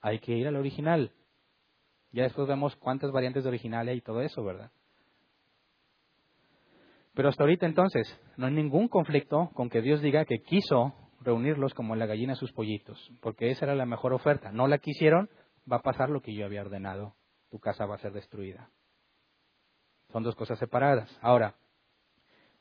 Hay 0.00 0.20
que 0.20 0.32
ir 0.32 0.46
al 0.46 0.56
original. 0.56 1.12
Ya 2.12 2.22
después 2.22 2.46
vemos 2.46 2.76
cuántas 2.76 3.10
variantes 3.10 3.42
de 3.42 3.48
original 3.48 3.88
hay 3.88 3.98
y 3.98 4.00
todo 4.00 4.20
eso, 4.20 4.44
¿verdad? 4.44 4.70
Pero 7.20 7.28
hasta 7.28 7.42
ahorita 7.42 7.66
entonces 7.66 8.18
no 8.38 8.46
hay 8.46 8.54
ningún 8.54 8.88
conflicto 8.88 9.50
con 9.52 9.68
que 9.68 9.82
Dios 9.82 10.00
diga 10.00 10.24
que 10.24 10.38
quiso 10.38 10.94
reunirlos 11.20 11.74
como 11.74 11.94
la 11.94 12.06
gallina 12.06 12.34
sus 12.34 12.50
pollitos, 12.50 13.12
porque 13.20 13.50
esa 13.50 13.66
era 13.66 13.74
la 13.74 13.84
mejor 13.84 14.14
oferta. 14.14 14.52
No 14.52 14.66
la 14.66 14.78
quisieron, 14.78 15.28
va 15.70 15.76
a 15.76 15.82
pasar 15.82 16.08
lo 16.08 16.22
que 16.22 16.34
yo 16.34 16.46
había 16.46 16.62
ordenado. 16.62 17.14
Tu 17.50 17.58
casa 17.58 17.84
va 17.84 17.96
a 17.96 17.98
ser 17.98 18.12
destruida. 18.12 18.70
Son 20.10 20.22
dos 20.22 20.34
cosas 20.34 20.58
separadas. 20.58 21.14
Ahora, 21.20 21.56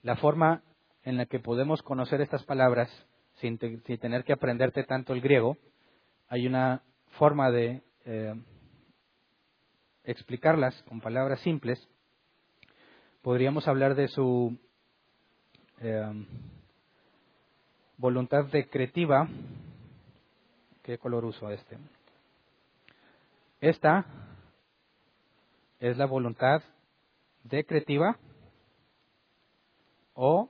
la 0.02 0.18
forma 0.18 0.62
en 1.04 1.16
la 1.16 1.26
que 1.26 1.40
podemos 1.40 1.82
conocer 1.82 2.20
estas 2.20 2.44
palabras 2.44 2.90
sin, 3.36 3.58
tener 3.58 4.26
que 4.26 4.34
aprenderte 4.34 4.84
tanto 4.84 5.14
el 5.14 5.22
griego, 5.22 5.56
hay 6.28 6.48
una 6.48 6.84
forma 7.18 7.50
de 7.50 7.82
eh, 8.04 8.36
explicarlas 10.04 10.84
con 10.84 11.00
palabras 11.00 11.40
simples 11.44 11.88
podríamos 13.22 13.68
hablar 13.68 13.96
de 13.96 14.08
su 14.08 14.58
eh, 15.80 16.26
voluntad 17.98 18.46
decretiva. 18.46 19.28
¿Qué 20.84 20.98
color 20.98 21.26
uso 21.26 21.50
este? 21.52 21.78
Esta 23.62 24.06
es 25.80 25.98
la 25.98 26.06
voluntad 26.06 26.62
decretiva 27.44 28.18
o 30.14 30.50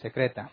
secreta. 0.00 0.50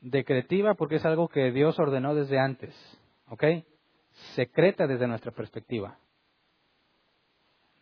Decretiva 0.00 0.74
porque 0.74 0.96
es 0.96 1.04
algo 1.04 1.28
que 1.28 1.52
Dios 1.52 1.78
ordenó 1.78 2.14
desde 2.14 2.38
antes, 2.38 2.74
¿ok? 3.28 3.44
Secreta 4.34 4.86
desde 4.86 5.06
nuestra 5.06 5.30
perspectiva 5.32 5.98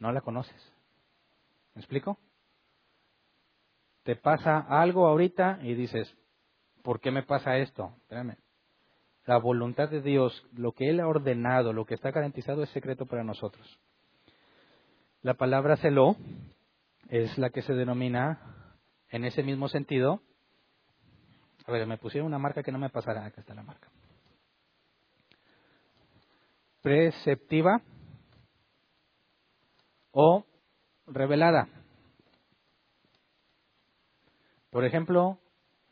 no 0.00 0.10
la 0.10 0.22
conoces. 0.22 0.72
¿Me 1.74 1.80
explico? 1.80 2.18
Te 4.02 4.16
pasa 4.16 4.58
algo 4.58 5.06
ahorita 5.06 5.60
y 5.62 5.74
dices, 5.74 6.12
¿por 6.82 7.00
qué 7.00 7.12
me 7.12 7.22
pasa 7.22 7.58
esto? 7.58 7.94
Espérame. 8.02 8.36
La 9.26 9.36
voluntad 9.36 9.88
de 9.88 10.00
Dios, 10.00 10.44
lo 10.54 10.72
que 10.72 10.88
Él 10.88 10.98
ha 10.98 11.06
ordenado, 11.06 11.72
lo 11.72 11.84
que 11.84 11.94
está 11.94 12.10
garantizado 12.10 12.62
es 12.62 12.70
secreto 12.70 13.06
para 13.06 13.22
nosotros. 13.22 13.78
La 15.22 15.34
palabra 15.34 15.76
celo 15.76 16.16
es 17.10 17.36
la 17.36 17.50
que 17.50 17.62
se 17.62 17.74
denomina 17.74 18.74
en 19.10 19.24
ese 19.24 19.42
mismo 19.42 19.68
sentido. 19.68 20.22
A 21.66 21.72
ver, 21.72 21.86
me 21.86 21.98
pusieron 21.98 22.26
una 22.26 22.38
marca 22.38 22.62
que 22.62 22.72
no 22.72 22.78
me 22.78 22.88
pasará. 22.88 23.26
Acá 23.26 23.42
está 23.42 23.54
la 23.54 23.62
marca. 23.62 23.88
Preceptiva 26.80 27.82
o 30.12 30.44
revelada. 31.06 31.68
Por 34.70 34.84
ejemplo, 34.84 35.38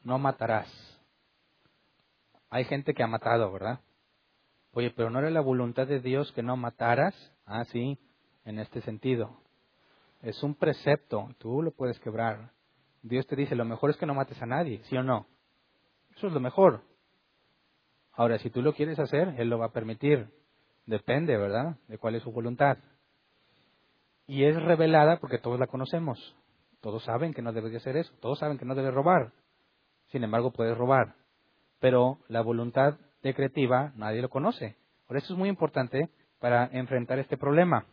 no 0.05 0.19
matarás. 0.19 0.69
Hay 2.51 2.65
gente 2.65 2.95
que 2.95 3.03
ha 3.03 3.07
matado, 3.07 3.53
¿verdad? 3.53 3.81
Oye, 4.73 4.91
pero 4.91 5.11
no 5.11 5.19
era 5.19 5.31
la 5.31 5.41
voluntad 5.41 5.87
de 5.87 6.01
Dios 6.01 6.33
que 6.33 6.43
no 6.43 6.57
mataras. 6.57 7.15
Ah, 7.45 7.65
sí, 7.65 7.99
en 8.45 8.59
este 8.59 8.81
sentido. 8.83 9.43
Es 10.23 10.43
un 10.43 10.55
precepto, 10.55 11.29
tú 11.39 11.63
lo 11.63 11.73
puedes 11.73 11.99
quebrar. 12.01 12.53
Dios 13.03 13.27
te 13.27 13.37
dice, 13.37 13.55
lo 13.55 13.65
mejor 13.65 13.91
es 13.91 13.97
que 13.97 14.07
no 14.07 14.15
mates 14.15 14.41
a 14.43 14.47
nadie, 14.47 14.83
¿sí 14.85 14.97
o 14.97 15.03
no? 15.03 15.27
Eso 16.17 16.29
es 16.29 16.33
lo 16.33 16.41
mejor. 16.41 16.83
Ahora, 18.13 18.39
si 18.39 18.51
tú 18.51 18.63
lo 18.63 18.75
quieres 18.75 18.99
hacer, 18.99 19.35
Él 19.39 19.49
lo 19.49 19.59
va 19.59 19.67
a 19.67 19.73
permitir. 19.73 20.29
Depende, 20.87 21.37
¿verdad? 21.37 21.77
De 21.87 21.99
cuál 21.99 22.17
es 22.17 22.23
su 22.23 22.33
voluntad 22.33 22.79
y 24.29 24.45
es 24.45 24.63
revelada 24.63 25.19
porque 25.19 25.39
todos 25.39 25.59
la 25.59 25.67
conocemos. 25.67 26.37
Todos 26.81 27.03
saben 27.03 27.33
que 27.33 27.43
no 27.43 27.53
debe 27.53 27.71
de 27.71 27.79
hacer 27.79 27.97
eso, 27.97 28.13
todos 28.21 28.39
saben 28.39 28.59
que 28.59 28.67
no 28.67 28.77
debe 28.77 28.93
robar. 28.93 29.33
Sin 30.13 30.23
embargo, 30.23 30.53
puedes 30.53 30.77
robar. 30.77 31.17
Pero 31.81 32.19
la 32.29 32.43
voluntad 32.43 32.99
decretiva 33.23 33.93
nadie 33.97 34.23
lo 34.23 34.29
conoce. 34.29 34.77
Por 35.07 35.17
eso 35.17 35.33
es 35.33 35.39
muy 35.39 35.49
importante 35.49 36.11
para 36.39 36.67
enfrentar 36.67 37.19
este 37.19 37.37
problema. 37.37 37.87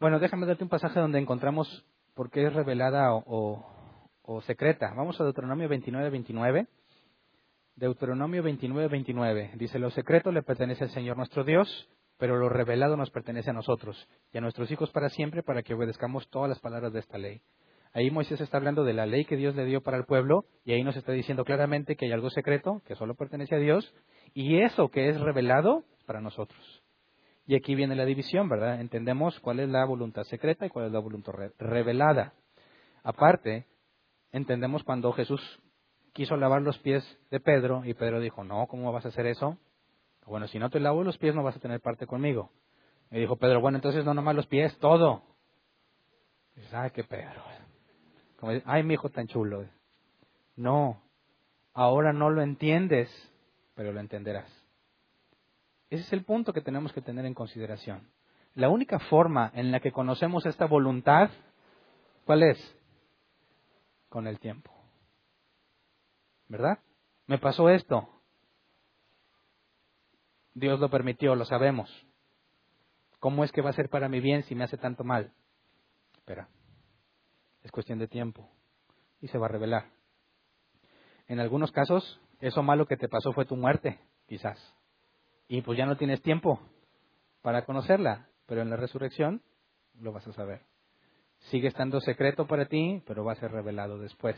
Bueno, 0.00 0.18
déjame 0.18 0.46
darte 0.46 0.64
un 0.64 0.70
pasaje 0.70 0.98
donde 0.98 1.20
encontramos 1.20 1.84
por 2.14 2.30
qué 2.30 2.46
es 2.46 2.52
revelada 2.52 3.14
o, 3.14 3.64
o 4.22 4.40
secreta. 4.42 4.92
Vamos 4.96 5.20
a 5.20 5.24
Deuteronomio 5.24 5.68
29, 5.68 6.10
29. 6.10 6.66
Deuteronomio 7.76 8.42
29, 8.42 8.88
29. 8.88 9.52
Dice, 9.56 9.78
lo 9.78 9.90
secreto 9.90 10.32
le 10.32 10.42
pertenece 10.42 10.84
al 10.84 10.90
Señor 10.90 11.16
nuestro 11.16 11.44
Dios 11.44 11.88
pero 12.22 12.36
lo 12.36 12.48
revelado 12.48 12.96
nos 12.96 13.10
pertenece 13.10 13.50
a 13.50 13.52
nosotros 13.52 14.08
y 14.32 14.38
a 14.38 14.40
nuestros 14.40 14.70
hijos 14.70 14.92
para 14.92 15.08
siempre 15.08 15.42
para 15.42 15.64
que 15.64 15.74
obedezcamos 15.74 16.30
todas 16.30 16.48
las 16.48 16.60
palabras 16.60 16.92
de 16.92 17.00
esta 17.00 17.18
ley. 17.18 17.42
Ahí 17.92 18.12
Moisés 18.12 18.40
está 18.40 18.58
hablando 18.58 18.84
de 18.84 18.92
la 18.92 19.06
ley 19.06 19.24
que 19.24 19.34
Dios 19.34 19.56
le 19.56 19.64
dio 19.64 19.82
para 19.82 19.96
el 19.96 20.04
pueblo 20.04 20.44
y 20.64 20.70
ahí 20.70 20.84
nos 20.84 20.94
está 20.96 21.10
diciendo 21.10 21.44
claramente 21.44 21.96
que 21.96 22.06
hay 22.06 22.12
algo 22.12 22.30
secreto 22.30 22.80
que 22.86 22.94
solo 22.94 23.16
pertenece 23.16 23.56
a 23.56 23.58
Dios 23.58 23.92
y 24.34 24.60
eso 24.60 24.88
que 24.88 25.08
es 25.08 25.20
revelado 25.20 25.82
para 26.06 26.20
nosotros. 26.20 26.84
Y 27.44 27.56
aquí 27.56 27.74
viene 27.74 27.96
la 27.96 28.04
división, 28.04 28.48
¿verdad? 28.48 28.80
Entendemos 28.80 29.40
cuál 29.40 29.58
es 29.58 29.68
la 29.68 29.84
voluntad 29.84 30.22
secreta 30.22 30.64
y 30.64 30.68
cuál 30.68 30.86
es 30.86 30.92
la 30.92 31.00
voluntad 31.00 31.32
revelada. 31.58 32.34
Aparte, 33.02 33.66
entendemos 34.30 34.84
cuando 34.84 35.10
Jesús 35.10 35.40
quiso 36.12 36.36
lavar 36.36 36.62
los 36.62 36.78
pies 36.78 37.02
de 37.32 37.40
Pedro 37.40 37.84
y 37.84 37.94
Pedro 37.94 38.20
dijo, 38.20 38.44
no, 38.44 38.68
¿cómo 38.68 38.92
vas 38.92 39.06
a 39.06 39.08
hacer 39.08 39.26
eso? 39.26 39.58
Bueno, 40.26 40.46
si 40.48 40.58
no 40.58 40.70
te 40.70 40.80
lavo 40.80 41.02
los 41.04 41.18
pies 41.18 41.34
no 41.34 41.42
vas 41.42 41.56
a 41.56 41.60
tener 41.60 41.80
parte 41.80 42.06
conmigo. 42.06 42.50
Me 43.10 43.18
dijo 43.18 43.36
Pedro, 43.36 43.60
bueno, 43.60 43.76
entonces 43.76 44.04
no 44.04 44.14
nomás 44.14 44.34
los 44.34 44.46
pies, 44.46 44.76
todo. 44.78 45.22
dices, 46.54 46.72
ay, 46.72 46.90
qué 46.90 47.04
Pedro. 47.04 47.42
Ay, 48.64 48.82
mi 48.82 48.94
hijo 48.94 49.08
tan 49.08 49.28
chulo. 49.28 49.66
No, 50.56 51.02
ahora 51.74 52.12
no 52.12 52.30
lo 52.30 52.42
entiendes, 52.42 53.10
pero 53.74 53.92
lo 53.92 54.00
entenderás. 54.00 54.50
Ese 55.90 56.02
es 56.02 56.12
el 56.12 56.24
punto 56.24 56.52
que 56.52 56.60
tenemos 56.60 56.92
que 56.92 57.02
tener 57.02 57.24
en 57.26 57.34
consideración. 57.34 58.08
La 58.54 58.68
única 58.68 58.98
forma 58.98 59.50
en 59.54 59.70
la 59.70 59.80
que 59.80 59.92
conocemos 59.92 60.46
esta 60.46 60.66
voluntad, 60.66 61.30
¿cuál 62.24 62.42
es? 62.42 62.76
Con 64.08 64.26
el 64.26 64.38
tiempo. 64.40 64.70
¿Verdad? 66.48 66.78
Me 67.26 67.38
pasó 67.38 67.68
esto. 67.68 68.08
Dios 70.54 70.80
lo 70.80 70.90
permitió, 70.90 71.34
lo 71.34 71.44
sabemos. 71.44 71.90
¿Cómo 73.18 73.44
es 73.44 73.52
que 73.52 73.62
va 73.62 73.70
a 73.70 73.74
ser 73.74 73.88
para 73.88 74.08
mi 74.08 74.20
bien 74.20 74.42
si 74.44 74.54
me 74.54 74.64
hace 74.64 74.76
tanto 74.76 75.04
mal? 75.04 75.32
Espera, 76.14 76.48
es 77.62 77.70
cuestión 77.70 77.98
de 77.98 78.08
tiempo 78.08 78.50
y 79.20 79.28
se 79.28 79.38
va 79.38 79.46
a 79.46 79.50
revelar. 79.50 79.86
En 81.28 81.40
algunos 81.40 81.70
casos, 81.72 82.20
eso 82.40 82.62
malo 82.62 82.86
que 82.86 82.96
te 82.96 83.08
pasó 83.08 83.32
fue 83.32 83.46
tu 83.46 83.56
muerte, 83.56 84.00
quizás. 84.26 84.58
Y 85.48 85.62
pues 85.62 85.78
ya 85.78 85.86
no 85.86 85.96
tienes 85.96 86.20
tiempo 86.22 86.60
para 87.40 87.64
conocerla, 87.64 88.28
pero 88.46 88.62
en 88.62 88.70
la 88.70 88.76
resurrección 88.76 89.42
lo 90.00 90.12
vas 90.12 90.26
a 90.26 90.32
saber. 90.32 90.62
Sigue 91.50 91.68
estando 91.68 92.00
secreto 92.00 92.46
para 92.46 92.66
ti, 92.66 93.02
pero 93.06 93.24
va 93.24 93.32
a 93.32 93.36
ser 93.36 93.52
revelado 93.52 93.98
después. 93.98 94.36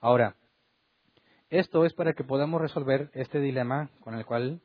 Ahora, 0.00 0.36
esto 1.48 1.84
es 1.84 1.92
para 1.94 2.12
que 2.12 2.24
podamos 2.24 2.60
resolver 2.60 3.10
este 3.12 3.40
dilema 3.40 3.90
con 4.00 4.14
el 4.14 4.24
cual 4.24 4.60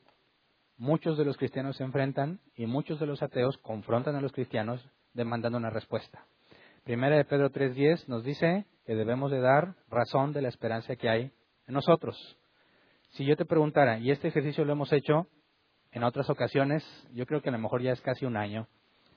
muchos 0.78 1.18
de 1.18 1.26
los 1.26 1.38
cristianos 1.38 1.78
se 1.78 1.84
enfrentan 1.84 2.40
y 2.56 2.66
muchos 2.66 3.00
de 3.00 3.06
los 3.06 3.22
ateos 3.24 3.58
confrontan 3.58 4.16
a 4.16 4.22
los 4.22 4.32
cristianos 4.32 4.88
demandando 5.14 5.58
una 5.58 5.70
respuesta. 5.70 6.26
Primera 6.84 7.18
de 7.18 7.26
Pedro 7.26 7.50
3.10 7.50 8.08
nos 8.08 8.24
dice 8.24 8.66
que 8.86 8.96
debemos 8.96 9.32
de 9.32 9.40
dar 9.40 9.76
razón 9.90 10.34
de 10.34 10.42
la 10.42 10.50
esperanza 10.50 10.96
que 10.96 11.10
hay 11.10 11.32
en 11.68 11.74
nosotros. 11.74 12.38
Si 13.12 13.26
yo 13.26 13.36
te 13.36 13.46
preguntara, 13.46 13.98
y 13.98 14.12
este 14.12 14.28
ejercicio 14.28 14.66
lo 14.66 14.74
hemos 14.74 14.92
hecho 14.92 15.28
en 15.92 16.04
otras 16.04 16.30
ocasiones, 16.30 16.84
yo 17.14 17.26
creo 17.26 17.42
que 17.42 17.50
a 17.50 17.52
lo 17.54 17.60
mejor 17.60 17.82
ya 17.82 17.94
es 17.94 18.02
casi 18.02 18.26
un 18.26 18.36
año, 18.36 18.68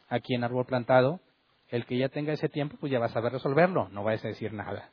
aquí 0.08 0.34
en 0.34 0.44
Árbol 0.44 0.64
Plantado, 0.64 1.20
el 1.68 1.84
que 1.84 1.98
ya 1.98 2.08
tenga 2.08 2.32
ese 2.32 2.48
tiempo, 2.48 2.76
pues 2.78 2.90
ya 2.92 2.98
va 2.98 3.06
a 3.06 3.10
saber 3.10 3.32
resolverlo, 3.32 3.88
no 3.90 4.04
vas 4.04 4.24
a 4.24 4.28
decir 4.28 4.52
nada. 4.52 4.92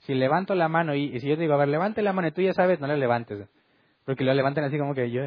Si 0.00 0.14
levanto 0.14 0.54
la 0.54 0.68
mano 0.68 0.94
y, 0.94 1.18
si 1.20 1.28
yo 1.28 1.36
te 1.36 1.42
digo, 1.42 1.54
a 1.54 1.58
ver, 1.58 1.68
levante 1.68 2.02
la 2.02 2.12
mano 2.12 2.28
y 2.28 2.32
tú 2.32 2.42
ya 2.42 2.52
sabes, 2.52 2.80
no 2.80 2.86
la 2.86 2.96
levantes. 2.96 3.48
Porque 4.10 4.24
lo 4.24 4.34
levanten 4.34 4.64
así 4.64 4.76
como 4.76 4.92
que 4.92 5.08
yo, 5.12 5.22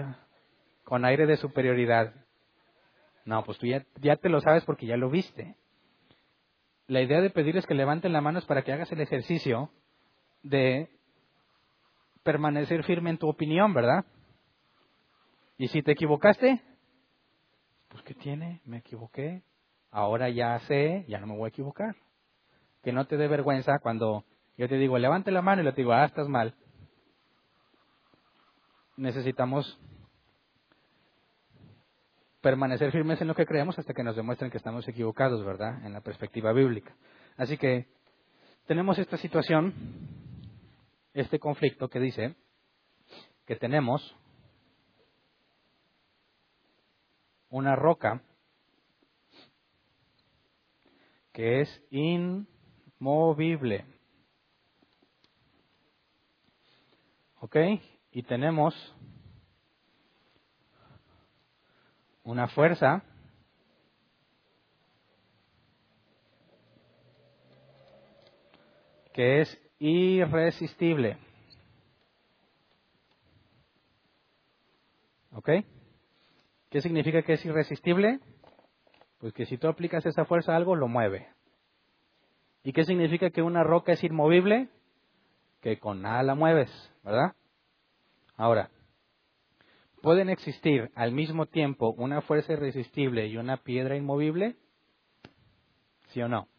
con 0.84 1.05
aire 1.05 1.26
de 1.26 1.38
superioridad. 1.38 2.14
No, 3.23 3.41
pues 3.45 3.57
tú 3.57 3.65
ya, 3.65 3.85
ya 4.01 4.18
te 4.18 4.27
lo 4.27 4.41
sabes 4.41 4.65
porque 4.65 4.85
ya 4.85 4.97
lo 4.97 5.10
viste. 5.10 5.55
La 6.88 7.01
idea 7.01 7.22
de 7.22 7.30
pedirles 7.30 7.65
que 7.65 7.76
levanten 7.76 8.11
la 8.11 8.19
mano 8.19 8.39
es 8.39 8.45
para 8.45 8.61
que 8.64 8.73
hagas 8.73 8.91
el 8.91 8.99
ejercicio 8.99 9.69
de 10.41 10.89
permanecer 12.23 12.84
firme 12.84 13.10
en 13.11 13.18
tu 13.18 13.30
opinión, 13.30 13.73
¿verdad? 13.73 14.03
Y 15.57 15.69
si 15.69 15.81
te 15.81 15.93
equivocaste, 15.93 16.61
pues 17.88 18.03
¿qué 18.03 18.15
tiene? 18.15 18.60
Me 18.65 18.80
equivoqué. 18.80 19.43
Ahora 19.91 20.27
ya 20.27 20.60
sé, 20.60 21.05
ya 21.07 21.22
no 21.22 21.27
me 21.27 21.38
voy 21.38 21.45
a 21.45 21.55
equivocar. 21.55 21.95
Que 22.84 22.91
no 22.91 23.07
te 23.07 23.15
dé 23.15 23.30
vergüenza 23.30 23.80
cuando 23.81 24.26
yo 24.57 24.68
te 24.68 24.76
digo, 24.76 24.97
levante 24.97 25.31
la 25.31 25.41
mano 25.41 25.61
y 25.61 25.65
le 25.65 25.72
digo, 25.72 25.93
ah, 25.93 26.03
estás 26.03 26.27
mal. 26.27 26.53
Necesitamos 28.95 29.80
permanecer 32.41 32.91
firmes 32.91 33.22
en 33.22 33.28
lo 33.28 33.36
que 33.36 33.45
creemos 33.45 33.80
hasta 33.80 33.94
que 33.94 34.03
nos 34.03 34.15
demuestren 34.15 34.52
que 34.52 34.57
estamos 34.57 34.88
equivocados, 34.88 35.44
¿verdad? 35.45 35.86
En 35.86 35.94
la 35.94 36.02
perspectiva 36.02 36.52
bíblica. 36.52 36.94
Así 37.38 37.57
que 37.57 37.88
tenemos 38.68 38.99
esta 38.99 39.18
situación, 39.18 39.74
este 41.14 41.40
conflicto 41.40 41.90
que 41.90 41.99
dice 41.99 42.36
que 43.45 43.56
tenemos 43.56 44.15
una 47.49 47.76
roca 47.76 48.22
que 51.32 51.61
es 51.61 51.84
inmovible. 51.91 53.86
¿Ok? 57.40 57.57
Y 58.14 58.22
tenemos 58.22 58.76
una 62.23 62.48
fuerza 62.48 63.02
que 69.14 69.41
es 69.41 69.61
irresistible. 69.80 71.18
¿Ok? 75.34 75.49
¿Qué 76.69 76.81
significa 76.81 77.23
que 77.23 77.34
es 77.34 77.45
irresistible? 77.45 78.19
Pues 79.18 79.34
que 79.34 79.48
si 79.48 79.57
tú 79.57 79.68
aplicas 79.68 80.06
esa 80.06 80.26
fuerza 80.26 80.53
a 80.53 80.57
algo, 80.57 80.76
lo 80.76 80.88
mueve. 80.88 81.27
¿Y 82.64 82.73
qué 82.73 82.84
significa 82.84 83.31
que 83.31 83.41
una 83.41 83.64
roca 83.64 83.94
es 83.94 84.03
inmovible? 84.03 84.69
Que 85.61 85.80
con 85.80 86.03
nada 86.03 86.22
la 86.22 86.35
mueves, 86.35 86.69
¿verdad? 87.03 87.35
Ahora, 88.44 88.70
¿pueden 90.02 90.30
existir 90.30 90.91
al 90.95 91.14
mismo 91.14 91.45
tiempo 91.45 91.94
una 91.98 92.20
fuerza 92.20 92.52
irresistible 92.52 93.26
y 93.28 93.38
una 93.38 93.56
piedra 93.56 93.95
inmovible? 93.95 94.57
¿Sí 96.10 96.22
o 96.22 96.28
no? 96.28 96.49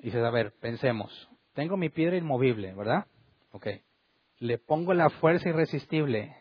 Dices, 0.00 0.22
a 0.22 0.28
ver, 0.28 0.52
pensemos. 0.60 1.30
Tengo 1.54 1.78
mi 1.78 1.88
piedra 1.88 2.18
inmovible, 2.18 2.74
¿verdad? 2.74 3.06
Ok. 3.52 3.68
Le 4.38 4.58
pongo 4.58 4.92
la 4.92 5.08
fuerza 5.08 5.48
irresistible. 5.48 6.36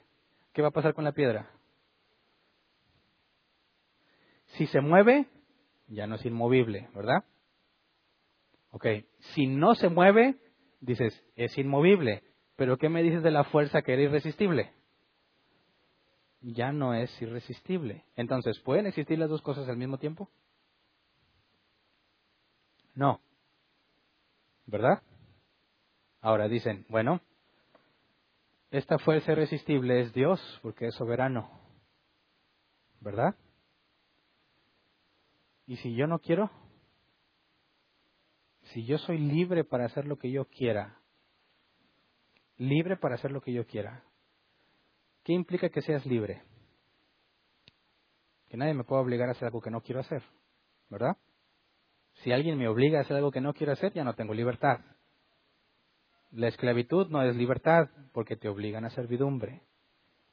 ¿Qué 0.52 0.62
va 0.62 0.68
a 0.68 0.72
pasar 0.72 0.94
con 0.94 1.06
la 1.06 1.14
piedra? 1.14 1.50
Si 4.58 4.68
se 4.68 4.82
mueve, 4.82 5.28
ya 5.88 6.08
no 6.08 6.16
es 6.16 6.26
inmovible, 6.26 6.90
¿verdad? 6.94 7.24
Ok. 8.72 8.86
Si 9.34 9.48
no 9.48 9.76
se 9.76 9.88
mueve, 9.88 10.36
dices, 10.82 11.24
es 11.38 11.58
inmovible. 11.58 12.29
Pero 12.60 12.78
¿qué 12.78 12.90
me 12.90 13.02
dices 13.02 13.24
de 13.24 13.32
la 13.32 13.46
fuerza 13.46 13.82
que 13.82 13.94
era 13.94 14.02
irresistible? 14.02 14.74
Ya 16.42 16.74
no 16.74 16.94
es 16.94 17.10
irresistible. 17.22 18.04
Entonces, 18.18 18.60
¿pueden 18.60 18.86
existir 18.86 19.18
las 19.18 19.30
dos 19.30 19.42
cosas 19.42 19.70
al 19.70 19.78
mismo 19.78 19.98
tiempo? 19.98 20.30
No. 22.96 23.22
¿Verdad? 24.66 25.02
Ahora 26.20 26.50
dicen, 26.50 26.86
bueno, 26.90 27.22
esta 28.72 29.00
fuerza 29.00 29.32
irresistible 29.32 30.02
es 30.02 30.12
Dios 30.12 30.60
porque 30.62 30.88
es 30.88 30.96
soberano. 30.96 31.50
¿Verdad? 33.00 33.36
¿Y 35.66 35.78
si 35.78 35.96
yo 35.96 36.08
no 36.08 36.20
quiero? 36.20 36.52
Si 38.74 38.86
yo 38.86 38.98
soy 38.98 39.18
libre 39.18 39.64
para 39.64 39.86
hacer 39.86 40.06
lo 40.06 40.18
que 40.18 40.30
yo 40.30 40.44
quiera, 40.44 40.99
libre 42.60 42.98
para 42.98 43.16
hacer 43.16 43.32
lo 43.32 43.42
que 43.42 43.52
yo 43.52 43.66
quiera. 43.66 44.04
¿Qué 45.24 45.34
implica 45.34 45.70
que 45.70 45.82
seas 45.82 46.06
libre? 46.06 46.44
Que 48.50 48.58
nadie 48.58 48.74
me 48.74 48.84
pueda 48.84 49.02
obligar 49.02 49.30
a 49.30 49.32
hacer 49.32 49.48
algo 49.48 49.62
que 49.62 49.72
no 49.72 49.82
quiero 49.82 50.02
hacer, 50.02 50.22
¿verdad? 50.90 51.18
Si 52.16 52.32
alguien 52.32 52.58
me 52.58 52.68
obliga 52.68 53.00
a 53.00 53.02
hacer 53.02 53.16
algo 53.16 53.32
que 53.32 53.42
no 53.42 53.54
quiero 53.54 53.72
hacer, 53.72 53.94
ya 53.94 54.04
no 54.04 54.14
tengo 54.16 54.34
libertad. 54.34 54.82
La 56.32 56.48
esclavitud 56.48 57.08
no 57.10 57.24
es 57.24 57.36
libertad 57.36 57.90
porque 58.12 58.36
te 58.36 58.50
obligan 58.50 58.86
a 58.86 58.90
servidumbre. 58.90 59.62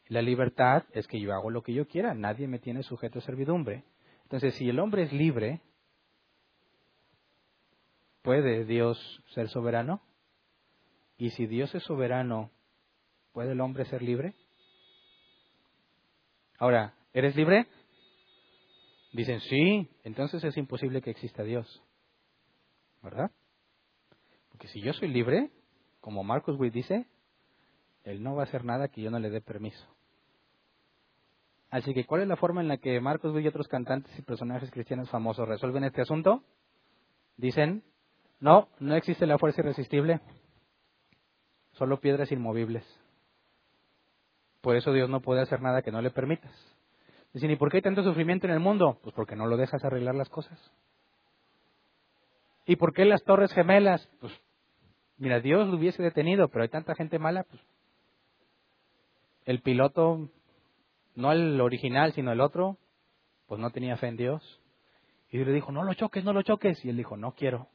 La 0.09 0.21
libertad 0.23 0.85
es 0.93 1.07
que 1.07 1.21
yo 1.21 1.33
hago 1.33 1.51
lo 1.51 1.63
que 1.63 1.73
yo 1.73 1.87
quiera, 1.87 2.15
nadie 2.15 2.49
me 2.49 2.59
tiene 2.59 2.83
sujeto 2.83 3.19
a 3.19 3.23
servidumbre. 3.23 3.85
Entonces, 4.25 4.55
si 4.55 4.69
el 4.69 4.79
hombre 4.81 5.05
es 5.05 5.13
libre, 5.13 5.61
¿puede 8.23 8.65
Dios 8.65 9.23
ser 9.29 9.49
soberano? 9.49 10.01
Y 11.19 11.31
si 11.31 11.47
Dios 11.47 11.75
es 11.75 11.83
soberano, 11.85 12.51
¿puede 13.33 13.53
el 13.53 13.61
hombre 13.61 13.85
ser 13.87 14.03
libre? 14.03 14.35
Ahora, 16.59 16.95
¿eres 17.13 17.37
libre? 17.37 17.67
Dicen, 19.13 19.41
sí, 19.41 19.89
entonces 20.05 20.45
es 20.45 20.57
imposible 20.57 21.01
que 21.01 21.11
exista 21.11 21.43
Dios. 21.43 21.83
¿Verdad? 23.03 23.31
Porque 24.51 24.69
si 24.69 24.81
yo 24.81 24.93
soy 24.93 25.09
libre, 25.09 25.51
como 26.01 26.23
Marcus 26.23 26.59
Witt 26.59 26.75
dice, 26.75 27.07
Él 28.05 28.23
no 28.23 28.35
va 28.35 28.43
a 28.43 28.47
hacer 28.47 28.65
nada 28.65 28.89
que 28.89 29.03
yo 29.03 29.11
no 29.11 29.19
le 29.19 29.31
dé 29.31 29.41
permiso. 29.41 29.87
Así 31.71 31.93
que, 31.95 32.05
¿cuál 32.05 32.23
es 32.23 32.29
la 32.29 32.37
forma 32.37 32.61
en 32.61 32.69
la 32.69 32.79
que 32.79 33.01
Marcos 33.01 33.35
Witt 33.35 33.45
y 33.45 33.49
otros 33.49 33.69
cantantes 33.69 34.17
y 34.19 34.23
personajes 34.23 34.71
cristianos 34.71 35.11
famosos 35.11 35.49
resuelven 35.49 35.85
este 35.85 36.03
asunto? 36.03 36.43
Dicen, 37.37 37.85
no, 38.41 38.69
no 38.79 38.95
existe 38.97 39.27
la 39.27 39.39
fuerza 39.39 39.63
irresistible, 39.63 40.21
solo 41.77 42.01
piedras 42.01 42.33
inmovibles. 42.33 42.85
Por 44.61 44.77
eso 44.77 44.93
Dios 44.93 45.09
no 45.09 45.21
puede 45.21 45.43
hacer 45.43 45.61
nada 45.61 45.83
que 45.83 45.93
no 45.93 46.03
le 46.03 46.11
permitas. 46.11 46.53
Dicen, 47.33 47.51
¿y 47.51 47.57
por 47.57 47.71
qué 47.71 47.79
hay 47.79 47.83
tanto 47.83 48.03
sufrimiento 48.03 48.47
en 48.47 48.53
el 48.53 48.61
mundo? 48.61 48.99
Pues 49.03 49.15
porque 49.15 49.37
no 49.37 49.47
lo 49.47 49.57
dejas 49.57 49.85
arreglar 49.85 50.15
las 50.15 50.29
cosas. 50.29 50.59
¿Y 52.65 52.77
por 52.77 52.93
qué 52.93 53.05
las 53.05 53.23
torres 53.23 53.53
gemelas? 53.53 54.09
Pues, 54.21 54.33
mira, 55.19 55.41
Dios 55.41 55.69
lo 55.69 55.77
hubiese 55.77 56.03
detenido, 56.03 56.49
pero 56.49 56.63
hay 56.63 56.69
tanta 56.69 56.95
gente 56.95 57.19
mala, 57.19 57.45
pues. 57.45 57.63
El 59.45 59.61
piloto, 59.61 60.31
no 61.15 61.31
el 61.31 61.61
original, 61.61 62.13
sino 62.13 62.33
el 62.33 62.41
otro, 62.41 62.79
pues 63.47 63.61
no 63.61 63.71
tenía 63.71 63.97
fe 63.97 64.09
en 64.09 64.17
Dios. 64.17 64.61
Y 65.31 65.37
Dios 65.37 65.47
le 65.47 65.55
dijo, 65.55 65.71
no 65.71 65.85
lo 65.85 65.95
choques, 65.95 66.25
no 66.25 66.33
lo 66.33 66.43
choques. 66.43 66.85
Y 66.85 66.89
él 66.89 66.97
dijo, 66.97 67.17
no 67.17 67.33
quiero. 67.33 67.69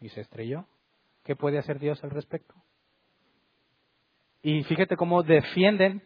Y 0.00 0.08
se 0.08 0.22
estrelló. 0.22 0.66
¿Qué 1.24 1.36
puede 1.36 1.58
hacer 1.58 1.78
Dios 1.78 2.02
al 2.04 2.10
respecto? 2.10 2.54
Y 4.48 4.62
fíjate 4.62 4.96
cómo 4.96 5.24
defienden, 5.24 6.00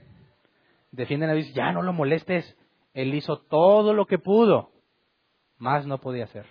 defienden 0.92 1.28
a 1.28 1.38
ya 1.38 1.72
no 1.72 1.82
lo 1.82 1.92
molestes, 1.92 2.56
él 2.94 3.14
hizo 3.14 3.36
todo 3.36 3.92
lo 3.92 4.06
que 4.06 4.16
pudo, 4.18 4.70
más 5.58 5.86
no 5.86 5.98
podía 5.98 6.24
hacer. 6.24 6.46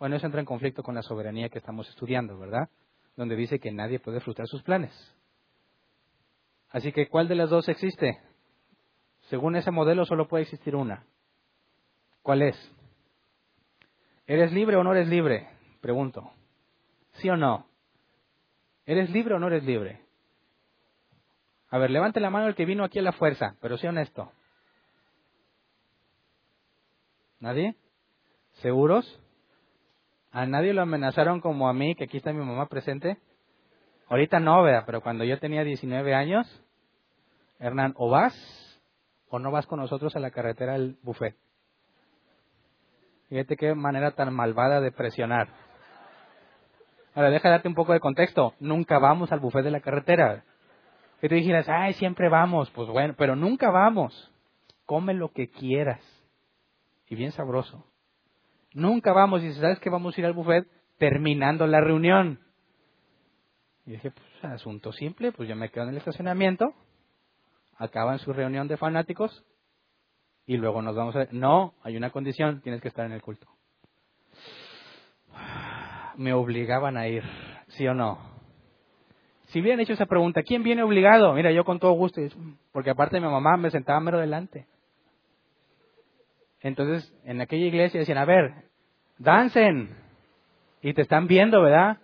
Bueno, 0.00 0.16
eso 0.16 0.26
entra 0.26 0.40
en 0.40 0.44
conflicto 0.44 0.82
con 0.82 0.96
la 0.96 1.02
soberanía 1.02 1.50
que 1.50 1.58
estamos 1.58 1.88
estudiando, 1.88 2.36
¿verdad? 2.36 2.68
Donde 3.14 3.36
dice 3.36 3.60
que 3.60 3.70
nadie 3.70 4.00
puede 4.00 4.18
frustrar 4.18 4.48
sus 4.48 4.64
planes. 4.64 4.90
Así 6.70 6.90
que, 6.90 7.06
¿cuál 7.06 7.28
de 7.28 7.36
las 7.36 7.48
dos 7.48 7.68
existe? 7.68 8.18
Según 9.30 9.54
ese 9.54 9.70
modelo 9.70 10.04
solo 10.04 10.26
puede 10.26 10.42
existir 10.42 10.74
una. 10.74 11.06
¿Cuál 12.22 12.42
es? 12.42 12.72
¿Eres 14.26 14.52
libre 14.52 14.74
o 14.74 14.82
no 14.82 14.90
eres 14.90 15.06
libre? 15.06 15.48
Pregunto. 15.80 16.32
¿Sí 17.20 17.30
o 17.30 17.36
no? 17.36 17.68
¿Eres 18.84 19.10
libre 19.10 19.36
o 19.36 19.38
no 19.38 19.46
eres 19.46 19.62
libre? 19.62 20.02
A 21.72 21.78
ver, 21.78 21.90
levante 21.90 22.20
la 22.20 22.28
mano 22.28 22.48
el 22.48 22.54
que 22.54 22.66
vino 22.66 22.84
aquí 22.84 22.98
a 22.98 23.02
la 23.02 23.12
fuerza, 23.12 23.56
pero 23.62 23.78
sea 23.78 23.88
honesto. 23.88 24.30
¿Nadie? 27.40 27.76
¿Seguros? 28.60 29.18
¿A 30.32 30.44
nadie 30.44 30.74
lo 30.74 30.82
amenazaron 30.82 31.40
como 31.40 31.70
a 31.70 31.72
mí, 31.72 31.94
que 31.94 32.04
aquí 32.04 32.18
está 32.18 32.30
mi 32.34 32.44
mamá 32.44 32.66
presente? 32.66 33.16
Ahorita 34.10 34.38
no, 34.38 34.62
vea, 34.62 34.84
pero 34.84 35.00
cuando 35.00 35.24
yo 35.24 35.38
tenía 35.38 35.64
19 35.64 36.14
años, 36.14 36.46
Hernán, 37.58 37.94
o 37.96 38.10
vas 38.10 38.34
o 39.30 39.38
no 39.38 39.50
vas 39.50 39.66
con 39.66 39.80
nosotros 39.80 40.14
a 40.14 40.20
la 40.20 40.30
carretera 40.30 40.74
del 40.74 40.98
buffet. 41.02 41.34
Fíjate 43.30 43.56
qué 43.56 43.74
manera 43.74 44.10
tan 44.10 44.34
malvada 44.34 44.82
de 44.82 44.92
presionar. 44.92 45.48
Ahora, 47.14 47.30
deja 47.30 47.48
darte 47.48 47.68
un 47.68 47.74
poco 47.74 47.94
de 47.94 48.00
contexto. 48.00 48.52
Nunca 48.60 48.98
vamos 48.98 49.32
al 49.32 49.40
buffet 49.40 49.64
de 49.64 49.70
la 49.70 49.80
carretera. 49.80 50.44
Que 51.22 51.28
tú 51.28 51.36
dijeras, 51.36 51.68
ay, 51.68 51.92
siempre 51.94 52.28
vamos. 52.28 52.68
Pues 52.72 52.88
bueno, 52.88 53.14
pero 53.16 53.36
nunca 53.36 53.70
vamos. 53.70 54.32
Come 54.86 55.14
lo 55.14 55.28
que 55.32 55.50
quieras. 55.50 56.00
Y 57.06 57.14
bien 57.14 57.30
sabroso. 57.30 57.86
Nunca 58.74 59.12
vamos. 59.12 59.44
Y 59.44 59.52
sabes 59.52 59.78
que 59.78 59.88
vamos 59.88 60.16
a 60.16 60.20
ir 60.20 60.26
al 60.26 60.32
buffet 60.32 60.66
terminando 60.98 61.64
la 61.68 61.80
reunión. 61.80 62.40
Y 63.86 63.92
dije, 63.92 64.10
pues 64.10 64.52
asunto 64.52 64.92
simple, 64.92 65.30
pues 65.30 65.48
yo 65.48 65.54
me 65.54 65.68
quedo 65.68 65.84
en 65.84 65.90
el 65.90 65.98
estacionamiento. 65.98 66.74
Acaban 67.76 68.18
su 68.18 68.32
reunión 68.32 68.66
de 68.66 68.76
fanáticos 68.76 69.44
y 70.44 70.56
luego 70.56 70.82
nos 70.82 70.96
vamos 70.96 71.14
a... 71.14 71.28
No, 71.30 71.74
hay 71.84 71.96
una 71.96 72.10
condición, 72.10 72.62
tienes 72.62 72.82
que 72.82 72.88
estar 72.88 73.06
en 73.06 73.12
el 73.12 73.22
culto. 73.22 73.46
Me 76.16 76.32
obligaban 76.32 76.96
a 76.96 77.06
ir, 77.06 77.22
¿sí 77.68 77.86
o 77.86 77.94
no? 77.94 78.31
Si 79.52 79.60
hubieran 79.60 79.80
hecho 79.80 79.92
esa 79.92 80.06
pregunta, 80.06 80.42
¿quién 80.42 80.62
viene 80.62 80.82
obligado? 80.82 81.34
Mira, 81.34 81.52
yo 81.52 81.62
con 81.64 81.78
todo 81.78 81.92
gusto, 81.92 82.22
porque 82.72 82.88
aparte 82.88 83.20
mi 83.20 83.28
mamá 83.28 83.58
me 83.58 83.70
sentaba 83.70 84.00
mero 84.00 84.18
delante. 84.18 84.66
Entonces, 86.60 87.12
en 87.24 87.38
aquella 87.42 87.66
iglesia 87.66 88.00
decían, 88.00 88.16
a 88.16 88.24
ver, 88.24 88.54
dancen. 89.18 89.94
Y 90.80 90.94
te 90.94 91.02
están 91.02 91.26
viendo, 91.26 91.60
¿verdad? 91.60 91.98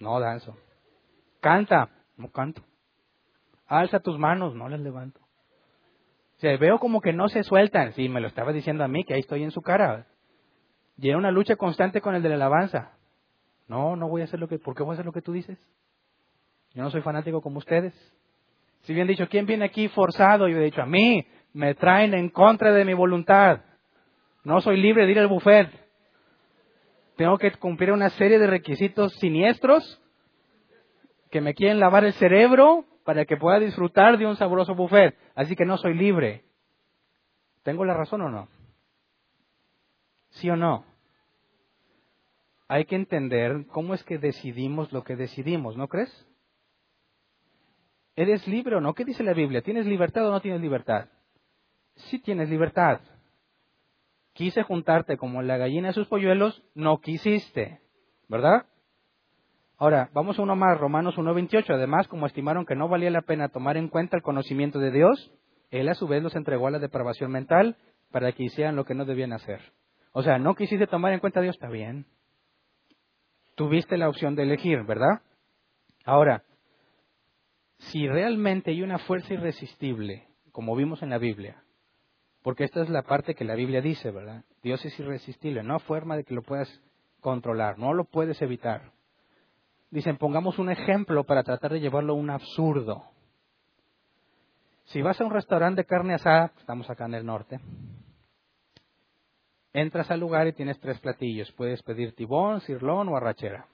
No 0.00 0.18
danzo. 0.18 0.56
Canta. 1.40 1.88
No 2.16 2.30
canto. 2.30 2.62
Alza 3.68 4.00
tus 4.00 4.18
manos. 4.18 4.52
No 4.56 4.68
las 4.68 4.80
levanto. 4.80 5.20
O 6.42 6.58
veo 6.58 6.80
como 6.80 7.00
que 7.00 7.12
no 7.12 7.28
se 7.28 7.44
sueltan. 7.44 7.92
Sí, 7.92 8.08
me 8.08 8.20
lo 8.20 8.26
estaba 8.26 8.52
diciendo 8.52 8.82
a 8.82 8.88
mí, 8.88 9.04
que 9.04 9.14
ahí 9.14 9.20
estoy 9.20 9.44
en 9.44 9.52
su 9.52 9.62
cara. 9.62 10.06
Y 10.98 11.10
era 11.10 11.18
una 11.18 11.30
lucha 11.30 11.54
constante 11.54 12.00
con 12.00 12.16
el 12.16 12.22
de 12.22 12.30
la 12.30 12.34
alabanza. 12.34 12.98
No, 13.68 13.94
no 13.94 14.08
voy 14.08 14.22
a 14.22 14.24
hacer 14.24 14.40
lo 14.40 14.48
que... 14.48 14.58
¿Por 14.58 14.74
qué 14.74 14.82
voy 14.82 14.92
a 14.92 14.94
hacer 14.94 15.06
lo 15.06 15.12
que 15.12 15.22
tú 15.22 15.32
dices? 15.32 15.58
Yo 16.74 16.82
no 16.82 16.90
soy 16.90 17.02
fanático 17.02 17.40
como 17.40 17.58
ustedes. 17.58 17.94
Si 18.82 18.94
bien 18.94 19.06
dicho, 19.06 19.28
¿quién 19.28 19.46
viene 19.46 19.64
aquí 19.64 19.88
forzado? 19.88 20.48
Yo 20.48 20.58
he 20.58 20.64
dicho, 20.64 20.82
a 20.82 20.86
mí 20.86 21.26
me 21.52 21.74
traen 21.74 22.14
en 22.14 22.30
contra 22.30 22.72
de 22.72 22.84
mi 22.84 22.94
voluntad. 22.94 23.60
No 24.44 24.60
soy 24.60 24.80
libre 24.80 25.04
de 25.04 25.12
ir 25.12 25.18
al 25.18 25.28
buffet. 25.28 25.68
Tengo 27.16 27.36
que 27.36 27.50
cumplir 27.52 27.92
una 27.92 28.08
serie 28.10 28.38
de 28.38 28.46
requisitos 28.46 29.12
siniestros 29.16 30.00
que 31.30 31.40
me 31.40 31.54
quieren 31.54 31.78
lavar 31.78 32.04
el 32.04 32.14
cerebro 32.14 32.86
para 33.04 33.24
que 33.24 33.36
pueda 33.36 33.58
disfrutar 33.58 34.16
de 34.16 34.26
un 34.26 34.36
sabroso 34.36 34.74
buffet. 34.74 35.16
Así 35.34 35.54
que 35.56 35.66
no 35.66 35.76
soy 35.76 35.94
libre. 35.94 36.44
¿Tengo 37.62 37.84
la 37.84 37.94
razón 37.94 38.22
o 38.22 38.30
no? 38.30 38.48
¿Sí 40.30 40.48
o 40.48 40.56
no? 40.56 40.84
Hay 42.68 42.84
que 42.84 42.96
entender 42.96 43.66
cómo 43.68 43.94
es 43.94 44.04
que 44.04 44.16
decidimos 44.16 44.92
lo 44.92 45.02
que 45.02 45.16
decidimos, 45.16 45.76
¿no 45.76 45.88
crees? 45.88 46.29
¿Eres 48.16 48.46
libre 48.46 48.76
o 48.76 48.80
no? 48.80 48.94
¿Qué 48.94 49.04
dice 49.04 49.22
la 49.22 49.32
Biblia? 49.32 49.62
¿Tienes 49.62 49.86
libertad 49.86 50.26
o 50.28 50.30
no 50.30 50.40
tienes 50.40 50.60
libertad? 50.60 51.08
Sí 51.94 52.18
tienes 52.18 52.48
libertad. 52.48 53.00
Quise 54.32 54.62
juntarte 54.62 55.16
como 55.16 55.42
la 55.42 55.56
gallina 55.56 55.88
de 55.88 55.94
sus 55.94 56.08
polluelos, 56.08 56.62
no 56.74 57.00
quisiste, 57.00 57.80
¿verdad? 58.28 58.66
Ahora, 59.76 60.10
vamos 60.12 60.38
a 60.38 60.42
uno 60.42 60.56
más, 60.56 60.78
Romanos 60.78 61.16
1.28. 61.16 61.74
Además, 61.74 62.06
como 62.06 62.26
estimaron 62.26 62.66
que 62.66 62.76
no 62.76 62.88
valía 62.88 63.10
la 63.10 63.22
pena 63.22 63.48
tomar 63.48 63.76
en 63.76 63.88
cuenta 63.88 64.16
el 64.16 64.22
conocimiento 64.22 64.78
de 64.78 64.90
Dios, 64.90 65.32
Él 65.70 65.88
a 65.88 65.94
su 65.94 66.06
vez 66.06 66.22
los 66.22 66.36
entregó 66.36 66.66
a 66.66 66.70
la 66.70 66.78
depravación 66.78 67.30
mental 67.30 67.76
para 68.10 68.32
que 68.32 68.44
hicieran 68.44 68.76
lo 68.76 68.84
que 68.84 68.94
no 68.94 69.04
debían 69.04 69.32
hacer. 69.32 69.60
O 70.12 70.22
sea, 70.22 70.38
no 70.38 70.54
quisiste 70.54 70.86
tomar 70.86 71.12
en 71.12 71.20
cuenta 71.20 71.40
a 71.40 71.42
Dios, 71.42 71.56
está 71.56 71.68
bien. 71.68 72.04
Tuviste 73.54 73.96
la 73.96 74.08
opción 74.08 74.34
de 74.34 74.42
elegir, 74.42 74.84
¿verdad? 74.84 75.22
Ahora, 76.04 76.44
si 77.80 78.08
realmente 78.08 78.70
hay 78.70 78.82
una 78.82 78.98
fuerza 78.98 79.34
irresistible, 79.34 80.28
como 80.52 80.76
vimos 80.76 81.02
en 81.02 81.10
la 81.10 81.18
Biblia, 81.18 81.62
porque 82.42 82.64
esta 82.64 82.82
es 82.82 82.88
la 82.88 83.02
parte 83.02 83.34
que 83.34 83.44
la 83.44 83.54
Biblia 83.54 83.80
dice, 83.80 84.10
¿verdad? 84.10 84.44
Dios 84.62 84.84
es 84.84 84.98
irresistible, 84.98 85.62
no 85.62 85.74
hay 85.74 85.80
forma 85.80 86.16
de 86.16 86.24
que 86.24 86.34
lo 86.34 86.42
puedas 86.42 86.68
controlar, 87.20 87.78
no 87.78 87.92
lo 87.92 88.04
puedes 88.04 88.40
evitar 88.40 88.92
dicen, 89.90 90.16
pongamos 90.16 90.58
un 90.58 90.70
ejemplo 90.70 91.24
para 91.24 91.42
tratar 91.42 91.72
de 91.72 91.80
llevarlo 91.80 92.14
a 92.14 92.16
un 92.16 92.30
absurdo. 92.30 93.04
Si 94.84 95.02
vas 95.02 95.20
a 95.20 95.24
un 95.24 95.30
restaurante 95.30 95.82
de 95.82 95.86
carne 95.86 96.14
asada, 96.14 96.52
estamos 96.58 96.88
acá 96.88 97.06
en 97.06 97.14
el 97.14 97.26
norte, 97.26 97.60
entras 99.72 100.10
al 100.10 100.20
lugar 100.20 100.46
y 100.46 100.52
tienes 100.52 100.80
tres 100.80 100.98
platillos. 101.00 101.52
Puedes 101.52 101.82
pedir 101.82 102.14
tibón, 102.14 102.60
cirlón 102.62 103.08
o 103.08 103.16
arrachera. 103.16 103.66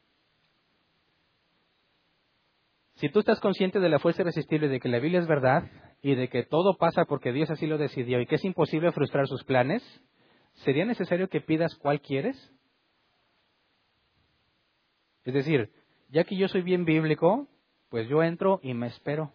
Si 2.97 3.11
tú 3.11 3.21
estás 3.21 3.41
consciente 3.41 3.79
de 3.79 3.91
la 3.91 3.99
fuerza 3.99 4.23
irresistible 4.23 4.69
de 4.69 4.81
que 4.81 4.89
la 4.89 4.99
Biblia 4.99 5.21
es 5.21 5.27
verdad 5.27 5.71
y 6.01 6.15
de 6.15 6.29
que 6.29 6.45
todo 6.45 6.79
pasa 6.79 7.05
porque 7.05 7.33
Dios 7.33 7.51
así 7.51 7.67
lo 7.67 7.77
decidió 7.77 8.21
y 8.21 8.27
que 8.27 8.37
es 8.37 8.45
imposible 8.45 8.91
frustrar 8.93 9.27
sus 9.27 9.45
planes, 9.45 9.83
¿sería 10.55 10.87
necesario 10.87 11.29
que 11.29 11.43
pidas 11.43 11.75
cuál 11.75 12.01
quieres? 12.01 12.37
Es 15.25 15.35
decir, 15.35 15.71
ya 16.09 16.25
que 16.25 16.37
yo 16.37 16.49
soy 16.49 16.63
bien 16.63 16.87
bíblico, 16.87 17.49
pues 17.91 18.09
yo 18.09 18.23
entro 18.23 18.61
y 18.63 18.73
me 18.73 18.87
espero. 18.87 19.33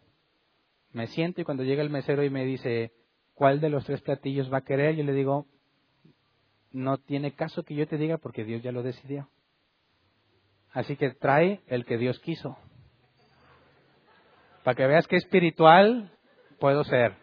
Me 0.91 1.05
siento 1.05 1.41
y 1.41 1.43
cuando 1.43 1.63
llega 1.63 1.83
el 1.83 1.91
mesero 1.91 2.23
y 2.23 2.31
me 2.31 2.45
dice, 2.45 2.91
¿cuál 3.35 3.61
de 3.61 3.69
los 3.69 3.85
tres 3.85 4.01
platillos 4.01 4.51
va 4.51 4.59
a 4.59 4.65
querer? 4.65 4.95
Yo 4.95 5.03
le 5.03 5.13
digo, 5.13 5.45
no 6.71 6.97
tiene 6.97 7.35
caso 7.35 7.61
que 7.61 7.75
yo 7.75 7.87
te 7.87 7.97
diga 7.97 8.17
porque 8.17 8.43
Dios 8.43 8.63
ya 8.63 8.71
lo 8.71 8.81
decidió. 8.81 9.29
Así 10.71 10.95
que 10.95 11.11
trae 11.11 11.61
el 11.67 11.85
que 11.85 11.99
Dios 11.99 12.19
quiso. 12.21 12.57
Para 14.63 14.75
que 14.75 14.87
veas 14.87 15.07
que 15.07 15.15
espiritual 15.15 16.11
puedo 16.59 16.83
ser. 16.83 17.15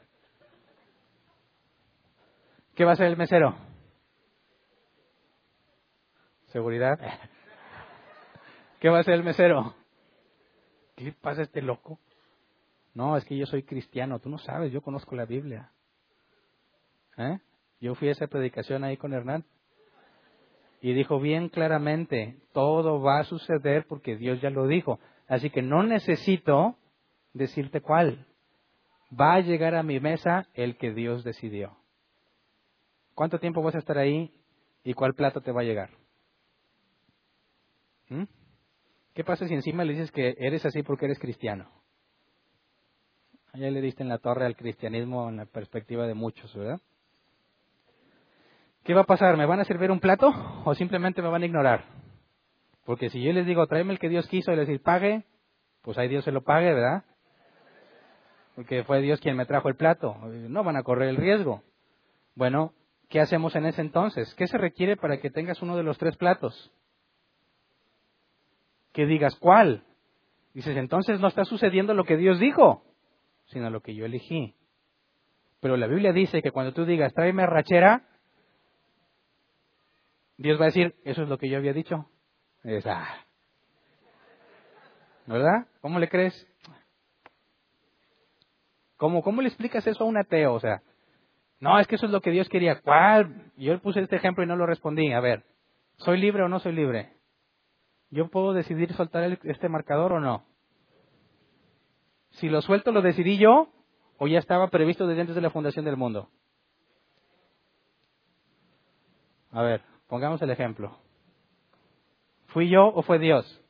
¿Qué 2.74 2.85
va 2.85 2.90
a 2.90 2.94
hacer 2.94 3.06
el 3.06 3.16
mesero? 3.16 3.56
¿Seguridad? 6.47 6.98
¿Qué 8.81 8.89
va 8.89 8.98
a 8.98 9.01
hacer 9.01 9.15
el 9.15 9.24
mesero? 9.24 9.74
¿Qué 10.97 11.12
pasa 11.12 11.43
este 11.43 11.62
loco? 11.62 11.98
No, 12.94 13.16
es 13.16 13.24
que 13.24 13.36
yo 13.36 13.47
soy 13.47 13.62
cristiano, 13.62 14.19
tú 14.19 14.28
no 14.28 14.39
sabes, 14.39 14.73
yo 14.73 14.82
conozco 14.82 15.15
la 15.15 15.24
Biblia. 15.24 15.70
¿Eh? 17.16 17.39
Yo 17.81 17.94
fui 17.94 18.09
a 18.09 18.12
esa 18.12 18.27
predicación 18.27 18.82
ahí 18.82 18.97
con 18.97 19.12
Hernán 19.12 19.44
y 20.81 20.93
dijo 20.93 21.20
bien 21.20 21.48
claramente, 21.48 22.39
todo 22.52 23.01
va 23.01 23.20
a 23.20 23.24
suceder 23.24 23.86
porque 23.89 24.16
Dios 24.16 24.40
ya 24.40 24.51
lo 24.51 24.66
dijo. 24.66 24.98
Así 25.28 25.51
que 25.51 25.62
no 25.62 25.82
necesito 25.82 26.77
decirte 27.39 27.81
cuál. 27.81 28.27
Va 29.19 29.35
a 29.35 29.40
llegar 29.40 29.74
a 29.74 29.82
mi 29.82 30.01
mesa 30.01 30.47
el 30.55 30.77
que 30.77 30.93
Dios 30.93 31.24
decidió. 31.24 31.77
¿Cuánto 33.15 33.39
tiempo 33.39 33.62
vas 33.62 33.74
a 33.74 33.78
estar 33.78 33.97
ahí 33.97 34.32
y 34.85 34.93
cuál 34.93 35.15
plato 35.15 35.40
te 35.40 35.51
va 35.51 35.62
a 35.62 35.65
llegar? 35.65 35.90
¿Mm? 38.09 38.24
¿Qué 39.15 39.24
pasa 39.24 39.48
si 39.48 39.55
encima 39.55 39.85
le 39.85 39.94
dices 39.94 40.12
que 40.12 40.36
eres 40.39 40.65
así 40.66 40.82
porque 40.82 41.06
eres 41.06 41.19
cristiano? 41.19 41.70
Ya 43.55 43.70
le 43.70 43.81
diste 43.81 44.02
en 44.02 44.09
la 44.09 44.19
torre 44.19 44.47
al 44.47 44.55
cristianismo 44.55 45.28
en 45.28 45.39
la 45.39 45.47
perspectiva 45.47 46.06
de 46.06 46.15
muchos, 46.15 46.55
¿verdad? 46.55 46.81
¿Qué 48.85 48.94
va 48.94 49.01
a 49.01 49.06
pasar? 49.06 49.36
¿Me 49.36 49.47
van 49.47 49.60
a 49.60 49.65
servir 49.65 49.90
un 49.90 50.01
plato 50.01 50.32
o 50.65 50.74
simplemente 50.74 51.23
me 51.23 51.28
van 51.28 51.43
a 51.43 51.47
ignorar? 51.47 51.85
Porque 52.85 53.10
si 53.10 53.20
yo 53.20 53.32
les 53.32 53.47
digo, 53.47 53.66
tráeme 53.66 53.93
el 53.93 53.98
que 53.98 54.09
Dios 54.09 54.28
quiso 54.28 54.52
y 54.52 54.56
les 54.56 54.69
digo, 54.69 54.82
pague, 54.82 55.24
pues 55.82 55.98
ahí 55.98 56.09
Dios 56.09 56.24
se 56.24 56.32
lo 56.32 56.43
pague, 56.43 56.73
¿verdad? 56.73 57.05
Porque 58.59 58.82
fue 58.82 59.01
Dios 59.01 59.20
quien 59.20 59.36
me 59.36 59.47
trajo 59.47 59.68
el 59.68 59.76
plato. 59.76 60.16
No 60.16 60.64
van 60.64 60.76
a 60.76 60.82
correr 60.82 61.10
el 61.10 61.16
riesgo. 61.16 61.62
Bueno, 62.35 62.72
¿qué 63.09 63.20
hacemos 63.20 63.55
en 63.55 63.66
ese 63.66 63.80
entonces? 63.82 64.35
¿Qué 64.35 64.48
se 64.48 64.59
requiere 64.59 64.97
para 64.97 65.20
que 65.20 65.30
tengas 65.30 65.62
uno 65.62 65.76
de 65.76 65.85
los 65.85 65.97
tres 65.97 66.16
platos? 66.16 66.72
Que 68.93 69.06
digas 69.06 69.36
cuál. 69.36 69.85
Dices, 70.55 70.76
entonces 70.76 71.20
no 71.20 71.28
está 71.28 71.44
sucediendo 71.44 71.94
lo 71.94 72.02
que 72.02 72.16
Dios 72.16 72.40
dijo, 72.40 72.82
sino 73.47 73.70
lo 73.70 73.80
que 73.80 73.94
yo 73.94 74.05
elegí. 74.05 74.56
Pero 75.60 75.76
la 75.76 75.86
Biblia 75.86 76.12
dice 76.12 76.43
que 76.43 76.51
cuando 76.51 76.72
tú 76.72 76.85
digas, 76.85 77.14
tráeme 77.14 77.47
rachera, 77.47 78.09
Dios 80.36 80.59
va 80.59 80.64
a 80.64 80.72
decir, 80.74 80.97
eso 81.05 81.22
es 81.22 81.28
lo 81.28 81.39
que 81.39 81.48
yo 81.48 81.59
había 81.59 81.72
dicho. 81.72 82.10
Es, 82.64 82.85
ah. 82.89 83.24
¿Verdad? 85.26 85.68
¿Cómo 85.80 86.01
le 86.01 86.09
crees? 86.09 86.35
¿Cómo, 88.99 89.23
¿Cómo 89.23 89.41
le 89.41 89.49
explicas 89.49 89.87
eso 89.87 90.05
a 90.05 90.07
un 90.07 90.19
ateo? 90.19 90.53
O 90.53 90.61
sea, 90.61 90.83
no, 91.61 91.79
es 91.79 91.87
que 91.87 91.95
eso 91.95 92.07
es 92.07 92.12
lo 92.12 92.20
que 92.20 92.33
Dios 92.33 92.49
quería. 92.49 92.81
¿Cuál? 92.81 93.53
Yo 93.57 93.73
le 93.73 93.79
puse 93.79 94.01
este 94.01 94.16
ejemplo 94.16 94.45
y 94.45 94.47
no 94.47 94.57
lo 94.57 94.66
respondí. 94.66 95.12
A 95.12 95.20
ver, 95.20 95.45
¿soy 95.97 96.19
libre 96.19 96.43
o 96.43 96.49
no 96.49 96.59
soy 96.59 96.73
libre? 96.73 97.12
¿Yo 98.11 98.29
puedo 98.29 98.53
decidir 98.53 98.93
soltar 98.95 99.39
este 99.45 99.69
marcador 99.69 100.12
o 100.12 100.20
no? 100.20 100.45
Si 102.31 102.49
lo 102.49 102.61
suelto, 102.61 102.91
¿lo 102.91 103.01
decidí 103.01 103.39
yo 103.39 103.69
o 104.19 104.27
ya 104.27 104.41
estaba 104.41 104.69
previsto 104.69 105.07
desde 105.07 105.20
antes 105.20 105.37
de 105.37 105.43
la 105.43 105.51
fundación 105.51 105.85
del 105.85 105.97
mundo? 105.97 106.29
A 109.53 109.62
ver, 109.62 109.83
pongamos 110.09 110.43
el 110.43 110.51
ejemplo. 110.51 110.99
¿Fui 112.49 112.69
yo 112.69 112.87
o 112.87 113.03
fue 113.03 113.19
Dios? 113.19 113.62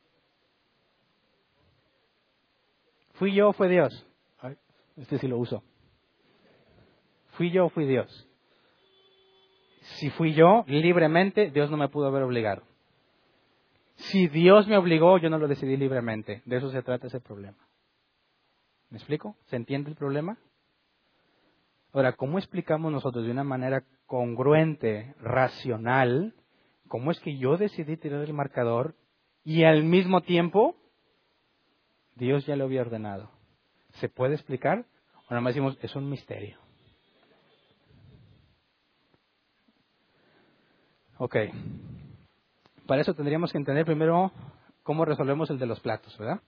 ¿Fui 3.13 3.33
yo 3.33 3.49
o 3.49 3.53
fue 3.53 3.69
Dios? 3.69 4.08
Este 4.99 5.17
sí 5.17 5.27
lo 5.27 5.37
uso. 5.37 5.63
¿Fui 7.31 7.51
yo 7.51 7.67
o 7.67 7.69
fui 7.69 7.85
Dios? 7.85 8.27
Si 9.81 10.09
fui 10.09 10.33
yo, 10.33 10.65
libremente, 10.67 11.51
Dios 11.51 11.71
no 11.71 11.77
me 11.77 11.87
pudo 11.87 12.07
haber 12.07 12.23
obligado. 12.23 12.63
Si 13.95 14.27
Dios 14.27 14.67
me 14.67 14.77
obligó, 14.77 15.17
yo 15.17 15.29
no 15.29 15.37
lo 15.37 15.47
decidí 15.47 15.77
libremente. 15.77 16.41
De 16.45 16.57
eso 16.57 16.69
se 16.69 16.83
trata 16.83 17.07
ese 17.07 17.21
problema. 17.21 17.57
¿Me 18.89 18.97
explico? 18.97 19.35
¿Se 19.45 19.55
entiende 19.55 19.89
el 19.89 19.95
problema? 19.95 20.37
Ahora, 21.93 22.13
¿cómo 22.13 22.37
explicamos 22.37 22.91
nosotros 22.91 23.25
de 23.25 23.31
una 23.31 23.43
manera 23.43 23.85
congruente, 24.05 25.15
racional, 25.19 26.35
cómo 26.87 27.11
es 27.11 27.19
que 27.21 27.37
yo 27.37 27.57
decidí 27.57 27.97
tirar 27.97 28.21
el 28.21 28.33
marcador 28.33 28.95
y 29.43 29.63
al 29.63 29.83
mismo 29.83 30.21
tiempo 30.21 30.75
Dios 32.15 32.45
ya 32.45 32.55
lo 32.55 32.65
había 32.65 32.81
ordenado? 32.81 33.38
¿Se 33.95 34.09
puede 34.09 34.35
explicar? 34.35 34.85
O 35.27 35.31
nada 35.31 35.41
más 35.41 35.53
decimos, 35.53 35.77
es 35.81 35.95
un 35.95 36.09
misterio. 36.09 36.57
Ok. 41.17 41.35
Para 42.87 43.01
eso 43.01 43.13
tendríamos 43.13 43.51
que 43.51 43.57
entender 43.57 43.85
primero 43.85 44.31
cómo 44.83 45.05
resolvemos 45.05 45.49
el 45.49 45.59
de 45.59 45.65
los 45.65 45.79
platos, 45.79 46.17
¿verdad? 46.17 46.41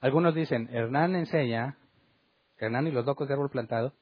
Algunos 0.00 0.34
dicen, 0.34 0.68
Hernán 0.72 1.14
enseña, 1.14 1.76
Hernán 2.58 2.86
y 2.86 2.90
los 2.90 3.04
locos 3.04 3.28
de 3.28 3.34
árbol 3.34 3.50
plantado, 3.50 3.92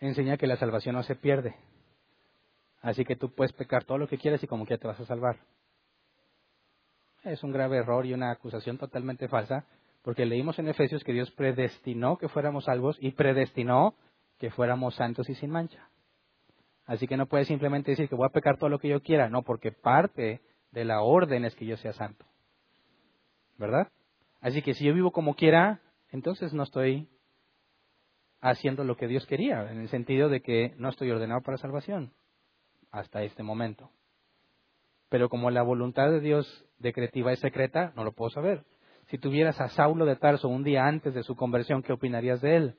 enseña 0.00 0.36
que 0.36 0.46
la 0.46 0.56
salvación 0.56 0.94
no 0.94 1.02
se 1.02 1.14
pierde. 1.14 1.56
Así 2.82 3.04
que 3.04 3.16
tú 3.16 3.34
puedes 3.34 3.52
pecar 3.52 3.84
todo 3.84 3.98
lo 3.98 4.08
que 4.08 4.18
quieras 4.18 4.42
y 4.42 4.46
como 4.46 4.64
que 4.64 4.78
te 4.78 4.86
vas 4.86 5.00
a 5.00 5.06
salvar. 5.06 5.38
Es 7.26 7.42
un 7.42 7.50
grave 7.50 7.78
error 7.78 8.06
y 8.06 8.14
una 8.14 8.30
acusación 8.30 8.78
totalmente 8.78 9.26
falsa, 9.26 9.66
porque 10.02 10.24
leímos 10.24 10.60
en 10.60 10.68
Efesios 10.68 11.02
que 11.02 11.12
Dios 11.12 11.32
predestinó 11.32 12.18
que 12.18 12.28
fuéramos 12.28 12.66
salvos 12.66 12.96
y 13.00 13.10
predestinó 13.10 13.96
que 14.38 14.50
fuéramos 14.50 14.94
santos 14.94 15.28
y 15.28 15.34
sin 15.34 15.50
mancha. 15.50 15.88
Así 16.84 17.08
que 17.08 17.16
no 17.16 17.26
puedes 17.26 17.48
simplemente 17.48 17.90
decir 17.90 18.08
que 18.08 18.14
voy 18.14 18.26
a 18.26 18.32
pecar 18.32 18.58
todo 18.58 18.70
lo 18.70 18.78
que 18.78 18.88
yo 18.88 19.02
quiera, 19.02 19.28
no, 19.28 19.42
porque 19.42 19.72
parte 19.72 20.40
de 20.70 20.84
la 20.84 21.02
orden 21.02 21.44
es 21.44 21.56
que 21.56 21.66
yo 21.66 21.76
sea 21.76 21.92
santo. 21.92 22.24
¿Verdad? 23.58 23.88
Así 24.40 24.62
que 24.62 24.74
si 24.74 24.84
yo 24.84 24.94
vivo 24.94 25.10
como 25.10 25.34
quiera, 25.34 25.80
entonces 26.12 26.54
no 26.54 26.62
estoy 26.62 27.08
haciendo 28.40 28.84
lo 28.84 28.96
que 28.96 29.08
Dios 29.08 29.26
quería, 29.26 29.68
en 29.72 29.80
el 29.80 29.88
sentido 29.88 30.28
de 30.28 30.42
que 30.42 30.74
no 30.78 30.90
estoy 30.90 31.10
ordenado 31.10 31.40
para 31.40 31.56
salvación 31.56 32.12
hasta 32.92 33.24
este 33.24 33.42
momento. 33.42 33.90
Pero 35.08 35.28
como 35.28 35.50
la 35.50 35.62
voluntad 35.62 36.08
de 36.10 36.20
Dios 36.20 36.65
decretiva 36.78 37.32
es 37.32 37.40
secreta, 37.40 37.92
no 37.96 38.04
lo 38.04 38.12
puedo 38.12 38.30
saber. 38.30 38.64
Si 39.08 39.18
tuvieras 39.18 39.60
a 39.60 39.68
Saulo 39.68 40.04
de 40.04 40.16
Tarso 40.16 40.48
un 40.48 40.64
día 40.64 40.86
antes 40.86 41.14
de 41.14 41.22
su 41.22 41.36
conversión, 41.36 41.82
¿qué 41.82 41.92
opinarías 41.92 42.40
de 42.40 42.56
él? 42.56 42.76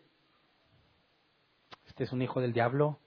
Este 1.86 2.03
es 2.03 2.11
un 2.11 2.22
hijo 2.22 2.41
del 2.41 2.53
diablo, 2.53 2.99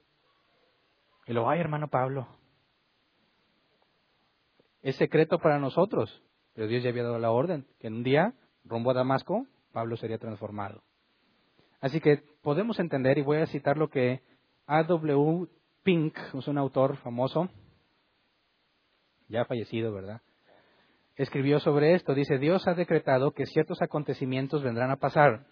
y 1.27 1.33
luego, 1.33 1.49
ay, 1.49 1.59
hermano 1.59 1.87
Pablo, 1.87 2.27
es 4.81 4.95
secreto 4.95 5.39
para 5.39 5.59
nosotros, 5.59 6.23
pero 6.53 6.67
Dios 6.67 6.83
ya 6.83 6.89
había 6.89 7.03
dado 7.03 7.19
la 7.19 7.31
orden 7.31 7.67
que 7.79 7.87
en 7.87 7.95
un 7.95 8.03
día, 8.03 8.33
rumbo 8.65 8.91
a 8.91 8.95
Damasco, 8.95 9.45
Pablo 9.71 9.95
sería 9.97 10.17
transformado. 10.17 10.83
Así 11.79 11.99
que 11.99 12.23
podemos 12.41 12.79
entender, 12.79 13.17
y 13.17 13.21
voy 13.21 13.37
a 13.37 13.47
citar 13.47 13.77
lo 13.77 13.89
que 13.89 14.21
A.W. 14.65 15.47
Pink, 15.83 16.17
es 16.33 16.47
un 16.47 16.57
autor 16.57 16.97
famoso, 16.97 17.49
ya 19.27 19.45
fallecido, 19.45 19.93
¿verdad? 19.93 20.21
Escribió 21.15 21.59
sobre 21.59 21.93
esto, 21.93 22.13
dice, 22.13 22.37
Dios 22.37 22.67
ha 22.67 22.73
decretado 22.73 23.31
que 23.31 23.45
ciertos 23.45 23.81
acontecimientos 23.81 24.63
vendrán 24.63 24.91
a 24.91 24.97
pasar, 24.97 25.45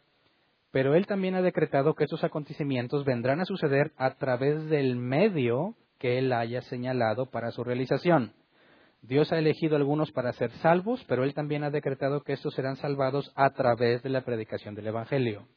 pero 0.71 0.95
Él 0.95 1.07
también 1.07 1.35
ha 1.35 1.41
decretado 1.41 1.95
que 1.95 2.05
estos 2.05 2.23
acontecimientos 2.23 3.05
vendrán 3.05 3.41
a 3.41 3.45
suceder 3.45 3.91
a 3.97 4.15
través 4.15 4.65
del 4.65 4.95
medio 4.95 5.75
que 5.97 6.17
Él 6.17 6.31
haya 6.31 6.61
señalado 6.61 7.25
para 7.25 7.51
su 7.51 7.63
realización. 7.63 8.33
Dios 9.01 9.31
ha 9.31 9.37
elegido 9.37 9.75
algunos 9.75 10.11
para 10.11 10.33
ser 10.33 10.51
salvos, 10.57 11.03
pero 11.07 11.23
Él 11.23 11.33
también 11.33 11.63
ha 11.63 11.69
decretado 11.69 12.21
que 12.21 12.33
estos 12.33 12.53
serán 12.53 12.75
salvados 12.75 13.31
a 13.35 13.51
través 13.51 14.03
de 14.03 14.09
la 14.09 14.21
predicación 14.21 14.75
del 14.75 14.87
Evangelio. 14.87 15.47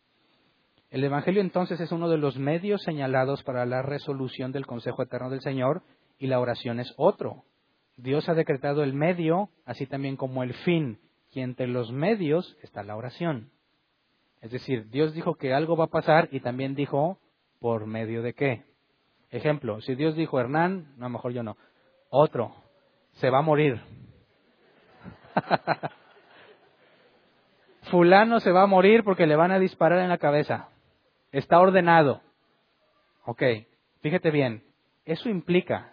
El 0.91 1.05
Evangelio 1.05 1.41
entonces 1.41 1.81
es 1.81 1.91
uno 1.91 2.09
de 2.09 2.19
los 2.19 2.37
medios 2.37 2.83
señalados 2.83 3.43
para 3.43 3.65
la 3.67 3.83
resolución 3.83 4.53
del 4.53 4.67
Consejo 4.67 5.03
Eterno 5.03 5.31
del 5.31 5.41
Señor 5.41 5.83
y 6.19 6.27
la 6.27 6.39
oración 6.39 6.81
es 6.81 6.93
otro. 6.97 7.45
Dios 7.97 8.29
ha 8.29 8.35
decretado 8.35 8.83
el 8.83 8.95
medio, 8.95 9.51
así 9.65 9.87
también 9.87 10.17
como 10.17 10.43
el 10.43 10.55
fin, 10.55 10.99
y 11.31 11.41
entre 11.41 11.67
los 11.67 11.93
medios 11.93 12.57
está 12.63 12.83
la 12.83 12.97
oración. 12.97 13.51
Es 14.41 14.51
decir, 14.51 14.89
Dios 14.91 15.15
dijo 15.15 15.37
que 15.37 15.55
algo 15.55 15.77
va 15.77 15.85
a 15.85 15.91
pasar 15.91 16.29
y 16.33 16.41
también 16.41 16.75
dijo 16.75 17.19
por 17.61 17.87
medio 17.87 18.23
de 18.23 18.35
qué. 18.35 18.65
Ejemplo, 19.31 19.81
si 19.81 19.95
Dios 19.95 20.17
dijo 20.17 20.41
Hernán, 20.41 20.95
no, 20.97 21.09
mejor 21.09 21.33
yo 21.33 21.43
no, 21.43 21.57
otro, 22.11 22.55
se 23.13 23.31
va 23.31 23.39
a 23.39 23.43
morir. 23.43 23.81
Fulano 27.91 28.41
se 28.41 28.53
va 28.53 28.63
a 28.63 28.67
morir 28.67 29.05
porque 29.05 29.27
le 29.27 29.37
van 29.37 29.53
a 29.53 29.59
disparar 29.59 30.01
en 30.01 30.09
la 30.09 30.19
cabeza. 30.19 30.69
Está 31.31 31.61
ordenado. 31.61 32.21
Ok, 33.25 33.43
fíjate 34.01 34.31
bien, 34.31 34.65
eso 35.05 35.29
implica 35.29 35.92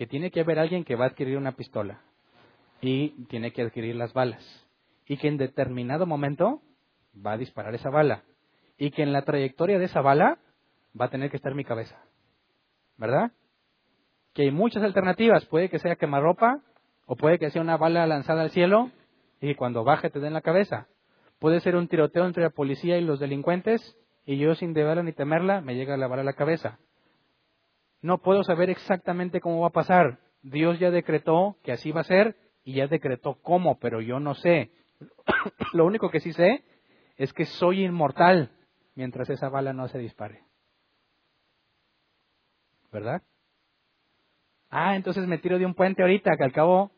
que 0.00 0.06
tiene 0.06 0.30
que 0.30 0.40
haber 0.40 0.58
alguien 0.58 0.82
que 0.82 0.96
va 0.96 1.04
a 1.04 1.08
adquirir 1.08 1.36
una 1.36 1.52
pistola 1.52 2.00
y 2.80 3.26
tiene 3.26 3.52
que 3.52 3.60
adquirir 3.60 3.96
las 3.96 4.14
balas. 4.14 4.42
Y 5.04 5.18
que 5.18 5.28
en 5.28 5.36
determinado 5.36 6.06
momento 6.06 6.62
va 7.14 7.32
a 7.32 7.36
disparar 7.36 7.74
esa 7.74 7.90
bala. 7.90 8.22
Y 8.78 8.92
que 8.92 9.02
en 9.02 9.12
la 9.12 9.26
trayectoria 9.26 9.78
de 9.78 9.84
esa 9.84 10.00
bala 10.00 10.38
va 10.98 11.04
a 11.04 11.10
tener 11.10 11.28
que 11.30 11.36
estar 11.36 11.54
mi 11.54 11.64
cabeza. 11.64 12.02
¿Verdad? 12.96 13.32
Que 14.32 14.44
hay 14.44 14.50
muchas 14.50 14.82
alternativas. 14.82 15.44
Puede 15.44 15.68
que 15.68 15.78
sea 15.78 15.96
quemarropa, 15.96 16.62
o 17.04 17.14
puede 17.14 17.38
que 17.38 17.50
sea 17.50 17.60
una 17.60 17.76
bala 17.76 18.06
lanzada 18.06 18.40
al 18.40 18.52
cielo 18.52 18.90
y 19.38 19.54
cuando 19.54 19.84
baje 19.84 20.08
te 20.08 20.18
den 20.18 20.32
la 20.32 20.40
cabeza. 20.40 20.86
Puede 21.38 21.60
ser 21.60 21.76
un 21.76 21.88
tiroteo 21.88 22.24
entre 22.24 22.44
la 22.44 22.48
policía 22.48 22.96
y 22.96 23.04
los 23.04 23.20
delincuentes 23.20 23.98
y 24.24 24.38
yo 24.38 24.54
sin 24.54 24.72
deberla 24.72 25.02
ni 25.02 25.12
temerla 25.12 25.60
me 25.60 25.74
llega 25.74 25.98
la 25.98 26.08
bala 26.08 26.22
a 26.22 26.24
la 26.24 26.32
cabeza. 26.32 26.78
No 28.02 28.18
puedo 28.18 28.42
saber 28.44 28.70
exactamente 28.70 29.40
cómo 29.40 29.60
va 29.60 29.68
a 29.68 29.72
pasar. 29.72 30.18
Dios 30.42 30.78
ya 30.78 30.90
decretó 30.90 31.58
que 31.62 31.72
así 31.72 31.92
va 31.92 32.00
a 32.00 32.04
ser 32.04 32.36
y 32.64 32.74
ya 32.74 32.86
decretó 32.86 33.34
cómo, 33.42 33.78
pero 33.78 34.00
yo 34.00 34.20
no 34.20 34.34
sé. 34.34 34.72
Lo 35.72 35.84
único 35.84 36.10
que 36.10 36.20
sí 36.20 36.32
sé 36.32 36.64
es 37.16 37.32
que 37.32 37.44
soy 37.44 37.84
inmortal 37.84 38.52
mientras 38.94 39.28
esa 39.28 39.48
bala 39.48 39.72
no 39.72 39.88
se 39.88 39.98
dispare. 39.98 40.44
¿Verdad? 42.90 43.22
Ah, 44.70 44.96
entonces 44.96 45.26
me 45.26 45.38
tiro 45.38 45.58
de 45.58 45.66
un 45.66 45.74
puente 45.74 46.02
ahorita, 46.02 46.36
que 46.36 46.44
al 46.44 46.52
cabo 46.52 46.92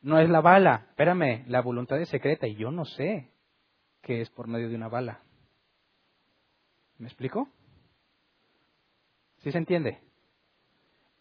no 0.00 0.18
es 0.18 0.28
la 0.28 0.40
bala. 0.40 0.86
Espérame, 0.90 1.44
la 1.46 1.60
voluntad 1.60 2.00
es 2.00 2.08
secreta 2.08 2.46
y 2.46 2.56
yo 2.56 2.70
no 2.70 2.84
sé 2.84 3.32
qué 4.02 4.20
es 4.20 4.30
por 4.30 4.48
medio 4.48 4.68
de 4.68 4.76
una 4.76 4.88
bala. 4.88 5.22
¿Me 6.98 7.06
explico? 7.06 7.48
¿Sí 9.40 9.50
se 9.52 9.58
entiende? 9.58 9.98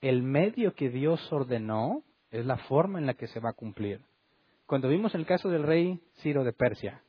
El 0.01 0.23
medio 0.23 0.73
que 0.73 0.89
Dios 0.89 1.31
ordenó 1.31 2.03
es 2.31 2.45
la 2.45 2.57
forma 2.57 2.99
en 2.99 3.05
la 3.05 3.13
que 3.13 3.27
se 3.27 3.39
va 3.39 3.49
a 3.49 3.53
cumplir. 3.53 4.01
Cuando 4.65 4.87
vimos 4.87 5.15
el 5.15 5.25
caso 5.25 5.49
del 5.49 5.63
rey 5.63 5.99
Ciro 6.21 6.43
de 6.43 6.53
Persia, 6.53 7.01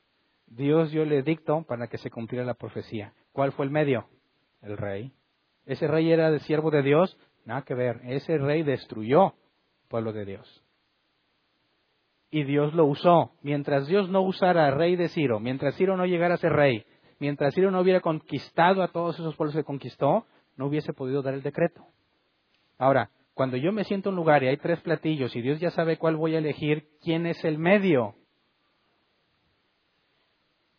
Dios 0.47 0.91
dio 0.91 1.03
el 1.03 1.13
edicto 1.13 1.63
para 1.69 1.89
que 1.89 1.99
se 1.99 2.11
cumpliera 2.11 2.47
la 2.47 2.55
profecía. 2.55 3.13
¿Cuál 3.33 3.53
fue 3.53 3.67
el 3.67 3.71
medio? 3.71 4.09
El 4.63 4.77
rey. 4.77 5.13
¿Ese 5.67 5.87
rey 5.87 6.11
era 6.11 6.31
de 6.31 6.41
siervo 6.41 6.71
de 6.71 6.83
Dios? 6.83 7.17
Nada 7.45 7.63
que 7.63 7.75
ver. 7.75 8.01
Ese 8.05 8.39
rey 8.39 8.63
destruyó 8.63 9.35
el 9.83 9.89
pueblo 9.89 10.13
de 10.13 10.25
Dios. 10.25 10.65
Y 12.31 12.45
Dios 12.45 12.75
lo 12.75 12.87
usó. 12.87 13.33
Mientras 13.43 13.87
Dios 13.87 14.09
no 14.09 14.23
usara 14.23 14.67
al 14.67 14.77
rey 14.77 14.97
de 14.97 15.09
Ciro, 15.09 15.41
mientras 15.41 15.77
Ciro 15.77 15.97
no 15.97 16.07
llegara 16.07 16.35
a 16.35 16.39
ser 16.39 16.53
rey, 16.53 16.85
mientras 17.19 17.55
Ciro 17.55 17.71
no 17.71 17.81
hubiera 17.81 18.01
conquistado 18.01 18.83
a 18.83 18.89
todos 18.89 19.19
esos 19.19 19.37
pueblos 19.37 19.55
que 19.55 19.65
conquistó, 19.65 20.27
no 20.61 20.67
hubiese 20.67 20.93
podido 20.93 21.23
dar 21.23 21.33
el 21.33 21.43
decreto. 21.43 21.87
Ahora, 22.77 23.11
cuando 23.33 23.57
yo 23.57 23.73
me 23.73 23.85
siento 23.85 24.11
en 24.11 24.13
un 24.13 24.17
lugar 24.17 24.45
y 24.45 24.49
hay 24.49 24.59
tres 24.59 24.79
platillos 24.81 25.35
y 25.35 25.41
Dios 25.41 25.59
ya 25.59 25.71
sabe 25.71 25.97
cuál 25.97 26.17
voy 26.17 26.35
a 26.35 26.39
elegir, 26.39 26.87
¿quién 27.01 27.25
es 27.25 27.43
el 27.47 27.57
medio? 27.57 28.15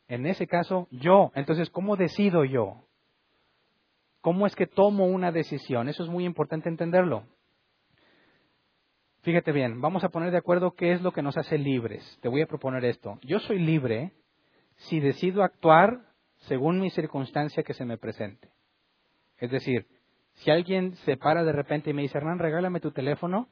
En 0.07 0.27
ese 0.27 0.45
caso, 0.45 0.87
yo. 0.91 1.31
Entonces, 1.33 1.71
¿cómo 1.71 1.95
decido 1.95 2.45
yo? 2.45 2.85
¿Cómo 4.21 4.45
es 4.45 4.55
que 4.55 4.67
tomo 4.67 5.07
una 5.07 5.31
decisión? 5.31 5.89
Eso 5.89 6.03
es 6.03 6.09
muy 6.09 6.25
importante 6.25 6.69
entenderlo. 6.69 7.23
Fíjate 9.23 9.51
bien, 9.51 9.81
vamos 9.81 10.03
a 10.03 10.09
poner 10.09 10.29
de 10.29 10.37
acuerdo 10.37 10.75
qué 10.75 10.91
es 10.91 11.01
lo 11.01 11.11
que 11.11 11.23
nos 11.23 11.37
hace 11.37 11.57
libres. 11.57 12.19
Te 12.21 12.29
voy 12.29 12.43
a 12.43 12.47
proponer 12.47 12.85
esto. 12.85 13.17
Yo 13.23 13.39
soy 13.39 13.57
libre 13.57 14.11
si 14.75 14.99
decido 14.99 15.41
actuar 15.41 16.01
según 16.41 16.79
mi 16.79 16.91
circunstancia 16.91 17.63
que 17.63 17.73
se 17.73 17.85
me 17.85 17.97
presente. 17.97 18.51
Es 19.41 19.49
decir, 19.49 19.87
si 20.35 20.51
alguien 20.51 20.95
se 20.97 21.17
para 21.17 21.43
de 21.43 21.51
repente 21.51 21.89
y 21.89 21.93
me 21.93 22.03
dice, 22.03 22.17
Hernán, 22.17 22.37
regálame 22.37 22.79
tu 22.79 22.91
teléfono, 22.91 23.49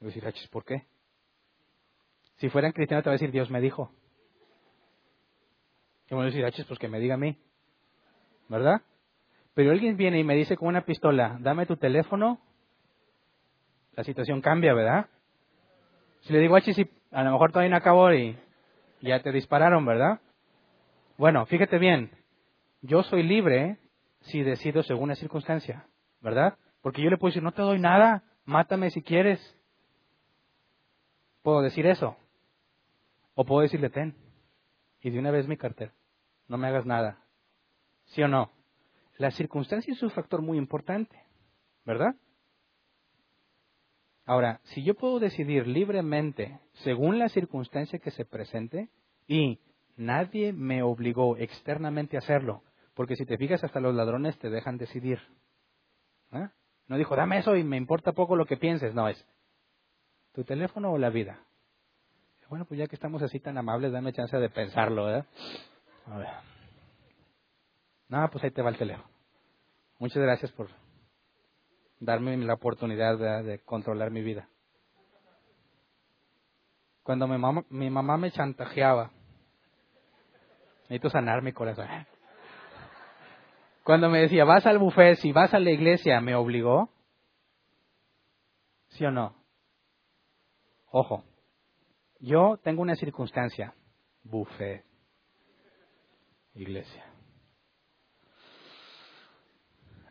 voy 0.00 0.10
a 0.10 0.12
decir, 0.12 0.26
ah, 0.26 0.48
¿por 0.50 0.64
qué? 0.64 0.86
Si 2.38 2.48
fueran 2.50 2.72
cristianos 2.72 3.04
te 3.04 3.10
va 3.10 3.12
a 3.12 3.18
decir, 3.18 3.30
Dios 3.30 3.48
me 3.48 3.60
dijo. 3.60 3.92
Y 6.10 6.14
voy 6.14 6.24
a 6.24 6.26
decir, 6.26 6.44
ah, 6.44 6.50
pues 6.66 6.78
que 6.80 6.88
me 6.88 6.98
diga 6.98 7.14
a 7.14 7.18
mí. 7.18 7.38
¿Verdad? 8.48 8.82
Pero 9.54 9.70
alguien 9.70 9.96
viene 9.96 10.18
y 10.18 10.24
me 10.24 10.34
dice 10.34 10.56
con 10.56 10.68
una 10.68 10.84
pistola, 10.84 11.38
dame 11.40 11.64
tu 11.64 11.76
teléfono, 11.76 12.40
la 13.94 14.02
situación 14.02 14.40
cambia, 14.40 14.74
¿verdad? 14.74 15.06
Si 16.22 16.32
le 16.32 16.40
digo, 16.40 16.56
ah, 16.56 16.60
si 16.60 16.90
a 17.12 17.22
lo 17.22 17.32
mejor 17.32 17.52
todavía 17.52 17.70
no 17.70 17.76
acabó 17.76 18.12
y 18.12 18.36
ya 19.00 19.22
te 19.22 19.30
dispararon, 19.30 19.86
¿verdad? 19.86 20.20
Bueno, 21.16 21.46
fíjate 21.46 21.78
bien, 21.78 22.10
yo 22.82 23.04
soy 23.04 23.22
libre 23.22 23.78
si 24.20 24.42
decido 24.42 24.82
según 24.82 25.08
la 25.08 25.14
circunstancia, 25.14 25.86
¿verdad? 26.20 26.58
Porque 26.80 27.02
yo 27.02 27.10
le 27.10 27.16
puedo 27.16 27.30
decir, 27.30 27.42
no 27.42 27.52
te 27.52 27.62
doy 27.62 27.78
nada, 27.78 28.24
mátame 28.44 28.90
si 28.90 29.02
quieres. 29.02 29.40
Puedo 31.42 31.62
decir 31.62 31.86
eso. 31.86 32.16
O 33.34 33.44
puedo 33.44 33.62
decirle, 33.62 33.90
ten, 33.90 34.14
y 35.00 35.10
de 35.10 35.18
una 35.18 35.30
vez 35.30 35.46
mi 35.46 35.56
cartera 35.56 35.92
no 36.48 36.56
me 36.56 36.66
hagas 36.66 36.86
nada. 36.86 37.22
¿Sí 38.06 38.22
o 38.22 38.28
no? 38.28 38.50
La 39.18 39.30
circunstancia 39.30 39.92
es 39.92 40.02
un 40.02 40.10
factor 40.10 40.42
muy 40.42 40.58
importante, 40.58 41.22
¿verdad? 41.84 42.14
Ahora, 44.24 44.60
si 44.64 44.82
yo 44.82 44.94
puedo 44.94 45.20
decidir 45.20 45.66
libremente 45.66 46.58
según 46.84 47.18
la 47.18 47.28
circunstancia 47.28 47.98
que 47.98 48.10
se 48.10 48.24
presente 48.24 48.88
y 49.26 49.60
nadie 49.96 50.52
me 50.52 50.82
obligó 50.82 51.36
externamente 51.36 52.16
a 52.16 52.20
hacerlo, 52.20 52.62
porque 52.98 53.14
si 53.14 53.24
te 53.24 53.38
fijas 53.38 53.62
hasta 53.62 53.78
los 53.78 53.94
ladrones 53.94 54.36
te 54.40 54.50
dejan 54.50 54.76
decidir. 54.76 55.20
¿eh? 56.32 56.48
No 56.88 56.96
dijo, 56.96 57.14
dame 57.14 57.38
eso 57.38 57.54
y 57.54 57.62
me 57.62 57.76
importa 57.76 58.10
poco 58.10 58.34
lo 58.34 58.44
que 58.44 58.56
pienses, 58.56 58.92
no 58.92 59.06
es 59.06 59.24
tu 60.32 60.42
teléfono 60.42 60.90
o 60.90 60.98
la 60.98 61.08
vida. 61.08 61.38
Bueno, 62.48 62.64
pues 62.64 62.80
ya 62.80 62.88
que 62.88 62.96
estamos 62.96 63.22
así 63.22 63.38
tan 63.38 63.56
amables, 63.56 63.92
dame 63.92 64.12
chance 64.12 64.36
de 64.36 64.50
pensarlo, 64.50 65.04
¿verdad? 65.04 65.26
A. 66.06 66.42
No, 68.08 68.28
pues 68.32 68.42
ahí 68.42 68.50
te 68.50 68.62
va 68.62 68.70
el 68.70 68.78
teléfono. 68.78 69.08
Muchas 70.00 70.20
gracias 70.20 70.50
por 70.50 70.68
darme 72.00 72.36
la 72.38 72.54
oportunidad 72.54 73.16
de 73.44 73.60
controlar 73.60 74.10
mi 74.10 74.22
vida. 74.22 74.48
Cuando 77.04 77.28
mi 77.28 77.38
mamá, 77.38 77.64
mi 77.70 77.90
mamá 77.90 78.16
me 78.16 78.32
chantajeaba, 78.32 79.12
necesito 80.88 81.10
sanar 81.10 81.42
mi 81.42 81.52
corazón. 81.52 81.86
Cuando 83.88 84.10
me 84.10 84.20
decía, 84.20 84.44
vas 84.44 84.66
al 84.66 84.78
buffet, 84.78 85.16
si 85.16 85.32
vas 85.32 85.54
a 85.54 85.58
la 85.58 85.70
iglesia, 85.70 86.20
¿me 86.20 86.34
obligó? 86.34 86.90
¿Sí 88.88 89.02
o 89.06 89.10
no? 89.10 89.34
Ojo, 90.90 91.24
yo 92.20 92.58
tengo 92.62 92.82
una 92.82 92.96
circunstancia, 92.96 93.72
buffet, 94.24 94.84
iglesia. 96.52 97.02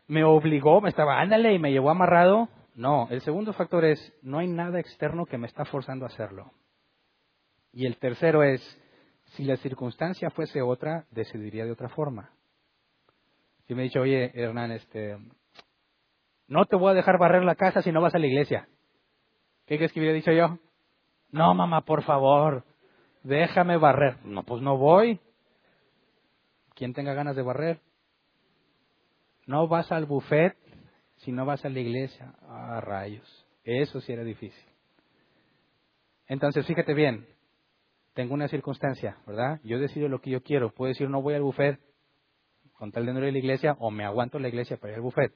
Me 0.08 0.24
obligó, 0.24 0.80
me 0.80 0.88
estaba, 0.88 1.20
ándale, 1.20 1.54
y 1.54 1.60
me 1.60 1.70
llevó 1.70 1.90
amarrado. 1.90 2.48
No, 2.74 3.06
el 3.10 3.20
segundo 3.20 3.52
factor 3.52 3.84
es, 3.84 4.12
no 4.22 4.40
hay 4.40 4.48
nada 4.48 4.80
externo 4.80 5.24
que 5.24 5.38
me 5.38 5.46
está 5.46 5.64
forzando 5.64 6.04
a 6.04 6.08
hacerlo. 6.08 6.50
Y 7.72 7.86
el 7.86 7.96
tercero 7.98 8.42
es, 8.42 8.60
si 9.36 9.44
la 9.44 9.56
circunstancia 9.56 10.30
fuese 10.30 10.62
otra, 10.62 11.06
decidiría 11.12 11.64
de 11.64 11.70
otra 11.70 11.88
forma. 11.88 12.32
Si 13.68 13.74
me 13.74 13.82
he 13.82 13.84
dicho, 13.84 14.00
oye, 14.00 14.32
Hernán, 14.34 14.72
este, 14.72 15.18
no 16.46 16.64
te 16.64 16.74
voy 16.74 16.92
a 16.92 16.94
dejar 16.94 17.18
barrer 17.18 17.44
la 17.44 17.54
casa 17.54 17.82
si 17.82 17.92
no 17.92 18.00
vas 18.00 18.14
a 18.14 18.18
la 18.18 18.26
iglesia. 18.26 18.66
¿Qué 19.66 19.76
crees 19.76 19.92
que 19.92 20.00
hubiera 20.00 20.14
dicho 20.14 20.32
yo? 20.32 20.58
No, 21.30 21.52
mamá, 21.54 21.82
por 21.82 22.02
favor, 22.02 22.64
déjame 23.22 23.76
barrer. 23.76 24.24
No, 24.24 24.42
pues 24.42 24.62
no 24.62 24.78
voy. 24.78 25.20
¿Quién 26.74 26.94
tenga 26.94 27.12
ganas 27.12 27.36
de 27.36 27.42
barrer? 27.42 27.80
No 29.44 29.68
vas 29.68 29.92
al 29.92 30.06
buffet 30.06 30.56
si 31.16 31.30
no 31.30 31.44
vas 31.44 31.62
a 31.66 31.68
la 31.68 31.80
iglesia. 31.80 32.32
Ah, 32.48 32.80
rayos. 32.80 33.46
Eso 33.64 34.00
sí 34.00 34.14
era 34.14 34.24
difícil. 34.24 34.64
Entonces, 36.26 36.66
fíjate 36.66 36.94
bien, 36.94 37.26
tengo 38.14 38.32
una 38.32 38.48
circunstancia, 38.48 39.18
¿verdad? 39.26 39.60
Yo 39.62 39.78
decido 39.78 40.08
lo 40.08 40.22
que 40.22 40.30
yo 40.30 40.42
quiero. 40.42 40.72
Puedo 40.72 40.88
decir, 40.88 41.10
no 41.10 41.20
voy 41.20 41.34
al 41.34 41.42
buffet 41.42 41.78
con 42.78 42.92
tal 42.92 43.04
de 43.04 43.12
no 43.12 43.26
ir 43.26 43.32
la 43.32 43.38
iglesia 43.38 43.76
o 43.80 43.90
me 43.90 44.04
aguanto 44.04 44.38
la 44.38 44.48
iglesia 44.48 44.76
para 44.76 44.92
ir 44.92 44.96
al 44.96 45.02
buffet. 45.02 45.34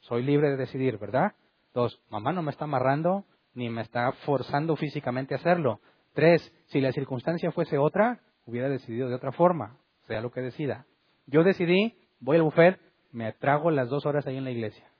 Soy 0.00 0.22
libre 0.22 0.48
de 0.48 0.56
decidir, 0.56 0.98
¿verdad? 0.98 1.34
Dos, 1.74 2.00
mamá 2.08 2.32
no 2.32 2.42
me 2.42 2.50
está 2.50 2.64
amarrando, 2.64 3.26
ni 3.54 3.68
me 3.68 3.82
está 3.82 4.10
forzando 4.24 4.76
físicamente 4.76 5.34
a 5.34 5.38
hacerlo. 5.38 5.80
Tres, 6.14 6.52
si 6.68 6.80
la 6.80 6.92
circunstancia 6.92 7.52
fuese 7.52 7.76
otra, 7.76 8.20
hubiera 8.46 8.68
decidido 8.70 9.08
de 9.10 9.14
otra 9.14 9.30
forma, 9.30 9.76
sea 10.06 10.22
lo 10.22 10.30
que 10.30 10.40
decida. 10.40 10.86
Yo 11.26 11.44
decidí, 11.44 11.94
voy 12.18 12.38
al 12.38 12.44
buffet, 12.44 12.80
me 13.12 13.30
trago 13.34 13.70
las 13.70 13.90
dos 13.90 14.06
horas 14.06 14.26
ahí 14.26 14.38
en 14.38 14.44
la 14.44 14.50
iglesia. 14.50 14.90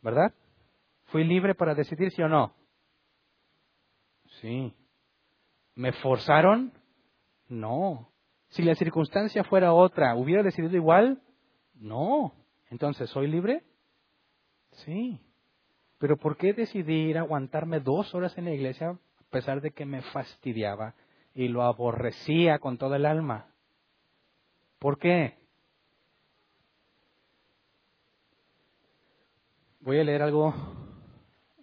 ¿Verdad? 0.00 0.32
¿Fui 1.06 1.22
libre 1.22 1.54
para 1.54 1.74
decidir 1.74 2.10
sí 2.12 2.22
o 2.22 2.28
no? 2.28 2.54
Sí. 4.40 4.74
¿Me 5.74 5.92
forzaron? 5.92 6.72
No. 7.48 8.08
Si 8.48 8.62
la 8.62 8.74
circunstancia 8.74 9.44
fuera 9.44 9.72
otra, 9.72 10.14
¿hubiera 10.14 10.42
decidido 10.42 10.76
igual? 10.76 11.20
No. 11.74 12.32
Entonces, 12.70 13.10
¿soy 13.10 13.26
libre? 13.26 13.62
Sí. 14.72 15.20
Pero 15.98 16.16
¿por 16.16 16.36
qué 16.36 16.52
decidí 16.52 17.08
ir 17.10 17.18
a 17.18 17.22
aguantarme 17.22 17.80
dos 17.80 18.14
horas 18.14 18.36
en 18.38 18.44
la 18.44 18.52
iglesia 18.52 18.90
a 18.90 19.30
pesar 19.30 19.60
de 19.60 19.70
que 19.70 19.86
me 19.86 20.02
fastidiaba 20.02 20.94
y 21.34 21.48
lo 21.48 21.62
aborrecía 21.62 22.58
con 22.58 22.78
toda 22.78 22.96
el 22.96 23.06
alma? 23.06 23.46
¿Por 24.78 24.98
qué? 24.98 25.38
Voy 29.80 30.00
a 30.00 30.04
leer 30.04 30.22
algo, 30.22 30.52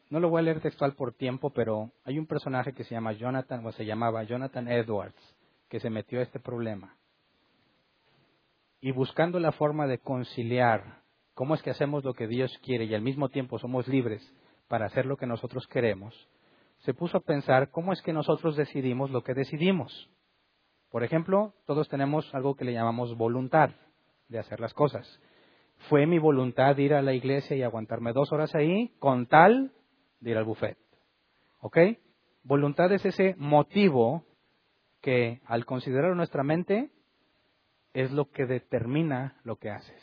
no 0.09 0.19
lo 0.19 0.29
voy 0.29 0.39
a 0.39 0.43
leer 0.43 0.61
textual 0.61 0.95
por 0.95 1.13
tiempo, 1.13 1.49
pero 1.51 1.91
hay 2.05 2.17
un 2.17 2.25
personaje 2.25 2.73
que 2.73 2.85
se 2.85 2.95
llama 2.95 3.11
Jonathan, 3.11 3.65
o 3.65 3.71
se 3.73 3.85
llamaba 3.85 4.23
Jonathan 4.23 4.67
Edwards, 4.69 5.35
que 5.73 5.79
se 5.79 5.89
metió 5.89 6.19
a 6.19 6.21
este 6.21 6.39
problema. 6.39 6.95
Y 8.79 8.91
buscando 8.91 9.39
la 9.39 9.51
forma 9.51 9.87
de 9.87 9.97
conciliar 9.97 11.01
cómo 11.33 11.55
es 11.55 11.63
que 11.63 11.71
hacemos 11.71 12.03
lo 12.03 12.13
que 12.13 12.27
Dios 12.27 12.55
quiere 12.61 12.85
y 12.85 12.93
al 12.93 13.01
mismo 13.01 13.29
tiempo 13.29 13.57
somos 13.57 13.87
libres 13.87 14.21
para 14.67 14.85
hacer 14.85 15.07
lo 15.07 15.17
que 15.17 15.25
nosotros 15.25 15.65
queremos, 15.65 16.13
se 16.81 16.93
puso 16.93 17.17
a 17.17 17.21
pensar 17.21 17.71
cómo 17.71 17.91
es 17.91 18.03
que 18.03 18.13
nosotros 18.13 18.55
decidimos 18.55 19.09
lo 19.09 19.23
que 19.23 19.33
decidimos. 19.33 20.11
Por 20.91 21.03
ejemplo, 21.03 21.55
todos 21.65 21.89
tenemos 21.89 22.31
algo 22.35 22.55
que 22.55 22.65
le 22.65 22.73
llamamos 22.73 23.17
voluntad 23.17 23.71
de 24.27 24.37
hacer 24.37 24.59
las 24.59 24.75
cosas. 24.75 25.19
Fue 25.89 26.05
mi 26.05 26.19
voluntad 26.19 26.77
ir 26.77 26.93
a 26.93 27.01
la 27.01 27.13
iglesia 27.13 27.57
y 27.57 27.63
aguantarme 27.63 28.13
dos 28.13 28.31
horas 28.31 28.53
ahí 28.53 28.93
con 28.99 29.25
tal 29.25 29.71
de 30.19 30.29
ir 30.29 30.37
al 30.37 30.45
buffet. 30.45 30.77
¿Ok? 31.61 31.79
Voluntad 32.43 32.91
es 32.91 33.03
ese 33.07 33.33
motivo 33.39 34.27
que 35.03 35.41
al 35.45 35.65
considerar 35.65 36.15
nuestra 36.15 36.43
mente 36.43 36.89
es 37.93 38.11
lo 38.11 38.31
que 38.31 38.45
determina 38.45 39.35
lo 39.43 39.57
que 39.57 39.69
haces. 39.69 40.01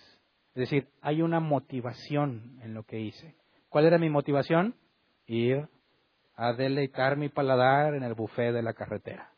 Es 0.55 0.61
decir, 0.69 0.89
hay 1.01 1.23
una 1.23 1.41
motivación 1.41 2.61
en 2.63 2.75
lo 2.75 2.85
que 2.85 3.01
hice. 3.01 3.35
¿Cuál 3.71 3.87
era 3.87 3.99
mi 3.99 4.11
motivación? 4.11 4.77
Ir 5.27 5.69
a 6.37 6.53
deleitar 6.53 7.17
mi 7.17 7.31
paladar 7.31 7.95
en 7.95 8.03
el 8.03 8.15
buffet 8.15 8.53
de 8.53 8.63
la 8.63 8.75
carretera. 8.75 9.33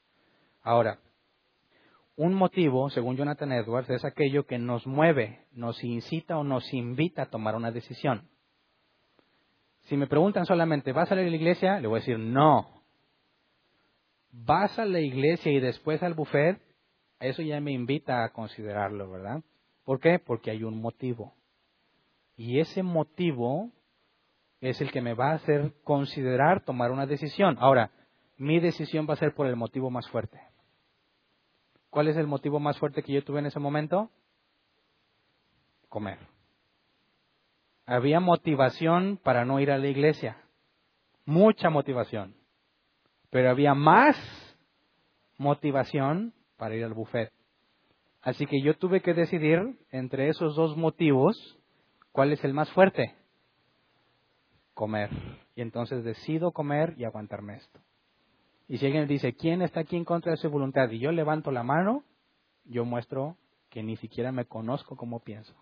Ahora, 0.62 0.98
un 2.16 2.34
motivo, 2.34 2.90
según 2.90 3.16
Jonathan 3.16 3.52
Edwards, 3.52 3.88
es 3.90 4.04
aquello 4.04 4.46
que 4.46 4.58
nos 4.58 4.84
mueve, 4.86 5.46
nos 5.52 5.82
incita 5.84 6.38
o 6.38 6.44
nos 6.44 6.74
invita 6.74 7.22
a 7.22 7.30
tomar 7.30 7.54
una 7.54 7.70
decisión. 7.70 8.28
Si 9.82 9.96
me 9.96 10.08
preguntan 10.08 10.44
solamente, 10.44 10.92
¿vas 10.92 11.10
a 11.12 11.14
la 11.14 11.22
iglesia? 11.22 11.78
Le 11.78 11.86
voy 11.86 11.98
a 11.98 12.00
decir, 12.00 12.18
no. 12.18 12.71
¿Vas 14.32 14.78
a 14.78 14.86
la 14.86 15.00
iglesia 15.00 15.52
y 15.52 15.60
después 15.60 16.02
al 16.02 16.14
buffet? 16.14 16.58
Eso 17.20 17.42
ya 17.42 17.60
me 17.60 17.72
invita 17.72 18.24
a 18.24 18.30
considerarlo, 18.30 19.10
¿verdad? 19.10 19.42
¿Por 19.84 20.00
qué? 20.00 20.18
Porque 20.18 20.50
hay 20.50 20.64
un 20.64 20.80
motivo. 20.80 21.34
Y 22.36 22.58
ese 22.58 22.82
motivo 22.82 23.70
es 24.60 24.80
el 24.80 24.90
que 24.90 25.02
me 25.02 25.12
va 25.12 25.32
a 25.32 25.34
hacer 25.34 25.74
considerar 25.84 26.64
tomar 26.64 26.90
una 26.90 27.06
decisión. 27.06 27.56
Ahora, 27.60 27.90
mi 28.38 28.58
decisión 28.58 29.06
va 29.08 29.14
a 29.14 29.18
ser 29.18 29.34
por 29.34 29.46
el 29.46 29.54
motivo 29.54 29.90
más 29.90 30.08
fuerte. 30.08 30.40
¿Cuál 31.90 32.08
es 32.08 32.16
el 32.16 32.26
motivo 32.26 32.58
más 32.58 32.78
fuerte 32.78 33.02
que 33.02 33.12
yo 33.12 33.22
tuve 33.22 33.40
en 33.40 33.46
ese 33.46 33.60
momento? 33.60 34.10
Comer. 35.90 36.18
Había 37.84 38.18
motivación 38.18 39.18
para 39.22 39.44
no 39.44 39.60
ir 39.60 39.70
a 39.70 39.78
la 39.78 39.88
iglesia. 39.88 40.38
Mucha 41.26 41.68
motivación. 41.68 42.41
Pero 43.32 43.48
había 43.48 43.72
más 43.72 44.14
motivación 45.38 46.34
para 46.58 46.76
ir 46.76 46.84
al 46.84 46.92
buffet. 46.92 47.32
Así 48.20 48.44
que 48.44 48.60
yo 48.60 48.76
tuve 48.76 49.00
que 49.00 49.14
decidir 49.14 49.58
entre 49.90 50.28
esos 50.28 50.54
dos 50.54 50.76
motivos 50.76 51.58
cuál 52.12 52.32
es 52.32 52.44
el 52.44 52.52
más 52.52 52.70
fuerte. 52.72 53.14
Comer. 54.74 55.08
Y 55.56 55.62
entonces 55.62 56.04
decido 56.04 56.52
comer 56.52 56.94
y 56.98 57.04
aguantarme 57.04 57.56
esto. 57.56 57.80
Y 58.68 58.76
si 58.76 58.84
alguien 58.84 59.08
dice, 59.08 59.32
¿quién 59.32 59.62
está 59.62 59.80
aquí 59.80 59.96
en 59.96 60.04
contra 60.04 60.32
de 60.32 60.36
su 60.36 60.50
voluntad? 60.50 60.90
Y 60.90 60.98
yo 60.98 61.10
levanto 61.10 61.50
la 61.50 61.62
mano, 61.62 62.04
yo 62.66 62.84
muestro 62.84 63.38
que 63.70 63.82
ni 63.82 63.96
siquiera 63.96 64.30
me 64.30 64.44
conozco 64.44 64.94
como 64.94 65.20
pienso. 65.20 65.54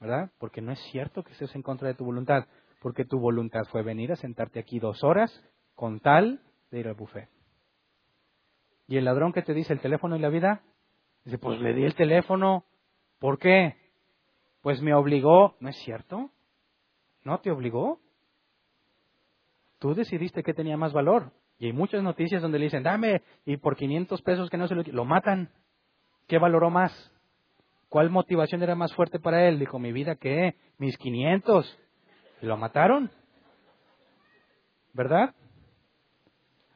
¿Verdad? 0.00 0.30
Porque 0.38 0.62
no 0.62 0.72
es 0.72 0.80
cierto 0.92 1.22
que 1.22 1.32
estés 1.32 1.54
en 1.54 1.62
contra 1.62 1.88
de 1.88 1.94
tu 1.94 2.06
voluntad. 2.06 2.46
Porque 2.80 3.04
tu 3.04 3.20
voluntad 3.20 3.64
fue 3.70 3.82
venir 3.82 4.12
a 4.12 4.16
sentarte 4.16 4.58
aquí 4.60 4.78
dos 4.78 5.04
horas 5.04 5.30
con 5.78 6.00
tal 6.00 6.40
de 6.72 6.80
ir 6.80 6.88
al 6.88 6.94
buffet. 6.94 7.28
Y 8.88 8.96
el 8.96 9.04
ladrón 9.04 9.32
que 9.32 9.42
te 9.42 9.54
dice 9.54 9.72
el 9.72 9.78
teléfono 9.78 10.16
y 10.16 10.18
la 10.18 10.28
vida, 10.28 10.60
dice, 11.24 11.38
pues 11.38 11.60
le 11.60 11.72
di 11.72 11.84
el 11.84 11.94
teléfono. 11.94 12.64
¿Por 13.20 13.38
qué? 13.38 13.76
Pues 14.60 14.82
me 14.82 14.92
obligó. 14.92 15.54
¿No 15.60 15.68
es 15.68 15.76
cierto? 15.84 16.32
¿No 17.22 17.38
te 17.38 17.52
obligó? 17.52 18.00
Tú 19.78 19.94
decidiste 19.94 20.42
que 20.42 20.52
tenía 20.52 20.76
más 20.76 20.92
valor. 20.92 21.30
Y 21.60 21.66
hay 21.66 21.72
muchas 21.72 22.02
noticias 22.02 22.42
donde 22.42 22.58
le 22.58 22.64
dicen, 22.64 22.82
dame, 22.82 23.22
y 23.44 23.56
por 23.58 23.76
500 23.76 24.20
pesos 24.22 24.50
que 24.50 24.56
no 24.56 24.66
se 24.66 24.74
lo... 24.74 24.82
Lo 24.82 25.04
matan. 25.04 25.48
¿Qué 26.26 26.38
valoró 26.38 26.70
más? 26.70 26.92
¿Cuál 27.88 28.10
motivación 28.10 28.64
era 28.64 28.74
más 28.74 28.92
fuerte 28.94 29.20
para 29.20 29.46
él? 29.46 29.60
Dijo, 29.60 29.78
mi 29.78 29.92
vida, 29.92 30.16
¿qué? 30.16 30.56
Mis 30.76 30.98
500. 30.98 31.78
Y 32.42 32.46
lo 32.46 32.56
mataron. 32.56 33.12
¿Verdad? 34.92 35.36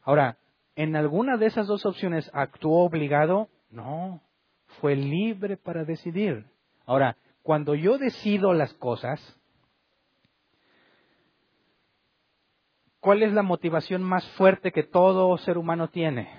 Ahora, 0.02 0.38
¿en 0.74 0.96
alguna 0.96 1.36
de 1.36 1.46
esas 1.46 1.66
dos 1.66 1.86
opciones 1.86 2.30
actuó 2.34 2.84
obligado? 2.84 3.48
No, 3.70 4.20
fue 4.80 4.96
libre 4.96 5.56
para 5.56 5.84
decidir. 5.84 6.46
Ahora, 6.86 7.16
cuando 7.42 7.74
yo 7.74 7.98
decido 7.98 8.52
las 8.52 8.74
cosas, 8.74 9.38
¿Cuál 13.02 13.24
es 13.24 13.32
la 13.32 13.42
motivación 13.42 14.00
más 14.04 14.24
fuerte 14.36 14.70
que 14.70 14.84
todo 14.84 15.36
ser 15.38 15.58
humano 15.58 15.88
tiene? 15.88 16.30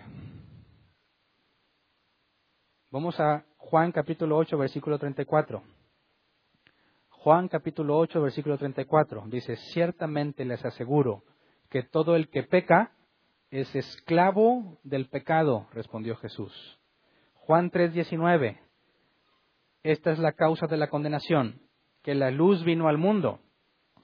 Vamos 2.89 3.19
a 3.19 3.43
Juan 3.57 3.91
capítulo 3.91 4.37
8, 4.37 4.57
versículo 4.57 4.97
34. 4.97 5.61
Juan 7.09 7.49
capítulo 7.49 7.97
8, 7.97 8.21
versículo 8.21 8.57
34. 8.57 9.25
Dice, 9.27 9.57
ciertamente 9.73 10.45
les 10.45 10.63
aseguro 10.63 11.25
que 11.69 11.83
todo 11.83 12.15
el 12.15 12.29
que 12.29 12.43
peca 12.43 12.93
es 13.61 13.75
esclavo 13.75 14.79
del 14.83 15.07
pecado, 15.09 15.67
respondió 15.73 16.15
Jesús. 16.17 16.79
Juan 17.33 17.69
3, 17.69 17.93
19. 17.93 18.59
Esta 19.83 20.11
es 20.11 20.19
la 20.19 20.31
causa 20.31 20.67
de 20.67 20.77
la 20.77 20.89
condenación, 20.89 21.61
que 22.01 22.15
la 22.15 22.31
luz 22.31 22.63
vino 22.63 22.87
al 22.87 22.97
mundo 22.97 23.39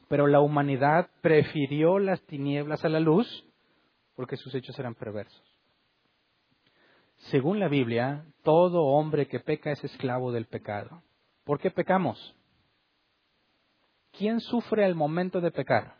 pero 0.09 0.25
la 0.25 0.41
humanidad 0.41 1.09
prefirió 1.21 1.99
las 1.99 2.21
tinieblas 2.25 2.83
a 2.83 2.89
la 2.89 2.99
luz 2.99 3.45
porque 4.15 4.35
sus 4.35 4.53
hechos 4.55 4.77
eran 4.77 4.95
perversos. 4.95 5.43
Según 7.29 7.59
la 7.59 7.67
Biblia, 7.67 8.25
todo 8.43 8.81
hombre 8.81 9.27
que 9.27 9.39
peca 9.39 9.71
es 9.71 9.83
esclavo 9.83 10.31
del 10.31 10.47
pecado. 10.47 11.03
¿Por 11.43 11.59
qué 11.59 11.69
pecamos? 11.69 12.35
¿Quién 14.17 14.39
sufre 14.39 14.83
al 14.83 14.95
momento 14.95 15.41
de 15.41 15.51
pecar? 15.51 15.95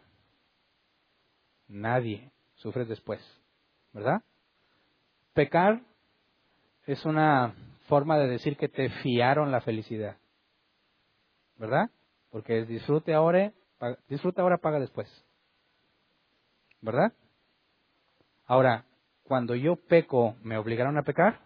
Nadie. 1.68 2.32
Sufre 2.56 2.86
después. 2.86 3.22
¿Verdad? 3.94 4.22
Pecar 5.34 5.82
es 6.86 7.06
una 7.06 7.54
forma 7.88 8.18
de 8.18 8.28
decir 8.28 8.58
que 8.58 8.68
te 8.68 8.90
fiaron 9.02 9.52
la 9.52 9.62
felicidad. 9.62 10.18
¿Verdad? 11.58 11.90
Porque 12.30 12.60
es 12.60 12.68
disfrute 12.68 13.14
ahora 13.14 13.54
disfruta 14.08 14.42
ahora, 14.42 14.58
paga 14.58 14.80
después. 14.80 15.08
¿Verdad? 16.82 17.14
Ahora, 18.46 18.86
cuando 19.24 19.56
yo 19.56 19.76
peco, 19.76 20.36
¿me 20.44 20.58
obligaron 20.58 20.98
a 20.98 21.04
pecar? 21.04 21.40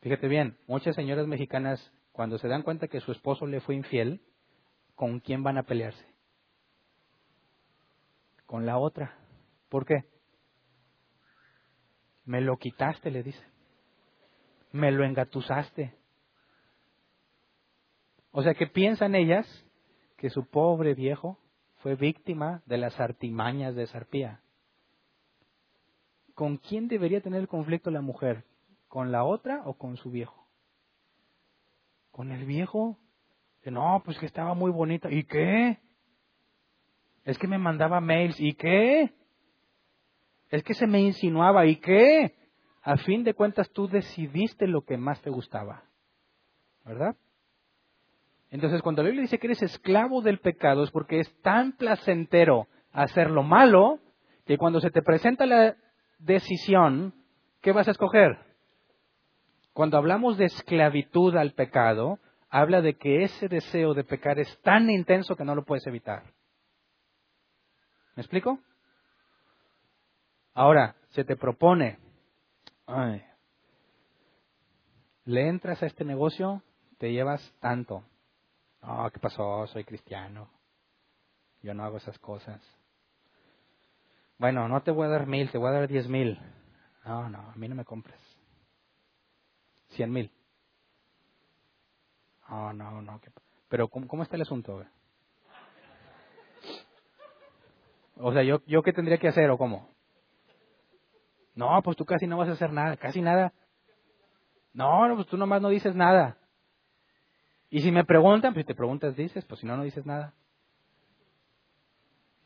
Fíjate 0.00 0.26
bien, 0.28 0.56
muchas 0.66 0.96
señoras 0.96 1.26
mexicanas, 1.26 1.92
cuando 2.12 2.38
se 2.38 2.48
dan 2.48 2.62
cuenta 2.62 2.88
que 2.88 3.00
su 3.00 3.12
esposo 3.12 3.46
le 3.46 3.60
fue 3.60 3.74
infiel, 3.74 4.20
¿con 4.94 5.20
quién 5.20 5.42
van 5.42 5.58
a 5.58 5.62
pelearse? 5.62 6.04
Con 8.46 8.66
la 8.66 8.78
otra. 8.78 9.16
¿Por 9.68 9.86
qué? 9.86 10.04
Me 12.24 12.40
lo 12.40 12.56
quitaste, 12.56 13.10
le 13.10 13.22
dice. 13.22 13.44
Me 14.72 14.90
lo 14.90 15.04
engatusaste. 15.04 15.94
O 18.30 18.42
sea 18.42 18.54
que 18.54 18.66
piensan 18.66 19.14
ellas 19.14 19.46
que 20.16 20.30
su 20.30 20.46
pobre 20.46 20.94
viejo 20.94 21.38
fue 21.82 21.96
víctima 21.96 22.62
de 22.66 22.78
las 22.78 22.98
artimañas 23.00 23.74
de 23.74 23.86
Sarpía. 23.86 24.40
¿Con 26.34 26.56
quién 26.56 26.88
debería 26.88 27.20
tener 27.20 27.40
el 27.40 27.48
conflicto 27.48 27.90
la 27.90 28.00
mujer? 28.00 28.44
¿Con 28.88 29.12
la 29.12 29.24
otra 29.24 29.62
o 29.66 29.74
con 29.74 29.96
su 29.96 30.10
viejo? 30.10 30.46
¿Con 32.10 32.30
el 32.30 32.46
viejo? 32.46 32.98
No, 33.64 34.02
pues 34.04 34.18
que 34.18 34.26
estaba 34.26 34.54
muy 34.54 34.70
bonito. 34.70 35.08
¿Y 35.10 35.24
qué? 35.24 35.78
Es 37.24 37.38
que 37.38 37.46
me 37.46 37.58
mandaba 37.58 38.00
mails. 38.00 38.40
¿Y 38.40 38.54
qué? 38.54 39.12
Es 40.52 40.62
que 40.62 40.74
se 40.74 40.86
me 40.86 41.00
insinuaba. 41.00 41.66
¿Y 41.66 41.76
qué? 41.76 42.36
A 42.82 42.98
fin 42.98 43.24
de 43.24 43.34
cuentas 43.34 43.70
tú 43.70 43.88
decidiste 43.88 44.66
lo 44.66 44.82
que 44.82 44.98
más 44.98 45.20
te 45.22 45.30
gustaba. 45.30 45.82
¿Verdad? 46.84 47.16
Entonces, 48.50 48.82
cuando 48.82 49.02
la 49.02 49.08
Biblia 49.08 49.22
dice 49.22 49.38
que 49.38 49.46
eres 49.46 49.62
esclavo 49.62 50.20
del 50.20 50.40
pecado 50.40 50.84
es 50.84 50.90
porque 50.90 51.20
es 51.20 51.40
tan 51.40 51.72
placentero 51.72 52.68
hacer 52.92 53.30
lo 53.30 53.42
malo 53.42 53.98
que 54.44 54.58
cuando 54.58 54.80
se 54.80 54.90
te 54.90 55.00
presenta 55.00 55.46
la 55.46 55.74
decisión, 56.18 57.14
¿qué 57.62 57.72
vas 57.72 57.88
a 57.88 57.92
escoger? 57.92 58.38
Cuando 59.72 59.96
hablamos 59.96 60.36
de 60.36 60.44
esclavitud 60.44 61.34
al 61.36 61.52
pecado, 61.52 62.18
habla 62.50 62.82
de 62.82 62.98
que 62.98 63.22
ese 63.22 63.48
deseo 63.48 63.94
de 63.94 64.04
pecar 64.04 64.38
es 64.38 64.60
tan 64.60 64.90
intenso 64.90 65.34
que 65.34 65.44
no 65.44 65.54
lo 65.54 65.64
puedes 65.64 65.86
evitar. 65.86 66.24
¿Me 68.16 68.20
explico? 68.20 68.58
Ahora, 70.54 70.96
se 71.10 71.24
te 71.24 71.36
propone, 71.36 71.98
le 75.24 75.48
entras 75.48 75.82
a 75.82 75.86
este 75.86 76.04
negocio, 76.04 76.62
te 76.98 77.12
llevas 77.12 77.40
tanto. 77.60 78.04
No, 78.82 79.10
¿qué 79.10 79.18
pasó? 79.18 79.66
Soy 79.68 79.84
cristiano. 79.84 80.50
Yo 81.62 81.72
no 81.74 81.84
hago 81.84 81.96
esas 81.98 82.18
cosas. 82.18 82.60
Bueno, 84.38 84.68
no 84.68 84.82
te 84.82 84.90
voy 84.90 85.06
a 85.06 85.10
dar 85.10 85.26
mil, 85.26 85.50
te 85.50 85.58
voy 85.58 85.68
a 85.68 85.72
dar 85.72 85.88
diez 85.88 86.08
mil. 86.08 86.38
No, 87.04 87.28
no, 87.28 87.38
a 87.38 87.54
mí 87.54 87.68
no 87.68 87.74
me 87.74 87.84
compres. 87.84 88.20
Cien 89.90 90.10
mil. 90.10 90.30
No, 92.48 92.72
no, 92.72 93.00
no. 93.00 93.20
Pero 93.68 93.88
¿cómo, 93.88 94.22
está 94.22 94.36
el 94.36 94.42
asunto? 94.42 94.84
O 98.16 98.32
sea, 98.32 98.42
¿yo, 98.42 98.62
¿yo 98.66 98.82
qué 98.82 98.92
tendría 98.92 99.18
que 99.18 99.28
hacer 99.28 99.48
o 99.50 99.56
cómo? 99.56 99.91
No, 101.54 101.80
pues 101.82 101.96
tú 101.96 102.04
casi 102.04 102.26
no 102.26 102.38
vas 102.38 102.48
a 102.48 102.52
hacer 102.52 102.72
nada, 102.72 102.96
casi 102.96 103.20
nada. 103.20 103.52
No, 104.72 105.12
pues 105.14 105.26
tú 105.26 105.36
nomás 105.36 105.60
no 105.60 105.68
dices 105.68 105.94
nada. 105.94 106.38
Y 107.68 107.80
si 107.80 107.90
me 107.90 108.04
preguntan, 108.04 108.52
pues 108.52 108.64
si 108.64 108.68
te 108.68 108.74
preguntas, 108.74 109.16
dices, 109.16 109.44
pues 109.44 109.60
si 109.60 109.66
no, 109.66 109.76
no 109.76 109.82
dices 109.82 110.04
nada. 110.06 110.34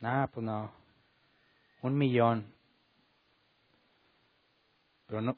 Ah, 0.02 0.28
pues 0.32 0.44
no. 0.44 0.72
Un 1.82 1.96
millón. 1.96 2.52
Pero 5.06 5.20
no, 5.20 5.36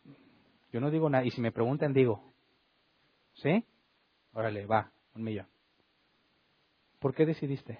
Yo 0.72 0.80
no 0.80 0.90
digo 0.90 1.08
nada. 1.08 1.24
Y 1.24 1.30
si 1.30 1.40
me 1.40 1.52
preguntan, 1.52 1.92
digo. 1.92 2.22
¿Sí? 3.34 3.64
Órale, 4.32 4.66
va, 4.66 4.90
un 5.14 5.22
millón. 5.22 5.46
¿Por 6.98 7.14
qué 7.14 7.24
decidiste? 7.24 7.78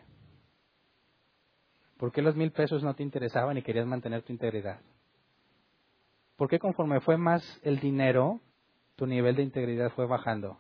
¿Por 1.98 2.12
qué 2.12 2.22
los 2.22 2.36
mil 2.36 2.52
pesos 2.52 2.82
no 2.82 2.94
te 2.94 3.02
interesaban 3.02 3.58
y 3.58 3.62
querías 3.62 3.86
mantener 3.86 4.22
tu 4.22 4.32
integridad? 4.32 4.80
¿Por 6.38 6.48
qué 6.48 6.60
conforme 6.60 7.00
fue 7.00 7.18
más 7.18 7.42
el 7.64 7.80
dinero, 7.80 8.40
tu 8.94 9.08
nivel 9.08 9.34
de 9.34 9.42
integridad 9.42 9.90
fue 9.90 10.06
bajando? 10.06 10.56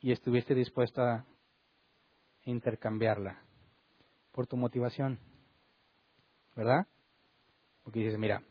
Y 0.00 0.12
estuviste 0.12 0.54
dispuesto 0.54 1.02
a 1.02 1.26
intercambiarla 2.44 3.38
por 4.32 4.46
tu 4.46 4.56
motivación. 4.56 5.18
¿Verdad? 6.56 6.86
Porque 7.84 8.00
dices, 8.00 8.18
mira, 8.18 8.42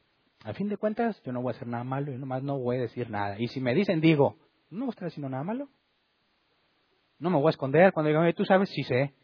a 0.43 0.53
fin 0.53 0.69
de 0.69 0.77
cuentas 0.77 1.19
yo 1.23 1.31
no 1.31 1.41
voy 1.41 1.53
a 1.53 1.55
hacer 1.55 1.67
nada 1.67 1.83
malo 1.83 2.13
y 2.13 2.19
nomás 2.19 2.43
no 2.43 2.59
voy 2.59 2.77
a 2.77 2.81
decir 2.81 3.09
nada. 3.09 3.39
Y 3.39 3.47
si 3.47 3.59
me 3.59 3.73
dicen, 3.73 3.99
digo, 3.99 4.37
no 4.69 4.87
estar 4.91 5.07
haciendo 5.07 5.29
nada 5.29 5.43
malo. 5.43 5.69
No 7.17 7.31
me 7.31 7.37
voy 7.37 7.47
a 7.47 7.49
esconder 7.49 7.91
cuando 7.93 8.09
digan, 8.09 8.31
tú 8.35 8.45
sabes, 8.45 8.69
sí 8.69 8.83
sé. 8.83 9.15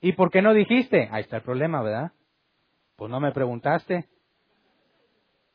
¿Y 0.00 0.14
por 0.14 0.30
qué 0.30 0.40
no 0.40 0.54
dijiste? 0.54 1.06
Ahí 1.12 1.20
está 1.20 1.36
el 1.36 1.42
problema, 1.42 1.82
¿verdad? 1.82 2.12
Pues 2.96 3.10
no 3.10 3.20
me 3.20 3.32
preguntaste. 3.32 4.08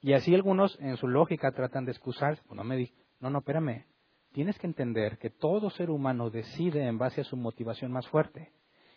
Y 0.04 0.12
así 0.14 0.36
algunos 0.36 0.78
en 0.82 0.98
su 0.98 1.08
lógica 1.08 1.52
tratan 1.54 1.86
de 1.86 1.92
excusarse. 1.92 2.44
Pues 2.46 2.58
no 2.58 2.64
me 2.66 2.76
di 2.76 2.92
no, 3.22 3.30
no, 3.30 3.40
espérame. 3.40 3.86
Tienes 4.34 4.60
que 4.60 4.68
entender 4.68 5.18
que 5.18 5.30
todo 5.30 5.70
ser 5.70 5.90
humano 5.90 6.30
decide 6.30 6.86
en 6.86 6.98
base 6.98 7.22
a 7.22 7.24
su 7.24 7.38
motivación 7.38 7.90
más 7.90 8.06
fuerte. 8.10 8.52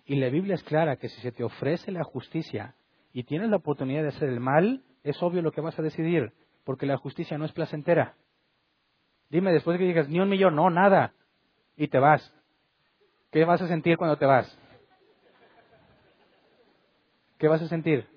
Y 0.04 0.16
la 0.16 0.28
Biblia 0.30 0.56
es 0.56 0.64
clara 0.64 0.96
que 0.96 1.08
si 1.08 1.20
se 1.20 1.30
te 1.30 1.44
ofrece 1.44 1.92
la 1.92 2.02
justicia 2.02 2.74
y 3.12 3.22
tienes 3.22 3.50
la 3.50 3.58
oportunidad 3.58 4.02
de 4.02 4.08
hacer 4.08 4.28
el 4.28 4.40
mal, 4.40 4.82
es 5.04 5.22
obvio 5.22 5.42
lo 5.42 5.52
que 5.52 5.60
vas 5.60 5.78
a 5.78 5.82
decidir, 5.82 6.32
porque 6.64 6.86
la 6.86 6.96
justicia 6.96 7.38
no 7.38 7.44
es 7.44 7.52
placentera. 7.52 8.16
Dime 9.30 9.52
después 9.52 9.74
de 9.74 9.84
que 9.84 9.88
digas, 9.88 10.08
ni 10.08 10.18
un 10.18 10.28
millón, 10.28 10.56
no, 10.56 10.70
nada, 10.70 11.12
y 11.76 11.86
te 11.86 12.00
vas. 12.00 12.34
¿Qué 13.30 13.44
vas 13.44 13.62
a 13.62 13.68
sentir 13.68 13.96
cuando 13.96 14.16
te 14.16 14.26
vas? 14.26 14.58
¿Qué 17.38 17.46
vas 17.46 17.62
a 17.62 17.68
sentir? 17.68 18.15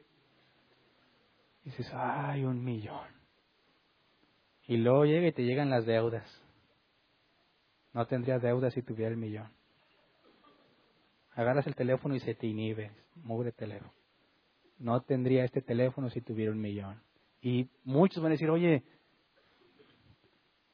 Dices, 1.69 1.91
ay, 1.93 2.43
un 2.43 2.63
millón. 2.63 3.07
Y 4.67 4.77
luego 4.77 5.05
llega 5.05 5.27
y 5.27 5.31
te 5.31 5.43
llegan 5.43 5.69
las 5.69 5.85
deudas. 5.85 6.25
No 7.93 8.05
tendrías 8.05 8.41
deudas 8.41 8.73
si 8.73 8.81
tuviera 8.81 9.11
el 9.11 9.17
millón. 9.17 9.51
Agarras 11.33 11.67
el 11.67 11.75
teléfono 11.75 12.15
y 12.15 12.19
se 12.19 12.35
te 12.35 12.47
inhibe. 12.47 12.91
Mugre 13.23 13.51
teléfono. 13.51 13.91
No 14.77 15.01
tendría 15.01 15.43
este 15.43 15.61
teléfono 15.61 16.09
si 16.09 16.21
tuviera 16.21 16.51
un 16.51 16.59
millón. 16.59 17.01
Y 17.41 17.69
muchos 17.83 18.21
van 18.21 18.31
a 18.31 18.35
decir, 18.35 18.49
oye, 18.49 18.83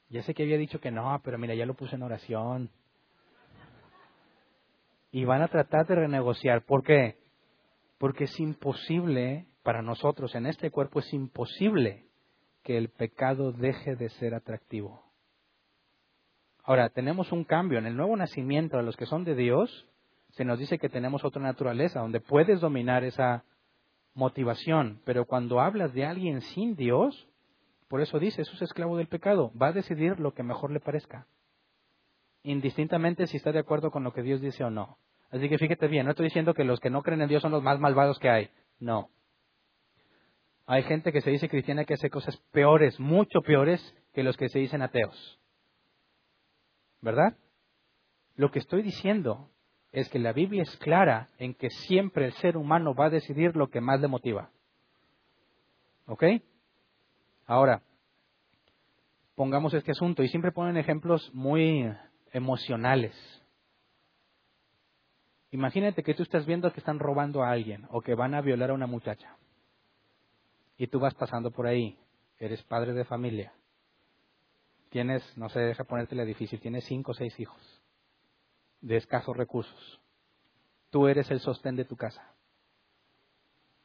ya 0.09 0.21
sé 0.23 0.33
que 0.33 0.43
había 0.43 0.57
dicho 0.57 0.79
que 0.79 0.91
no, 0.91 1.19
pero 1.23 1.37
mira, 1.37 1.55
ya 1.55 1.65
lo 1.65 1.73
puse 1.73 1.95
en 1.95 2.03
oración. 2.03 2.69
Y 5.11 5.25
van 5.25 5.41
a 5.41 5.47
tratar 5.47 5.87
de 5.87 5.95
renegociar. 5.95 6.63
¿Por 6.65 6.83
qué? 6.83 7.17
Porque 7.97 8.25
es 8.25 8.39
imposible 8.39 9.47
para 9.65 9.81
nosotros, 9.81 10.35
en 10.35 10.45
este 10.45 10.69
cuerpo 10.69 10.99
es 10.99 11.11
imposible 11.11 12.05
que 12.61 12.77
el 12.77 12.89
pecado 12.89 13.51
deje 13.51 13.95
de 13.95 14.09
ser 14.09 14.35
atractivo. 14.35 15.01
Ahora, 16.63 16.89
tenemos 16.89 17.31
un 17.31 17.43
cambio. 17.43 17.79
En 17.79 17.87
el 17.87 17.97
nuevo 17.97 18.15
nacimiento, 18.15 18.77
a 18.77 18.83
los 18.83 18.95
que 18.95 19.07
son 19.07 19.23
de 19.23 19.33
Dios, 19.33 19.87
se 20.33 20.45
nos 20.45 20.59
dice 20.59 20.77
que 20.77 20.87
tenemos 20.87 21.25
otra 21.25 21.41
naturaleza, 21.41 21.99
donde 21.99 22.19
puedes 22.19 22.61
dominar 22.61 23.03
esa 23.03 23.43
motivación. 24.13 25.01
Pero 25.03 25.25
cuando 25.25 25.59
hablas 25.59 25.95
de 25.95 26.05
alguien 26.05 26.41
sin 26.41 26.75
Dios, 26.75 27.27
por 27.87 28.01
eso 28.01 28.19
dice, 28.19 28.43
eso 28.43 28.53
es 28.53 28.61
esclavo 28.61 28.97
del 28.97 29.07
pecado, 29.07 29.51
va 29.59 29.69
a 29.69 29.73
decidir 29.73 30.19
lo 30.19 30.35
que 30.35 30.43
mejor 30.43 30.69
le 30.69 30.79
parezca. 30.79 31.25
Indistintamente 32.43 33.25
si 33.25 33.37
está 33.37 33.51
de 33.51 33.59
acuerdo 33.59 33.89
con 33.89 34.03
lo 34.03 34.13
que 34.13 34.21
Dios 34.21 34.41
dice 34.41 34.63
o 34.63 34.69
no. 34.69 34.99
Así 35.31 35.49
que 35.49 35.57
fíjate 35.57 35.87
bien, 35.87 36.05
no 36.05 36.11
estoy 36.11 36.25
diciendo 36.25 36.53
que 36.53 36.63
los 36.63 36.79
que 36.79 36.91
no 36.91 37.01
creen 37.01 37.23
en 37.23 37.29
Dios 37.29 37.41
son 37.41 37.51
los 37.51 37.63
más 37.63 37.79
malvados 37.79 38.19
que 38.19 38.29
hay. 38.29 38.49
No. 38.79 39.09
Hay 40.67 40.83
gente 40.83 41.11
que 41.11 41.21
se 41.21 41.29
dice 41.29 41.47
cristiana 41.47 41.85
que 41.85 41.93
hace 41.93 42.09
cosas 42.09 42.37
peores, 42.51 42.99
mucho 42.99 43.41
peores 43.41 43.81
que 44.13 44.23
los 44.23 44.35
que 44.35 44.49
se 44.49 44.59
dicen 44.59 44.81
ateos. 44.81 45.39
¿Verdad? 47.01 47.37
Lo 48.35 48.49
que 48.49 48.59
estoy 48.59 48.81
diciendo 48.81 49.49
es 49.91 50.09
que 50.09 50.17
la 50.17 50.33
Biblia 50.33 50.63
es 50.63 50.75
clara 50.77 51.29
en 51.37 51.53
que 51.53 51.69
siempre 51.69 52.25
el 52.25 52.33
ser 52.33 52.57
humano 52.57 52.95
va 52.95 53.05
a 53.05 53.09
decidir 53.11 53.55
lo 53.55 53.69
que 53.69 53.79
más 53.79 54.01
le 54.01 54.07
motiva. 54.07 54.49
¿Ok? 56.07 56.23
Ahora, 57.45 57.83
pongamos 59.35 59.73
este 59.75 59.91
asunto 59.91 60.23
y 60.23 60.29
siempre 60.29 60.51
ponen 60.51 60.77
ejemplos 60.77 61.29
muy 61.33 61.93
emocionales. 62.31 63.13
Imagínate 65.51 66.01
que 66.01 66.15
tú 66.15 66.23
estás 66.23 66.45
viendo 66.47 66.73
que 66.73 66.79
están 66.79 66.97
robando 66.97 67.43
a 67.43 67.51
alguien 67.51 67.85
o 67.89 68.01
que 68.01 68.15
van 68.15 68.33
a 68.33 68.41
violar 68.41 68.71
a 68.71 68.73
una 68.73 68.87
muchacha 68.87 69.37
y 70.77 70.87
tú 70.87 70.99
vas 70.99 71.13
pasando 71.13 71.51
por 71.51 71.67
ahí, 71.67 71.97
eres 72.37 72.63
padre 72.63 72.93
de 72.93 73.05
familia, 73.05 73.53
tienes, 74.89 75.23
no 75.37 75.49
sé, 75.49 75.59
deja 75.59 75.83
ponértela 75.83 76.25
difícil, 76.25 76.59
tienes 76.59 76.85
cinco 76.85 77.11
o 77.11 77.13
seis 77.13 77.39
hijos 77.39 77.81
de 78.81 78.97
escasos 78.97 79.35
recursos, 79.35 80.01
tú 80.89 81.07
eres 81.07 81.29
el 81.31 81.39
sostén 81.39 81.75
de 81.75 81.85
tu 81.85 81.95
casa. 81.95 82.35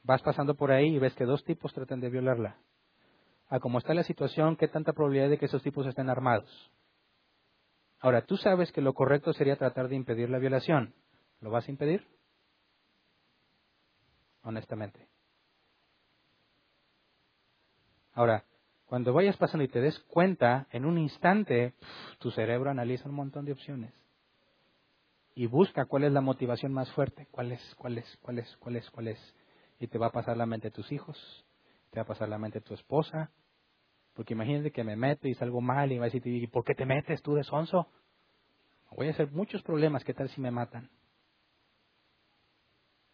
Vas 0.03 0.23
pasando 0.23 0.55
por 0.55 0.73
ahí 0.73 0.95
y 0.95 0.99
ves 0.99 1.15
que 1.15 1.25
dos 1.25 1.45
tipos 1.45 1.73
tratan 1.75 2.01
de 2.01 2.09
violarla. 2.09 2.57
A 3.49 3.61
cómo 3.61 3.79
está 3.79 3.93
la 3.95 4.03
situación, 4.03 4.57
¿qué 4.57 4.69
tanta 4.69 4.93
probabilidad 4.93 5.29
de 5.29 5.39
que 5.39 5.47
esos 5.47 5.63
tipos 5.63 5.87
estén 5.87 6.09
armados? 6.09 6.71
Ahora, 8.01 8.25
tú 8.25 8.37
sabes 8.39 8.73
que 8.73 8.81
lo 8.81 8.95
correcto 8.95 9.33
sería 9.33 9.57
tratar 9.57 9.89
de 9.89 9.97
impedir 9.97 10.31
la 10.31 10.39
violación. 10.39 10.95
¿Lo 11.41 11.51
vas 11.51 11.69
a 11.69 11.71
impedir? 11.71 12.07
Honestamente. 14.43 15.07
Ahora, 18.13 18.45
cuando 18.87 19.13
vayas 19.13 19.37
pasando 19.37 19.65
y 19.65 19.69
te 19.69 19.81
des 19.81 19.99
cuenta, 20.01 20.67
en 20.73 20.85
un 20.85 20.99
instante, 20.99 21.75
tu 22.19 22.31
cerebro 22.31 22.71
analiza 22.71 23.09
un 23.09 23.15
montón 23.15 23.45
de 23.45 23.53
opciones 23.53 23.93
y 25.35 25.47
busca 25.47 25.87
cuál 25.87 26.05
es 26.05 26.13
la 26.13 26.21
motivación 26.21 26.73
más 26.73 26.91
fuerte, 26.93 27.29
cuál 27.31 27.53
es, 27.53 27.75
cuál 27.77 27.99
es, 27.99 28.19
cuál 28.21 28.39
es, 28.41 28.57
cuál 28.57 28.77
es, 28.77 28.91
cuál 28.91 29.09
es. 29.09 29.37
Y 29.79 29.87
te 29.87 29.97
va 29.97 30.09
a 30.09 30.13
pasar 30.13 30.37
la 30.37 30.45
mente 30.45 30.71
tus 30.71 30.91
hijos, 30.93 31.17
te 31.91 32.01
va 32.01 32.03
a 32.03 32.07
pasar 32.07 32.29
la 32.29 32.39
mente 32.39 32.61
tu 32.61 32.75
esposa, 32.75 33.31
porque 34.15 34.35
imagínate 34.35 34.73
que 34.73 34.85
me 34.85 34.97
meto 34.97 35.29
y 35.29 35.35
salgo 35.35 35.61
mal 35.61 35.93
y 35.93 35.99
va 35.99 36.07
a 36.07 36.11
decir, 36.11 36.51
¿por 36.51 36.65
qué 36.65 36.75
te 36.75 36.85
metes 36.85 37.23
tú 37.23 37.35
de? 37.35 37.43
Voy 38.97 39.07
a 39.07 39.11
hacer 39.11 39.31
muchos 39.31 39.63
problemas, 39.63 40.05
¿qué 40.05 40.13
tal 40.13 40.29
si 40.31 40.41
me 40.41 40.51
matan? 40.51 40.91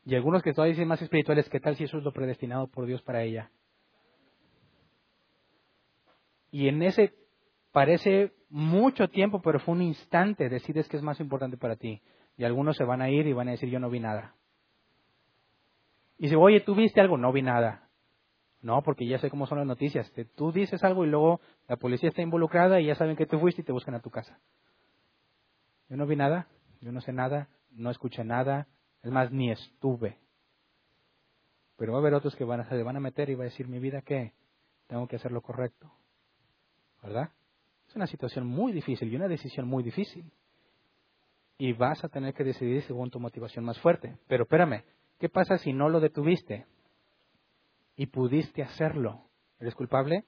Y 0.05 0.15
algunos 0.15 0.43
que 0.43 0.53
todavía 0.53 0.73
dicen 0.73 0.89
más 0.89 1.03
espirituales, 1.03 1.49
¿qué 1.49 1.61
tal 1.61 1.77
si 1.77 1.85
eso 1.85 1.99
es 1.99 2.05
lo 2.05 2.13
predestinado 2.13 2.69
por 2.69 2.87
Dios 2.87 3.03
para 3.03 3.23
ella? 3.23 3.51
Y 6.57 6.69
en 6.69 6.83
ese 6.83 7.13
parece 7.71 8.33
mucho 8.49 9.09
tiempo, 9.09 9.43
pero 9.43 9.61
fue 9.61 9.75
un 9.75 9.83
instante, 9.83 10.49
decides 10.49 10.89
qué 10.89 10.97
es 10.97 11.03
más 11.03 11.21
importante 11.21 11.59
para 11.59 11.77
ti. 11.77 12.01
Y 12.39 12.45
algunos 12.45 12.79
se 12.79 12.85
van 12.85 13.03
a 13.03 13.11
ir 13.11 13.27
y 13.27 13.35
van 13.35 13.49
a 13.49 13.51
decir, 13.51 13.69
yo 13.69 13.79
no 13.79 13.91
vi 13.91 14.01
nada. 14.01 14.35
Y 16.17 16.31
si, 16.31 16.35
oye, 16.35 16.61
¿tú 16.61 16.75
viste 16.75 16.99
algo? 16.99 17.19
No 17.19 17.31
vi 17.31 17.43
nada. 17.43 17.91
No, 18.63 18.81
porque 18.81 19.07
ya 19.07 19.19
sé 19.19 19.29
cómo 19.29 19.47
son 19.47 19.59
las 19.59 19.67
noticias. 19.67 20.11
Tú 20.35 20.51
dices 20.51 20.83
algo 20.83 21.05
y 21.05 21.09
luego 21.09 21.43
la 21.69 21.77
policía 21.77 22.09
está 22.09 22.23
involucrada 22.23 22.81
y 22.81 22.87
ya 22.87 22.95
saben 22.95 23.17
que 23.17 23.27
tú 23.27 23.39
fuiste 23.39 23.61
y 23.61 23.65
te 23.67 23.73
buscan 23.73 23.95
a 23.95 24.01
tu 24.01 24.09
casa. 24.09 24.41
Yo 25.91 25.99
no 25.99 26.07
vi 26.07 26.17
nada, 26.17 26.49
yo 26.81 26.91
no 26.91 27.03
sé 27.03 27.13
nada, 27.13 27.51
no 27.71 27.91
escuché 27.91 28.25
nada, 28.25 28.67
es 29.03 29.11
más, 29.11 29.31
ni 29.31 29.51
estuve. 29.51 30.21
Pero 31.77 31.93
va 31.93 31.99
a 31.99 32.01
haber 32.01 32.15
otros 32.15 32.35
que 32.35 32.45
van 32.45 32.61
a, 32.61 32.65
se 32.71 32.83
van 32.83 32.97
a 32.97 33.01
meter 33.01 33.29
y 33.29 33.35
va 33.35 33.43
a 33.43 33.51
decir, 33.51 33.69
mi 33.69 33.79
vida, 33.79 34.01
¿qué? 34.01 34.33
Tengo 34.87 35.07
que 35.07 35.17
hacer 35.17 35.33
lo 35.33 35.43
correcto. 35.43 35.93
¿Verdad? 37.07 37.31
Es 37.89 37.95
una 37.95 38.07
situación 38.07 38.47
muy 38.47 38.73
difícil 38.73 39.13
y 39.13 39.17
una 39.17 39.29
decisión 39.29 39.69
muy 39.69 39.83
difícil. 39.83 40.31
Y 41.57 41.73
vas 41.73 42.03
a 42.05 42.09
tener 42.09 42.35
que 42.35 42.45
decidir 42.45 42.83
según 42.83 43.11
tu 43.11 43.21
motivación 43.21 43.65
más 43.65 43.79
fuerte. 43.79 44.19
Pero 44.27 44.43
espérame, 44.43 44.83
¿qué 45.19 45.29
pasa 45.29 45.57
si 45.59 45.73
no 45.73 45.89
lo 45.89 46.01
detuviste 46.01 46.67
y 47.97 48.07
pudiste 48.07 48.63
hacerlo? 48.63 49.23
¿Eres 49.61 49.75
culpable? 49.75 50.25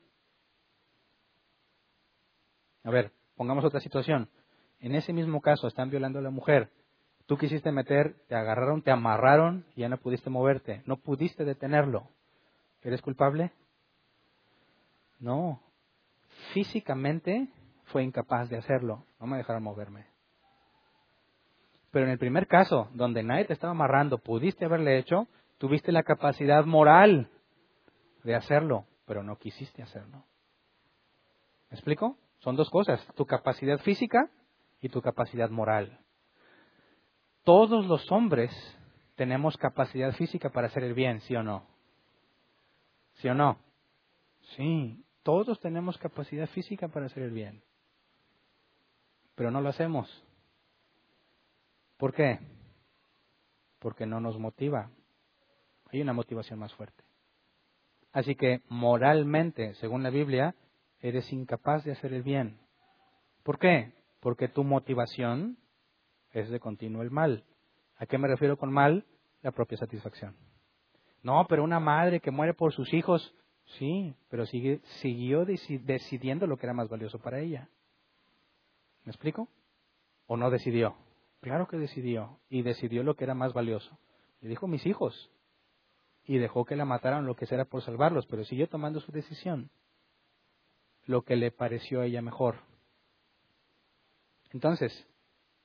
A 2.85 2.91
ver, 2.91 3.13
pongamos 3.37 3.65
otra 3.65 3.81
situación. 3.81 4.31
En 4.81 4.95
ese 4.95 5.13
mismo 5.13 5.41
caso, 5.41 5.67
están 5.67 5.91
violando 5.91 6.21
a 6.21 6.23
la 6.23 6.31
mujer. 6.31 6.71
Tú 7.27 7.37
quisiste 7.37 7.73
meter, 7.73 8.15
te 8.29 8.37
agarraron, 8.37 8.83
te 8.83 8.93
amarraron 8.93 9.67
y 9.75 9.81
ya 9.81 9.89
no 9.89 9.99
pudiste 9.99 10.31
moverte. 10.31 10.83
No 10.87 10.97
pudiste 10.97 11.45
detenerlo. 11.45 12.09
¿Eres 12.83 13.03
culpable? 13.03 13.53
No, 15.19 15.61
físicamente 16.53 17.49
fue 17.85 18.03
incapaz 18.03 18.49
de 18.49 18.59
hacerlo, 18.59 19.05
no 19.21 19.27
me 19.27 19.39
dejaron 19.39 19.63
moverme. 19.63 20.07
Pero 21.91 22.05
en 22.05 22.13
el 22.13 22.19
primer 22.19 22.47
caso, 22.47 22.89
donde 22.93 23.23
nadie 23.23 23.47
te 23.47 23.55
estaba 23.55 23.71
amarrando, 23.71 24.19
pudiste 24.19 24.65
haberle 24.65 24.99
hecho, 24.99 25.27
tuviste 25.59 25.91
la 25.93 26.03
capacidad 26.03 26.65
moral 26.65 27.31
de 28.25 28.35
hacerlo. 28.35 28.85
pero 29.07 29.23
no 29.23 29.39
quisiste 29.39 29.83
hacerlo. 29.83 30.23
¿Me 31.71 31.77
explico? 31.77 32.19
Son 32.41 32.57
dos 32.57 32.69
cosas, 32.69 33.03
tu 33.17 33.25
capacidad 33.25 33.79
física 33.79 34.29
y 34.83 34.91
tu 34.91 35.01
capacidad 35.01 35.49
moral. 35.49 35.99
Todos 37.43 37.87
los 37.87 38.13
hombres 38.13 38.53
tenemos 39.17 39.57
capacidad 39.57 40.13
física 40.13 40.51
para 40.51 40.67
hacer 40.67 40.85
el 40.85 40.93
bien, 40.93 41.23
¿sí 41.23 41.35
o 41.35 41.43
no? 41.43 41.67
¿Sí 43.15 43.29
o 43.29 43.35
no? 43.35 43.59
Sí, 44.57 45.03
todos 45.29 45.61
tenemos 45.61 45.99
capacidad 45.99 46.47
física 46.47 46.89
para 46.89 47.05
hacer 47.05 47.23
el 47.23 47.33
bien, 47.33 47.63
pero 49.35 49.51
no 49.51 49.61
lo 49.61 49.69
hacemos. 49.69 50.09
¿Por 51.99 52.15
qué? 52.15 52.39
Porque 53.79 54.07
no 54.07 54.21
nos 54.21 54.39
motiva. 54.39 54.91
Hay 55.93 56.01
una 56.01 56.15
motivación 56.15 56.59
más 56.59 56.73
fuerte. 56.73 57.05
Así 58.11 58.37
que 58.37 58.63
moralmente, 58.71 59.75
según 59.75 60.03
la 60.03 60.09
Biblia, 60.09 60.55
eres 60.99 61.31
incapaz 61.31 61.85
de 61.85 61.93
hacer 61.93 62.15
el 62.15 62.23
bien. 62.23 62.59
¿Por 63.43 63.59
qué? 63.59 63.93
Porque 64.21 64.49
tu 64.49 64.65
motivación 64.65 65.59
es 66.31 66.49
de 66.49 66.59
continuo 66.59 67.03
el 67.03 67.11
mal. 67.11 67.45
¿A 67.99 68.07
qué 68.07 68.17
me 68.17 68.29
refiero 68.29 68.57
con 68.57 68.73
mal? 68.73 69.05
La 69.43 69.53
propia 69.53 69.77
satisfacción. 69.77 70.35
No, 71.23 71.45
pero 71.51 71.65
una 71.65 71.81
madre 71.81 72.21
que 72.21 72.31
muere 72.31 72.55
por 72.55 72.73
sus 72.73 72.95
hijos, 72.95 73.35
sí, 73.77 74.15
pero 74.29 74.47
sigue, 74.47 74.81
siguió 75.01 75.45
decidiendo 75.45 76.47
lo 76.47 76.57
que 76.57 76.67
era 76.67 76.75
más 76.75 76.89
valioso 76.89 77.19
para 77.19 77.41
ella. 77.41 77.69
¿Me 79.05 79.11
explico? 79.11 79.49
¿O 80.27 80.37
no 80.37 80.51
decidió? 80.51 80.97
Claro 81.41 81.69
que 81.69 81.77
decidió, 81.77 82.41
y 82.49 82.63
decidió 82.63 83.03
lo 83.03 83.15
que 83.15 83.25
era 83.25 83.35
más 83.35 83.53
valioso. 83.53 83.99
Le 84.41 84.49
dijo 84.49 84.67
mis 84.67 84.85
hijos, 84.87 85.31
y 86.25 86.39
dejó 86.39 86.65
que 86.65 86.77
la 86.77 86.85
mataran 86.85 87.27
lo 87.27 87.37
que 87.37 87.47
sea 87.47 87.65
por 87.65 87.83
salvarlos, 87.83 88.27
pero 88.27 88.45
siguió 88.45 88.69
tomando 88.69 89.01
su 89.01 89.13
decisión, 89.13 89.71
lo 91.07 91.23
que 91.23 91.37
le 91.37 91.51
pareció 91.51 92.01
a 92.01 92.07
ella 92.07 92.21
mejor. 92.21 92.57
Entonces, 94.53 95.07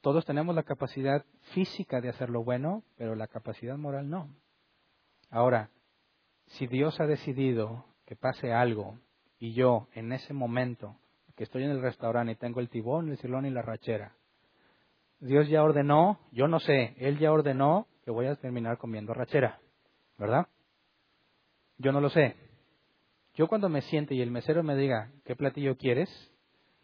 todos 0.01 0.25
tenemos 0.25 0.55
la 0.55 0.63
capacidad 0.63 1.25
física 1.53 2.01
de 2.01 2.09
hacer 2.09 2.29
lo 2.29 2.43
bueno, 2.43 2.83
pero 2.97 3.15
la 3.15 3.27
capacidad 3.27 3.77
moral 3.77 4.09
no. 4.09 4.29
Ahora, 5.29 5.69
si 6.47 6.67
Dios 6.67 6.99
ha 6.99 7.07
decidido 7.07 7.85
pase 8.15 8.53
algo 8.53 8.99
y 9.39 9.53
yo 9.53 9.87
en 9.93 10.11
ese 10.11 10.33
momento 10.33 10.97
que 11.35 11.43
estoy 11.43 11.63
en 11.63 11.71
el 11.71 11.81
restaurante 11.81 12.33
y 12.33 12.35
tengo 12.35 12.59
el 12.59 12.69
tibón, 12.69 13.09
el 13.09 13.17
silón 13.17 13.45
y 13.45 13.49
la 13.49 13.61
rachera, 13.61 14.15
Dios 15.19 15.47
ya 15.47 15.63
ordenó, 15.63 16.19
yo 16.31 16.47
no 16.47 16.59
sé, 16.59 16.95
Él 16.97 17.17
ya 17.17 17.31
ordenó 17.31 17.87
que 18.03 18.11
voy 18.11 18.27
a 18.27 18.35
terminar 18.35 18.77
comiendo 18.77 19.13
rachera, 19.13 19.59
¿verdad? 20.17 20.47
Yo 21.77 21.91
no 21.91 22.01
lo 22.01 22.09
sé. 22.09 22.35
Yo 23.35 23.47
cuando 23.47 23.69
me 23.69 23.81
siente 23.81 24.13
y 24.15 24.21
el 24.21 24.31
mesero 24.31 24.63
me 24.63 24.75
diga 24.75 25.11
qué 25.25 25.35
platillo 25.35 25.77
quieres, 25.77 26.09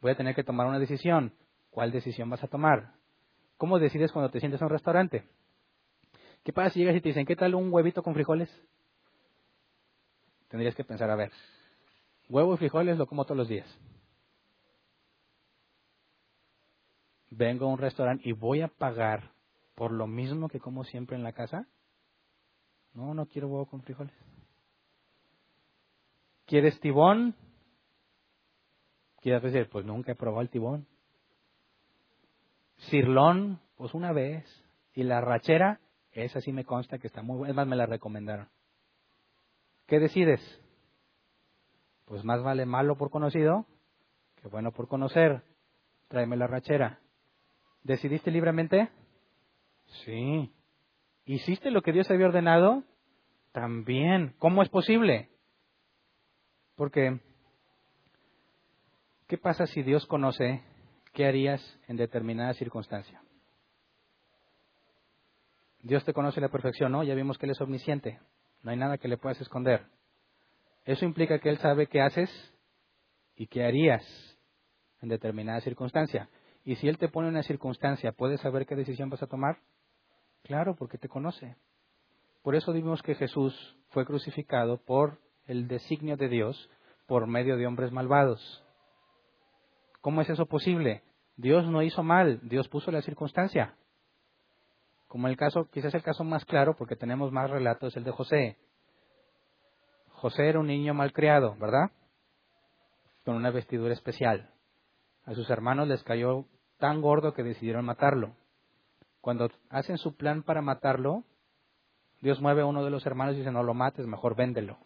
voy 0.01 0.11
a 0.11 0.15
tener 0.15 0.35
que 0.35 0.43
tomar 0.43 0.67
una 0.67 0.79
decisión. 0.79 1.33
¿Cuál 1.69 1.91
decisión 1.91 2.29
vas 2.29 2.43
a 2.43 2.47
tomar? 2.47 2.93
¿Cómo 3.57 3.77
decides 3.77 4.11
cuando 4.11 4.31
te 4.31 4.39
sientes 4.39 4.61
en 4.61 4.65
un 4.65 4.71
restaurante? 4.71 5.25
¿Qué 6.43 6.53
pasa 6.53 6.71
si 6.71 6.79
llegas 6.79 6.95
y 6.95 7.01
te 7.01 7.09
dicen, 7.09 7.25
¿qué 7.25 7.35
tal 7.35 7.55
un 7.55 7.71
huevito 7.71 8.01
con 8.01 8.13
frijoles? 8.13 8.49
Tendrías 10.49 10.75
que 10.75 10.83
pensar, 10.83 11.09
a 11.09 11.15
ver, 11.15 11.31
huevo 12.27 12.55
y 12.55 12.57
frijoles 12.57 12.97
lo 12.97 13.07
como 13.07 13.23
todos 13.23 13.37
los 13.37 13.47
días. 13.47 13.67
Vengo 17.29 17.65
a 17.65 17.69
un 17.69 17.77
restaurante 17.77 18.27
y 18.27 18.33
voy 18.33 18.61
a 18.61 18.67
pagar 18.67 19.31
por 19.75 19.91
lo 19.91 20.07
mismo 20.07 20.49
que 20.49 20.59
como 20.59 20.83
siempre 20.83 21.15
en 21.15 21.23
la 21.23 21.33
casa. 21.33 21.67
No, 22.93 23.13
no 23.13 23.27
quiero 23.27 23.47
huevo 23.47 23.67
con 23.67 23.83
frijoles. 23.83 24.15
¿Quieres 26.45 26.79
tibón? 26.79 27.35
Quieres 29.21 29.43
decir, 29.43 29.69
pues 29.69 29.85
nunca 29.85 30.11
he 30.11 30.15
probado 30.15 30.41
el 30.41 30.49
tibón. 30.49 30.87
Cirlón, 32.89 33.59
pues 33.75 33.93
una 33.93 34.11
vez. 34.11 34.43
Y 34.95 35.03
la 35.03 35.21
rachera, 35.21 35.79
esa 36.11 36.41
sí 36.41 36.51
me 36.51 36.65
consta 36.65 36.97
que 36.97 37.07
está 37.07 37.21
muy 37.21 37.37
buena. 37.37 37.51
Es 37.51 37.55
más, 37.55 37.67
me 37.67 37.75
la 37.75 37.85
recomendaron. 37.85 38.49
¿Qué 39.89 39.99
decides? 39.99 40.39
Pues 42.05 42.23
más 42.23 42.43
vale 42.43 42.65
malo 42.67 42.95
por 42.95 43.09
conocido 43.09 43.65
que 44.41 44.47
bueno 44.47 44.71
por 44.71 44.87
conocer. 44.87 45.41
Tráeme 46.07 46.37
la 46.37 46.47
rachera. 46.47 46.99
¿Decidiste 47.83 48.31
libremente? 48.31 48.89
Sí. 50.05 50.53
¿Hiciste 51.25 51.71
lo 51.71 51.81
que 51.81 51.91
Dios 51.91 52.09
había 52.09 52.27
ordenado? 52.27 52.83
También. 53.51 54.35
¿Cómo 54.37 54.61
es 54.61 54.69
posible? 54.69 55.29
Porque, 56.75 57.19
¿qué 59.27 59.37
pasa 59.37 59.65
si 59.65 59.83
Dios 59.83 60.05
conoce 60.05 60.63
¿qué 61.13 61.25
harías 61.25 61.61
en 61.87 61.97
determinada 61.97 62.53
circunstancia? 62.53 63.21
Dios 65.81 66.05
te 66.05 66.13
conoce 66.13 66.39
a 66.39 66.43
la 66.43 66.49
perfección, 66.49 66.91
¿no? 66.91 67.03
Ya 67.03 67.15
vimos 67.15 67.37
que 67.37 67.45
Él 67.45 67.51
es 67.51 67.61
omnisciente. 67.61 68.19
No 68.63 68.71
hay 68.71 68.77
nada 68.77 68.97
que 68.97 69.07
le 69.07 69.17
puedas 69.17 69.39
esconder. 69.41 69.85
Eso 70.85 71.05
implica 71.05 71.39
que 71.39 71.49
Él 71.49 71.57
sabe 71.59 71.87
qué 71.87 72.01
haces 72.01 72.29
y 73.35 73.47
qué 73.47 73.63
harías 73.63 74.03
en 75.01 75.09
determinada 75.09 75.61
circunstancia. 75.61 76.29
Y 76.65 76.75
si 76.75 76.87
Él 76.87 76.97
te 76.97 77.09
pone 77.09 77.29
una 77.29 77.43
circunstancia, 77.43 78.11
¿puedes 78.11 78.41
saber 78.41 78.65
qué 78.65 78.75
decisión 78.75 79.09
vas 79.09 79.23
a 79.23 79.27
tomar? 79.27 79.59
Claro, 80.43 80.75
porque 80.75 80.97
te 80.97 81.09
conoce. 81.09 81.55
Por 82.41 82.55
eso 82.55 82.73
vimos 82.73 83.01
que 83.01 83.15
Jesús 83.15 83.77
fue 83.89 84.05
crucificado 84.05 84.77
por 84.77 85.19
el 85.45 85.67
designio 85.67 86.17
de 86.17 86.29
Dios 86.29 86.69
por 87.07 87.27
medio 87.27 87.57
de 87.57 87.65
hombres 87.65 87.91
malvados. 87.91 88.63
¿Cómo 90.01 90.21
es 90.21 90.29
eso 90.29 90.45
posible? 90.45 91.03
Dios 91.35 91.65
no 91.67 91.81
hizo 91.81 92.03
mal, 92.03 92.39
Dios 92.43 92.67
puso 92.67 92.91
la 92.91 93.01
circunstancia. 93.01 93.75
Como 95.09 95.27
el 95.27 95.35
caso, 95.35 95.67
quizás 95.71 95.93
el 95.95 96.03
caso 96.03 96.23
más 96.23 96.45
claro, 96.45 96.75
porque 96.75 96.95
tenemos 96.95 97.31
más 97.31 97.49
relatos, 97.49 97.97
el 97.97 98.03
de 98.03 98.11
José. 98.11 98.57
José 100.11 100.47
era 100.47 100.59
un 100.59 100.67
niño 100.67 100.93
malcriado, 100.93 101.55
¿verdad? 101.55 101.89
Con 103.25 103.35
una 103.35 103.49
vestidura 103.49 103.91
especial. 103.91 104.51
A 105.25 105.33
sus 105.33 105.49
hermanos 105.49 105.87
les 105.87 106.03
cayó 106.03 106.45
tan 106.77 107.01
gordo 107.01 107.33
que 107.33 107.41
decidieron 107.41 107.85
matarlo. 107.85 108.35
Cuando 109.19 109.49
hacen 109.71 109.97
su 109.97 110.15
plan 110.15 110.43
para 110.43 110.61
matarlo, 110.61 111.23
Dios 112.21 112.39
mueve 112.39 112.61
a 112.61 112.67
uno 112.67 112.85
de 112.85 112.91
los 112.91 113.03
hermanos 113.07 113.33
y 113.33 113.39
dice, 113.39 113.51
no 113.51 113.63
lo 113.63 113.73
mates, 113.73 114.05
mejor 114.05 114.35
véndelo. 114.35 114.77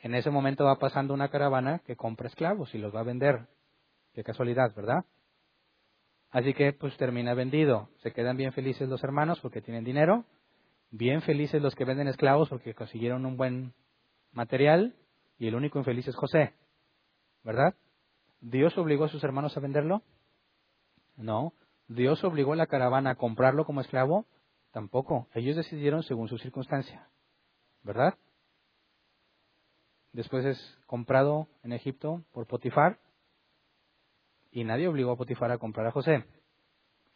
En 0.00 0.14
ese 0.14 0.30
momento 0.30 0.64
va 0.64 0.78
pasando 0.78 1.12
una 1.12 1.28
caravana 1.28 1.80
que 1.80 1.94
compra 1.94 2.28
esclavos 2.28 2.74
y 2.74 2.78
los 2.78 2.94
va 2.94 3.00
a 3.00 3.04
vender. 3.04 3.46
Qué 4.14 4.24
casualidad, 4.24 4.74
¿verdad? 4.74 5.04
Así 6.30 6.52
que 6.54 6.72
pues 6.72 6.96
termina 6.96 7.34
vendido. 7.34 7.88
Se 8.02 8.12
quedan 8.12 8.36
bien 8.36 8.52
felices 8.52 8.88
los 8.88 9.02
hermanos 9.02 9.40
porque 9.40 9.62
tienen 9.62 9.84
dinero, 9.84 10.24
bien 10.90 11.22
felices 11.22 11.62
los 11.62 11.74
que 11.74 11.84
venden 11.84 12.08
esclavos 12.08 12.48
porque 12.48 12.74
consiguieron 12.74 13.24
un 13.24 13.36
buen 13.36 13.72
material 14.32 14.94
y 15.38 15.48
el 15.48 15.54
único 15.54 15.78
infeliz 15.78 16.06
es 16.08 16.16
José, 16.16 16.54
¿verdad? 17.44 17.74
¿Dios 18.40 18.76
obligó 18.76 19.04
a 19.04 19.08
sus 19.08 19.24
hermanos 19.24 19.56
a 19.56 19.60
venderlo? 19.60 20.02
No. 21.16 21.54
¿Dios 21.88 22.22
obligó 22.22 22.52
a 22.52 22.56
la 22.56 22.66
caravana 22.66 23.10
a 23.10 23.14
comprarlo 23.16 23.64
como 23.64 23.80
esclavo? 23.80 24.26
Tampoco. 24.72 25.28
Ellos 25.34 25.56
decidieron 25.56 26.02
según 26.02 26.28
su 26.28 26.38
circunstancia, 26.38 27.08
¿verdad? 27.82 28.14
Después 30.12 30.44
es 30.44 30.78
comprado 30.86 31.48
en 31.62 31.72
Egipto 31.72 32.22
por 32.32 32.46
Potifar 32.46 32.98
y 34.50 34.64
nadie 34.64 34.88
obligó 34.88 35.12
a 35.12 35.16
Potifar 35.16 35.50
a 35.50 35.58
comprar 35.58 35.86
a 35.86 35.92
José. 35.92 36.24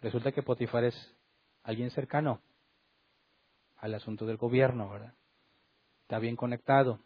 Resulta 0.00 0.32
que 0.32 0.42
Potifar 0.42 0.84
es 0.84 1.16
alguien 1.62 1.90
cercano 1.90 2.40
al 3.76 3.94
asunto 3.94 4.26
del 4.26 4.36
gobierno, 4.36 4.88
¿verdad? 4.90 5.14
Está 6.02 6.18
bien 6.18 6.36
conectado. 6.36 7.00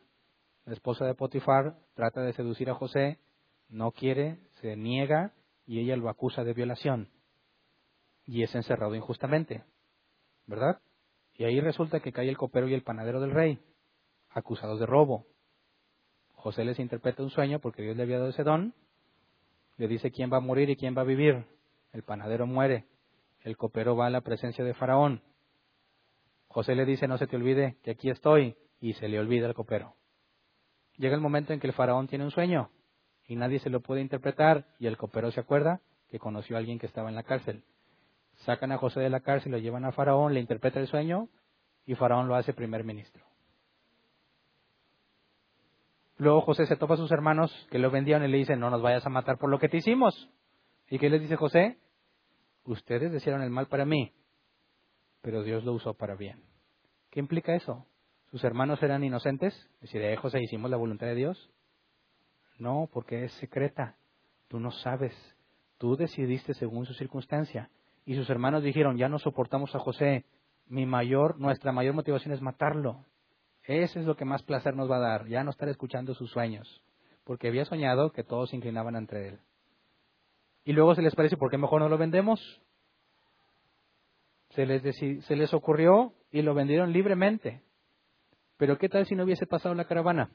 La 0.65 0.75
esposa 0.75 1.07
de 1.07 1.15
Potifar 1.15 1.77
trata 1.95 2.23
de 2.23 2.33
seducir 2.33 2.69
a 2.71 2.75
José, 2.75 3.19
no 3.69 3.93
quiere, 3.93 4.41
se 4.61 4.77
niega 4.77 5.33
y 5.65 5.81
ella 5.81 5.97
lo 5.97 6.09
acusa 6.09 6.45
de 6.45 6.55
violación. 6.55 7.09
Y 8.25 8.43
es 8.43 8.55
encerrado 8.55 8.95
injustamente, 8.95 9.65
¿verdad? 10.47 10.81
Y 11.35 11.45
ahí 11.45 11.61
resulta 11.61 12.01
que 12.01 12.13
cae 12.13 12.29
el 12.29 12.37
copero 12.37 12.67
y 12.69 12.75
el 12.75 12.83
panadero 12.83 13.21
del 13.21 13.31
rey, 13.31 13.61
acusados 14.31 14.81
de 14.81 14.87
robo. 14.87 15.27
José 16.35 16.65
les 16.65 16.79
interpreta 16.79 17.23
un 17.23 17.31
sueño 17.31 17.61
porque 17.61 17.83
Dios 17.83 17.97
le 17.97 18.03
había 18.03 18.19
dado 18.19 18.31
ese 18.31 18.43
don 18.43 18.75
le 19.77 19.89
dice 19.89 20.11
quién 20.11 20.33
va 20.33 20.39
a 20.39 20.41
morir 20.41 20.71
y 20.71 20.77
quién 20.77 20.97
va 20.97 21.03
a 21.03 21.05
vivir. 21.05 21.45
El 21.93 22.03
panadero 22.03 22.47
muere. 22.47 22.87
El 23.41 23.57
copero 23.57 23.97
va 23.97 24.07
a 24.07 24.11
la 24.11 24.23
presencia 24.23 24.65
de 24.65 24.75
Faraón. 24.75 25.23
José 26.49 26.75
le 26.75 26.85
dice, 26.85 27.07
no 27.07 27.19
se 27.19 27.27
te 27.27 27.37
olvide 27.37 27.77
que 27.83 27.91
aquí 27.91 28.09
estoy, 28.11 28.57
y 28.81 28.95
se 28.95 29.09
le 29.09 29.19
olvida 29.19 29.47
el 29.47 29.55
copero. 29.55 29.95
Llega 30.97 31.15
el 31.15 31.21
momento 31.21 31.53
en 31.53 31.61
que 31.61 31.67
el 31.67 31.73
faraón 31.73 32.09
tiene 32.09 32.25
un 32.25 32.31
sueño 32.31 32.71
y 33.27 33.37
nadie 33.37 33.59
se 33.59 33.71
lo 33.71 33.81
puede 33.81 34.01
interpretar 34.01 34.67
y 34.79 34.87
el 34.87 34.97
copero 34.97 35.31
se 35.31 35.41
acuerda 35.41 35.81
que 36.09 36.19
conoció 36.19 36.57
a 36.57 36.61
alguien 36.61 36.79
que 36.79 36.87
estaba 36.87 37.09
en 37.09 37.17
la 37.17 37.23
cárcel. 37.23 37.65
Sacan 38.45 38.73
a 38.73 38.79
José 38.79 39.01
de 39.01 39.11
la 39.11 39.21
cárcel, 39.21 39.53
lo 39.53 39.59
llevan 39.59 39.85
a 39.85 39.93
Faraón, 39.93 40.35
le 40.35 40.41
interpreta 40.41 40.79
el 40.79 40.87
sueño 40.87 41.29
y 41.85 41.95
Faraón 41.95 42.29
lo 42.29 42.35
hace 42.35 42.53
primer 42.53 42.85
ministro. 42.85 43.26
Luego 46.19 46.41
José 46.41 46.67
se 46.67 46.77
topa 46.77 46.95
a 46.95 46.97
sus 46.97 47.13
hermanos 47.13 47.53
que 47.71 47.79
lo 47.79 47.91
vendieron 47.91 48.25
y 48.25 48.29
le 48.29 48.39
dicen, 48.39 48.59
no 48.59 48.71
nos 48.71 48.81
vayas 48.81 49.05
a 49.07 49.11
matar 49.11 49.39
por 49.39 49.51
lo 49.51 49.59
que 49.59 49.69
te 49.69 49.77
hicimos. 49.79 50.31
¿Y 50.89 50.99
qué 50.99 51.11
les 51.11 51.21
dice 51.21 51.37
José? 51.37 51.79
Ustedes 52.65 53.13
desearon 53.13 53.43
el 53.43 53.51
mal 53.51 53.69
para 53.69 53.85
mí, 53.85 54.13
pero 55.21 55.43
Dios 55.43 55.65
lo 55.65 55.73
usó 55.73 55.95
para 55.95 56.17
bien. 56.17 56.43
¿Qué 57.11 57.21
implica 57.21 57.55
eso? 57.55 57.87
¿Sus 58.31 58.43
hermanos 58.45 58.83
eran 58.83 59.05
inocentes? 59.05 59.55
Decir, 59.81 60.03
eh, 60.03 60.17
José, 60.17 60.41
hicimos 60.43 60.71
la 60.71 60.77
voluntad 60.77 61.07
de 61.07 61.15
Dios. 61.15 61.51
No, 62.59 62.89
porque 62.93 63.25
es 63.25 63.33
secreta. 63.35 63.97
Tú 64.49 64.59
no 64.59 64.71
sabes. 64.71 65.15
Tú 65.79 65.97
decidiste 65.97 66.55
según 66.55 66.87
su 66.87 66.95
circunstancia. 66.95 67.71
Y 68.05 68.15
sus 68.15 68.29
hermanos 68.31 68.63
dijeron, 68.63 68.97
ya 68.97 69.09
no 69.09 69.19
soportamos 69.19 69.75
a 69.75 69.79
José. 69.79 70.25
Mi 70.67 70.87
mayor, 70.87 71.39
nuestra 71.39 71.73
mayor 71.73 71.95
motivación 71.95 72.35
es 72.35 72.41
matarlo. 72.41 73.05
Eso 73.67 73.99
es 73.99 74.07
lo 74.07 74.17
que 74.17 74.25
más 74.25 74.43
placer 74.43 74.77
nos 74.77 74.91
va 74.91 74.97
a 74.97 75.01
dar, 75.01 75.27
ya 75.27 75.43
no 75.43 75.51
estar 75.51 75.69
escuchando 75.69 76.15
sus 76.15 76.31
sueños. 76.31 76.83
Porque 77.25 77.49
había 77.49 77.65
soñado 77.65 78.13
que 78.13 78.23
todos 78.23 78.51
se 78.51 78.57
inclinaban 78.57 78.95
entre 78.95 79.29
él. 79.29 79.41
Y 80.65 80.73
luego 80.73 80.95
se 80.95 81.03
les 81.03 81.15
parece, 81.15 81.37
¿por 81.37 81.51
qué 81.51 81.59
mejor 81.59 81.81
no 81.81 81.89
lo 81.89 81.99
vendemos? 81.99 82.41
Se 84.51 84.67
les, 84.67 84.83
se 85.25 85.37
les 85.37 85.53
ocurrió 85.53 86.15
y 86.31 86.43
lo 86.43 86.55
vendieron 86.55 86.93
libremente. 86.93 87.63
Pero 88.57 88.79
¿qué 88.79 88.89
tal 88.89 89.07
si 89.07 89.15
no 89.15 89.25
hubiese 89.25 89.47
pasado 89.47 89.75
la 89.75 89.85
caravana? 89.85 90.31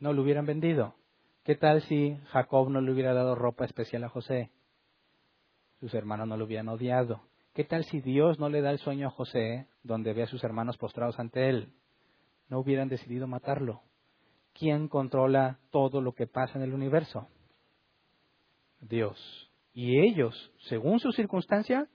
No 0.00 0.12
lo 0.12 0.22
hubieran 0.22 0.46
vendido. 0.46 0.94
¿Qué 1.44 1.56
tal 1.56 1.80
si 1.82 2.16
Jacob 2.28 2.68
no 2.68 2.80
le 2.80 2.92
hubiera 2.92 3.14
dado 3.14 3.34
ropa 3.34 3.64
especial 3.64 4.04
a 4.04 4.10
José? 4.10 4.50
Sus 5.80 5.94
hermanos 5.94 6.28
no 6.28 6.36
lo 6.36 6.44
hubieran 6.44 6.68
odiado. 6.68 7.22
¿Qué 7.58 7.64
tal 7.64 7.84
si 7.86 8.00
Dios 8.00 8.38
no 8.38 8.48
le 8.48 8.60
da 8.60 8.70
el 8.70 8.78
sueño 8.78 9.08
a 9.08 9.10
José 9.10 9.66
donde 9.82 10.12
ve 10.12 10.22
a 10.22 10.28
sus 10.28 10.44
hermanos 10.44 10.78
postrados 10.78 11.18
ante 11.18 11.48
él? 11.48 11.72
No 12.48 12.60
hubieran 12.60 12.88
decidido 12.88 13.26
matarlo. 13.26 13.82
¿Quién 14.56 14.86
controla 14.86 15.58
todo 15.72 16.00
lo 16.00 16.12
que 16.12 16.28
pasa 16.28 16.56
en 16.56 16.62
el 16.62 16.72
universo? 16.72 17.26
Dios. 18.80 19.50
Y 19.72 19.98
ellos, 19.98 20.52
según 20.68 21.00
su 21.00 21.10
circunstancia, 21.10 21.88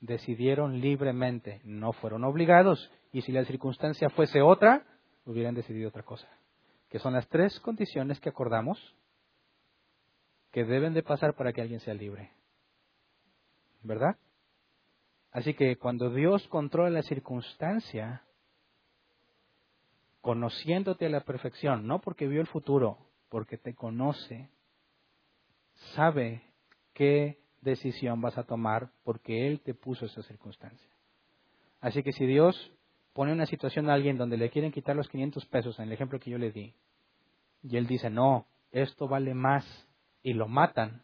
decidieron 0.00 0.80
libremente, 0.80 1.60
no 1.62 1.92
fueron 1.92 2.24
obligados. 2.24 2.90
Y 3.12 3.22
si 3.22 3.30
la 3.30 3.44
circunstancia 3.44 4.10
fuese 4.10 4.42
otra, 4.42 4.84
hubieran 5.26 5.54
decidido 5.54 5.90
otra 5.90 6.02
cosa 6.02 6.26
que 6.88 6.98
son 6.98 7.12
las 7.12 7.28
tres 7.28 7.60
condiciones 7.60 8.18
que 8.18 8.30
acordamos 8.30 8.96
que 10.50 10.64
deben 10.64 10.92
de 10.92 11.04
pasar 11.04 11.36
para 11.36 11.52
que 11.52 11.60
alguien 11.60 11.78
sea 11.78 11.94
libre. 11.94 12.32
¿Verdad? 13.84 14.16
Así 15.34 15.52
que 15.52 15.76
cuando 15.76 16.10
Dios 16.10 16.46
controla 16.46 16.90
la 16.90 17.02
circunstancia, 17.02 18.22
conociéndote 20.20 21.06
a 21.06 21.10
la 21.10 21.20
perfección, 21.20 21.86
no 21.86 22.00
porque 22.00 22.28
vio 22.28 22.40
el 22.40 22.46
futuro, 22.46 22.98
porque 23.28 23.58
te 23.58 23.74
conoce, 23.74 24.48
sabe 25.96 26.40
qué 26.94 27.40
decisión 27.62 28.20
vas 28.20 28.38
a 28.38 28.44
tomar 28.44 28.90
porque 29.02 29.48
Él 29.48 29.60
te 29.60 29.74
puso 29.74 30.06
esa 30.06 30.22
circunstancia. 30.22 30.88
Así 31.80 32.04
que 32.04 32.12
si 32.12 32.26
Dios 32.26 32.72
pone 33.12 33.32
una 33.32 33.46
situación 33.46 33.90
a 33.90 33.94
alguien 33.94 34.16
donde 34.16 34.36
le 34.36 34.50
quieren 34.50 34.70
quitar 34.70 34.94
los 34.94 35.08
500 35.08 35.44
pesos, 35.46 35.78
en 35.80 35.86
el 35.86 35.92
ejemplo 35.92 36.20
que 36.20 36.30
yo 36.30 36.38
le 36.38 36.52
di, 36.52 36.74
y 37.64 37.76
él 37.76 37.88
dice, 37.88 38.08
no, 38.08 38.46
esto 38.70 39.08
vale 39.08 39.34
más, 39.34 39.66
y 40.22 40.32
lo 40.32 40.46
matan. 40.46 41.02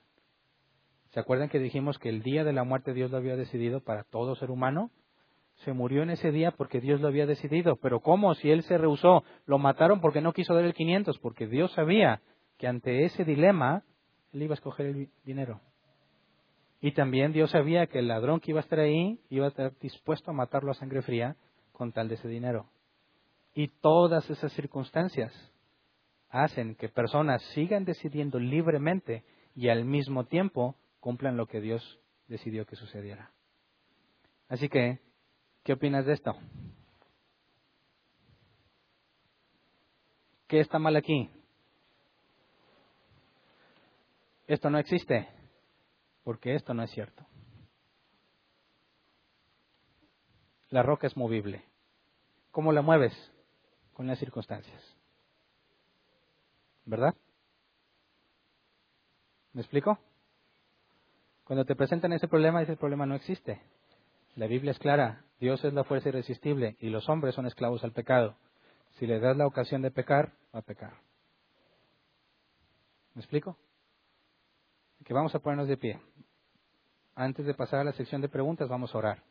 ¿Se 1.11 1.21
acuerdan 1.21 1.49
que 1.49 1.59
dijimos 1.59 1.99
que 1.99 2.09
el 2.09 2.23
día 2.23 2.45
de 2.45 2.53
la 2.53 2.65
muerte 2.65 2.93
Dios 2.93 3.11
lo 3.11 3.17
había 3.17 3.37
decidido 3.37 3.81
para 3.81 4.05
todo 4.05 4.37
ser 4.37 4.51
humano? 4.51 4.91
Se 5.65 5.73
murió 5.73 6.03
en 6.03 6.11
ese 6.11 6.31
día 6.31 6.53
porque 6.53 6.81
Dios 6.81 7.01
lo 7.01 7.09
había 7.09 7.27
decidido. 7.27 7.77
Pero 7.77 8.01
¿cómo? 8.01 8.35
Si 8.35 8.51
él 8.51 8.63
se 8.63 8.79
rehusó, 8.79 9.25
lo 9.45 9.59
mataron 9.59 10.01
porque 10.01 10.21
no 10.21 10.33
quiso 10.33 10.55
dar 10.55 10.65
el 10.65 10.73
500, 10.73 11.19
porque 11.19 11.47
Dios 11.47 11.73
sabía 11.73 12.23
que 12.59 12.69
ante 12.69 13.05
ese 13.05 13.25
dilema 13.25 13.83
él 14.33 14.43
iba 14.43 14.53
a 14.53 14.55
escoger 14.55 14.87
el 14.87 15.09
dinero. 15.25 15.61
Y 16.81 16.93
también 16.93 17.33
Dios 17.33 17.51
sabía 17.51 17.89
que 17.89 17.99
el 17.99 18.09
ladrón 18.09 18.41
que 18.41 18.53
iba 18.53 18.61
a 18.61 18.63
estar 18.63 18.79
ahí 18.79 19.21
iba 19.29 19.47
a 19.47 19.49
estar 19.49 19.77
dispuesto 19.81 20.31
a 20.31 20.35
matarlo 20.35 20.71
a 20.71 20.75
sangre 20.75 21.03
fría 21.03 21.37
con 21.73 21.93
tal 21.93 22.09
de 22.09 22.15
ese 22.15 22.29
dinero. 22.29 22.67
Y 23.53 23.69
todas 23.69 24.31
esas 24.31 24.53
circunstancias 24.53 25.33
hacen 26.31 26.77
que 26.77 26.89
personas 26.89 27.43
sigan 27.55 27.85
decidiendo 27.85 28.39
libremente 28.39 29.25
y 29.55 29.69
al 29.69 29.85
mismo 29.85 30.25
tiempo 30.25 30.77
cumplan 31.01 31.37
lo 31.37 31.47
que 31.47 31.61
Dios 31.61 31.99
decidió 32.29 32.67
que 32.67 32.77
sucediera. 32.77 33.33
Así 34.49 34.69
que, 34.69 35.01
¿qué 35.65 35.73
opinas 35.73 36.07
de 36.07 36.13
esto? 36.13 36.35
¿Qué 40.47 40.61
está 40.61 40.79
mal 40.79 40.97
aquí? 40.97 41.31
Esto 44.47 44.69
no 44.69 44.79
existe, 44.79 45.29
porque 46.25 46.55
esto 46.55 46.75
no 46.75 46.83
es 46.83 46.91
cierto. 46.91 47.25
La 50.71 50.83
roca 50.83 51.07
es 51.07 51.17
movible. 51.17 51.65
¿Cómo 52.51 52.73
la 52.73 52.83
mueves? 52.83 53.15
Con 53.93 54.07
las 54.07 54.19
circunstancias. 54.19 54.83
¿Verdad? 56.85 57.15
¿Me 59.53 59.63
explico? 59.63 59.99
Cuando 61.51 61.65
te 61.65 61.75
presentan 61.75 62.13
ese 62.13 62.29
problema, 62.29 62.63
ese 62.63 62.77
problema 62.77 63.07
no 63.07 63.17
existe. 63.17 63.61
La 64.37 64.47
Biblia 64.47 64.71
es 64.71 64.79
clara, 64.79 65.25
Dios 65.41 65.65
es 65.65 65.75
la 65.75 65.83
fuerza 65.83 66.11
irresistible 66.11 66.77
y 66.79 66.91
los 66.91 67.09
hombres 67.09 67.35
son 67.35 67.45
esclavos 67.45 67.83
al 67.83 67.91
pecado. 67.91 68.37
Si 69.01 69.07
le 69.09 69.19
das 69.19 69.37
la 69.37 69.49
ocasión 69.49 69.83
de 69.83 69.91
pecar, 69.91 70.31
va 70.55 70.61
a 70.61 70.63
pecar. 70.63 70.93
¿Me 73.15 73.21
explico? 73.21 73.57
Que 75.05 75.13
vamos 75.13 75.35
a 75.35 75.41
ponernos 75.41 75.67
de 75.67 75.77
pie. 75.77 75.99
Antes 77.17 77.45
de 77.45 77.55
pasar 77.55 77.81
a 77.81 77.85
la 77.85 77.93
sección 77.95 78.21
de 78.21 78.29
preguntas, 78.29 78.69
vamos 78.69 78.95
a 78.95 78.99
orar. 78.99 79.25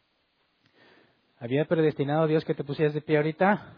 ¿Había 1.40 1.64
predestinado 1.64 2.28
Dios 2.28 2.44
que 2.44 2.54
te 2.54 2.66
pusieras 2.66 2.94
de 2.94 3.00
pie 3.00 3.16
ahorita? 3.16 3.78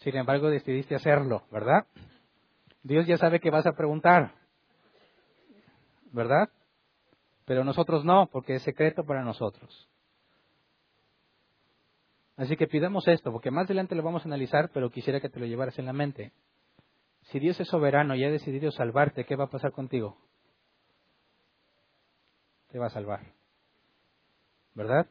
Sin 0.00 0.14
embargo, 0.14 0.50
decidiste 0.50 0.94
hacerlo, 0.94 1.42
¿verdad? 1.50 1.86
Dios 2.82 3.06
ya 3.06 3.16
sabe 3.16 3.40
que 3.40 3.48
vas 3.48 3.64
a 3.64 3.72
preguntar, 3.72 4.34
¿verdad? 6.12 6.50
Pero 7.44 7.64
nosotros 7.64 8.04
no, 8.04 8.28
porque 8.30 8.54
es 8.54 8.62
secreto 8.62 9.04
para 9.04 9.22
nosotros. 9.22 9.88
Así 12.36 12.56
que 12.56 12.66
pidamos 12.66 13.06
esto, 13.06 13.32
porque 13.32 13.50
más 13.50 13.66
adelante 13.66 13.94
lo 13.94 14.02
vamos 14.02 14.22
a 14.22 14.28
analizar, 14.28 14.70
pero 14.72 14.90
quisiera 14.90 15.20
que 15.20 15.28
te 15.28 15.38
lo 15.38 15.46
llevaras 15.46 15.78
en 15.78 15.86
la 15.86 15.92
mente. 15.92 16.32
Si 17.24 17.38
Dios 17.38 17.60
es 17.60 17.68
soberano 17.68 18.14
y 18.14 18.24
ha 18.24 18.30
decidido 18.30 18.70
salvarte, 18.70 19.24
¿qué 19.24 19.36
va 19.36 19.44
a 19.44 19.50
pasar 19.50 19.72
contigo? 19.72 20.16
Te 22.68 22.78
va 22.78 22.86
a 22.86 22.90
salvar. 22.90 23.34
¿Verdad? 24.74 25.06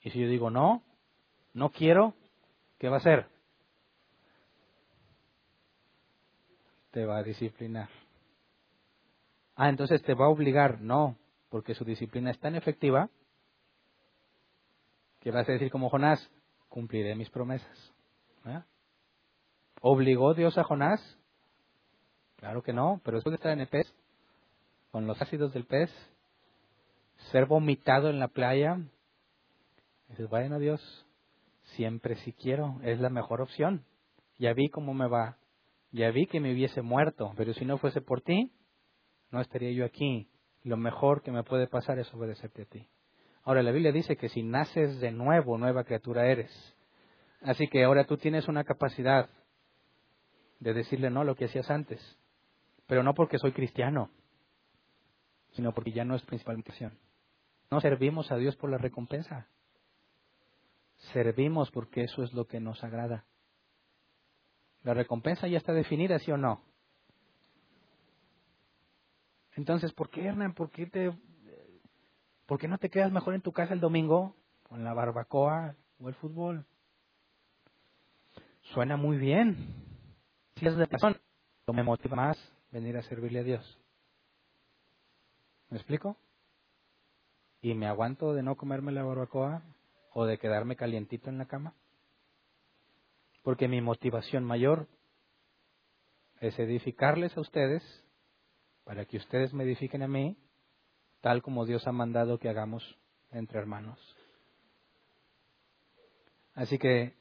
Y 0.00 0.10
si 0.10 0.20
yo 0.20 0.28
digo 0.28 0.48
no, 0.48 0.82
no 1.52 1.70
quiero, 1.70 2.14
¿qué 2.78 2.88
va 2.88 2.96
a 2.96 3.00
hacer? 3.00 3.26
Te 6.92 7.04
va 7.04 7.18
a 7.18 7.22
disciplinar. 7.22 7.88
Ah, 9.62 9.68
entonces 9.68 10.02
te 10.04 10.14
va 10.14 10.24
a 10.24 10.30
obligar. 10.30 10.80
No, 10.80 11.18
porque 11.50 11.74
su 11.74 11.84
disciplina 11.84 12.30
es 12.30 12.40
tan 12.40 12.56
efectiva 12.56 13.10
que 15.20 15.30
vas 15.30 15.46
a 15.46 15.52
decir 15.52 15.70
como 15.70 15.90
Jonás, 15.90 16.30
cumpliré 16.70 17.14
mis 17.14 17.28
promesas. 17.28 17.92
¿Obligó 19.82 20.32
Dios 20.32 20.56
a 20.56 20.64
Jonás? 20.64 20.98
Claro 22.36 22.62
que 22.62 22.72
no, 22.72 23.02
pero 23.04 23.18
después 23.18 23.32
de 23.32 23.36
estar 23.36 23.52
en 23.52 23.60
el 23.60 23.68
pez, 23.68 23.86
con 24.92 25.06
los 25.06 25.20
ácidos 25.20 25.52
del 25.52 25.66
pez, 25.66 25.90
ser 27.30 27.44
vomitado 27.44 28.08
en 28.08 28.18
la 28.18 28.28
playa, 28.28 28.78
Dices, 30.08 30.26
bueno 30.30 30.58
Dios, 30.58 30.80
siempre 31.76 32.16
si 32.16 32.32
quiero, 32.32 32.80
es 32.82 32.98
la 32.98 33.10
mejor 33.10 33.42
opción. 33.42 33.84
Ya 34.38 34.54
vi 34.54 34.70
cómo 34.70 34.94
me 34.94 35.06
va, 35.06 35.36
ya 35.92 36.10
vi 36.12 36.26
que 36.26 36.40
me 36.40 36.50
hubiese 36.54 36.80
muerto, 36.80 37.34
pero 37.36 37.52
si 37.52 37.66
no 37.66 37.76
fuese 37.76 38.00
por 38.00 38.22
ti, 38.22 38.50
no 39.30 39.40
estaría 39.40 39.72
yo 39.72 39.84
aquí. 39.84 40.28
Lo 40.62 40.76
mejor 40.76 41.22
que 41.22 41.32
me 41.32 41.42
puede 41.42 41.66
pasar 41.66 41.98
es 41.98 42.12
obedecerte 42.12 42.62
a 42.62 42.66
ti. 42.66 42.88
Ahora 43.42 43.62
la 43.62 43.70
Biblia 43.70 43.92
dice 43.92 44.16
que 44.16 44.28
si 44.28 44.42
naces 44.42 45.00
de 45.00 45.10
nuevo, 45.10 45.56
nueva 45.56 45.84
criatura 45.84 46.26
eres. 46.26 46.50
Así 47.42 47.68
que 47.68 47.84
ahora 47.84 48.04
tú 48.04 48.16
tienes 48.18 48.48
una 48.48 48.64
capacidad 48.64 49.30
de 50.58 50.74
decirle 50.74 51.10
no 51.10 51.22
a 51.22 51.24
lo 51.24 51.34
que 51.36 51.46
hacías 51.46 51.70
antes. 51.70 52.00
Pero 52.86 53.02
no 53.02 53.14
porque 53.14 53.38
soy 53.38 53.52
cristiano, 53.52 54.10
sino 55.52 55.72
porque 55.72 55.92
ya 55.92 56.04
no 56.04 56.16
es 56.16 56.22
principal 56.22 56.58
misión. 56.58 56.98
No 57.70 57.80
servimos 57.80 58.30
a 58.30 58.36
Dios 58.36 58.56
por 58.56 58.70
la 58.70 58.78
recompensa 58.78 59.46
servimos 61.12 61.70
porque 61.70 62.02
eso 62.02 62.22
es 62.22 62.32
lo 62.32 62.46
que 62.46 62.60
nos 62.60 62.82
agrada. 62.84 63.24
La 64.82 64.94
recompensa 64.94 65.46
ya 65.46 65.58
está 65.58 65.72
definida, 65.72 66.18
¿sí 66.18 66.30
o 66.30 66.36
no? 66.36 66.62
Entonces, 69.60 69.92
¿por 69.92 70.08
qué, 70.08 70.24
Hernán? 70.24 70.54
¿Por 70.54 70.70
qué, 70.70 70.86
te, 70.86 71.12
¿Por 72.46 72.58
qué 72.58 72.66
no 72.66 72.78
te 72.78 72.88
quedas 72.88 73.12
mejor 73.12 73.34
en 73.34 73.42
tu 73.42 73.52
casa 73.52 73.74
el 73.74 73.80
domingo 73.80 74.34
con 74.62 74.82
la 74.84 74.94
barbacoa 74.94 75.76
o 75.98 76.08
el 76.08 76.14
fútbol? 76.14 76.64
Suena 78.72 78.96
muy 78.96 79.18
bien. 79.18 79.58
Si 80.56 80.66
es 80.66 80.74
de 80.76 80.88
lo 81.66 81.74
me 81.74 81.82
motiva 81.82 82.16
más 82.16 82.38
venir 82.70 82.96
a 82.96 83.02
servirle 83.02 83.40
a 83.40 83.42
Dios. 83.42 83.78
¿Me 85.68 85.76
explico? 85.76 86.16
¿Y 87.60 87.74
me 87.74 87.86
aguanto 87.86 88.32
de 88.32 88.42
no 88.42 88.56
comerme 88.56 88.92
la 88.92 89.02
barbacoa 89.02 89.62
o 90.14 90.24
de 90.24 90.38
quedarme 90.38 90.74
calientito 90.74 91.28
en 91.28 91.36
la 91.36 91.44
cama? 91.44 91.74
Porque 93.42 93.68
mi 93.68 93.82
motivación 93.82 94.42
mayor 94.42 94.88
es 96.40 96.58
edificarles 96.58 97.36
a 97.36 97.42
ustedes 97.42 97.82
para 98.84 99.04
que 99.04 99.16
ustedes 99.16 99.52
me 99.52 99.64
edifiquen 99.64 100.02
a 100.02 100.08
mí, 100.08 100.36
tal 101.20 101.42
como 101.42 101.66
Dios 101.66 101.86
ha 101.86 101.92
mandado 101.92 102.38
que 102.38 102.48
hagamos 102.48 102.98
entre 103.30 103.58
hermanos. 103.58 103.98
Así 106.54 106.78
que 106.78 107.14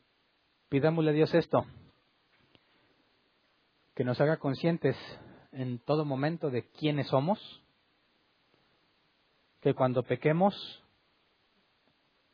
pidámosle 0.69 1.11
a 1.11 1.13
Dios 1.13 1.33
esto, 1.33 1.65
que 3.95 4.03
nos 4.03 4.19
haga 4.21 4.37
conscientes 4.37 4.95
en 5.51 5.79
todo 5.79 6.05
momento 6.05 6.49
de 6.49 6.63
quiénes 6.69 7.07
somos, 7.07 7.39
que 9.61 9.73
cuando 9.73 10.03
pequemos 10.03 10.83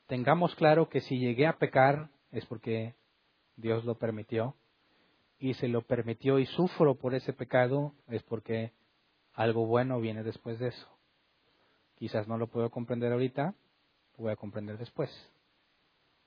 tengamos 0.07 0.53
claro 0.55 0.89
que 0.89 1.01
si 1.01 1.17
llegué 1.17 1.47
a 1.47 1.57
pecar 1.57 2.09
es 2.31 2.45
porque 2.45 2.93
Dios 3.55 3.83
lo 3.85 3.95
permitió 3.95 4.55
y 5.39 5.53
se 5.55 5.67
lo 5.67 5.81
permitió 5.81 6.39
y 6.39 6.45
sufro 6.45 6.95
por 6.95 7.15
ese 7.15 7.33
pecado 7.33 7.93
es 8.07 8.21
porque 8.23 8.71
algo 9.35 9.65
bueno 9.65 9.99
viene 9.99 10.23
después 10.23 10.59
de 10.59 10.69
eso. 10.69 10.87
Quizás 11.95 12.27
no 12.27 12.37
lo 12.37 12.47
puedo 12.47 12.69
comprender 12.69 13.11
ahorita, 13.11 13.53
lo 14.17 14.23
voy 14.23 14.31
a 14.31 14.37
comprender 14.37 14.77
después. 14.77 15.09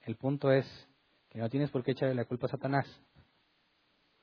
El 0.03 0.17
punto 0.17 0.53
es 0.53 0.67
que 1.31 1.39
no 1.39 1.49
tienes 1.49 1.71
por 1.71 1.83
qué 1.83 1.93
echarle 1.93 2.15
la 2.15 2.25
culpa 2.25 2.47
a 2.47 2.51
Satanás, 2.51 2.87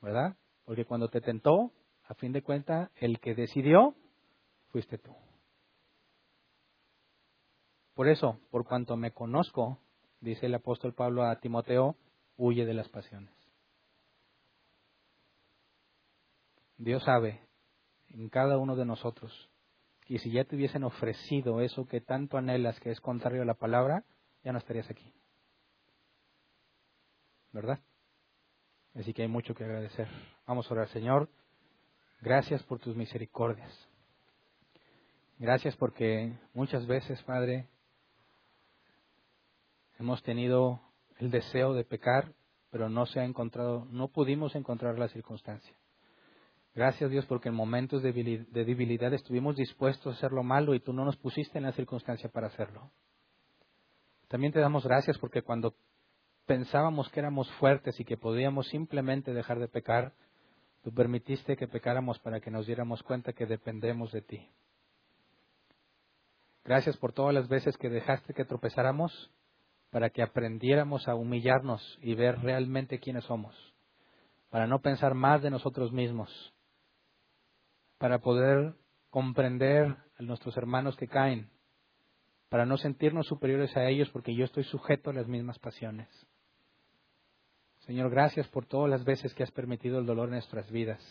¿verdad? 0.02 0.36
Porque 0.66 0.86
cuando 0.86 1.10
te 1.10 1.22
tentó, 1.22 1.72
a 2.07 2.14
fin 2.16 2.32
de 2.32 2.44
cuentas, 2.44 2.90
el 2.95 3.20
que 3.20 3.36
decidió 3.36 3.95
fuiste 4.70 4.98
tú. 4.98 5.16
Por 7.95 8.07
eso, 8.07 8.40
por 8.52 8.66
cuanto 8.66 8.98
me 8.98 9.12
conozco, 9.12 9.80
dice 10.20 10.48
el 10.48 10.56
apóstol 10.56 10.94
Pablo 10.94 11.24
a 11.24 11.40
Timoteo, 11.40 11.95
huye 12.38 12.66
de 12.66 12.74
las 12.74 12.90
pasiones. 12.90 13.34
Dios 16.78 17.03
sabe 17.03 17.45
en 18.10 18.30
cada 18.30 18.57
uno 18.57 18.76
de 18.76 18.86
nosotros 18.86 19.49
que 20.06 20.19
si 20.19 20.32
ya 20.32 20.44
te 20.44 20.56
hubiesen 20.56 20.84
ofrecido 20.84 21.61
eso 21.61 21.88
que 21.88 21.99
tanto 21.99 22.38
anhelas, 22.38 22.80
que 22.80 22.91
es 22.91 23.02
contrario 23.02 23.41
a 23.41 23.45
la 23.45 23.56
palabra, 23.56 24.03
ya 24.44 24.52
no 24.52 24.60
estarías 24.60 24.90
aquí. 24.90 25.11
¿Verdad? 27.52 27.80
Así 28.94 29.14
que 29.14 29.23
hay 29.23 29.27
mucho 29.27 29.56
que 29.56 29.64
agradecer. 29.64 30.07
Vamos 30.45 30.69
a 30.69 30.73
orar, 30.76 30.90
Señor. 30.90 31.27
Gracias 32.22 32.61
por 32.64 32.80
tus 32.80 32.95
misericordias. 32.95 33.73
Gracias 35.40 35.76
porque 35.76 36.34
muchas 36.53 36.86
veces, 36.86 37.22
Padre, 37.23 37.68
hemos 39.99 40.22
tenido 40.23 40.80
el 41.18 41.32
deseo 41.32 41.73
de 41.73 41.84
pecar, 41.84 42.32
pero 42.69 42.90
no 42.90 43.06
se 43.06 43.19
ha 43.19 43.26
encontrado, 43.26 43.86
no 43.90 44.10
pudimos 44.10 44.56
encontrar 44.56 44.99
la 44.99 45.07
circunstancia. 45.07 45.76
Gracias 46.76 47.10
Dios 47.10 47.26
porque 47.26 47.48
en 47.48 47.56
momentos 47.56 48.04
de 48.04 48.12
debilidad 48.12 49.14
estuvimos 49.14 49.56
dispuestos 49.56 50.14
a 50.14 50.18
hacer 50.18 50.34
lo 50.34 50.44
malo 50.44 50.76
y 50.76 50.82
tú 50.82 50.92
no 50.92 51.06
nos 51.06 51.16
pusiste 51.16 51.58
en 51.58 51.64
la 51.64 51.72
circunstancia 51.72 52.30
para 52.30 52.48
hacerlo. 52.48 52.92
También 54.28 54.52
te 54.52 54.60
damos 54.60 54.84
gracias 54.84 55.18
porque 55.18 55.42
cuando 55.42 55.74
pensábamos 56.46 57.10
que 57.10 57.22
éramos 57.22 57.50
fuertes 57.54 57.98
y 58.02 58.04
que 58.04 58.18
podíamos 58.18 58.68
simplemente 58.68 59.34
dejar 59.34 59.60
de 59.60 59.70
pecar, 59.70 60.14
tú 60.84 60.94
permitiste 60.94 61.56
que 61.56 61.68
pecáramos 61.68 62.20
para 62.20 62.42
que 62.42 62.52
nos 62.52 62.68
diéramos 62.68 63.02
cuenta 63.04 63.32
que 63.32 63.46
dependemos 63.46 64.12
de 64.12 64.22
ti. 64.22 64.50
Gracias 66.66 66.98
por 66.98 67.14
todas 67.14 67.34
las 67.34 67.48
veces 67.48 67.78
que 67.78 67.90
dejaste 67.90 68.34
que 68.34 68.44
tropezáramos 68.44 69.32
para 69.92 70.10
que 70.10 70.22
aprendiéramos 70.22 71.08
a 71.08 71.16
humillarnos 71.16 71.98
y 72.02 72.16
ver 72.16 72.40
realmente 72.40 73.00
quiénes 73.00 73.24
somos, 73.24 73.56
para 74.50 74.68
no 74.68 74.82
pensar 74.82 75.14
más 75.14 75.42
de 75.42 75.50
nosotros 75.50 75.94
mismos, 75.94 76.55
para 78.06 78.19
poder 78.19 78.76
comprender 79.10 79.95
a 80.19 80.22
nuestros 80.22 80.56
hermanos 80.57 80.95
que 80.95 81.07
caen, 81.07 81.49
para 82.49 82.64
no 82.64 82.77
sentirnos 82.77 83.26
superiores 83.26 83.76
a 83.76 83.90
ellos 83.90 84.11
porque 84.11 84.36
yo 84.36 84.45
estoy 84.45 84.64
sujeto 84.64 85.10
a 85.10 85.14
las 85.14 85.27
mismas 85.27 85.57
pasiones. 85.57 86.07
Señor, 87.80 88.11
gracias 88.11 88.48
por 88.49 88.68
todas 88.68 88.91
las 88.91 89.03
veces 89.06 89.34
que 89.34 89.41
has 89.41 89.49
permitido 89.49 89.98
el 89.98 90.06
dolor 90.06 90.26
en 90.26 90.34
nuestras 90.34 90.69
vidas, 90.69 91.02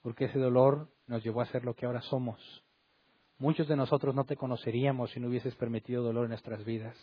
porque 0.00 0.24
ese 0.24 0.38
dolor 0.38 0.88
nos 1.06 1.22
llevó 1.22 1.42
a 1.42 1.44
ser 1.44 1.62
lo 1.62 1.74
que 1.74 1.84
ahora 1.84 2.00
somos. 2.00 2.40
Muchos 3.36 3.68
de 3.68 3.76
nosotros 3.76 4.14
no 4.14 4.24
te 4.24 4.36
conoceríamos 4.36 5.10
si 5.10 5.20
no 5.20 5.28
hubieses 5.28 5.54
permitido 5.56 6.02
dolor 6.02 6.24
en 6.24 6.30
nuestras 6.30 6.64
vidas. 6.64 6.96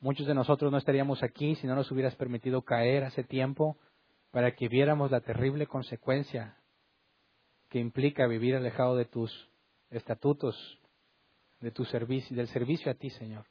Muchos 0.00 0.26
de 0.26 0.34
nosotros 0.34 0.70
no 0.70 0.76
estaríamos 0.76 1.22
aquí 1.22 1.54
si 1.54 1.66
no 1.66 1.74
nos 1.74 1.90
hubieras 1.90 2.14
permitido 2.16 2.60
caer 2.60 3.04
hace 3.04 3.24
tiempo 3.24 3.78
para 4.32 4.54
que 4.54 4.68
viéramos 4.68 5.10
la 5.10 5.22
terrible 5.22 5.66
consecuencia 5.66 6.57
que 7.68 7.78
implica 7.78 8.26
vivir 8.26 8.56
alejado 8.56 8.96
de 8.96 9.04
tus 9.04 9.48
estatutos, 9.90 10.78
de 11.60 11.70
tu 11.70 11.84
servicio, 11.84 12.36
del 12.36 12.48
servicio 12.48 12.90
a 12.90 12.94
ti, 12.94 13.10
Señor. 13.10 13.44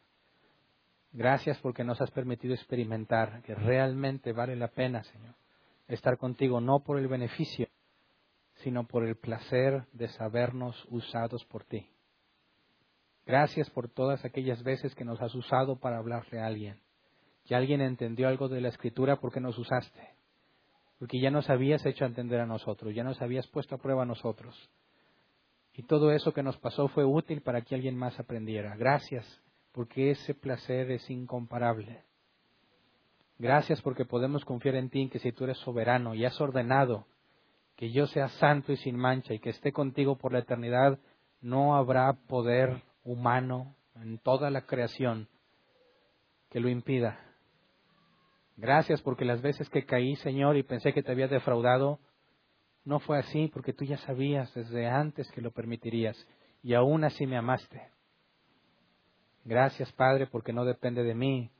Gracias 1.11 1.57
porque 1.59 1.83
nos 1.83 2.01
has 2.01 2.11
permitido 2.11 2.53
experimentar 2.53 3.41
que 3.43 3.55
realmente 3.55 4.33
vale 4.33 4.55
la 4.55 4.67
pena, 4.67 5.03
Señor, 5.03 5.35
estar 5.87 6.17
contigo, 6.17 6.59
no 6.61 6.83
por 6.83 6.99
el 6.99 7.07
beneficio, 7.07 7.67
sino 8.55 8.87
por 8.87 9.05
el 9.05 9.15
placer 9.15 9.85
de 9.93 10.07
sabernos 10.09 10.85
usados 10.89 11.45
por 11.45 11.63
ti. 11.63 11.89
Gracias 13.25 13.69
por 13.69 13.89
todas 13.89 14.23
aquellas 14.25 14.63
veces 14.63 14.95
que 14.95 15.05
nos 15.05 15.21
has 15.21 15.33
usado 15.35 15.79
para 15.79 15.97
hablarle 15.97 16.39
a 16.39 16.45
alguien, 16.45 16.79
que 17.45 17.55
alguien 17.55 17.81
entendió 17.81 18.27
algo 18.27 18.47
de 18.47 18.61
la 18.61 18.69
escritura 18.69 19.17
porque 19.17 19.39
nos 19.39 19.57
usaste 19.57 20.16
porque 20.99 21.19
ya 21.19 21.29
nos 21.29 21.49
habías 21.49 21.85
hecho 21.85 22.05
entender 22.05 22.39
a 22.39 22.45
nosotros, 22.45 22.93
ya 22.93 23.03
nos 23.03 23.21
habías 23.21 23.47
puesto 23.47 23.75
a 23.75 23.77
prueba 23.77 24.03
a 24.03 24.05
nosotros. 24.05 24.69
Y 25.73 25.83
todo 25.83 26.11
eso 26.11 26.33
que 26.33 26.41
nos 26.41 26.57
pasó 26.57 26.87
fue 26.87 27.05
útil 27.05 27.41
para 27.41 27.61
que 27.61 27.75
alguien 27.75 27.95
más 27.95 28.19
aprendiera. 28.19 28.75
Gracias, 28.75 29.41
porque 29.71 30.11
ese 30.11 30.33
placer 30.33 30.89
es 30.89 31.07
incomparable. 31.09 32.03
Gracias 33.37 33.81
porque 33.83 34.05
podemos 34.05 34.43
confiar 34.43 34.75
en 34.75 34.89
ti, 34.89 35.07
que 35.09 35.19
si 35.19 35.31
tú 35.31 35.43
eres 35.43 35.57
soberano 35.59 36.15
y 36.15 36.25
has 36.25 36.41
ordenado 36.41 37.05
que 37.75 37.91
yo 37.91 38.07
sea 38.07 38.27
santo 38.29 38.71
y 38.71 38.77
sin 38.77 38.97
mancha 38.97 39.35
y 39.35 39.39
que 39.39 39.51
esté 39.51 39.71
contigo 39.71 40.17
por 40.17 40.33
la 40.33 40.39
eternidad, 40.39 40.97
no 41.41 41.75
habrá 41.75 42.13
poder 42.13 42.81
humano 43.03 43.75
en 43.95 44.17
toda 44.17 44.49
la 44.49 44.65
creación 44.65 45.27
que 46.49 46.59
lo 46.59 46.69
impida. 46.69 47.26
Gracias 48.57 49.01
porque 49.03 49.23
las 49.23 49.41
veces 49.41 49.69
que 49.69 49.85
caí, 49.85 50.15
Señor, 50.17 50.57
y 50.57 50.63
pensé 50.63 50.91
que 50.91 51.03
te 51.03 51.11
había 51.11 51.27
defraudado, 51.27 51.99
no 52.83 52.99
fue 52.99 53.19
así 53.19 53.49
porque 53.53 53.71
tú 53.71 53.85
ya 53.85 53.97
sabías 53.97 54.51
desde 54.55 54.87
antes 54.87 55.31
que 55.31 55.41
lo 55.41 55.51
permitirías 55.51 56.17
y 56.63 56.73
aún 56.73 57.03
así 57.03 57.27
me 57.27 57.37
amaste. 57.37 57.89
Gracias, 59.45 59.91
Padre, 59.93 60.25
porque 60.25 60.53
no 60.53 60.65
depende 60.65 61.03
de 61.03 61.13
mí, 61.13 61.51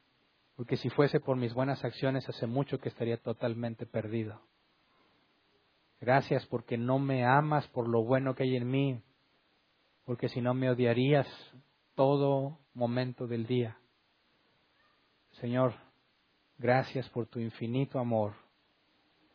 porque 0.55 0.75
si 0.75 0.89
fuese 0.89 1.19
por 1.19 1.37
mis 1.37 1.53
buenas 1.53 1.85
acciones 1.85 2.27
hace 2.27 2.47
mucho 2.47 2.79
que 2.79 2.89
estaría 2.89 3.17
totalmente 3.17 3.85
perdido. 3.85 4.41
Gracias 6.01 6.45
porque 6.47 6.77
no 6.77 6.97
me 6.97 7.25
amas 7.25 7.67
por 7.67 7.87
lo 7.87 8.03
bueno 8.03 8.33
que 8.33 8.43
hay 8.43 8.55
en 8.55 8.69
mí, 8.69 9.01
porque 10.03 10.29
si 10.29 10.41
no 10.41 10.55
me 10.55 10.69
odiarías 10.69 11.27
todo 11.93 12.57
momento 12.73 13.27
del 13.27 13.45
día. 13.45 13.77
Señor, 15.39 15.73
Gracias 16.59 17.07
por 17.09 17.27
tu 17.27 17.39
infinito 17.39 17.99
amor. 17.99 18.33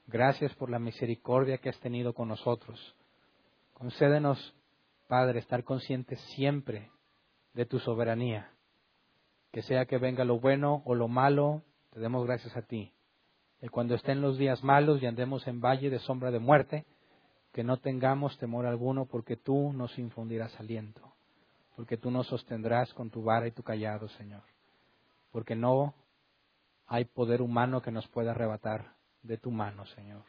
Gracias 0.08 0.52
por 0.54 0.68
la 0.68 0.80
misericordia 0.80 1.58
que 1.58 1.68
has 1.68 1.78
tenido 1.78 2.14
con 2.14 2.28
nosotros. 2.28 2.96
Concédenos, 3.74 4.54
Padre, 5.06 5.38
estar 5.38 5.62
conscientes 5.62 6.20
siempre 6.34 6.90
de 7.54 7.64
tu 7.64 7.78
soberanía. 7.78 8.50
Que 9.52 9.62
sea 9.62 9.86
que 9.86 9.98
venga 9.98 10.24
lo 10.24 10.40
bueno 10.40 10.82
o 10.84 10.96
lo 10.96 11.06
malo, 11.06 11.62
te 11.90 12.00
demos 12.00 12.26
gracias 12.26 12.56
a 12.56 12.62
ti. 12.62 12.92
Y 13.60 13.68
cuando 13.68 13.94
estén 13.94 14.20
los 14.20 14.36
días 14.36 14.64
malos 14.64 15.00
y 15.00 15.06
andemos 15.06 15.46
en 15.46 15.60
valle 15.60 15.90
de 15.90 16.00
sombra 16.00 16.32
de 16.32 16.40
muerte, 16.40 16.86
que 17.52 17.62
no 17.62 17.76
tengamos 17.76 18.36
temor 18.38 18.66
alguno 18.66 19.06
porque 19.06 19.36
tú 19.36 19.72
nos 19.72 19.96
infundirás 19.96 20.58
aliento, 20.58 21.14
porque 21.76 21.96
tú 21.96 22.10
nos 22.10 22.26
sostendrás 22.26 22.92
con 22.94 23.10
tu 23.10 23.22
vara 23.22 23.46
y 23.46 23.52
tu 23.52 23.62
callado, 23.62 24.08
Señor. 24.08 24.42
Porque 25.30 25.54
no 25.54 25.94
hay 26.92 27.06
poder 27.06 27.40
humano 27.40 27.80
que 27.80 27.90
nos 27.90 28.06
pueda 28.08 28.32
arrebatar 28.32 28.92
de 29.22 29.38
tu 29.38 29.50
mano, 29.50 29.86
Señor. 29.86 30.24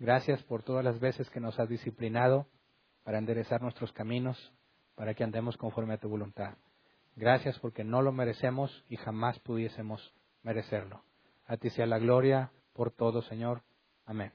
Gracias 0.00 0.42
por 0.42 0.64
todas 0.64 0.84
las 0.84 0.98
veces 0.98 1.30
que 1.30 1.38
nos 1.38 1.56
has 1.60 1.68
disciplinado 1.68 2.48
para 3.04 3.18
enderezar 3.18 3.62
nuestros 3.62 3.92
caminos, 3.92 4.52
para 4.96 5.14
que 5.14 5.22
andemos 5.22 5.56
conforme 5.56 5.94
a 5.94 5.98
tu 5.98 6.08
voluntad. 6.08 6.56
Gracias 7.14 7.60
porque 7.60 7.84
no 7.84 8.02
lo 8.02 8.10
merecemos 8.10 8.84
y 8.88 8.96
jamás 8.96 9.38
pudiésemos 9.38 10.12
merecerlo. 10.42 11.04
A 11.46 11.56
ti 11.58 11.70
sea 11.70 11.86
la 11.86 12.00
gloria 12.00 12.50
por 12.72 12.90
todo, 12.90 13.22
Señor. 13.22 13.62
Amén. 14.04 14.32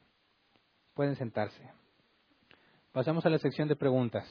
Pueden 0.94 1.18
sentarse. 1.18 1.70
Pasamos 2.94 3.26
a 3.26 3.30
la 3.30 3.38
sección 3.38 3.68
de 3.68 3.76
preguntas. 3.76 4.26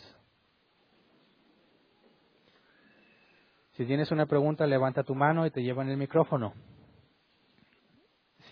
Si 3.73 3.85
tienes 3.85 4.11
una 4.13 4.25
pregunta, 4.25 4.67
levanta 4.67 5.03
tu 5.03 5.15
mano 5.15 5.45
y 5.45 5.51
te 5.51 5.63
llevan 5.63 5.91
el 5.91 5.99
micrófono. 5.99 6.55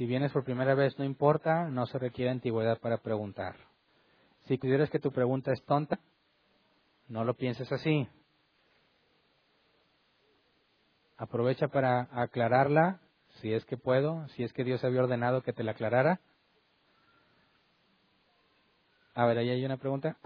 Si 0.00 0.06
vienes 0.06 0.32
por 0.32 0.44
primera 0.44 0.74
vez, 0.74 0.98
no 0.98 1.04
importa, 1.04 1.68
no 1.68 1.84
se 1.84 1.98
requiere 1.98 2.30
antigüedad 2.30 2.80
para 2.80 3.02
preguntar. 3.02 3.56
Si 4.46 4.56
consideras 4.56 4.88
que 4.88 4.98
tu 4.98 5.12
pregunta 5.12 5.52
es 5.52 5.62
tonta, 5.66 6.00
no 7.08 7.22
lo 7.22 7.34
pienses 7.34 7.70
así. 7.70 8.08
Aprovecha 11.18 11.68
para 11.68 12.08
aclararla, 12.12 13.02
si 13.42 13.52
es 13.52 13.66
que 13.66 13.76
puedo, 13.76 14.26
si 14.28 14.42
es 14.42 14.54
que 14.54 14.64
Dios 14.64 14.82
había 14.84 15.02
ordenado 15.02 15.42
que 15.42 15.52
te 15.52 15.64
la 15.64 15.72
aclarara. 15.72 16.18
A 19.12 19.26
ver, 19.26 19.36
ahí 19.36 19.50
hay 19.50 19.66
una 19.66 19.76
pregunta. 19.76 20.16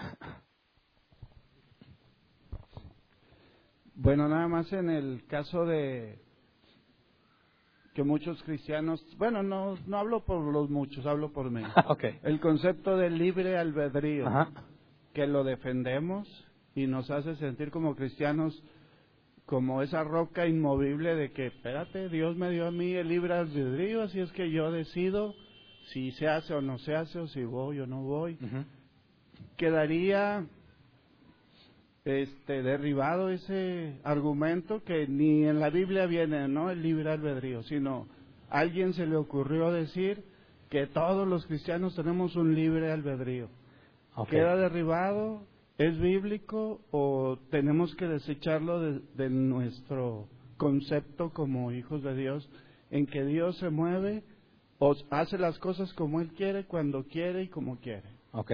Bueno, 3.97 4.29
nada 4.29 4.47
más 4.47 4.73
en 4.73 4.91
el 4.91 5.25
caso 5.27 5.65
de 5.65 6.24
que 7.95 8.03
muchos 8.03 8.43
cristianos, 8.43 9.05
bueno, 9.19 9.43
no, 9.43 9.77
no 9.87 9.99
hablo 9.99 10.25
por 10.25 10.45
los 10.53 10.69
muchos, 10.69 11.07
hablo 11.07 11.33
por 11.33 11.51
mí. 11.51 11.63
ok. 11.89 12.05
El 12.25 12.41
concepto 12.41 12.97
del 12.97 13.17
libre 13.17 13.57
albedrío, 13.57 14.27
Ajá. 14.27 14.51
que 15.13 15.27
lo 15.27 15.45
defendemos 15.45 16.29
y 16.75 16.87
nos 16.89 17.11
hace 17.11 17.37
sentir 17.37 17.71
como 17.71 17.95
cristianos 17.95 18.63
como 19.47 19.83
esa 19.83 20.03
roca 20.03 20.47
inmovible 20.47 21.15
de 21.15 21.33
que, 21.33 21.47
espérate, 21.47 22.09
Dios 22.09 22.37
me 22.37 22.51
dio 22.51 22.67
a 22.67 22.71
mí 22.71 22.95
el 22.95 23.09
libre 23.09 23.35
albedrío, 23.35 24.03
así 24.03 24.19
es 24.19 24.33
que 24.33 24.51
yo 24.51 24.73
decido 24.73 25.35
si 25.93 26.13
se 26.13 26.27
hace 26.29 26.55
o 26.55 26.63
no 26.63 26.79
se 26.79 26.95
hace, 26.95 27.19
o 27.19 27.29
si 27.29 27.45
voy 27.45 27.79
o 27.79 27.87
no 27.87 28.03
voy. 28.03 28.39
Quedaría 29.57 30.47
este 32.05 32.63
derribado 32.63 33.31
ese 33.31 33.99
argumento 34.05 34.85
que 34.85 35.07
ni 35.09 35.45
en 35.45 35.59
la 35.59 35.71
Biblia 35.71 36.07
viene, 36.07 36.49
¿no? 36.49 36.71
El 36.71 36.83
libre 36.83 37.11
albedrío, 37.11 37.63
sino 37.63 38.07
a 38.51 38.59
alguien 38.61 38.93
se 38.93 39.07
le 39.07 39.17
ocurrió 39.17 39.73
decir 39.73 40.23
que 40.69 40.87
todos 40.87 41.27
los 41.27 41.47
cristianos 41.47 41.95
tenemos 41.95 42.37
un 42.37 42.55
libre 42.55 42.93
albedrío. 42.93 43.49
¿Queda 44.29 44.57
derribado? 44.57 45.47
¿Es 45.79 45.99
bíblico 45.99 46.81
o 46.91 47.39
tenemos 47.51 47.95
que 47.97 48.07
desecharlo 48.07 48.81
de, 48.81 49.01
de 49.15 49.31
nuestro 49.31 50.29
concepto 50.57 51.31
como 51.31 51.73
hijos 51.73 52.03
de 52.03 52.15
Dios 52.15 52.49
en 52.91 53.07
que 53.07 53.25
Dios 53.25 53.57
se 53.59 53.71
mueve 53.71 54.23
o 54.79 54.95
hace 55.11 55.39
las 55.39 55.59
cosas 55.59 55.93
como 55.95 56.21
Él 56.21 56.29
quiere, 56.37 56.65
cuando 56.67 57.05
quiere 57.05 57.43
y 57.43 57.49
como 57.49 57.79
quiere? 57.81 58.09
Ok. 58.33 58.53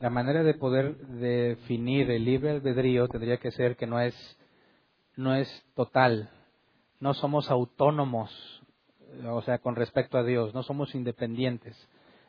La 0.00 0.10
manera 0.10 0.42
de 0.42 0.54
poder 0.54 0.96
definir 0.96 2.10
el 2.10 2.24
libre 2.24 2.50
albedrío 2.50 3.08
tendría 3.08 3.36
que 3.36 3.52
ser 3.52 3.76
que 3.76 3.86
no 3.86 4.00
es, 4.00 4.14
no 5.16 5.34
es 5.34 5.48
total. 5.74 6.30
No 6.98 7.14
somos 7.14 7.50
autónomos, 7.50 8.30
o 9.24 9.42
sea, 9.42 9.58
con 9.58 9.76
respecto 9.76 10.18
a 10.18 10.24
Dios. 10.24 10.54
No 10.54 10.62
somos 10.62 10.94
independientes. 10.94 11.76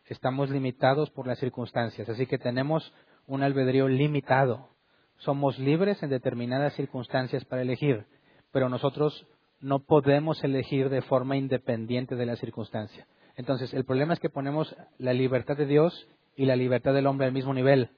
Estamos 0.06 0.50
limitados 0.50 1.10
por 1.10 1.28
las 1.28 1.40
circunstancias. 1.40 2.08
Así 2.10 2.28
que 2.28 2.38
tenemos 2.38 2.94
un 3.28 3.42
albedrío 3.44 3.88
limitado. 3.88 4.70
Somos 5.18 5.58
libres 5.58 6.04
en 6.04 6.10
determinadas 6.10 6.74
circunstancias 6.74 7.46
para 7.46 7.62
elegir, 7.62 8.06
pero 8.52 8.70
nosotros 8.70 9.26
no 9.62 9.80
podemos 9.80 10.44
elegir 10.44 10.90
de 10.90 11.02
forma 11.02 11.38
independiente 11.38 12.16
de 12.16 12.26
la 12.26 12.36
circunstancia. 12.36 13.08
Entonces, 13.36 13.74
el 13.74 13.86
problema 13.86 14.14
es 14.14 14.20
que 14.20 14.30
ponemos 14.30 14.76
la 14.98 15.14
libertad 15.14 15.56
de 15.56 15.66
Dios 15.66 16.08
y 16.36 16.46
la 16.46 16.56
libertad 16.56 16.94
del 16.94 17.08
hombre 17.08 17.28
al 17.28 17.34
mismo 17.34 17.54
nivel. 17.54 17.90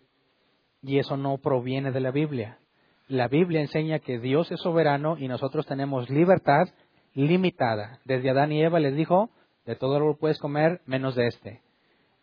Y 0.82 1.00
eso 1.00 1.18
no 1.18 1.38
proviene 1.38 1.92
de 1.92 2.00
la 2.00 2.12
Biblia. 2.12 2.60
La 3.08 3.28
Biblia 3.28 3.62
enseña 3.62 4.00
que 4.00 4.20
Dios 4.20 4.52
es 4.52 4.60
soberano 4.62 5.18
y 5.18 5.28
nosotros 5.28 5.66
tenemos 5.66 6.10
libertad 6.10 6.68
limitada. 7.14 8.00
Desde 8.06 8.30
Adán 8.30 8.52
y 8.52 8.62
Eva 8.62 8.80
les 8.80 8.96
dijo, 8.96 9.30
de 9.66 9.76
todo 9.76 10.00
lo 10.00 10.18
puedes 10.18 10.40
comer 10.40 10.82
menos 10.86 11.16
de 11.16 11.28
este. 11.28 11.62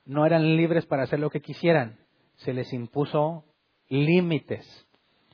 No 0.04 0.26
eran 0.26 0.56
libres 0.56 0.86
para 0.86 1.04
hacer 1.04 1.20
lo 1.20 1.30
que 1.30 1.40
quisieran. 1.40 1.98
Se 2.36 2.52
les 2.52 2.72
impuso 2.72 3.44
límites. 3.88 4.86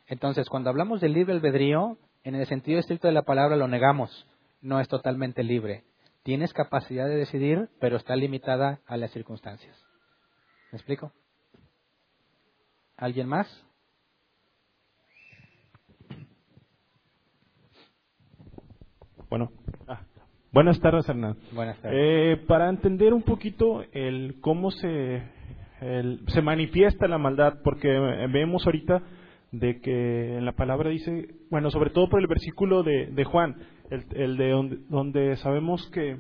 Entonces, 0.07 0.49
cuando 0.49 0.71
hablamos 0.71 1.01
del 1.01 1.13
libre 1.13 1.35
albedrío, 1.35 1.99
en 2.25 2.35
el 2.35 2.47
sentido 2.47 2.79
estricto 2.79 3.09
de 3.09 3.15
la 3.15 3.23
palabra 3.23 3.57
lo 3.57 3.69
negamos. 3.69 4.27
No 4.61 4.81
es 4.81 4.89
totalmente 4.89 5.43
libre. 5.43 5.85
Tienes 6.23 6.53
capacidad 6.53 7.07
de 7.07 7.17
decidir, 7.17 7.71
pero 7.81 7.97
está 7.97 8.17
limitada 8.17 8.81
a 8.87 8.97
las 8.97 9.13
circunstancias. 9.13 9.88
¿Me 10.73 10.77
explico? 10.77 11.13
¿Alguien 12.97 13.29
más? 13.29 13.47
Bueno, 19.31 19.51
ah, 19.87 20.01
buenas 20.53 20.81
tardes, 20.81 21.09
Hernán. 21.09 21.37
Buenas 21.53 21.79
tardes. 21.81 21.99
Eh, 22.01 22.45
para 22.47 22.69
entender 22.69 23.15
un 23.15 23.23
poquito 23.23 23.83
el 23.93 24.41
cómo 24.41 24.71
se, 24.71 25.23
el- 25.81 26.21
se 26.29 26.43
manifiesta 26.43 27.09
la 27.09 27.19
maldad, 27.19 27.61
porque 27.63 27.89
vemos 27.89 28.65
ahorita 28.67 29.03
de 29.53 29.81
que 29.81 30.37
en 30.37 30.45
la 30.45 30.53
palabra 30.53 30.91
dice, 30.91 31.29
bueno, 31.51 31.71
sobre 31.71 31.91
todo 31.91 32.09
por 32.09 32.21
el 32.21 32.27
versículo 32.27 32.83
de, 32.83 33.07
de 33.07 33.25
Juan, 33.25 33.57
el, 33.91 34.05
el 34.15 34.37
de 34.37 34.51
donde, 34.51 34.77
donde 34.89 35.37
sabemos 35.37 35.89
que 35.93 36.19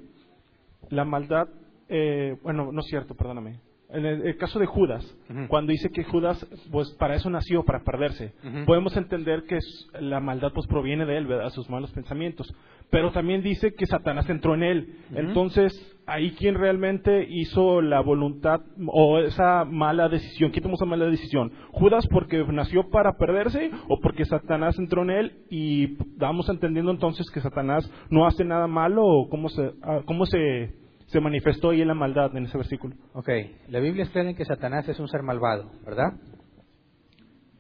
la 0.91 1.05
maldad, 1.05 1.49
eh, 1.89 2.37
bueno, 2.43 2.73
no 2.73 2.81
es 2.81 2.87
cierto, 2.87 3.15
perdóname. 3.15 3.61
En 3.91 4.05
el, 4.05 4.27
el 4.27 4.37
caso 4.37 4.59
de 4.59 4.67
Judas, 4.67 5.03
cuando 5.49 5.73
dice 5.73 5.89
que 5.91 6.05
Judas, 6.05 6.47
pues 6.71 6.91
para 6.99 7.15
eso 7.15 7.31
nació, 7.31 7.65
para 7.65 7.85
perderse, 7.85 8.35
podemos 8.67 8.95
entender 8.97 9.45
que 9.45 9.59
la 9.99 10.21
maldad 10.21 10.53
pues 10.55 10.67
proviene 10.67 11.07
de 11.07 11.17
él, 11.17 11.27
¿verdad? 11.27 11.49
Sus 11.51 11.71
malos 11.71 11.91
pensamientos. 11.93 12.53
Pero 12.91 13.13
también 13.13 13.43
dice 13.43 13.75
que 13.75 13.87
Satanás 13.87 14.29
entró 14.29 14.55
en 14.55 14.63
él. 14.63 14.95
Entonces, 15.15 15.73
ahí 16.07 16.33
quien 16.33 16.55
realmente 16.55 17.27
hizo 17.31 17.83
la 17.83 18.01
voluntad 18.01 18.61
o 18.87 19.19
esa 19.21 19.65
mala 19.65 20.09
decisión, 20.09 20.51
¿quién 20.51 20.63
tomó 20.63 20.75
esa 20.75 20.87
mala 20.87 21.07
decisión? 21.07 21.53
¿Judas 21.71 22.07
porque 22.11 22.45
nació 22.45 22.89
para 22.91 23.17
perderse 23.17 23.71
o 23.89 24.01
porque 24.01 24.25
Satanás 24.25 24.79
entró 24.79 25.03
en 25.03 25.11
él 25.11 25.33
y 25.51 25.97
vamos 26.19 26.49
entendiendo 26.49 26.91
entonces 26.91 27.31
que 27.31 27.41
Satanás 27.41 27.91
no 28.11 28.27
hace 28.27 28.45
nada 28.45 28.67
malo 28.67 29.05
o 29.05 29.29
cómo 29.29 29.49
se, 29.51 29.71
ah, 29.83 30.01
cómo 30.07 30.25
se, 30.25 30.75
se 31.09 31.21
manifestó 31.21 31.71
ahí 31.71 31.81
en 31.81 31.89
la 31.89 31.95
maldad 31.95 32.37
en 32.37 32.45
ese 32.45 32.57
versículo? 32.57 32.95
Ok, 33.15 33.29
la 33.69 33.81
Biblia 33.81 34.05
explica 34.05 34.35
que 34.35 34.45
Satanás 34.45 34.89
es 34.89 34.99
un 35.01 35.09
ser 35.09 35.23
malvado, 35.23 35.71
¿verdad? 35.85 36.15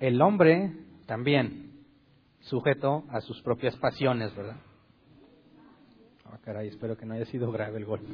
El 0.01 0.20
hombre 0.23 0.73
también, 1.07 1.73
sujeto 2.41 3.05
a 3.11 3.20
sus 3.20 3.43
propias 3.43 3.75
pasiones, 3.77 4.35
¿verdad? 4.37 4.57
Ah, 6.27 6.39
caray, 6.45 6.69
espero 6.69 6.97
que 6.97 7.07
no 7.07 7.15
haya 7.15 7.25
sido 7.27 7.51
grave 7.51 7.79
el 7.79 7.87
golpe. 7.87 8.12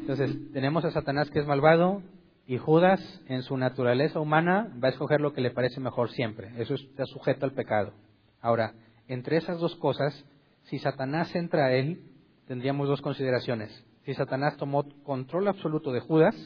Entonces, 0.00 0.34
tenemos 0.52 0.84
a 0.84 0.90
Satanás 0.90 1.30
que 1.30 1.40
es 1.40 1.46
malvado 1.46 2.02
y 2.46 2.58
Judas, 2.58 3.00
en 3.28 3.42
su 3.42 3.56
naturaleza 3.56 4.20
humana, 4.20 4.72
va 4.82 4.88
a 4.88 4.92
escoger 4.92 5.20
lo 5.20 5.32
que 5.32 5.40
le 5.40 5.50
parece 5.50 5.80
mejor 5.80 6.10
siempre. 6.10 6.50
Eso 6.56 6.74
está 6.74 7.04
sujeto 7.04 7.44
al 7.44 7.52
pecado. 7.52 7.92
Ahora, 8.40 8.72
entre 9.08 9.36
esas 9.36 9.58
dos 9.58 9.76
cosas, 9.76 10.24
si 10.62 10.78
Satanás 10.78 11.34
entra 11.34 11.66
a 11.66 11.72
él, 11.74 12.00
tendríamos 12.46 12.88
dos 12.88 13.02
consideraciones. 13.02 13.85
Si 14.06 14.14
Satanás 14.14 14.56
tomó 14.56 14.84
control 15.02 15.48
absoluto 15.48 15.90
de 15.90 15.98
Judas, 15.98 16.36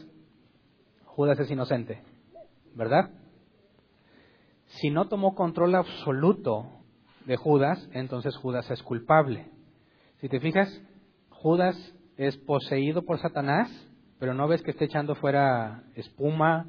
Judas 1.04 1.38
es 1.40 1.50
inocente, 1.50 2.02
¿verdad? 2.74 3.10
Si 4.64 4.88
no 4.88 5.08
tomó 5.08 5.34
control 5.34 5.74
absoluto 5.74 6.64
de 7.26 7.36
Judas, 7.36 7.86
entonces 7.92 8.34
Judas 8.38 8.70
es 8.70 8.82
culpable. 8.82 9.50
Si 10.22 10.30
te 10.30 10.40
fijas, 10.40 10.80
Judas 11.28 11.76
es 12.16 12.38
poseído 12.38 13.02
por 13.02 13.18
Satanás, 13.20 13.70
pero 14.18 14.32
no 14.32 14.48
ves 14.48 14.62
que 14.62 14.70
esté 14.70 14.86
echando 14.86 15.14
fuera 15.14 15.82
espuma, 15.96 16.66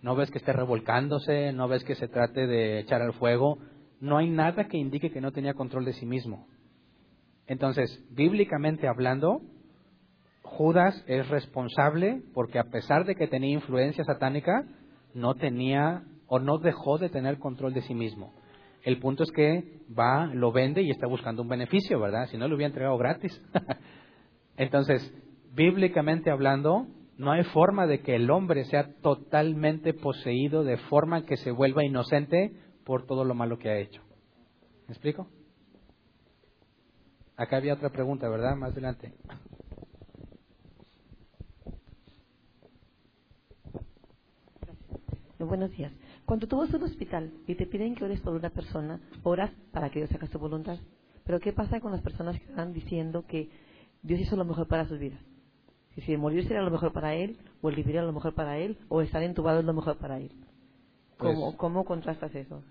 no 0.00 0.16
ves 0.16 0.30
que 0.30 0.38
esté 0.38 0.54
revolcándose, 0.54 1.52
no 1.52 1.68
ves 1.68 1.84
que 1.84 1.96
se 1.96 2.08
trate 2.08 2.46
de 2.46 2.80
echar 2.80 3.02
al 3.02 3.12
fuego, 3.12 3.58
no 4.00 4.16
hay 4.16 4.30
nada 4.30 4.68
que 4.68 4.78
indique 4.78 5.12
que 5.12 5.20
no 5.20 5.32
tenía 5.32 5.52
control 5.52 5.84
de 5.84 5.92
sí 5.92 6.06
mismo. 6.06 6.48
Entonces, 7.46 8.02
bíblicamente 8.08 8.88
hablando, 8.88 9.42
Judas 10.42 11.04
es 11.06 11.28
responsable 11.28 12.22
porque 12.34 12.58
a 12.58 12.64
pesar 12.64 13.04
de 13.04 13.14
que 13.14 13.28
tenía 13.28 13.54
influencia 13.54 14.04
satánica, 14.04 14.64
no 15.14 15.34
tenía 15.34 16.04
o 16.26 16.38
no 16.38 16.58
dejó 16.58 16.98
de 16.98 17.08
tener 17.08 17.38
control 17.38 17.74
de 17.74 17.82
sí 17.82 17.94
mismo. 17.94 18.32
El 18.82 18.98
punto 18.98 19.24
es 19.24 19.32
que 19.32 19.80
va, 19.96 20.26
lo 20.26 20.52
vende 20.52 20.82
y 20.82 20.90
está 20.90 21.06
buscando 21.06 21.42
un 21.42 21.48
beneficio, 21.48 22.00
¿verdad? 22.00 22.26
Si 22.28 22.38
no, 22.38 22.48
lo 22.48 22.56
hubiera 22.56 22.68
entregado 22.68 22.96
gratis. 22.96 23.40
Entonces, 24.56 25.12
bíblicamente 25.52 26.30
hablando, 26.30 26.86
no 27.18 27.32
hay 27.32 27.44
forma 27.44 27.86
de 27.86 28.00
que 28.00 28.16
el 28.16 28.30
hombre 28.30 28.64
sea 28.64 28.94
totalmente 29.02 29.92
poseído 29.92 30.64
de 30.64 30.78
forma 30.78 31.26
que 31.26 31.36
se 31.36 31.50
vuelva 31.50 31.84
inocente 31.84 32.52
por 32.84 33.04
todo 33.06 33.24
lo 33.24 33.34
malo 33.34 33.58
que 33.58 33.68
ha 33.68 33.78
hecho. 33.78 34.02
¿Me 34.86 34.94
explico? 34.94 35.28
Acá 37.36 37.58
había 37.58 37.74
otra 37.74 37.90
pregunta, 37.90 38.28
¿verdad? 38.28 38.56
Más 38.56 38.72
adelante. 38.72 39.12
Buenos 45.46 45.70
días. 45.72 45.90
Cuando 46.26 46.46
tú 46.46 46.58
vas 46.58 46.72
a 46.72 46.76
un 46.76 46.82
hospital 46.84 47.32
y 47.46 47.54
te 47.54 47.66
piden 47.66 47.94
que 47.94 48.04
ores 48.04 48.20
por 48.20 48.34
una 48.34 48.50
persona, 48.50 49.00
oras 49.22 49.50
para 49.72 49.88
que 49.90 50.00
Dios 50.00 50.12
haga 50.12 50.26
su 50.26 50.38
voluntad. 50.38 50.78
Pero 51.24 51.40
¿qué 51.40 51.52
pasa 51.52 51.80
con 51.80 51.92
las 51.92 52.02
personas 52.02 52.38
que 52.38 52.44
están 52.44 52.72
diciendo 52.74 53.24
que 53.26 53.48
Dios 54.02 54.20
hizo 54.20 54.36
lo 54.36 54.44
mejor 54.44 54.68
para 54.68 54.86
sus 54.86 54.98
vidas? 54.98 55.18
Que 55.94 56.02
si 56.02 56.16
morir 56.16 56.46
era 56.50 56.62
lo 56.62 56.70
mejor 56.70 56.92
para 56.92 57.14
él, 57.14 57.38
o 57.62 57.70
el 57.70 57.76
vivir 57.76 57.96
era 57.96 58.04
lo 58.04 58.12
mejor 58.12 58.34
para 58.34 58.58
él, 58.58 58.76
o 58.88 59.00
estar 59.00 59.22
entubado 59.22 59.60
es 59.60 59.64
lo 59.64 59.72
mejor 59.72 59.96
para 59.96 60.18
él. 60.18 60.30
¿Cómo, 61.16 61.46
Pues- 61.46 61.56
¿cómo 61.56 61.84
contrastas 61.84 62.34
eso? 62.34 62.62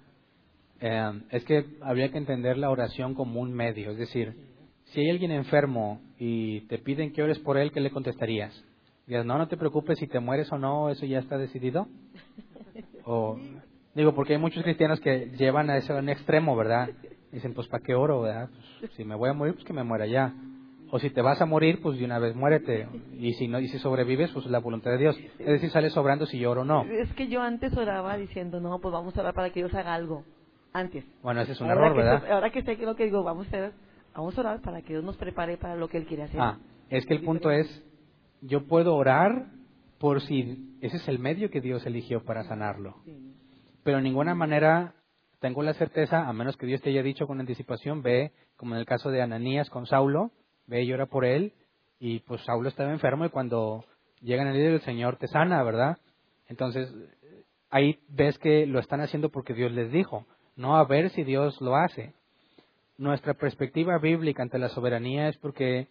Eh, 0.80 1.22
es 1.32 1.44
que 1.46 1.66
habría 1.82 2.12
que 2.12 2.18
entender 2.20 2.58
la 2.58 2.70
oración 2.70 3.14
como 3.16 3.42
un 3.42 3.52
medio. 3.52 3.92
Es 3.92 3.98
decir, 3.98 4.34
si 4.86 5.02
hay 5.02 5.10
alguien 5.10 5.32
enfermo 5.32 6.00
y 6.20 6.62
te 6.68 6.78
piden 6.78 7.12
que 7.14 7.24
ores 7.24 7.40
por 7.40 7.58
él, 7.58 7.72
¿qué 7.72 7.82
le 7.82 7.90
contestarías? 7.92 8.54
Dirías, 9.06 9.26
no, 9.26 9.38
no 9.40 9.48
te 9.48 9.58
preocupes 9.58 9.98
si 9.98 10.06
te 10.08 10.20
mueres 10.20 10.52
o 10.52 10.60
no, 10.60 10.90
eso 10.92 11.04
ya 11.06 11.18
está 11.20 11.38
decidido. 11.38 11.88
O, 13.06 13.38
digo, 13.96 14.14
porque 14.14 14.34
hay 14.34 14.40
muchos 14.40 14.64
cristianos 14.64 15.00
que 15.00 15.32
llevan 15.38 15.70
a 15.70 15.78
ese 15.78 15.94
a 15.94 15.98
un 15.98 16.10
extremo, 16.10 16.56
¿verdad? 16.56 16.90
Dicen, 17.32 17.54
pues 17.54 17.68
¿para 17.68 17.84
qué 17.84 17.96
oro, 17.96 18.22
verdad? 18.22 18.50
Pues, 18.80 18.92
si 18.94 19.04
me 19.04 19.16
voy 19.16 19.30
a 19.30 19.34
morir, 19.34 19.54
pues 19.54 19.66
que 19.66 19.74
me 19.74 19.84
muera 19.84 20.06
ya. 20.06 20.34
O 20.92 20.98
si 21.00 21.12
te 21.12 21.22
vas 21.22 21.40
a 21.42 21.46
morir, 21.46 21.82
pues 21.82 22.00
de 22.00 22.06
una 22.06 22.18
vez 22.18 22.36
muérete. 22.36 22.88
Y 23.14 23.34
si 23.34 23.48
no, 23.48 23.60
y 23.60 23.68
si 23.68 23.78
sobrevives, 23.78 24.32
pues 24.32 24.48
la 24.48 24.60
voluntad 24.60 24.92
de 24.92 24.98
Dios. 24.98 25.18
Es 25.38 25.46
decir, 25.46 25.70
sale 25.70 25.90
sobrando 25.92 26.26
si 26.26 26.40
yo 26.40 26.52
oro 26.52 26.62
o 26.62 26.66
no. 26.66 26.84
Es 26.84 27.14
que 27.14 27.28
yo 27.28 27.42
antes 27.42 27.76
oraba 27.78 28.18
diciendo, 28.18 28.60
no, 28.60 28.80
pues 28.80 28.92
vamos 28.92 29.16
a 29.16 29.22
orar 29.22 29.34
para 29.34 29.52
que 29.52 29.60
Dios 29.60 29.74
haga 29.76 29.94
algo. 29.94 30.24
Antes. 30.74 31.04
Bueno, 31.22 31.42
ese 31.42 31.54
es 31.54 31.62
un 31.62 31.70
ahora 31.70 31.88
error, 31.88 31.98
¿verdad? 31.98 32.32
ahora 32.32 32.52
que 32.52 32.62
sé 32.64 32.78
que 32.78 32.86
lo 32.86 32.96
que 32.96 33.06
digo, 33.06 33.24
vamos 33.24 33.46
a, 33.48 33.50
hacer, 33.50 33.74
vamos 34.16 34.38
a 34.38 34.42
orar 34.42 34.62
para 34.62 34.82
que 34.82 34.94
Dios 34.94 35.04
nos 35.04 35.18
prepare 35.18 35.58
para 35.58 35.76
lo 35.76 35.88
que 35.88 35.98
Él 35.98 36.06
quiere 36.06 36.24
hacer. 36.24 36.40
Ah, 36.40 36.60
es 36.90 37.06
que 37.06 37.16
el 37.16 37.24
punto 37.24 37.50
es, 37.50 37.84
yo 38.42 38.68
puedo 38.68 38.96
orar 38.96 39.48
por 40.00 40.22
si 40.22 40.78
ese 40.82 40.98
es 40.98 41.08
el 41.08 41.20
medio 41.20 41.50
que 41.50 41.62
Dios 41.62 41.86
eligió 41.86 42.24
para 42.24 42.44
sanarlo. 42.44 42.96
Pero 43.84 43.98
en 43.98 44.04
ninguna 44.04 44.34
manera 44.34 44.96
tengo 45.40 45.62
la 45.62 45.74
certeza, 45.74 46.28
a 46.28 46.34
menos 46.34 46.58
que 46.58 46.66
Dios 46.66 46.82
te 46.82 46.90
haya 46.90 47.04
dicho 47.04 47.28
con 47.28 47.40
anticipación, 47.40 48.02
ve, 48.02 48.32
como 48.56 48.76
en 48.76 48.80
el 48.80 48.86
caso 48.86 49.12
de 49.12 49.22
Ananías 49.22 49.70
con 49.70 49.86
Saulo, 49.86 50.32
ve 50.68 50.84
y 50.84 50.94
ora 50.94 51.06
por 51.06 51.26
él, 51.26 51.54
y 52.00 52.20
pues 52.20 52.42
Saulo 52.44 52.70
estaba 52.70 52.92
enfermo 52.92 53.26
y 53.26 53.30
cuando 53.30 53.86
llega 54.22 54.42
en 54.42 54.50
el 54.50 54.56
día 54.56 54.70
del 54.70 54.82
Señor 54.82 55.18
te 55.18 55.28
sana, 55.28 55.64
¿verdad? 55.64 55.98
Entonces, 56.48 56.94
ahí 57.70 58.00
ves 58.10 58.38
que 58.40 58.66
lo 58.66 58.80
están 58.80 59.02
haciendo 59.02 59.30
porque 59.30 59.54
Dios 59.54 59.72
les 59.72 59.92
dijo, 59.92 60.26
no 60.56 60.78
a 60.78 60.86
ver 60.86 61.10
si 61.12 61.24
Dios 61.24 61.60
lo 61.62 61.76
hace. 61.76 62.14
Nuestra 62.98 63.34
perspectiva 63.34 63.98
bíblica 63.98 64.44
ante 64.44 64.60
la 64.60 64.70
soberanía 64.70 65.30
es 65.30 65.38
porque 65.38 65.88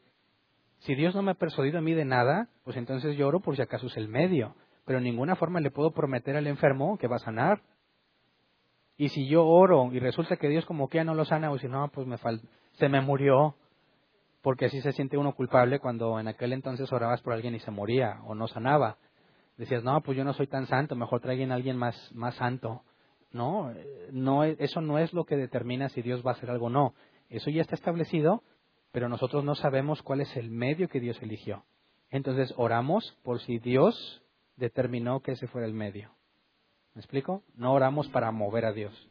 si 0.81 0.95
Dios 0.95 1.15
no 1.15 1.23
me 1.23 1.33
ha 1.33 1.35
persuadido 1.35 1.79
a 1.79 1.83
mí 1.83 1.95
de 1.95 2.05
nada, 2.05 2.49
pues 2.65 2.77
entonces 2.77 3.17
yo 3.17 3.29
oro 3.29 3.41
por 3.41 3.57
si 3.57 3.63
acaso 3.63 3.87
es 3.87 3.97
el 3.97 4.09
medio. 4.09 4.55
Pero 4.85 4.99
en 4.99 5.05
ninguna 5.05 5.37
forma 5.37 5.61
le 5.61 5.71
puedo 5.71 5.91
prometer 5.93 6.37
al 6.37 6.47
enfermo 6.47 6.99
que 6.99 7.09
va 7.09 7.17
a 7.17 7.21
sanar. 7.21 7.63
Y 8.97 9.11
si 9.11 9.29
yo 9.29 9.47
oro 9.47 9.91
y 9.93 10.01
resulta 10.01 10.37
que 10.37 10.49
Dios 10.49 10.65
como 10.65 10.89
que 10.89 10.99
ya 10.99 11.05
no 11.05 11.15
lo 11.15 11.25
sana, 11.25 11.51
o 11.51 11.59
si 11.59 11.69
no, 11.69 11.89
pues 11.89 12.07
me 12.07 12.19
fal 12.19 12.41
se 12.73 12.89
me 12.89 13.01
murió. 13.01 13.55
Porque 14.43 14.67
así 14.67 14.81
se 14.81 14.93
siente 14.93 15.19
uno 15.19 15.35
culpable 15.35 15.81
cuando 15.81 16.19
en 16.21 16.29
aquel 16.29 16.53
entonces 16.53 16.93
orabas 16.93 17.21
por 17.23 17.33
alguien 17.33 17.55
y 17.55 17.61
se 17.61 17.71
moría 17.71 18.21
o 18.25 18.35
no 18.35 18.47
sanaba. 18.49 18.97
Decías, 19.57 19.83
no, 19.83 20.01
pues 20.03 20.17
yo 20.17 20.25
no 20.25 20.33
soy 20.33 20.47
tan 20.47 20.67
santo, 20.67 20.95
mejor 20.95 21.21
traigan 21.21 21.51
a 21.51 21.57
alguien 21.57 21.77
más, 21.77 21.97
más 22.15 22.37
santo. 22.37 22.83
No, 23.33 23.73
eh, 23.73 24.09
no, 24.13 24.45
es- 24.45 24.57
eso 24.61 24.81
no 24.81 24.99
es 24.99 25.13
lo 25.13 25.25
que 25.25 25.37
determina 25.37 25.89
si 25.89 26.01
Dios 26.01 26.23
va 26.25 26.31
a 26.31 26.35
hacer 26.35 26.51
algo 26.51 26.67
o 26.67 26.71
no. 26.71 26.95
Eso 27.29 27.51
ya 27.51 27.61
está 27.63 27.75
establecido, 27.75 28.43
pero 28.93 29.09
nosotros 29.09 29.44
no 29.44 29.55
sabemos 29.55 30.02
cuál 30.02 30.20
es 30.20 30.36
el 30.36 30.51
medio 30.51 30.89
que 30.89 31.01
Dios 31.01 31.20
eligió. 31.23 31.65
Entonces 32.10 32.55
oramos 32.56 33.16
por 33.23 33.40
si 33.40 33.59
Dios 33.59 34.23
determinó 34.56 35.20
que 35.20 35.32
ese 35.32 35.47
fuera 35.47 35.66
el 35.66 35.74
medio. 35.74 36.10
¿Me 36.94 37.01
explico? 37.01 37.43
No 37.55 37.73
oramos 37.74 38.09
para 38.09 38.32
mover 38.32 38.65
a 38.65 38.73
Dios. 38.73 39.09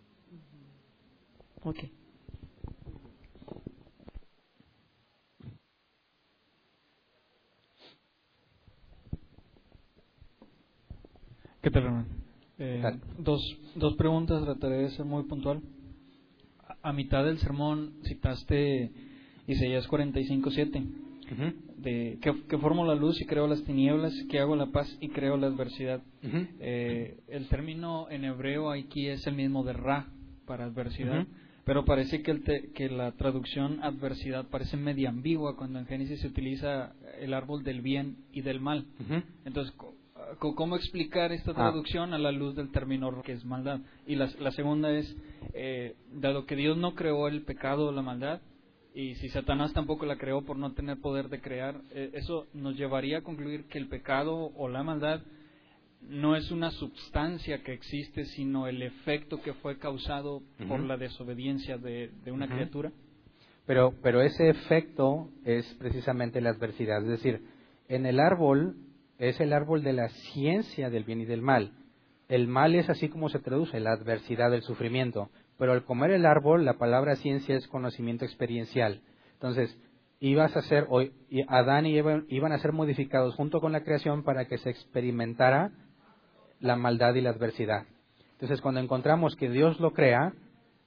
Ok. 1.64 1.78
¿Qué 11.62 11.72
tal, 11.72 11.84
hermano? 11.84 12.08
Eh. 12.60 13.00
Dos, 13.20 13.42
dos 13.76 13.96
preguntas, 13.96 14.44
trataré 14.44 14.78
de 14.78 14.90
ser 14.92 15.06
muy 15.06 15.24
puntual. 15.24 15.62
A, 16.68 16.90
a 16.90 16.94
mitad 16.94 17.24
del 17.24 17.38
sermón 17.40 18.00
citaste 18.06 18.92
Isaías 19.48 19.88
45:7, 19.88 20.84
de 21.78 22.18
que, 22.22 22.34
que 22.48 22.58
formo 22.58 22.86
la 22.86 22.96
luz 22.96 23.20
y 23.22 23.26
creo 23.26 23.48
las 23.48 23.64
tinieblas, 23.64 24.14
que 24.30 24.40
hago 24.40 24.56
la 24.56 24.68
paz 24.68 24.96
y 25.02 25.10
creo 25.10 25.38
la 25.38 25.48
adversidad. 25.48 26.02
Eh, 26.60 27.18
el 27.28 27.48
término 27.48 28.08
en 28.10 28.24
hebreo 28.26 28.72
aquí 28.72 29.08
es 29.08 29.26
el 29.28 29.36
mismo 29.36 29.64
de 29.64 29.74
ra 29.74 30.08
para 30.46 30.66
adversidad, 30.66 31.26
pero 31.66 31.84
parece 31.86 32.22
que, 32.22 32.32
el 32.32 32.44
te- 32.44 32.72
que 32.74 32.90
la 32.90 33.12
traducción 33.14 33.84
adversidad 33.84 34.46
parece 34.50 34.78
media 34.78 35.10
ambigua 35.10 35.58
cuando 35.58 35.80
en 35.80 35.86
Génesis 35.86 36.22
se 36.22 36.28
utiliza 36.28 36.94
el 37.20 37.34
árbol 37.34 37.64
del 37.64 37.82
bien 37.82 38.16
y 38.32 38.42
del 38.42 38.60
mal. 38.62 38.86
Entonces, 39.46 39.74
¿cómo 40.40 40.76
explicar 40.78 41.32
esta 41.34 41.52
Ah. 41.52 41.56
traducción 41.56 42.14
a 42.14 42.18
la 42.18 42.32
luz 42.32 42.56
del 42.56 42.72
término 42.72 43.22
que 43.22 43.34
es 43.34 43.44
maldad? 43.46 43.82
Y 44.08 44.16
la, 44.16 44.30
la 44.40 44.52
segunda 44.52 44.92
es, 44.92 45.14
eh, 45.54 45.96
dado 46.14 46.46
que 46.46 46.56
Dios 46.56 46.78
no 46.78 46.96
creó 46.96 47.28
el 47.28 47.42
pecado 47.44 47.88
o 47.88 47.92
la 47.92 48.02
maldad, 48.02 48.40
y 48.98 49.14
si 49.18 49.30
Satanás 49.30 49.74
tampoco 49.74 50.08
la 50.08 50.18
creó 50.18 50.42
por 50.42 50.58
no 50.58 50.74
tener 50.74 50.98
poder 50.98 51.30
de 51.30 51.40
crear, 51.40 51.80
eh, 51.92 52.10
eso 52.14 52.48
nos 52.56 52.76
llevaría 52.76 53.20
a 53.20 53.22
concluir 53.22 53.66
que 53.66 53.78
el 53.78 53.90
pecado 53.90 54.52
o 54.56 54.68
la 54.70 54.82
maldad 54.82 55.22
no 56.02 56.36
es 56.36 56.50
una 56.50 56.72
substancia 56.72 57.62
que 57.62 57.74
existe, 57.74 58.26
sino 58.26 58.66
el 58.68 58.82
efecto 58.82 59.40
que 59.40 59.54
fue 59.54 59.78
causado 59.78 60.42
por 60.68 60.80
la 60.80 60.98
desobediencia 60.98 61.78
de, 61.78 62.10
de 62.26 62.32
una 62.32 62.48
criatura. 62.48 62.92
Pero, 63.68 63.94
pero 64.02 64.24
ese 64.24 64.50
efecto 64.50 65.30
es 65.46 65.72
precisamente 65.76 66.42
la 66.42 66.50
adversidad. 66.50 67.04
Es 67.04 67.10
decir, 67.10 67.42
en 67.90 68.08
el 68.08 68.20
árbol 68.20 68.78
es 69.20 69.40
el 69.40 69.54
árbol 69.54 69.84
de 69.84 69.94
la 69.94 70.10
ciencia 70.10 70.90
del 70.90 71.04
bien 71.04 71.22
y 71.22 71.26
del 71.26 71.44
mal. 71.44 71.72
El 72.30 72.48
mal 72.48 72.74
es 72.74 72.90
así 72.90 73.10
como 73.10 73.30
se 73.30 73.38
traduce, 73.38 73.80
la 73.80 73.92
adversidad 73.92 74.50
del 74.50 74.64
sufrimiento. 74.64 75.30
Pero 75.58 75.74
al 75.74 75.84
comer 75.84 76.12
el 76.12 76.26
árbol, 76.26 76.66
la 76.66 76.74
palabra 76.74 77.16
ciencia 77.16 77.56
es 77.56 77.68
conocimiento 77.68 78.26
experiencial. 78.26 79.02
Entonces, 79.34 79.76
ibas 80.20 80.56
a 80.56 80.62
ser, 80.62 80.86
o- 80.90 81.04
Adán 81.48 81.86
y 81.86 81.98
Eva 81.98 82.22
iban 82.28 82.52
a 82.52 82.60
ser 82.60 82.74
modificados 82.74 83.36
junto 83.36 83.60
con 83.60 83.72
la 83.72 83.84
creación 83.84 84.24
para 84.24 84.46
que 84.46 84.58
se 84.58 84.70
experimentara 84.70 85.72
la 86.60 86.76
maldad 86.76 87.14
y 87.16 87.22
la 87.22 87.32
adversidad. 87.32 87.86
Entonces, 88.34 88.62
cuando 88.62 88.80
encontramos 88.82 89.36
que 89.36 89.50
Dios 89.50 89.80
lo 89.80 89.92
crea, 89.94 90.34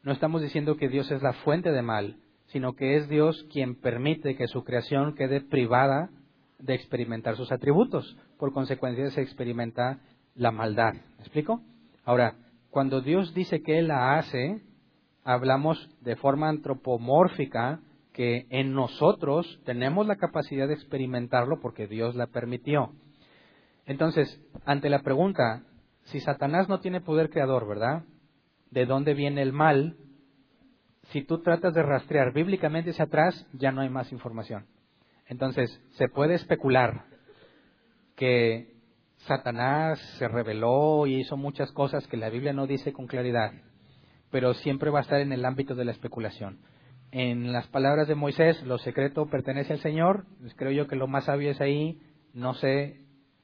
no 0.02 0.12
estamos 0.12 0.40
diciendo 0.42 0.76
que 0.76 0.88
Dios 0.88 1.10
es 1.10 1.22
la 1.22 1.32
fuente 1.32 1.70
de 1.72 1.82
mal, 1.82 2.16
sino 2.46 2.74
que 2.74 2.96
es 2.96 3.08
Dios 3.08 3.44
quien 3.52 3.74
permite 3.74 4.36
que 4.36 4.48
su 4.48 4.64
creación 4.64 5.14
quede 5.14 5.40
privada 5.40 6.10
de 6.58 6.74
experimentar 6.74 7.36
sus 7.36 7.52
atributos. 7.52 8.16
Por 8.38 8.52
consecuencia, 8.52 9.10
se 9.10 9.22
experimenta 9.22 9.98
la 10.34 10.50
maldad. 10.50 10.94
¿Me 10.94 11.20
explico? 11.20 11.60
Ahora, 12.04 12.34
cuando 12.70 13.00
Dios 13.00 13.34
dice 13.34 13.62
que 13.62 13.78
Él 13.78 13.88
la 13.88 14.18
hace, 14.18 14.62
hablamos 15.24 15.90
de 16.00 16.16
forma 16.16 16.48
antropomórfica 16.48 17.80
que 18.12 18.46
en 18.50 18.72
nosotros 18.72 19.60
tenemos 19.64 20.06
la 20.06 20.16
capacidad 20.16 20.68
de 20.68 20.74
experimentarlo 20.74 21.60
porque 21.60 21.86
Dios 21.86 22.14
la 22.14 22.26
permitió. 22.26 22.92
Entonces, 23.86 24.40
ante 24.64 24.88
la 24.88 25.02
pregunta, 25.02 25.64
si 26.04 26.20
Satanás 26.20 26.68
no 26.68 26.80
tiene 26.80 27.00
poder 27.00 27.30
creador, 27.30 27.66
¿verdad? 27.66 28.04
¿De 28.70 28.86
dónde 28.86 29.14
viene 29.14 29.42
el 29.42 29.52
mal? 29.52 29.96
Si 31.10 31.22
tú 31.22 31.42
tratas 31.42 31.74
de 31.74 31.82
rastrear 31.82 32.32
bíblicamente 32.32 32.90
hacia 32.90 33.06
atrás, 33.06 33.46
ya 33.52 33.72
no 33.72 33.80
hay 33.80 33.88
más 33.88 34.12
información. 34.12 34.66
Entonces, 35.26 35.80
se 35.92 36.08
puede 36.08 36.34
especular 36.34 37.04
que 38.16 38.79
Satanás 39.26 39.98
se 40.18 40.28
rebeló 40.28 41.06
y 41.06 41.20
hizo 41.20 41.36
muchas 41.36 41.70
cosas 41.72 42.06
que 42.06 42.16
la 42.16 42.30
Biblia 42.30 42.52
no 42.52 42.66
dice 42.66 42.92
con 42.92 43.06
claridad, 43.06 43.52
pero 44.30 44.54
siempre 44.54 44.90
va 44.90 45.00
a 45.00 45.02
estar 45.02 45.20
en 45.20 45.32
el 45.32 45.44
ámbito 45.44 45.74
de 45.74 45.84
la 45.84 45.92
especulación. 45.92 46.60
En 47.12 47.52
las 47.52 47.66
palabras 47.68 48.08
de 48.08 48.14
Moisés, 48.14 48.62
lo 48.62 48.78
secreto 48.78 49.26
pertenece 49.26 49.72
al 49.72 49.80
Señor, 49.80 50.26
pues 50.40 50.54
creo 50.54 50.70
yo 50.70 50.86
que 50.86 50.96
lo 50.96 51.06
más 51.06 51.24
sabio 51.24 51.50
es 51.50 51.60
ahí, 51.60 52.00
no 52.32 52.54
sé 52.54 53.00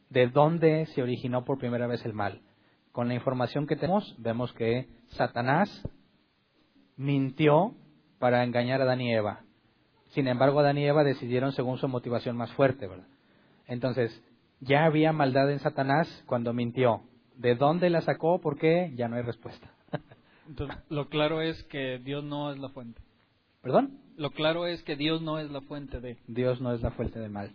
de 0.09 0.29
dónde 0.29 0.87
se 0.87 1.03
originó 1.03 1.45
por 1.45 1.59
primera 1.59 1.87
vez 1.87 2.05
el 2.05 2.13
mal. 2.13 2.41
Con 2.93 3.09
la 3.09 3.15
información 3.15 3.67
que 3.67 3.77
tenemos, 3.77 4.15
vemos 4.19 4.53
que 4.53 4.89
Satanás 5.09 5.69
mintió 6.97 7.75
para 8.19 8.45
engañar 8.45 8.81
a 8.81 8.85
Adán 8.85 9.01
y 9.01 9.13
Eva. 9.13 9.41
Sin 10.11 10.29
embargo, 10.29 10.61
Adán 10.61 10.79
y 10.79 10.87
Eva 10.87 11.05
decidieron 11.05 11.53
según 11.53 11.77
su 11.79 11.89
motivación 11.89 12.37
más 12.37 12.53
fuerte, 12.53 12.87
¿verdad? 12.87 13.09
Entonces, 13.67 14.23
ya 14.61 14.85
había 14.85 15.13
maldad 15.13 15.51
en 15.51 15.61
Satanás 15.61 16.25
cuando 16.27 16.53
mintió. 16.53 17.03
¿De 17.37 17.55
dónde 17.55 17.91
la 17.91 18.01
sacó? 18.01 18.41
¿Por 18.41 18.59
qué? 18.59 18.93
Ya 18.97 19.09
no 19.09 19.17
hay 19.17 19.23
respuesta. 19.23 19.71
Entonces, 20.49 20.77
lo 20.89 21.09
claro 21.09 21.43
es 21.43 21.63
que 21.65 21.99
Dios 21.99 22.25
no 22.25 22.53
es 22.53 22.59
la 22.59 22.71
fuente. 22.71 23.01
¿Perdón? 23.63 23.99
Lo 24.17 24.31
claro 24.31 24.67
es 24.67 24.83
que 24.83 24.97
Dios 24.97 25.21
no 25.21 25.39
es 25.39 25.51
la 25.51 25.61
fuente 25.61 26.01
de. 26.01 26.17
Dios 26.27 26.61
no 26.61 26.73
es 26.73 26.81
la 26.81 26.93
fuente 26.93 27.19
del 27.19 27.31
mal. 27.31 27.53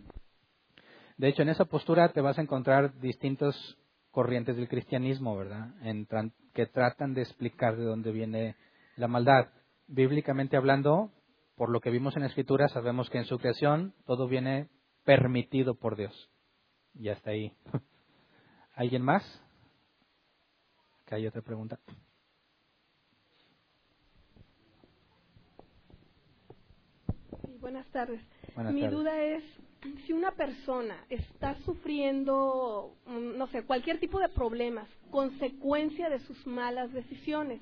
De 1.16 1.28
hecho, 1.28 1.42
en 1.42 1.48
esa 1.48 1.64
postura 1.64 2.12
te 2.12 2.20
vas 2.20 2.38
a 2.38 2.42
encontrar 2.42 2.98
distintos 3.00 3.78
corrientes 4.10 4.56
del 4.56 4.68
cristianismo, 4.68 5.36
¿verdad? 5.36 5.70
En 5.82 6.06
que 6.52 6.66
tratan 6.66 7.14
de 7.14 7.22
explicar 7.22 7.76
de 7.76 7.84
dónde 7.84 8.12
viene 8.12 8.56
la 8.96 9.08
maldad. 9.08 9.48
Bíblicamente 9.88 10.56
hablando, 10.56 11.10
por 11.56 11.70
lo 11.70 11.80
que 11.80 11.90
vimos 11.90 12.14
en 12.14 12.22
la 12.22 12.28
Escritura, 12.28 12.68
sabemos 12.68 13.10
que 13.10 13.18
en 13.18 13.24
su 13.24 13.38
creación 13.38 13.94
todo 14.06 14.28
viene 14.28 14.68
permitido 15.04 15.74
por 15.74 15.96
Dios. 15.96 16.31
Y 16.94 17.08
hasta 17.08 17.30
ahí. 17.30 17.52
¿Alguien 18.74 19.02
más? 19.02 19.22
Acá 21.04 21.16
hay 21.16 21.26
otra 21.26 21.42
pregunta. 21.42 21.78
Sí, 27.44 27.56
buenas 27.60 27.86
tardes. 27.88 28.20
Buenas 28.54 28.72
Mi 28.72 28.82
tardes. 28.82 28.98
duda 28.98 29.22
es, 29.22 29.44
si 30.06 30.12
una 30.12 30.32
persona 30.32 31.04
está 31.08 31.56
sufriendo, 31.64 32.96
mm, 33.06 33.36
no 33.36 33.46
sé, 33.48 33.62
cualquier 33.64 33.98
tipo 33.98 34.20
de 34.20 34.28
problemas, 34.28 34.88
consecuencia 35.10 36.08
de 36.08 36.20
sus 36.20 36.46
malas 36.46 36.92
decisiones, 36.92 37.60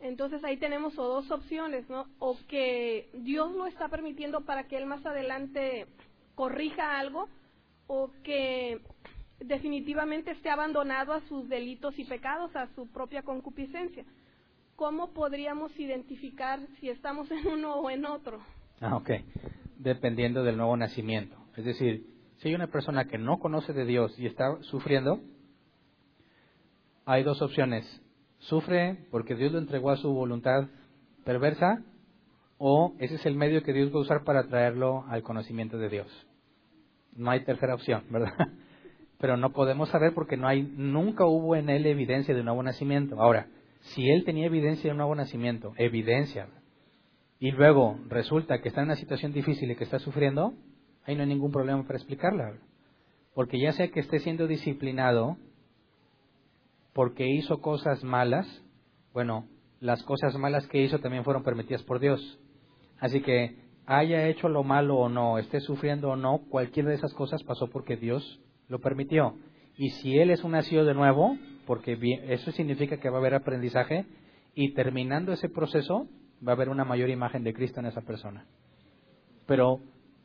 entonces 0.00 0.42
ahí 0.44 0.56
tenemos 0.58 0.96
o 0.98 1.04
dos 1.04 1.30
opciones, 1.30 1.88
¿no? 1.88 2.06
O 2.18 2.38
que 2.48 3.10
Dios 3.14 3.52
lo 3.54 3.66
está 3.66 3.88
permitiendo 3.88 4.42
para 4.42 4.68
que 4.68 4.76
él 4.76 4.86
más 4.86 5.04
adelante 5.04 5.86
corrija 6.34 6.98
algo, 6.98 7.28
o 7.86 8.10
que 8.22 8.80
definitivamente 9.40 10.30
esté 10.30 10.50
abandonado 10.50 11.12
a 11.12 11.20
sus 11.28 11.48
delitos 11.48 11.98
y 11.98 12.04
pecados, 12.04 12.54
a 12.56 12.68
su 12.74 12.86
propia 12.88 13.22
concupiscencia. 13.22 14.04
¿Cómo 14.76 15.12
podríamos 15.12 15.78
identificar 15.78 16.60
si 16.80 16.90
estamos 16.90 17.30
en 17.30 17.46
uno 17.46 17.76
o 17.76 17.90
en 17.90 18.04
otro? 18.04 18.40
Ah, 18.80 18.96
ok. 18.96 19.10
Dependiendo 19.78 20.42
del 20.42 20.56
nuevo 20.56 20.76
nacimiento. 20.76 21.36
Es 21.56 21.64
decir, 21.64 22.06
si 22.38 22.48
hay 22.48 22.54
una 22.54 22.66
persona 22.66 23.06
que 23.06 23.18
no 23.18 23.38
conoce 23.38 23.72
de 23.72 23.86
Dios 23.86 24.18
y 24.18 24.26
está 24.26 24.58
sufriendo, 24.62 25.20
hay 27.06 27.22
dos 27.22 27.40
opciones. 27.40 27.84
Sufre 28.38 29.06
porque 29.10 29.34
Dios 29.34 29.52
lo 29.52 29.58
entregó 29.58 29.90
a 29.90 29.96
su 29.96 30.12
voluntad 30.12 30.68
perversa 31.24 31.82
o 32.58 32.94
ese 32.98 33.14
es 33.14 33.26
el 33.26 33.34
medio 33.34 33.62
que 33.62 33.72
Dios 33.72 33.90
va 33.90 33.98
a 33.98 34.02
usar 34.02 34.24
para 34.24 34.48
traerlo 34.48 35.04
al 35.08 35.22
conocimiento 35.22 35.78
de 35.78 35.88
Dios. 35.88 36.26
No 37.16 37.30
hay 37.30 37.44
tercera 37.44 37.74
opción, 37.74 38.04
¿verdad? 38.10 38.32
Pero 39.18 39.36
no 39.36 39.52
podemos 39.52 39.88
saber 39.88 40.12
porque 40.14 40.36
no 40.36 40.46
hay, 40.46 40.62
nunca 40.62 41.24
hubo 41.24 41.56
en 41.56 41.70
él 41.70 41.86
evidencia 41.86 42.34
de 42.34 42.40
un 42.40 42.46
nuevo 42.46 42.62
nacimiento. 42.62 43.20
Ahora, 43.20 43.48
si 43.80 44.10
él 44.10 44.24
tenía 44.24 44.46
evidencia 44.46 44.84
de 44.84 44.90
un 44.90 44.98
nuevo 44.98 45.14
nacimiento, 45.14 45.72
evidencia, 45.78 46.48
y 47.38 47.50
luego 47.50 47.98
resulta 48.08 48.60
que 48.60 48.68
está 48.68 48.80
en 48.80 48.88
una 48.88 48.96
situación 48.96 49.32
difícil 49.32 49.70
y 49.70 49.76
que 49.76 49.84
está 49.84 49.98
sufriendo, 49.98 50.54
ahí 51.04 51.14
no 51.14 51.22
hay 51.22 51.28
ningún 51.28 51.52
problema 51.52 51.82
para 51.84 51.98
explicarla. 51.98 52.58
Porque 53.34 53.60
ya 53.60 53.72
sea 53.72 53.88
que 53.88 54.00
esté 54.00 54.18
siendo 54.20 54.46
disciplinado 54.46 55.36
porque 56.94 57.28
hizo 57.28 57.60
cosas 57.60 58.02
malas, 58.04 58.46
bueno, 59.12 59.46
las 59.80 60.02
cosas 60.02 60.34
malas 60.36 60.66
que 60.66 60.82
hizo 60.82 60.98
también 61.00 61.24
fueron 61.24 61.42
permitidas 61.42 61.82
por 61.82 62.00
Dios. 62.00 62.38
Así 62.98 63.20
que 63.20 63.56
haya 63.86 64.26
hecho 64.28 64.48
lo 64.48 64.64
malo 64.64 64.96
o 64.96 65.08
no, 65.08 65.38
esté 65.38 65.60
sufriendo 65.60 66.10
o 66.10 66.16
no, 66.16 66.38
cualquiera 66.50 66.90
de 66.90 66.96
esas 66.96 67.14
cosas 67.14 67.42
pasó 67.44 67.68
porque 67.68 67.96
Dios 67.96 68.40
lo 68.68 68.80
permitió. 68.80 69.36
Y 69.76 69.90
si 69.90 70.18
él 70.18 70.30
es 70.30 70.42
un 70.42 70.52
nacido 70.52 70.84
de 70.84 70.94
nuevo, 70.94 71.36
porque 71.66 71.96
eso 72.28 72.50
significa 72.52 72.98
que 72.98 73.10
va 73.10 73.16
a 73.16 73.20
haber 73.20 73.34
aprendizaje, 73.34 74.06
y 74.54 74.72
terminando 74.74 75.32
ese 75.32 75.48
proceso, 75.48 76.08
va 76.46 76.52
a 76.52 76.54
haber 76.54 76.68
una 76.68 76.84
mayor 76.84 77.10
imagen 77.10 77.44
de 77.44 77.54
Cristo 77.54 77.80
en 77.80 77.86
esa 77.86 78.00
persona. 78.00 78.46
Pero 79.46 79.80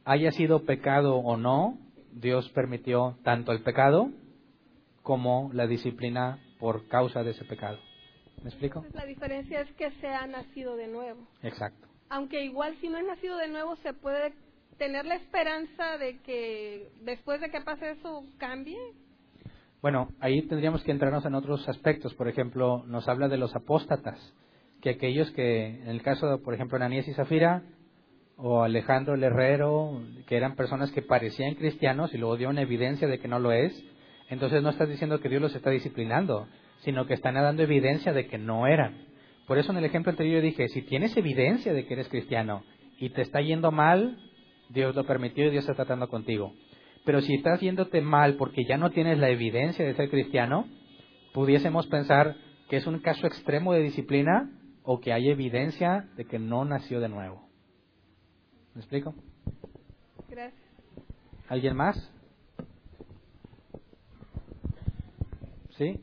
haya 0.05 0.31
sido 0.31 0.65
pecado 0.65 1.17
o 1.17 1.37
no, 1.37 1.77
Dios 2.13 2.49
permitió 2.49 3.17
tanto 3.23 3.51
el 3.51 3.61
pecado 3.61 4.09
como 5.03 5.49
la 5.53 5.67
disciplina 5.67 6.39
por 6.59 6.87
causa 6.87 7.23
de 7.23 7.31
ese 7.31 7.45
pecado. 7.45 7.77
¿Me 8.41 8.49
explico? 8.49 8.79
Entonces, 8.79 9.01
la 9.01 9.05
diferencia 9.05 9.61
es 9.61 9.71
que 9.73 9.91
se 9.99 10.07
ha 10.07 10.25
nacido 10.25 10.75
de 10.75 10.87
nuevo. 10.87 11.27
Exacto. 11.43 11.90
Aunque 12.11 12.43
igual 12.43 12.75
si 12.81 12.89
no 12.89 12.97
es 12.97 13.05
nacido 13.05 13.37
de 13.37 13.47
nuevo 13.47 13.77
se 13.77 13.93
puede 13.93 14.33
tener 14.77 15.05
la 15.05 15.15
esperanza 15.15 15.97
de 15.97 16.19
que 16.19 16.89
después 17.03 17.39
de 17.39 17.49
que 17.49 17.61
pase 17.61 17.91
eso 17.91 18.25
cambie. 18.37 18.77
Bueno, 19.81 20.09
ahí 20.19 20.41
tendríamos 20.41 20.83
que 20.83 20.91
entrarnos 20.91 21.25
en 21.25 21.35
otros 21.35 21.69
aspectos. 21.69 22.13
Por 22.15 22.27
ejemplo, 22.27 22.83
nos 22.85 23.07
habla 23.07 23.29
de 23.29 23.37
los 23.37 23.55
apóstatas, 23.55 24.19
que 24.81 24.89
aquellos 24.89 25.31
que, 25.31 25.67
en 25.67 25.87
el 25.87 26.01
caso, 26.01 26.27
de, 26.27 26.37
por 26.39 26.53
ejemplo, 26.53 26.75
Ananías 26.75 27.07
y 27.07 27.13
Zafira, 27.13 27.63
o 28.35 28.61
Alejandro 28.61 29.13
el 29.13 29.23
Herrero, 29.23 30.01
que 30.27 30.35
eran 30.35 30.57
personas 30.57 30.91
que 30.91 31.01
parecían 31.01 31.55
cristianos 31.55 32.13
y 32.13 32.17
luego 32.17 32.35
dieron 32.35 32.59
evidencia 32.59 33.07
de 33.07 33.19
que 33.19 33.29
no 33.29 33.39
lo 33.39 33.53
es, 33.53 33.71
entonces 34.29 34.61
no 34.61 34.71
estás 34.71 34.89
diciendo 34.89 35.21
que 35.21 35.29
Dios 35.29 35.41
los 35.41 35.55
está 35.55 35.69
disciplinando, 35.69 36.49
sino 36.81 37.05
que 37.05 37.13
están 37.13 37.35
dando 37.35 37.63
evidencia 37.63 38.11
de 38.11 38.27
que 38.27 38.37
no 38.37 38.67
eran. 38.67 39.10
Por 39.51 39.59
eso 39.59 39.73
en 39.73 39.79
el 39.79 39.83
ejemplo 39.83 40.11
anterior 40.11 40.35
yo 40.35 40.41
dije, 40.41 40.69
si 40.69 40.81
tienes 40.83 41.17
evidencia 41.17 41.73
de 41.73 41.85
que 41.85 41.95
eres 41.95 42.07
cristiano 42.07 42.63
y 42.97 43.09
te 43.09 43.21
está 43.21 43.41
yendo 43.41 43.69
mal, 43.69 44.17
Dios 44.69 44.95
lo 44.95 45.05
permitió 45.05 45.45
y 45.45 45.49
Dios 45.49 45.65
está 45.65 45.75
tratando 45.75 46.07
contigo. 46.07 46.53
Pero 47.03 47.19
si 47.19 47.33
estás 47.33 47.59
yéndote 47.59 47.99
mal 47.99 48.37
porque 48.37 48.63
ya 48.63 48.77
no 48.77 48.91
tienes 48.91 49.19
la 49.19 49.27
evidencia 49.27 49.83
de 49.83 49.93
ser 49.93 50.09
cristiano, 50.09 50.69
pudiésemos 51.33 51.85
pensar 51.87 52.37
que 52.69 52.77
es 52.77 52.87
un 52.87 52.99
caso 52.99 53.27
extremo 53.27 53.73
de 53.73 53.81
disciplina 53.81 54.49
o 54.83 55.01
que 55.01 55.11
hay 55.11 55.29
evidencia 55.29 56.07
de 56.15 56.23
que 56.23 56.39
no 56.39 56.63
nació 56.63 57.01
de 57.01 57.09
nuevo. 57.09 57.49
¿Me 58.73 58.79
explico? 58.79 59.13
Gracias. 60.29 60.63
¿Alguien 61.49 61.75
más? 61.75 62.09
¿Sí? 65.71 65.99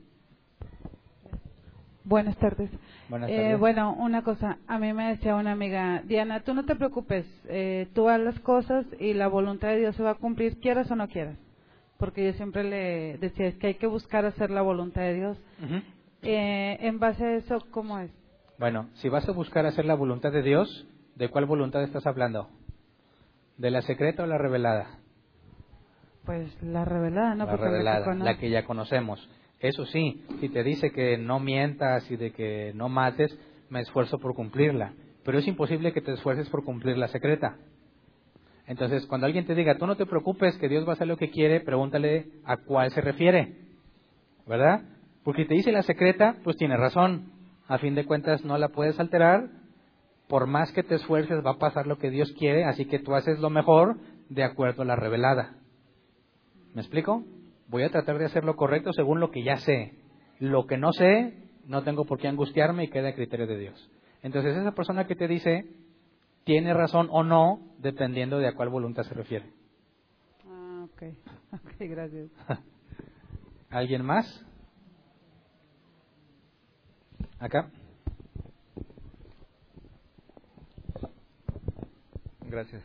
Buenas 2.05 2.37
tardes. 2.37 2.71
Buenas 3.09 3.31
Eh, 3.31 3.57
bueno, 3.57 3.95
una 3.95 4.23
cosa, 4.23 4.59
a 4.67 4.79
mí 4.79 4.93
me 4.93 5.09
decía 5.09 5.35
una 5.35 5.53
amiga, 5.53 6.03
Diana, 6.05 6.41
tú 6.41 6.53
no 6.53 6.65
te 6.65 6.77
preocupes, 6.77 7.25
eh, 7.49 7.89
tú 7.95 8.09
haz 8.09 8.21
las 8.21 8.39
cosas 8.41 8.85
y 9.01 9.15
la 9.15 9.29
voluntad 9.29 9.69
de 9.69 9.79
Dios 9.79 9.97
se 9.97 10.03
va 10.03 10.11
a 10.11 10.15
cumplir, 10.15 10.61
quieras 10.61 10.91
o 10.91 10.97
no 10.97 11.09
quieras. 11.09 11.37
Porque 11.97 12.27
yo 12.27 12.33
siempre 12.35 12.65
le 12.65 13.19
decía, 13.19 13.47
es 13.47 13.57
que 13.57 13.69
hay 13.69 13.75
que 13.75 13.87
buscar 13.87 14.25
hacer 14.25 14.51
la 14.51 14.63
voluntad 14.63 15.03
de 15.03 15.15
Dios. 15.15 15.39
Eh, 16.23 16.79
en 16.81 16.99
base 16.99 17.25
a 17.25 17.35
eso, 17.37 17.65
¿cómo 17.71 17.99
es? 17.99 18.11
Bueno, 18.59 18.89
si 18.95 19.09
vas 19.09 19.29
a 19.29 19.33
buscar 19.33 19.67
hacer 19.67 19.85
la 19.85 19.95
voluntad 19.95 20.31
de 20.31 20.43
Dios, 20.43 20.87
¿de 21.17 21.29
cuál 21.29 21.47
voluntad 21.47 21.83
estás 21.83 22.07
hablando? 22.07 22.49
¿De 23.57 23.71
la 23.71 23.83
secreta 23.83 24.25
o 24.25 24.27
la 24.27 24.39
revelada? 24.39 24.99
Pues 26.25 26.63
la 26.63 26.85
revelada, 26.85 27.35
¿no? 27.35 27.47
la 27.47 27.51
Porque 27.51 27.67
revelada, 27.67 28.15
la 28.15 28.37
que 28.37 28.51
ya 28.51 28.65
conocemos. 28.65 29.29
Eso 29.61 29.87
sí, 29.87 30.23
si 30.41 30.49
te 30.49 30.63
dice 30.63 30.93
que 30.93 31.19
no 31.19 31.41
mientas 31.41 32.09
y 32.11 32.17
de 32.17 32.31
que 32.33 32.73
no 32.75 32.89
mates, 32.89 33.37
me 33.71 33.81
esfuerzo 33.81 34.19
por 34.19 34.35
cumplirla. 34.35 34.93
Pero 35.25 35.39
es 35.39 35.49
imposible 35.49 35.93
que 35.93 36.01
te 36.01 36.13
esfuerces 36.13 36.49
por 36.49 36.65
cumplir 36.65 36.97
la 36.97 37.09
secreta. 37.09 37.57
Entonces, 38.67 39.07
cuando 39.07 39.27
alguien 39.27 39.47
te 39.47 39.55
diga, 39.55 39.79
tú 39.79 39.87
no 39.87 39.97
te 39.97 40.07
preocupes, 40.07 40.57
que 40.59 40.69
Dios 40.69 40.87
va 40.87 40.91
a 40.91 40.93
hacer 40.93 41.09
lo 41.09 41.17
que 41.17 41.31
quiere, 41.31 41.61
pregúntale 41.61 42.27
a 42.45 42.59
cuál 42.59 42.91
se 42.91 43.01
refiere. 43.01 43.57
¿Verdad? 44.47 44.83
Porque 45.25 45.45
te 45.45 45.55
dice 45.55 45.73
la 45.73 45.83
secreta, 45.83 46.37
pues 46.45 46.57
tiene 46.57 46.77
razón. 46.77 47.33
A 47.67 47.79
fin 47.79 47.95
de 47.95 48.07
cuentas, 48.07 48.45
no 48.45 48.59
la 48.59 48.69
puedes 48.69 49.01
alterar. 49.01 49.49
Por 50.29 50.47
más 50.47 50.71
que 50.73 50.83
te 50.83 50.95
esfuerces, 50.95 51.45
va 51.45 51.53
a 51.53 51.59
pasar 51.59 51.87
lo 51.87 51.99
que 51.99 52.11
Dios 52.11 52.33
quiere, 52.33 52.65
así 52.65 52.85
que 52.85 52.99
tú 52.99 53.15
haces 53.15 53.39
lo 53.41 53.51
mejor 53.51 53.97
de 54.29 54.45
acuerdo 54.45 54.83
a 54.83 54.87
la 54.87 54.97
revelada. 54.97 55.57
¿Me 56.75 56.83
explico? 56.83 57.25
Voy 57.69 57.83
a 57.83 57.91
tratar 57.91 58.19
de 58.19 58.25
hacer 58.25 58.45
lo 58.45 58.57
correcto 58.57 58.93
según 58.93 59.21
lo 59.21 59.31
que 59.31 59.43
ya 59.43 59.59
sé. 59.59 59.95
Lo 60.39 60.67
que 60.67 60.79
no 60.79 60.93
sé, 60.93 61.51
no 61.67 61.83
tengo 61.85 62.05
por 62.07 62.19
qué 62.19 62.29
angustiarme 62.29 62.85
y 62.85 62.89
queda 62.89 63.11
a 63.11 63.15
criterio 63.15 63.47
de 63.47 63.59
Dios. 63.59 63.91
Entonces, 64.23 64.57
esa 64.57 64.73
persona 64.73 65.07
que 65.07 65.15
te 65.15 65.29
dice 65.29 65.67
tiene 66.45 66.73
razón 66.73 67.09
o 67.11 67.23
no, 67.23 67.75
dependiendo 67.79 68.39
de 68.39 68.49
a 68.49 68.55
cuál 68.55 68.71
voluntad 68.71 69.03
se 69.03 69.15
refiere. 69.15 69.53
Ah, 70.47 70.87
ok. 70.87 71.03
Ok, 71.51 71.73
gracias. 71.81 72.31
¿Alguien 73.71 74.05
más? 74.05 74.45
Acá. 77.39 77.71
Gracias. 82.47 82.83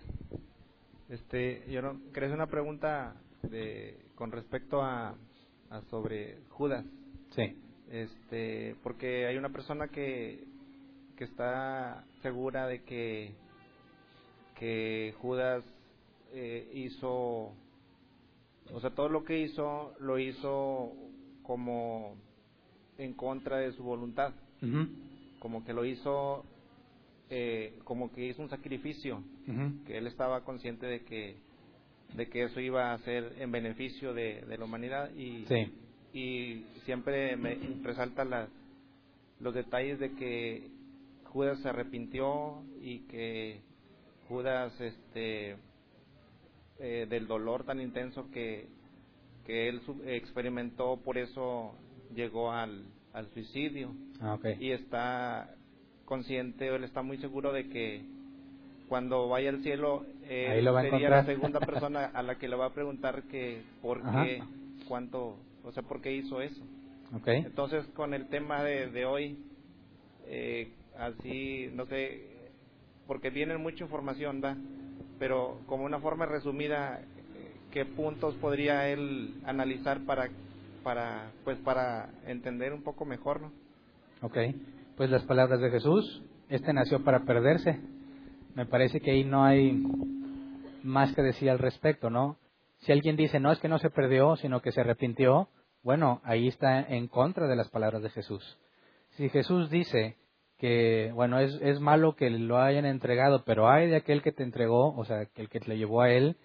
Este, 1.09 1.63
yo 1.69 1.81
no, 1.81 1.99
quería 2.13 2.27
hacer 2.27 2.35
una 2.37 2.47
pregunta 2.47 3.15
de, 3.43 4.05
con 4.23 4.31
respecto 4.31 4.81
a, 4.81 5.17
a 5.69 5.81
sobre 5.89 6.37
Judas. 6.47 6.85
Sí. 7.35 7.57
Este, 7.91 8.73
porque 8.81 9.25
hay 9.25 9.35
una 9.35 9.49
persona 9.49 9.89
que, 9.89 10.45
que 11.17 11.25
está 11.25 12.05
segura 12.21 12.65
de 12.67 12.83
que, 12.83 13.35
que 14.57 15.13
Judas 15.19 15.65
eh, 16.31 16.71
hizo, 16.73 17.51
o 18.71 18.79
sea, 18.79 18.91
todo 18.91 19.09
lo 19.09 19.25
que 19.25 19.41
hizo, 19.41 19.93
lo 19.99 20.17
hizo 20.17 20.93
como 21.41 22.15
en 22.97 23.15
contra 23.15 23.57
de 23.57 23.73
su 23.73 23.83
voluntad, 23.83 24.31
como 25.39 25.65
que 25.65 25.73
lo 25.73 25.83
hizo, 25.83 26.45
eh, 27.29 27.77
como 27.83 28.09
que 28.13 28.29
hizo 28.29 28.41
un 28.41 28.49
sacrificio, 28.49 29.21
que 29.85 29.97
él 29.97 30.07
estaba 30.07 30.45
consciente 30.45 30.85
de 30.85 31.03
que, 31.03 31.35
de 32.15 32.27
que 32.29 32.43
eso 32.43 32.59
iba 32.59 32.93
a 32.93 32.97
ser 32.99 33.33
en 33.39 33.51
beneficio 33.51 34.13
de, 34.13 34.41
de 34.41 34.57
la 34.57 34.65
humanidad 34.65 35.11
y, 35.15 35.45
Sí. 35.47 35.71
y 36.13 36.65
siempre 36.85 37.35
me 37.37 37.57
resalta 37.83 38.23
la- 38.23 38.47
los 39.39 39.53
detalles 39.53 39.99
de 39.99 40.11
que 40.13 40.69
Judas 41.25 41.59
se 41.61 41.69
arrepintió 41.69 42.63
y 42.81 42.99
que 43.07 43.61
Judas 44.27 44.79
este 44.79 45.57
eh, 46.79 47.07
del 47.09 47.27
dolor 47.27 47.63
tan 47.65 47.79
intenso 47.81 48.29
que, 48.31 48.67
que 49.45 49.69
él 49.69 49.81
experimentó 50.05 50.97
por 51.03 51.17
eso 51.17 51.75
llegó 52.13 52.51
al, 52.51 52.83
al 53.13 53.27
suicidio 53.33 53.93
Ah, 54.21 54.37
y 54.59 54.71
está 54.71 55.53
consciente, 56.05 56.67
él 56.67 56.83
está 56.83 57.01
muy 57.01 57.17
seguro 57.17 57.51
de 57.51 57.67
que 57.69 58.05
cuando 58.87 59.27
vaya 59.29 59.49
al 59.49 59.61
cielo, 59.63 60.05
Ahí 60.27 60.61
lo 60.61 60.79
sería 60.79 61.09
la 61.09 61.25
segunda 61.25 61.59
persona 61.65 62.05
a 62.13 62.23
la 62.23 62.35
que 62.35 62.47
le 62.47 62.55
va 62.55 62.67
a 62.67 62.73
preguntar 62.73 63.23
que 63.23 63.61
por 63.81 63.99
Ajá. 63.99 64.23
qué, 64.25 64.43
cuánto, 64.87 65.35
o 65.63 65.71
sea, 65.71 65.83
por 65.83 66.01
qué 66.01 66.13
hizo 66.13 66.41
eso. 66.41 66.63
Ok. 67.15 67.27
Entonces, 67.27 67.85
con 67.95 68.13
el 68.13 68.27
tema 68.29 68.63
de, 68.63 68.87
de 68.89 69.05
hoy, 69.05 69.37
eh, 70.25 70.71
así, 70.97 71.69
no 71.73 71.85
sé, 71.85 72.21
porque 73.07 73.29
viene 73.29 73.57
mucha 73.57 73.83
información, 73.83 74.41
¿va? 74.43 74.55
Pero 75.19 75.59
como 75.67 75.85
una 75.85 75.99
forma 75.99 76.25
resumida, 76.25 77.01
eh, 77.35 77.55
¿qué 77.71 77.85
puntos 77.85 78.35
podría 78.35 78.89
él 78.89 79.35
analizar 79.45 80.01
para, 80.05 80.29
para, 80.83 81.31
pues, 81.43 81.57
para 81.59 82.09
entender 82.27 82.73
un 82.73 82.83
poco 82.83 83.05
mejor, 83.05 83.41
¿no? 83.41 83.51
Ok, 84.21 84.37
pues 84.95 85.09
las 85.09 85.23
palabras 85.23 85.59
de 85.59 85.69
Jesús, 85.69 86.23
este 86.49 86.73
nació 86.73 87.03
para 87.03 87.25
perderse. 87.25 87.79
Me 88.55 88.65
parece 88.65 88.99
que 88.99 89.11
ahí 89.11 89.23
no 89.23 89.43
hay 89.43 89.83
más 90.83 91.13
que 91.15 91.21
decir 91.21 91.49
al 91.49 91.59
respecto, 91.59 92.09
¿no? 92.09 92.37
Si 92.79 92.91
alguien 92.91 93.15
dice, 93.15 93.39
no 93.39 93.51
es 93.51 93.59
que 93.59 93.67
no 93.67 93.79
se 93.79 93.89
perdió, 93.89 94.35
sino 94.35 94.61
que 94.61 94.71
se 94.71 94.81
arrepintió, 94.81 95.47
bueno, 95.81 96.21
ahí 96.23 96.47
está 96.47 96.81
en 96.81 97.07
contra 97.07 97.47
de 97.47 97.55
las 97.55 97.69
palabras 97.69 98.03
de 98.03 98.09
Jesús. 98.09 98.57
Si 99.11 99.29
Jesús 99.29 99.69
dice 99.69 100.17
que, 100.57 101.11
bueno, 101.13 101.39
es, 101.39 101.59
es 101.61 101.79
malo 101.79 102.15
que 102.15 102.29
lo 102.29 102.59
hayan 102.59 102.85
entregado, 102.85 103.43
pero 103.43 103.69
hay 103.69 103.87
de 103.87 103.95
aquel 103.95 104.21
que 104.21 104.31
te 104.31 104.43
entregó, 104.43 104.95
o 104.95 105.05
sea, 105.05 105.25
que 105.25 105.41
el 105.41 105.49
que 105.49 105.59
te 105.59 105.77
llevó 105.77 106.01
a 106.01 106.11
él, 106.11 106.37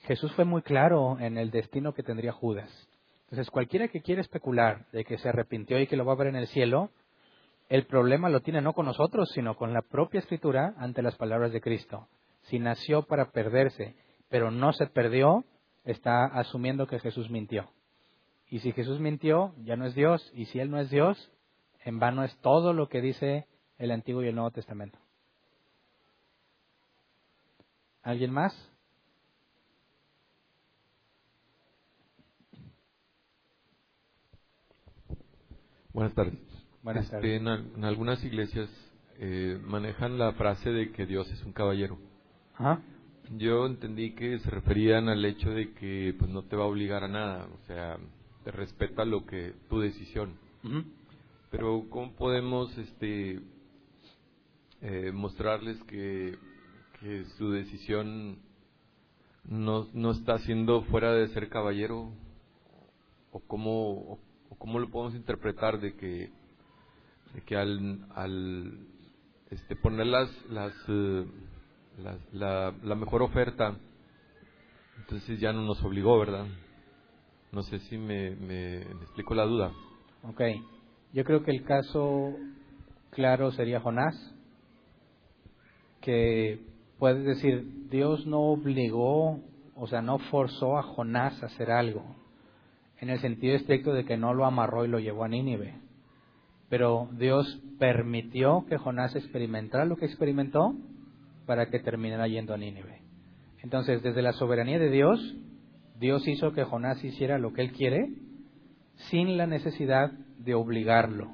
Jesús 0.00 0.32
fue 0.32 0.44
muy 0.44 0.62
claro 0.62 1.18
en 1.18 1.38
el 1.38 1.50
destino 1.50 1.92
que 1.92 2.02
tendría 2.02 2.32
Judas. 2.32 2.70
Entonces, 3.24 3.50
cualquiera 3.50 3.88
que 3.88 4.00
quiera 4.00 4.20
especular 4.20 4.86
de 4.92 5.04
que 5.04 5.18
se 5.18 5.28
arrepintió 5.28 5.78
y 5.80 5.86
que 5.86 5.96
lo 5.96 6.06
va 6.06 6.12
a 6.12 6.16
ver 6.16 6.28
en 6.28 6.36
el 6.36 6.46
cielo, 6.46 6.90
el 7.68 7.86
problema 7.86 8.30
lo 8.30 8.40
tiene 8.40 8.62
no 8.62 8.72
con 8.72 8.86
nosotros, 8.86 9.30
sino 9.34 9.56
con 9.56 9.72
la 9.72 9.82
propia 9.82 10.20
escritura 10.20 10.74
ante 10.78 11.02
las 11.02 11.16
palabras 11.16 11.52
de 11.52 11.60
Cristo. 11.60 12.08
Si 12.42 12.58
nació 12.58 13.02
para 13.02 13.30
perderse, 13.30 13.94
pero 14.28 14.50
no 14.50 14.72
se 14.72 14.86
perdió, 14.86 15.44
está 15.84 16.24
asumiendo 16.24 16.86
que 16.86 16.98
Jesús 16.98 17.30
mintió. 17.30 17.70
Y 18.48 18.60
si 18.60 18.72
Jesús 18.72 19.00
mintió, 19.00 19.54
ya 19.64 19.76
no 19.76 19.84
es 19.84 19.94
Dios. 19.94 20.30
Y 20.34 20.46
si 20.46 20.58
Él 20.58 20.70
no 20.70 20.80
es 20.80 20.88
Dios, 20.88 21.30
en 21.84 21.98
vano 21.98 22.24
es 22.24 22.34
todo 22.38 22.72
lo 22.72 22.88
que 22.88 23.02
dice 23.02 23.46
el 23.76 23.90
Antiguo 23.90 24.22
y 24.22 24.28
el 24.28 24.34
Nuevo 24.34 24.50
Testamento. 24.50 24.98
¿Alguien 28.02 28.32
más? 28.32 28.54
Buenas 35.92 36.14
tardes. 36.14 36.47
Buenas 36.88 37.04
Este. 37.12 37.36
En, 37.36 37.48
al- 37.48 37.70
en 37.76 37.84
algunas 37.84 38.24
iglesias 38.24 38.68
eh, 39.18 39.60
manejan 39.62 40.16
la 40.18 40.32
frase 40.32 40.70
de 40.70 40.90
que 40.92 41.04
Dios 41.04 41.30
es 41.30 41.42
un 41.44 41.52
caballero. 41.52 41.98
Yo 43.36 43.66
entendí 43.66 44.14
que 44.14 44.38
se 44.38 44.48
referían 44.50 45.08
al 45.10 45.22
hecho 45.24 45.50
de 45.50 45.74
que 45.74 46.14
pues 46.18 46.30
no 46.30 46.44
te 46.44 46.56
va 46.56 46.64
a 46.64 46.66
obligar 46.68 47.04
a 47.04 47.08
nada, 47.08 47.46
o 47.46 47.66
sea, 47.66 47.98
te 48.42 48.50
respeta 48.52 49.04
lo 49.04 49.26
que 49.26 49.52
tu 49.68 49.80
decisión. 49.80 50.32
Pero 51.50 51.84
cómo 51.90 52.12
podemos 52.14 52.76
este 52.78 53.40
eh, 54.80 55.12
mostrarles 55.12 55.76
que, 55.84 56.38
que 57.00 57.24
su 57.36 57.50
decisión 57.50 58.38
no, 59.44 59.88
no 59.92 60.12
está 60.12 60.38
siendo 60.38 60.82
fuera 60.84 61.12
de 61.12 61.28
ser 61.28 61.50
caballero 61.50 62.12
o 63.30 63.40
cómo 63.40 63.90
o, 63.90 64.18
cómo 64.56 64.78
lo 64.78 64.88
podemos 64.88 65.14
interpretar 65.14 65.80
de 65.80 65.94
que 65.94 66.30
que 67.46 67.56
al, 67.56 68.06
al 68.14 68.86
este 69.50 69.76
poner 69.76 70.06
las 70.06 70.30
las, 70.50 70.74
eh, 70.88 71.24
las- 71.98 72.34
la, 72.34 72.74
la 72.82 72.94
mejor 72.94 73.22
oferta 73.22 73.76
entonces 74.98 75.38
ya 75.40 75.52
no 75.52 75.62
nos 75.62 75.82
obligó 75.84 76.18
verdad 76.18 76.46
no 77.52 77.62
sé 77.62 77.78
si 77.80 77.96
me, 77.98 78.30
me, 78.36 78.84
me 78.84 79.02
explico 79.04 79.34
la 79.34 79.44
duda 79.44 79.72
Ok. 80.24 80.40
Yo 81.12 81.24
creo 81.24 81.42
que 81.42 81.52
el 81.52 81.64
caso 81.64 82.34
claro 83.10 83.50
sería 83.52 83.80
Jonás, 83.80 84.14
que 86.00 86.60
puedes 86.98 87.24
decir, 87.24 87.88
Dios 87.90 88.26
no 88.26 88.40
obligó, 88.40 89.40
o 89.74 89.86
sea, 89.86 90.02
no 90.02 90.18
forzó 90.18 90.78
a 90.78 90.82
Jonás 90.82 91.42
a 91.42 91.46
hacer 91.46 91.70
algo, 91.70 92.04
en 93.00 93.10
el 93.10 93.20
sentido 93.20 93.56
estricto 93.56 93.92
de 93.92 94.04
que 94.04 94.16
no 94.16 94.34
lo 94.34 94.44
amarró 94.44 94.84
y 94.84 94.88
lo 94.88 94.98
llevó 94.98 95.24
a 95.24 95.28
Nínive. 95.28 95.80
Pero 96.68 97.08
Dios 97.12 97.60
permitió 97.78 98.66
que 98.68 98.76
Jonás 98.76 99.16
experimentara 99.16 99.84
lo 99.84 99.96
que 99.96 100.06
experimentó 100.06 100.74
para 101.46 101.66
que 101.70 101.78
terminara 101.78 102.28
yendo 102.28 102.52
a 102.52 102.58
Nínive. 102.58 103.00
Entonces, 103.62 104.02
desde 104.02 104.22
la 104.22 104.32
soberanía 104.32 104.78
de 104.78 104.90
Dios, 104.90 105.36
Dios 105.98 106.26
hizo 106.28 106.52
que 106.52 106.64
Jonás 106.64 107.02
hiciera 107.02 107.38
lo 107.38 107.52
que 107.52 107.62
él 107.62 107.72
quiere 107.72 108.10
sin 109.10 109.36
la 109.36 109.46
necesidad 109.46 110.12
de 110.38 110.54
obligarlo. 110.54 111.30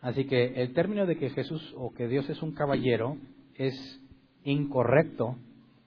Así 0.00 0.24
que 0.24 0.62
el 0.62 0.72
término 0.72 1.06
de 1.06 1.16
que 1.16 1.30
Jesús 1.30 1.74
o 1.76 1.92
que 1.92 2.08
Dios 2.08 2.28
es 2.30 2.42
un 2.42 2.52
caballero 2.52 3.16
es 3.56 4.00
incorrecto 4.44 5.36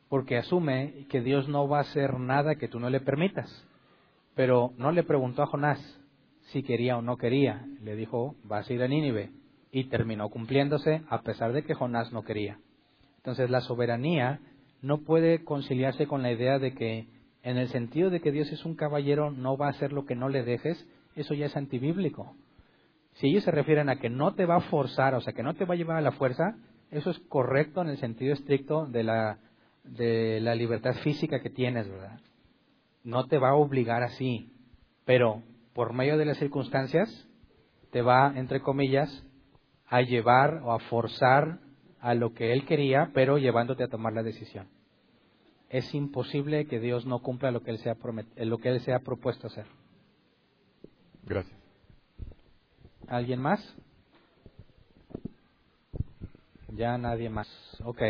porque 0.09 0.38
asume 0.38 1.07
que 1.09 1.22
Dios 1.22 1.47
no 1.47 1.67
va 1.67 1.80
a 1.80 1.81
hacer 1.81 2.19
nada 2.19 2.55
que 2.55 2.67
tú 2.67 2.80
no 2.80 2.89
le 2.89 2.99
permitas. 2.99 3.49
Pero 4.35 4.73
no 4.77 4.91
le 4.91 5.03
preguntó 5.03 5.41
a 5.41 5.47
Jonás 5.47 5.80
si 6.53 6.64
quería 6.64 6.98
o 6.98 7.01
no 7.01 7.17
quería. 7.17 7.65
Le 7.82 7.95
dijo, 7.95 8.35
vas 8.43 8.69
a 8.69 8.73
ir 8.73 8.82
a 8.82 8.88
Nínive. 8.88 9.32
Y 9.72 9.85
terminó 9.85 10.30
cumpliéndose 10.30 11.01
a 11.09 11.23
pesar 11.23 11.51
de 11.51 11.64
que 11.64 11.73
Jonás 11.73 12.14
no 12.14 12.23
quería. 12.23 12.59
Entonces 13.17 13.49
la 13.49 13.61
soberanía 13.61 14.40
no 14.82 14.99
puede 14.99 15.43
conciliarse 15.43 16.06
con 16.06 16.22
la 16.22 16.32
idea 16.32 16.59
de 16.59 16.73
que 16.75 17.07
en 17.41 17.57
el 17.57 17.69
sentido 17.69 18.09
de 18.09 18.22
que 18.22 18.32
Dios 18.32 18.51
es 18.51 18.65
un 18.65 18.75
caballero 18.75 19.32
no 19.32 19.57
va 19.57 19.67
a 19.67 19.72
hacer 19.72 19.91
lo 19.91 20.06
que 20.06 20.15
no 20.15 20.30
le 20.30 20.43
dejes, 20.43 20.88
eso 21.15 21.33
ya 21.33 21.48
es 21.48 21.57
antibíblico. 21.57 22.35
Si 23.14 23.27
ellos 23.27 23.43
se 23.43 23.51
refieren 23.51 23.90
a 23.90 23.98
que 23.98 24.09
no 24.09 24.35
te 24.35 24.45
va 24.45 24.57
a 24.57 24.61
forzar, 24.61 25.15
o 25.15 25.22
sea, 25.22 25.33
que 25.33 25.43
no 25.43 25.56
te 25.56 25.65
va 25.65 25.73
a 25.73 25.77
llevar 25.77 25.98
a 25.98 26.01
la 26.01 26.11
fuerza, 26.11 26.56
eso 26.91 27.09
es 27.09 27.19
correcto 27.30 27.82
en 27.82 27.90
el 27.90 27.98
sentido 27.98 28.33
estricto 28.33 28.85
de 28.85 29.03
la, 29.03 29.40
de 29.83 30.40
la 30.40 30.53
libertad 30.53 30.93
física 31.03 31.40
que 31.41 31.49
tienes, 31.49 31.90
¿verdad? 31.90 32.19
No 33.03 33.25
te 33.25 33.38
va 33.38 33.49
a 33.49 33.56
obligar 33.56 34.03
así, 34.03 34.51
pero 35.06 35.41
por 35.74 35.93
medio 35.93 36.18
de 36.18 36.26
las 36.26 36.38
circunstancias 36.38 37.27
te 37.92 38.02
va, 38.02 38.34
entre 38.35 38.61
comillas, 38.61 39.24
a 39.88 40.02
llevar 40.02 40.61
o 40.64 40.72
a 40.72 40.80
forzar 40.80 41.60
a 42.00 42.16
lo 42.16 42.34
que 42.34 42.52
él 42.53 42.66
quería, 42.66 43.11
pero 43.14 43.38
llevándote 43.38 43.84
a 43.84 43.88
tomar 43.88 44.14
la 44.14 44.24
decisión. 44.24 44.68
Es 45.69 45.93
imposible 45.93 46.66
que 46.66 46.80
Dios 46.80 47.06
no 47.06 47.19
cumpla 47.19 47.52
lo 47.52 47.61
que 47.61 47.72
él 47.72 47.77
se 47.80 47.90
ha, 47.90 47.98
eh, 48.35 48.45
lo 48.45 48.58
que 48.58 48.69
él 48.69 48.82
se 48.82 48.93
ha 48.93 49.00
propuesto 49.00 49.48
hacer. 49.48 49.66
gracias 51.24 51.58
¿Alguien 53.08 53.40
más? 53.40 53.76
Ya 56.69 56.98
nadie 56.98 57.30
más. 57.30 57.48
Ok. 57.84 58.02